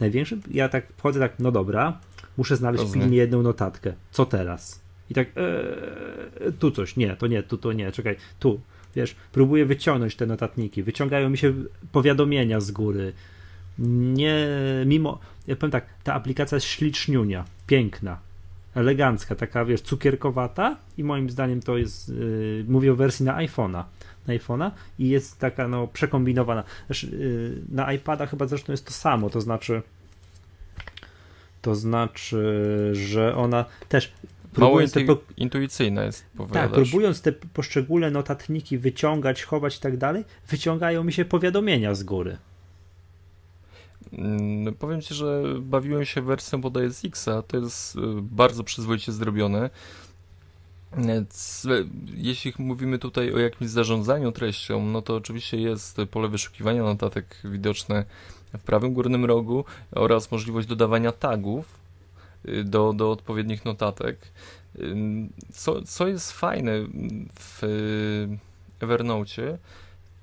największym, 0.00 0.42
ja 0.50 0.68
tak 0.68 0.86
wchodzę 0.96 1.20
tak, 1.20 1.32
no 1.38 1.52
dobra, 1.52 2.00
muszę 2.36 2.56
znaleźć 2.56 2.82
Rozumiem. 2.82 3.04
pilnie 3.04 3.18
jedną 3.18 3.42
notatkę. 3.42 3.92
Co 4.10 4.26
teraz? 4.26 4.80
I 5.10 5.14
tak, 5.14 5.28
ee, 5.36 6.52
tu 6.52 6.70
coś, 6.70 6.96
nie, 6.96 7.16
to 7.16 7.26
nie, 7.26 7.42
tu 7.42 7.58
to 7.58 7.72
nie, 7.72 7.92
czekaj, 7.92 8.16
tu, 8.38 8.60
wiesz, 8.96 9.16
próbuję 9.32 9.66
wyciągnąć 9.66 10.16
te 10.16 10.26
notatniki, 10.26 10.82
wyciągają 10.82 11.30
mi 11.30 11.38
się 11.38 11.54
powiadomienia 11.92 12.60
z 12.60 12.70
góry. 12.70 13.12
Nie, 13.78 14.46
mimo, 14.86 15.18
ja 15.46 15.56
powiem 15.56 15.70
tak, 15.70 15.86
ta 16.04 16.14
aplikacja 16.14 16.56
jest 16.56 16.66
śliczniunia, 16.66 17.44
piękna, 17.66 18.18
elegancka, 18.74 19.34
taka, 19.34 19.64
wiesz, 19.64 19.80
cukierkowata 19.80 20.76
i 20.98 21.04
moim 21.04 21.30
zdaniem 21.30 21.62
to 21.62 21.78
jest, 21.78 22.08
yy, 22.08 22.64
mówię 22.68 22.92
o 22.92 22.96
wersji 22.96 23.24
na 23.24 23.36
iPhone'a, 23.36 23.84
na 24.26 24.34
iPhone'a 24.34 24.70
i 24.98 25.08
jest 25.08 25.38
taka, 25.38 25.68
no, 25.68 25.86
przekombinowana. 25.86 26.64
Znaczy, 26.86 27.06
yy, 27.06 27.62
na 27.68 27.92
iPada 27.92 28.26
chyba 28.26 28.46
zresztą 28.46 28.72
jest 28.72 28.86
to 28.86 28.92
samo, 28.92 29.30
to 29.30 29.40
znaczy 29.40 29.82
to 31.62 31.74
znaczy, 31.74 32.90
że 32.92 33.36
ona 33.36 33.64
też 33.88 34.12
Mało 34.56 34.70
próbując 34.70 34.94
intu- 34.94 35.18
intuicyjne 35.36 36.04
jest, 36.04 36.22
tak, 36.22 36.36
powiadasz. 36.36 36.70
próbując 36.72 37.22
te 37.22 37.32
poszczególne 37.32 38.10
notatniki 38.10 38.78
wyciągać, 38.78 39.42
chować 39.42 39.76
i 39.76 39.80
tak 39.80 39.96
dalej, 39.96 40.24
wyciągają 40.48 41.04
mi 41.04 41.12
się 41.12 41.24
powiadomienia 41.24 41.94
z 41.94 42.02
góry. 42.02 42.36
Mm, 44.12 44.74
Powiem 44.74 45.00
Ci, 45.02 45.14
że 45.14 45.42
bawiłem 45.60 46.04
się 46.04 46.22
wersją 46.22 46.60
bodaj 46.60 46.90
z 46.92 47.04
Xa, 47.04 47.42
to 47.42 47.56
jest 47.56 47.96
y, 47.96 48.00
bardzo 48.22 48.64
przyzwoicie 48.64 49.12
zrobione. 49.12 49.70
C- 51.28 51.68
Jeśli 52.14 52.52
mówimy 52.58 52.98
tutaj 52.98 53.32
o 53.32 53.38
jakimś 53.38 53.70
zarządzaniu 53.70 54.32
treścią, 54.32 54.86
no 54.86 55.02
to 55.02 55.16
oczywiście 55.16 55.56
jest 55.60 55.96
pole 56.10 56.28
wyszukiwania 56.28 56.82
notatek 56.82 57.36
widoczne 57.44 58.04
w 58.58 58.62
prawym 58.62 58.94
górnym 58.94 59.24
rogu 59.24 59.64
oraz 59.90 60.30
możliwość 60.30 60.68
dodawania 60.68 61.12
tagów 61.12 61.78
y, 62.48 62.64
do, 62.64 62.92
do 62.92 63.10
odpowiednich 63.12 63.64
notatek. 63.64 64.18
Co, 65.52 65.82
co 65.82 66.06
jest 66.06 66.32
fajne 66.32 66.72
w 67.34 67.64
y, 67.64 68.38
Evernote, 68.80 69.58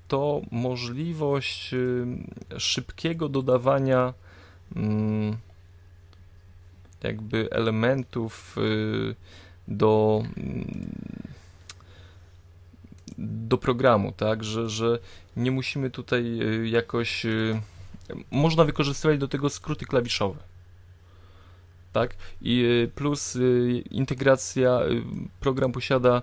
to 0.08 0.42
możliwość 0.50 1.74
y, 1.74 2.06
szybkiego 2.58 3.28
dodawania 3.28 4.14
mm, 4.76 5.36
jakby 7.02 7.48
elementów 7.50 8.56
y, 8.58 9.14
do 9.68 10.22
mm, 10.36 10.66
do 13.18 13.58
programu, 13.58 14.12
tak, 14.12 14.44
że, 14.44 14.68
że 14.68 14.98
nie 15.36 15.50
musimy 15.50 15.90
tutaj 15.90 16.40
y, 16.42 16.68
jakoś 16.68 17.26
można 18.30 18.64
wykorzystywać 18.64 19.18
do 19.18 19.28
tego 19.28 19.50
skróty 19.50 19.84
klawiszowe. 19.84 20.55
Tak? 21.96 22.16
I 22.42 22.54
y, 22.84 22.90
plus 22.94 23.36
y, 23.36 23.82
integracja, 23.90 24.80
y, 24.82 25.02
program 25.40 25.72
posiada 25.72 26.22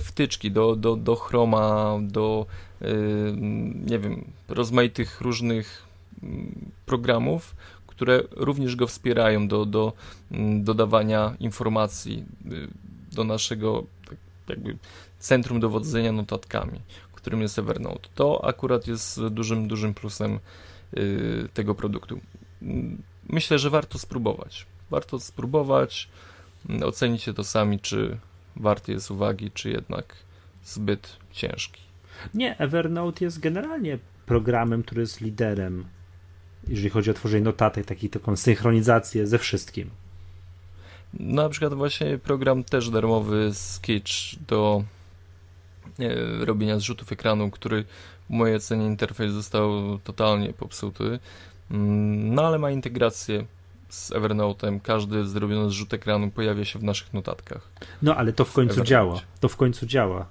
wtyczki 0.00 0.50
do, 0.50 0.76
do, 0.76 0.96
do 0.96 1.16
Chroma, 1.16 1.98
do 2.02 2.46
y, 2.82 2.86
nie 3.90 3.98
wiem, 3.98 4.24
rozmaitych 4.48 5.20
różnych 5.20 5.82
mm, 6.22 6.70
programów, 6.86 7.54
które 7.86 8.22
również 8.30 8.76
go 8.76 8.86
wspierają 8.86 9.48
do, 9.48 9.66
do 9.66 9.92
mm, 10.30 10.64
dodawania 10.64 11.36
informacji 11.40 12.24
do 13.12 13.24
naszego 13.24 13.84
tak 14.06 14.18
jakby 14.48 14.76
centrum 15.18 15.60
dowodzenia 15.60 16.12
notatkami, 16.12 16.80
którym 17.12 17.42
jest 17.42 17.58
Evernote. 17.58 18.08
To 18.14 18.44
akurat 18.44 18.86
jest 18.86 19.26
dużym, 19.26 19.68
dużym 19.68 19.94
plusem 19.94 20.38
tego 21.54 21.74
produktu. 21.74 22.20
Mm, 22.62 23.02
Myślę, 23.28 23.58
że 23.58 23.70
warto 23.70 23.98
spróbować. 23.98 24.66
Warto 24.92 25.20
spróbować, 25.20 26.08
mm, 26.68 26.82
ocenicie 26.82 27.34
to 27.34 27.44
sami, 27.44 27.80
czy 27.80 28.18
warty 28.56 28.92
jest 28.92 29.10
uwagi, 29.10 29.50
czy 29.50 29.70
jednak 29.70 30.14
zbyt 30.64 31.16
ciężki. 31.30 31.82
Nie, 32.34 32.58
Evernote 32.58 33.24
jest 33.24 33.40
generalnie 33.40 33.98
programem, 34.26 34.82
który 34.82 35.00
jest 35.00 35.20
liderem, 35.20 35.84
jeżeli 36.68 36.90
chodzi 36.90 37.10
o 37.10 37.14
tworzenie 37.14 37.44
notatek, 37.44 37.86
taką 37.86 38.08
taką 38.08 38.36
synchronizację 38.36 39.26
ze 39.26 39.38
wszystkim. 39.38 39.90
Na 41.14 41.48
przykład 41.48 41.74
właśnie 41.74 42.18
program 42.18 42.64
też 42.64 42.90
darmowy 42.90 43.50
Sketch 43.54 44.12
do 44.48 44.84
e, 45.98 46.44
robienia 46.44 46.78
zrzutów 46.78 47.12
ekranu, 47.12 47.50
który 47.50 47.84
w 48.30 48.30
mojej 48.30 48.56
ocenie 48.56 48.86
interfejs 48.86 49.32
został 49.32 49.98
totalnie 49.98 50.52
popsuty. 50.52 51.18
Mm, 51.70 52.34
No 52.34 52.46
ale 52.46 52.58
ma 52.58 52.70
integrację 52.70 53.44
z 53.92 54.10
Evernote'em. 54.10 54.80
Każdy 54.80 55.26
zrobiony 55.26 55.70
zrzut 55.70 55.94
ekranu 55.94 56.30
pojawia 56.30 56.64
się 56.64 56.78
w 56.78 56.82
naszych 56.84 57.12
notatkach. 57.14 57.68
No, 58.02 58.16
ale 58.16 58.32
to 58.32 58.44
w 58.44 58.52
końcu 58.52 58.70
Evernote. 58.72 58.88
działa. 58.88 59.20
To 59.40 59.48
w 59.48 59.56
końcu 59.56 59.86
działa. 59.86 60.26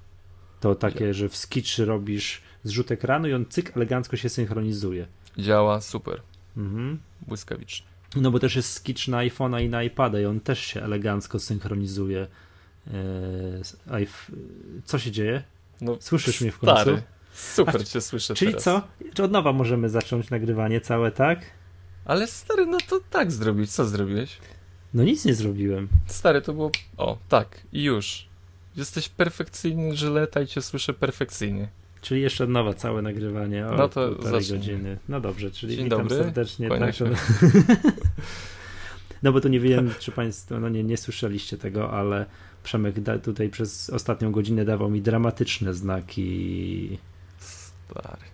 To 0.60 0.76
takie, 0.76 1.14
że 1.14 1.30
w 1.30 1.36
Skitchy 1.38 1.86
robisz 1.86 2.42
zrzut 2.64 2.92
ekranu 2.92 3.28
i 3.28 3.34
on 3.34 3.46
cyk 3.50 3.78
elegancko 3.78 4.18
się 4.18 4.30
synchronizuje. 4.30 5.08
Działa 5.38 5.82
super, 5.82 6.22
Mhm. 6.58 7.00
błyskawicznie. 7.28 7.88
No 8.16 8.32
bo 8.32 8.40
też 8.40 8.56
jest 8.56 8.74
Skitch 8.74 9.08
na 9.08 9.18
iPhone'a 9.18 9.62
i 9.66 9.70
na 9.70 9.84
iPada 9.84 10.20
i 10.20 10.26
on 10.26 10.40
też 10.40 10.60
się 10.60 10.82
elegancko 10.84 11.40
synchronizuje. 11.40 12.28
Eee, 12.88 13.62
iP- 14.06 14.32
Co 14.86 15.00
się 15.00 15.12
dzieje? 15.12 15.44
No, 15.82 15.98
Słyszysz 16.00 16.42
mnie 16.42 16.52
w 16.52 16.60
końcu? 16.60 16.76
Stary, 16.82 17.02
super 17.34 17.82
A, 17.82 17.84
cię 17.84 18.02
słyszę 18.02 18.34
Czyli 18.34 18.52
teraz. 18.52 18.64
co? 18.64 18.82
Czy 19.14 19.24
od 19.24 19.32
nowa 19.32 19.54
możemy 19.54 19.90
zacząć 19.90 20.30
nagrywanie 20.30 20.82
całe, 20.82 21.12
tak? 21.12 21.40
Ale 22.06 22.28
stary, 22.28 22.66
no 22.66 22.78
to 22.90 23.00
tak 23.10 23.32
zrobić. 23.32 23.72
Co 23.72 23.86
zrobiłeś? 23.86 24.38
No 24.94 25.04
nic 25.04 25.26
nie 25.26 25.36
zrobiłem. 25.36 25.88
Stary, 26.08 26.42
to 26.42 26.54
było... 26.54 26.72
O, 26.98 27.18
tak, 27.30 27.62
i 27.74 27.84
już. 27.84 28.26
Jesteś 28.76 29.10
perfekcyjny, 29.10 29.96
żyleta 29.96 30.42
i 30.42 30.48
cię 30.48 30.62
słyszę 30.62 30.94
perfekcyjnie. 30.94 31.68
Czyli 32.02 32.22
jeszcze 32.22 32.44
od 32.44 32.50
nowa 32.50 32.74
całe 32.74 33.02
nagrywanie. 33.02 33.68
O, 33.68 33.76
No 33.76 33.90
to 33.90 34.10
półtorej 34.10 34.48
godziny. 34.48 34.98
No 35.10 35.22
dobrze, 35.22 35.52
czyli 35.52 35.76
Dzień 35.76 35.84
witam 35.84 36.00
dobry, 36.00 36.18
serdecznie. 36.18 36.70
Tak, 36.70 36.96
to... 36.96 37.06
No 39.24 39.32
bo 39.32 39.42
to 39.42 39.50
nie 39.50 39.60
wiem, 39.60 39.94
czy 40.00 40.12
Państwo 40.12 40.60
no 40.60 40.70
nie, 40.70 40.84
nie 40.84 40.98
słyszeliście 40.98 41.58
tego, 41.58 41.92
ale 41.92 42.26
Przemek 42.64 43.00
da, 43.00 43.20
tutaj 43.20 43.50
przez 43.50 43.90
ostatnią 43.90 44.32
godzinę 44.32 44.66
dawał 44.66 44.90
mi 44.90 45.02
dramatyczne 45.02 45.74
znaki. 45.74 46.98
Stary. 47.40 48.31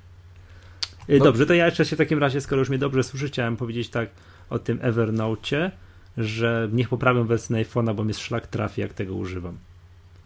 No- 1.10 1.24
Dobrze, 1.26 1.46
to 1.46 1.54
ja 1.54 1.66
jeszcze 1.66 1.86
się 1.86 1.96
w 1.96 2.00
takim 2.00 2.20
razie, 2.20 2.42
skoro 2.42 2.60
już 2.60 2.70
mnie 2.70 2.78
dobrze 2.78 3.04
słyszy, 3.04 3.28
chciałem 3.28 3.58
powiedzieć 3.58 3.90
tak 3.90 4.10
o 4.50 4.60
tym 4.60 4.80
Evernote, 4.82 5.72
że 6.18 6.70
niech 6.72 6.90
poprawią 6.90 7.24
wersję 7.24 7.56
iPhone'a, 7.66 7.96
bo 7.96 8.04
mnie 8.04 8.14
szlak 8.14 8.48
trafi, 8.48 8.82
jak 8.82 8.94
tego 8.94 9.16
używam. 9.16 9.58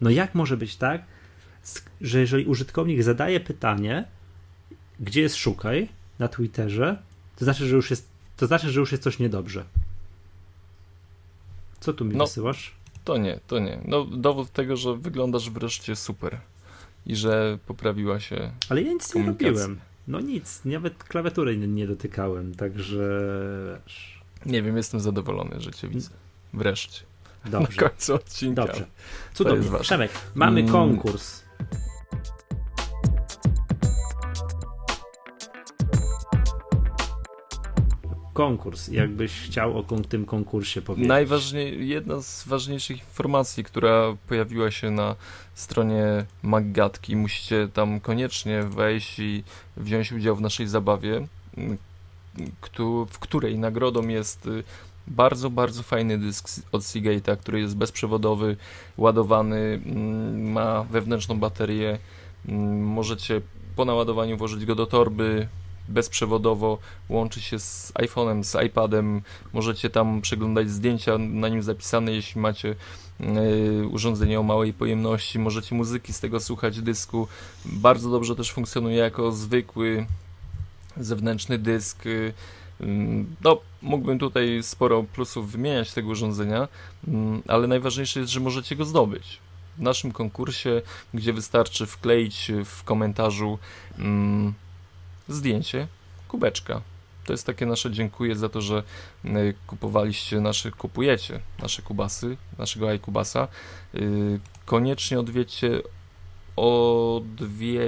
No 0.00 0.10
jak 0.10 0.34
może 0.34 0.56
być 0.56 0.76
tak, 0.76 1.02
że 2.00 2.20
jeżeli 2.20 2.44
użytkownik 2.46 3.02
zadaje 3.02 3.40
pytanie, 3.40 4.04
gdzie 5.00 5.20
jest 5.20 5.36
szukaj 5.36 5.88
na 6.18 6.28
Twitterze, 6.28 6.98
to 7.36 7.44
znaczy, 7.44 7.66
że 7.68 7.76
już 7.76 7.90
jest, 7.90 8.08
to 8.36 8.46
znaczy, 8.46 8.70
że 8.70 8.80
już 8.80 8.92
jest 8.92 9.02
coś 9.04 9.18
niedobrze. 9.18 9.64
Co 11.80 11.92
tu 11.92 12.04
mi 12.04 12.16
No. 12.16 12.24
wysyłasz? 12.24 12.74
To 13.04 13.16
nie, 13.16 13.40
to 13.46 13.58
nie. 13.58 13.80
No, 13.84 14.04
dowód 14.04 14.52
tego, 14.52 14.76
że 14.76 14.96
wyglądasz 14.96 15.50
wreszcie 15.50 15.96
super. 15.96 16.40
I 17.06 17.16
że 17.16 17.58
poprawiła 17.66 18.20
się 18.20 18.50
Ale 18.68 18.82
ja 18.82 18.92
nic 18.92 19.14
nie 19.14 19.26
robiłem. 19.26 19.80
No 20.08 20.20
nic, 20.20 20.60
nawet 20.64 21.04
klawiatury 21.04 21.56
nie, 21.56 21.68
nie 21.68 21.86
dotykałem, 21.86 22.54
także 22.54 22.98
Nie 24.46 24.62
wiem, 24.62 24.76
jestem 24.76 25.00
zadowolony, 25.00 25.60
że 25.60 25.70
cię 25.70 25.88
widzę. 25.88 26.10
Wreszcie. 26.54 27.02
dobrze. 27.46 27.82
Na 27.82 27.88
końcu 27.88 28.14
odcinka. 28.14 28.66
Dobrze. 28.66 28.86
Cudownie. 29.34 29.78
Przemek, 29.80 30.10
mamy 30.34 30.60
Mm. 30.60 30.72
konkurs. 30.72 31.42
Konkurs, 38.32 38.88
jakbyś 38.88 39.32
chciał 39.32 39.78
o 39.78 39.82
tym 40.08 40.24
konkursie 40.24 40.82
powiedzieć. 40.82 41.08
Najważniej, 41.08 41.88
jedna 41.88 42.22
z 42.22 42.48
ważniejszych 42.48 42.98
informacji, 42.98 43.64
która 43.64 44.16
pojawiła 44.28 44.70
się 44.70 44.90
na 44.90 45.16
stronie 45.54 46.04
Maggatki, 46.42 47.16
musicie 47.16 47.68
tam 47.74 48.00
koniecznie 48.00 48.62
wejść 48.62 49.18
i 49.18 49.44
wziąć 49.76 50.12
udział 50.12 50.36
w 50.36 50.40
naszej 50.40 50.66
zabawie, 50.66 51.26
w 53.10 53.18
której 53.18 53.58
nagrodą 53.58 54.08
jest 54.08 54.46
y, 54.46 54.64
bardzo, 55.06 55.50
bardzo 55.50 55.82
fajny 55.82 56.18
dysk 56.18 56.48
od 56.72 56.82
Seagate'a, 56.82 57.36
który 57.36 57.60
jest 57.60 57.76
bezprzewodowy, 57.76 58.56
ładowany, 58.98 59.80
mm, 59.86 60.52
ma 60.52 60.84
wewnętrzną 60.84 61.38
baterię, 61.38 61.98
mm, 62.48 62.82
możecie 62.84 63.40
po 63.76 63.84
naładowaniu 63.84 64.36
włożyć 64.36 64.64
go 64.64 64.74
do 64.74 64.86
torby, 64.86 65.48
bezprzewodowo, 65.88 66.78
łączy 67.08 67.40
się 67.40 67.58
z 67.58 67.92
iPhone'em, 67.92 68.44
z 68.44 68.64
iPadem, 68.66 69.22
możecie 69.52 69.90
tam 69.90 70.20
przeglądać 70.20 70.70
zdjęcia 70.70 71.18
na 71.18 71.48
nim 71.48 71.62
zapisane, 71.62 72.12
jeśli 72.12 72.40
macie 72.40 72.74
y, 73.20 73.88
urządzenie 73.88 74.40
o 74.40 74.42
małej 74.42 74.72
pojemności, 74.72 75.38
możecie 75.38 75.74
muzyki 75.74 76.12
z 76.12 76.20
tego 76.20 76.40
słuchać, 76.40 76.80
dysku. 76.80 77.28
Bardzo 77.64 78.10
dobrze 78.10 78.36
też 78.36 78.52
funkcjonuje 78.52 78.96
jako 78.96 79.32
zwykły 79.32 80.06
zewnętrzny 80.96 81.58
dysk. 81.58 82.06
Y, 82.06 82.32
no, 83.44 83.60
mógłbym 83.82 84.18
tutaj 84.18 84.62
sporo 84.62 85.02
plusów 85.02 85.52
wymieniać 85.52 85.92
tego 85.92 86.08
urządzenia, 86.08 86.68
mm, 87.08 87.42
ale 87.48 87.66
najważniejsze 87.66 88.20
jest, 88.20 88.32
że 88.32 88.40
możecie 88.40 88.76
go 88.76 88.84
zdobyć. 88.84 89.38
W 89.78 89.82
naszym 89.82 90.12
konkursie, 90.12 90.82
gdzie 91.14 91.32
wystarczy 91.32 91.86
wkleić 91.86 92.52
w 92.64 92.84
komentarzu 92.84 93.58
mm, 93.98 94.54
zdjęcie 95.28 95.86
kubeczka. 96.28 96.80
To 97.24 97.32
jest 97.32 97.46
takie 97.46 97.66
nasze 97.66 97.90
dziękuję 97.90 98.36
za 98.36 98.48
to, 98.48 98.60
że 98.60 98.82
y, 99.24 99.54
kupowaliście 99.66 100.40
nasze, 100.40 100.70
kupujecie 100.70 101.40
nasze 101.58 101.82
kubasy, 101.82 102.36
naszego 102.58 102.92
iKubasa. 102.92 103.48
Y, 103.94 104.40
koniecznie 104.64 105.20
odwiedźcie 105.20 105.82
odwie... 106.56 107.80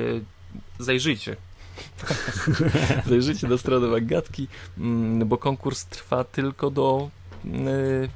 zajrzyjcie 0.78 1.36
Zajrzyjcie 3.09 3.48
na 3.48 3.59
stronę 3.59 3.86
Magatki, 3.86 4.48
mm, 4.78 5.28
bo 5.28 5.39
konkurs 5.39 5.85
trwa 5.85 6.24
tylko 6.24 6.70
do 6.70 7.11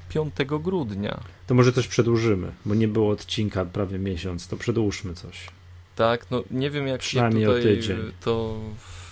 5 0.09 0.41
y, 0.41 0.45
grudnia. 0.61 1.21
To 1.47 1.55
może 1.55 1.73
coś 1.73 1.89
przedłużymy, 1.89 2.53
bo 2.67 2.75
nie 2.75 2.89
było 2.89 3.11
odcinka 3.11 3.65
prawie 3.65 3.99
miesiąc, 3.99 4.49
to 4.49 4.57
przedłużmy 4.57 5.15
coś. 5.15 5.49
Tak, 5.97 6.31
no 6.31 6.43
nie 6.51 6.71
wiem 6.71 6.87
jak 6.87 7.03
się 7.03 7.31
tutaj 7.31 7.81
to 8.21 8.59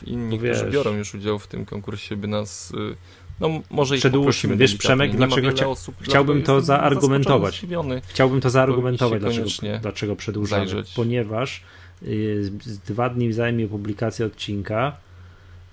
inni, 0.07 0.39
Wiesz. 0.39 0.57
którzy 0.57 0.73
biorą 0.73 0.93
już 0.93 1.15
udział 1.15 1.39
w 1.39 1.47
tym 1.47 1.65
konkursie, 1.65 2.17
by 2.17 2.29
nas 2.29 2.71
y, 2.71 2.97
no 3.41 3.49
może 3.71 3.97
i 3.97 3.99
Przedłużmy. 3.99 4.57
Wiesz, 4.57 4.75
Przemek, 4.77 5.17
dlaczego 5.17 5.51
chcia... 5.51 5.69
osób, 5.69 5.95
chciałbym 6.01 6.43
to 6.43 6.61
zaargumentować. 6.61 7.67
Chciałbym 8.07 8.41
to 8.41 8.51
zaargumentować, 8.51 9.21
dlaczego, 9.21 9.49
dlaczego 9.83 10.17
przedłużamy. 10.17 10.69
Zajrzeć. 10.69 10.93
Ponieważ 10.95 11.63
y, 12.03 12.53
dwa 12.87 13.09
dni 13.09 13.33
zajmie 13.33 13.69
publikacja 13.69 14.27
odcinka 14.27 14.97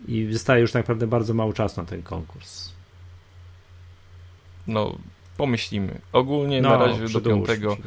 i 0.07 0.27
zostaje 0.31 0.61
już 0.61 0.71
tak 0.71 0.79
naprawdę 0.79 1.07
bardzo 1.07 1.33
mało 1.33 1.53
czasu 1.53 1.81
na 1.81 1.87
ten 1.87 2.03
konkurs. 2.03 2.69
No, 4.67 4.95
pomyślimy. 5.37 6.01
Ogólnie 6.13 6.61
no, 6.61 6.69
na 6.69 6.77
razie 6.77 7.09
do 7.09 7.21
piątego, 7.21 7.77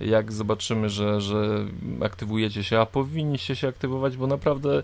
jak 0.00 0.32
zobaczymy, 0.32 0.90
że, 0.90 1.20
że 1.20 1.66
aktywujecie 2.00 2.64
się, 2.64 2.80
a 2.80 2.86
powinniście 2.86 3.56
się 3.56 3.68
aktywować, 3.68 4.16
bo 4.16 4.26
naprawdę 4.26 4.82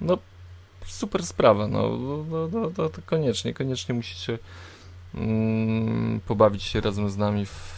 no 0.00 0.18
super 0.90 1.26
sprawa, 1.26 1.68
no, 1.68 1.98
no, 2.30 2.48
no, 2.52 2.70
no 2.78 2.88
to 2.88 3.02
koniecznie, 3.06 3.54
koniecznie 3.54 3.94
musicie 3.94 4.38
mm, 5.14 6.20
pobawić 6.26 6.62
się 6.62 6.80
razem 6.80 7.10
z 7.10 7.16
nami 7.16 7.46
w, 7.46 7.70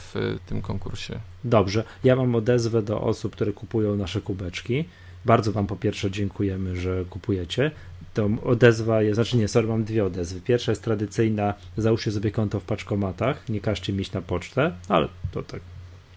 tym 0.47 0.63
konkursie. 0.63 1.21
Dobrze, 1.45 1.85
ja 2.05 2.17
mam 2.17 2.35
odezwę 2.35 2.83
do 2.83 3.01
osób, 3.01 3.33
które 3.33 3.53
kupują 3.53 3.97
nasze 3.97 4.21
kubeczki. 4.21 4.85
Bardzo 5.25 5.53
Wam 5.53 5.67
po 5.67 5.77
pierwsze 5.77 6.11
dziękujemy, 6.11 6.77
że 6.77 7.05
kupujecie. 7.11 7.71
To 8.15 8.29
odezwa 8.45 9.03
jest, 9.03 9.15
znaczy 9.15 9.37
nie, 9.37 9.49
sorry, 9.49 9.69
mam 9.69 9.85
dwie 9.85 10.05
odezwy. 10.05 10.41
Pierwsza 10.41 10.73
jest 10.73 10.83
tradycyjna, 10.83 11.55
załóżcie 11.77 12.13
sobie 12.13 12.31
konto 12.31 12.61
w 12.61 12.65
paczkomatach, 12.65 13.49
nie 13.49 13.61
każcie 13.61 13.93
mieć 13.93 14.13
na 14.13 14.23
pocztę, 14.23 14.73
ale 14.89 15.09
to 15.31 15.43
tak, 15.43 15.61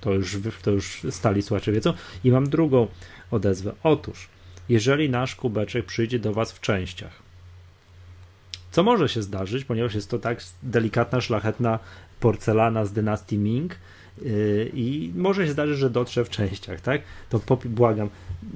to 0.01 0.13
już, 0.13 0.37
to 0.61 0.71
już 0.71 1.01
stali 1.09 1.41
słuchacze 1.41 1.71
wiedzą. 1.71 1.93
I 2.23 2.31
mam 2.31 2.49
drugą 2.49 2.87
odezwę. 3.31 3.73
Otóż, 3.83 4.27
jeżeli 4.69 5.09
nasz 5.09 5.35
kubeczek 5.35 5.85
przyjdzie 5.85 6.19
do 6.19 6.33
Was 6.33 6.51
w 6.51 6.61
częściach. 6.61 7.25
Co 8.71 8.83
może 8.83 9.09
się 9.09 9.21
zdarzyć, 9.21 9.65
ponieważ 9.65 9.95
jest 9.95 10.09
to 10.09 10.19
tak 10.19 10.43
delikatna, 10.63 11.21
szlachetna 11.21 11.79
porcelana 12.19 12.85
z 12.85 12.93
dynastii 12.93 13.37
Ming 13.37 13.75
yy, 14.21 14.71
i 14.73 15.11
może 15.15 15.45
się 15.45 15.51
zdarzyć, 15.51 15.77
że 15.77 15.89
dotrze 15.89 16.25
w 16.25 16.29
częściach, 16.29 16.81
tak? 16.81 17.01
To 17.29 17.57
błagam, 17.65 18.09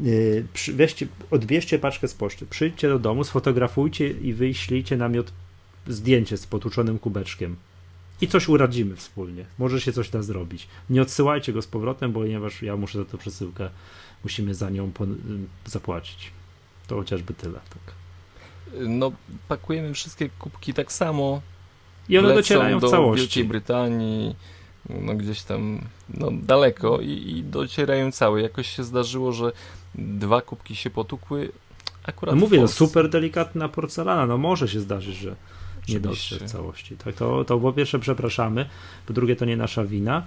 yy, 0.03 0.45
weźcie, 0.73 1.07
odbierzcie 1.31 1.79
paczkę 1.79 2.07
z 2.07 2.13
poczty, 2.13 2.45
przyjdźcie 2.45 2.89
do 2.89 2.99
domu, 2.99 3.23
sfotografujcie 3.23 4.09
i 4.09 4.33
wyślijcie 4.33 4.97
nam 4.97 5.13
zdjęcie 5.87 6.37
z 6.37 6.47
potłuczonym 6.47 6.99
kubeczkiem 6.99 7.55
i 8.21 8.27
coś 8.27 8.49
uradzimy 8.49 8.95
wspólnie. 8.95 9.45
Może 9.59 9.81
się 9.81 9.93
coś 9.93 10.09
da 10.09 10.21
zrobić. 10.21 10.67
Nie 10.89 11.01
odsyłajcie 11.01 11.53
go 11.53 11.61
z 11.61 11.67
powrotem, 11.67 12.13
ponieważ 12.13 12.61
ja 12.61 12.75
muszę 12.75 12.99
za 12.99 13.05
to 13.05 13.17
przesyłkę 13.17 13.69
musimy 14.23 14.55
za 14.55 14.69
nią 14.69 14.91
zapłacić. 15.65 16.31
To 16.87 16.95
chociażby 16.95 17.33
tyle. 17.33 17.59
Tak. 17.69 17.93
No, 18.87 19.11
pakujemy 19.47 19.93
wszystkie 19.93 20.29
kubki 20.29 20.73
tak 20.73 20.91
samo. 20.91 21.41
I 22.09 22.17
one 22.17 22.33
docierają 22.33 22.79
do 22.79 22.87
w 22.87 22.91
całości. 22.91 23.21
Wielkiej 23.21 23.43
Brytanii, 23.43 24.35
no 24.89 25.13
gdzieś 25.13 25.41
tam 25.41 25.81
no, 26.09 26.29
daleko 26.31 26.99
i, 27.01 27.37
i 27.37 27.43
docierają 27.43 28.11
całe. 28.11 28.41
Jakoś 28.41 28.67
się 28.67 28.83
zdarzyło, 28.83 29.31
że 29.31 29.51
dwa 29.95 30.41
kubki 30.41 30.75
się 30.75 30.89
potukły. 30.89 31.51
Akurat 32.03 32.35
no 32.35 32.41
mówię, 32.41 32.61
no, 32.61 32.67
super 32.67 33.09
delikatna 33.09 33.69
porcelana. 33.69 34.25
No 34.25 34.37
może 34.37 34.67
się 34.67 34.79
zdarzyć, 34.79 35.15
że 35.15 35.35
nie 35.93 35.99
dotrze 35.99 36.39
w 36.39 36.43
całości. 36.43 36.97
Tak, 36.97 37.15
to, 37.15 37.45
to 37.45 37.59
po 37.59 37.73
pierwsze 37.73 37.99
przepraszamy, 37.99 38.65
po 39.05 39.13
drugie 39.13 39.35
to 39.35 39.45
nie 39.45 39.57
nasza 39.57 39.85
wina. 39.85 40.23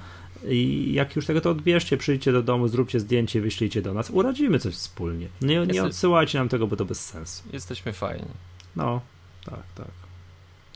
I 0.48 0.90
jak 0.92 1.16
już 1.16 1.26
tego 1.26 1.40
to 1.40 1.50
odbierzcie, 1.50 1.96
przyjdźcie 1.96 2.32
do 2.32 2.42
domu, 2.42 2.68
zróbcie 2.68 3.00
zdjęcie, 3.00 3.40
wyślijcie 3.40 3.82
do 3.82 3.94
nas, 3.94 4.10
uradzimy 4.10 4.58
coś 4.58 4.74
wspólnie. 4.74 5.28
Nie, 5.42 5.66
nie 5.66 5.84
odsyłajcie 5.84 6.38
nam 6.38 6.48
tego, 6.48 6.66
bo 6.66 6.76
to 6.76 6.84
bez 6.84 7.04
sensu. 7.04 7.42
Jesteśmy 7.52 7.92
fajni. 7.92 8.28
No, 8.76 9.00
tak, 9.44 9.62
tak. 9.74 9.90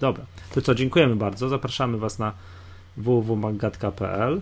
Dobra, 0.00 0.26
to 0.54 0.62
co, 0.62 0.74
dziękujemy 0.74 1.16
bardzo. 1.16 1.48
Zapraszamy 1.48 1.98
Was 1.98 2.18
na 2.18 2.32
www.magatka.pl 2.96 4.40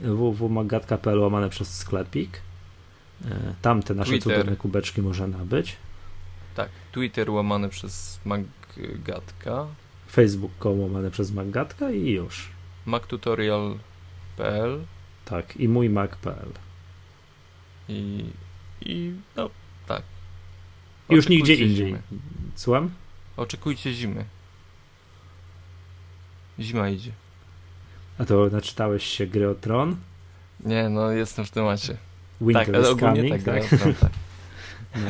www.magatka.pl 0.00 1.18
łamane 1.18 1.48
przez 1.48 1.76
sklepik. 1.76 2.40
E, 3.24 3.54
tam 3.62 3.82
te 3.82 3.94
nasze 3.94 4.10
Twitter. 4.10 4.32
cudowne 4.32 4.56
kubeczki 4.56 5.02
można 5.02 5.26
nabyć. 5.26 5.76
Tak, 6.54 6.68
Twitter 6.92 7.30
łamany 7.30 7.68
przez 7.68 8.20
Maggatka. 8.78 9.66
Facebook.com 10.10 10.80
łamane 10.80 11.10
przez 11.10 11.32
Maggatka 11.32 11.90
i 11.90 12.10
już. 12.10 12.50
MacTutorial 12.86 13.78
Mac.pl. 14.38 14.84
Tak, 15.24 15.56
i 15.56 15.68
mój 15.68 15.90
Mac.pl. 15.90 16.52
I, 17.88 18.24
I 18.80 19.12
no, 19.36 19.50
tak. 19.86 20.02
I 21.10 21.14
już 21.14 21.28
nigdzie 21.28 21.54
indziej. 21.54 21.96
Słucham? 22.54 22.90
Oczekujcie 23.36 23.92
zimy. 23.92 24.24
Zima 26.60 26.88
idzie. 26.88 27.12
A 28.18 28.24
to 28.24 28.48
naczytałeś 28.52 29.06
się 29.06 29.26
gry 29.26 29.48
o 29.48 29.54
Tron? 29.54 29.96
Nie, 30.60 30.88
no 30.88 31.10
jestem 31.10 31.44
w 31.44 31.50
temacie. 31.50 31.96
Winter 32.40 32.66
tak, 32.66 32.82
is 32.82 33.00
coming, 33.00 33.44
tak? 33.44 33.68
tak? 33.68 34.10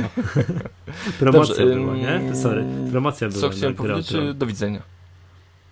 No. 0.01 0.09
Promocja 1.19 1.55
Dobrze, 1.57 1.75
była, 1.75 1.97
nie? 1.97 2.37
Sorry, 2.37 2.65
promocja 2.91 3.29
była. 3.29 3.41
Co 3.41 3.51
chciałem 3.51 3.75
powiedzieć? 3.75 4.13
Do 4.35 4.47
widzenia. 4.47 4.83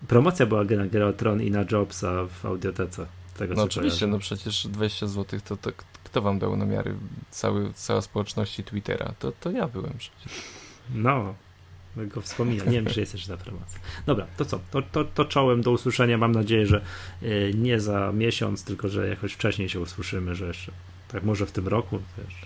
Promocja 0.09 0.47
była 0.47 0.65
na 0.65 0.87
Grę 0.87 1.07
o 1.07 1.13
Tron 1.13 1.43
i 1.43 1.51
na 1.51 1.65
Jobsa 1.73 2.27
w 2.27 2.47
audiotece 2.47 3.07
tego 3.37 3.55
No 3.55 3.63
oczywiście, 3.63 4.07
no 4.07 4.19
przecież 4.19 4.67
20 4.67 5.07
zł 5.07 5.41
to, 5.45 5.57
to 5.57 5.71
kto 6.05 6.23
wam 6.23 6.39
dał 6.39 6.57
namiary? 6.57 6.95
Cały, 7.31 7.73
cała 7.75 8.03
społeczności 8.03 8.65
Twittera. 8.65 9.15
To, 9.19 9.33
to 9.41 9.51
ja 9.51 9.69
byłem 9.69 9.93
przecież. 9.99 10.43
No, 10.95 11.35
go 11.97 12.21
wspominam. 12.21 12.67
Nie 12.67 12.83
wiem, 12.83 12.87
czy 12.87 13.01
jest 13.01 13.13
jeszcze 13.13 13.31
na 13.31 13.37
promocji. 13.37 13.79
Dobra, 14.07 14.27
to 14.37 14.45
co? 14.45 14.61
To, 14.71 14.83
to, 14.83 15.05
to 15.05 15.25
czołem 15.25 15.63
do 15.63 15.71
usłyszenia. 15.71 16.19
Mam 16.19 16.33
nadzieję, 16.33 16.67
że 16.67 16.85
y, 17.23 17.53
nie 17.55 17.81
za 17.81 18.13
miesiąc, 18.13 18.65
tylko 18.65 18.89
że 18.89 19.09
jakoś 19.09 19.33
wcześniej 19.33 19.69
się 19.69 19.81
usłyszymy, 19.81 20.35
że 20.35 20.47
jeszcze 20.47 20.73
tak 21.09 21.25
może 21.25 21.47
w 21.47 21.53
tym 21.53 21.69
roku. 21.69 21.99
Wiesz. 22.19 22.37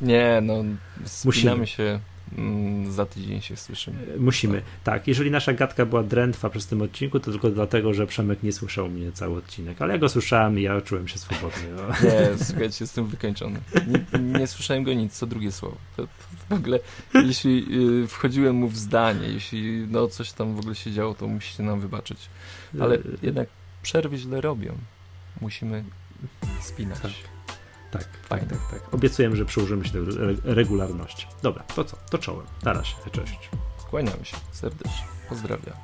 Nie, 0.00 0.40
no 0.42 0.64
spinamy 1.04 1.66
się 1.66 2.00
Mm, 2.38 2.92
za 2.92 3.06
tydzień 3.06 3.40
się 3.40 3.56
słyszymy. 3.56 3.96
Musimy. 4.18 4.62
Tak, 4.84 5.08
jeżeli 5.08 5.30
nasza 5.30 5.52
gadka 5.52 5.86
była 5.86 6.02
drętwa 6.02 6.50
przez 6.50 6.66
tym 6.66 6.82
odcinku, 6.82 7.20
to 7.20 7.30
tylko 7.30 7.50
dlatego, 7.50 7.94
że 7.94 8.06
Przemek 8.06 8.42
nie 8.42 8.52
słyszał 8.52 8.88
mnie 8.88 9.12
cały 9.12 9.38
odcinek. 9.38 9.82
Ale 9.82 9.92
ja 9.92 9.98
go 9.98 10.08
słyszałem 10.08 10.58
i 10.58 10.62
ja 10.62 10.80
czułem 10.80 11.08
się 11.08 11.18
swobodnie. 11.18 11.68
No. 11.76 11.82
Nie, 12.08 12.44
słuchajcie, 12.44 12.76
jestem 12.80 13.06
wykończony. 13.06 13.60
Nie, 13.86 14.38
nie 14.38 14.46
słyszałem 14.46 14.84
go 14.84 14.94
nic, 14.94 15.12
co 15.12 15.26
drugie 15.26 15.52
słowo. 15.52 15.76
To, 15.96 16.02
to 16.02 16.08
w 16.48 16.52
ogóle, 16.52 16.78
jeśli 17.14 17.66
y, 18.04 18.06
wchodziłem 18.06 18.56
mu 18.56 18.68
w 18.68 18.76
zdanie, 18.76 19.28
jeśli 19.28 19.86
no, 19.90 20.08
coś 20.08 20.32
tam 20.32 20.54
w 20.54 20.58
ogóle 20.58 20.74
się 20.74 20.92
działo, 20.92 21.14
to 21.14 21.26
musicie 21.26 21.62
nam 21.62 21.80
wybaczyć. 21.80 22.18
Ale 22.80 22.96
y, 22.96 23.18
jednak 23.22 23.48
przerwy 23.82 24.18
źle 24.18 24.40
robią. 24.40 24.74
Musimy 25.40 25.84
spinać. 26.60 27.00
Tak. 27.00 27.35
Tak, 27.98 28.08
tak, 28.28 28.48
tak, 28.48 28.58
tak. 28.70 28.94
Obiecujemy, 28.94 29.36
że 29.36 29.44
przyłożymy 29.44 29.84
się 29.84 29.92
do 29.92 30.12
regularności. 30.44 31.26
Dobra, 31.42 31.62
to 31.74 31.84
co? 31.84 31.96
To 32.10 32.18
czołem. 32.18 32.46
Na 32.62 32.72
razie. 32.72 32.94
Cześć. 33.12 33.50
Kłaniam 33.90 34.24
się 34.24 34.36
serdecznie. 34.52 35.06
Pozdrawiam. 35.28 35.76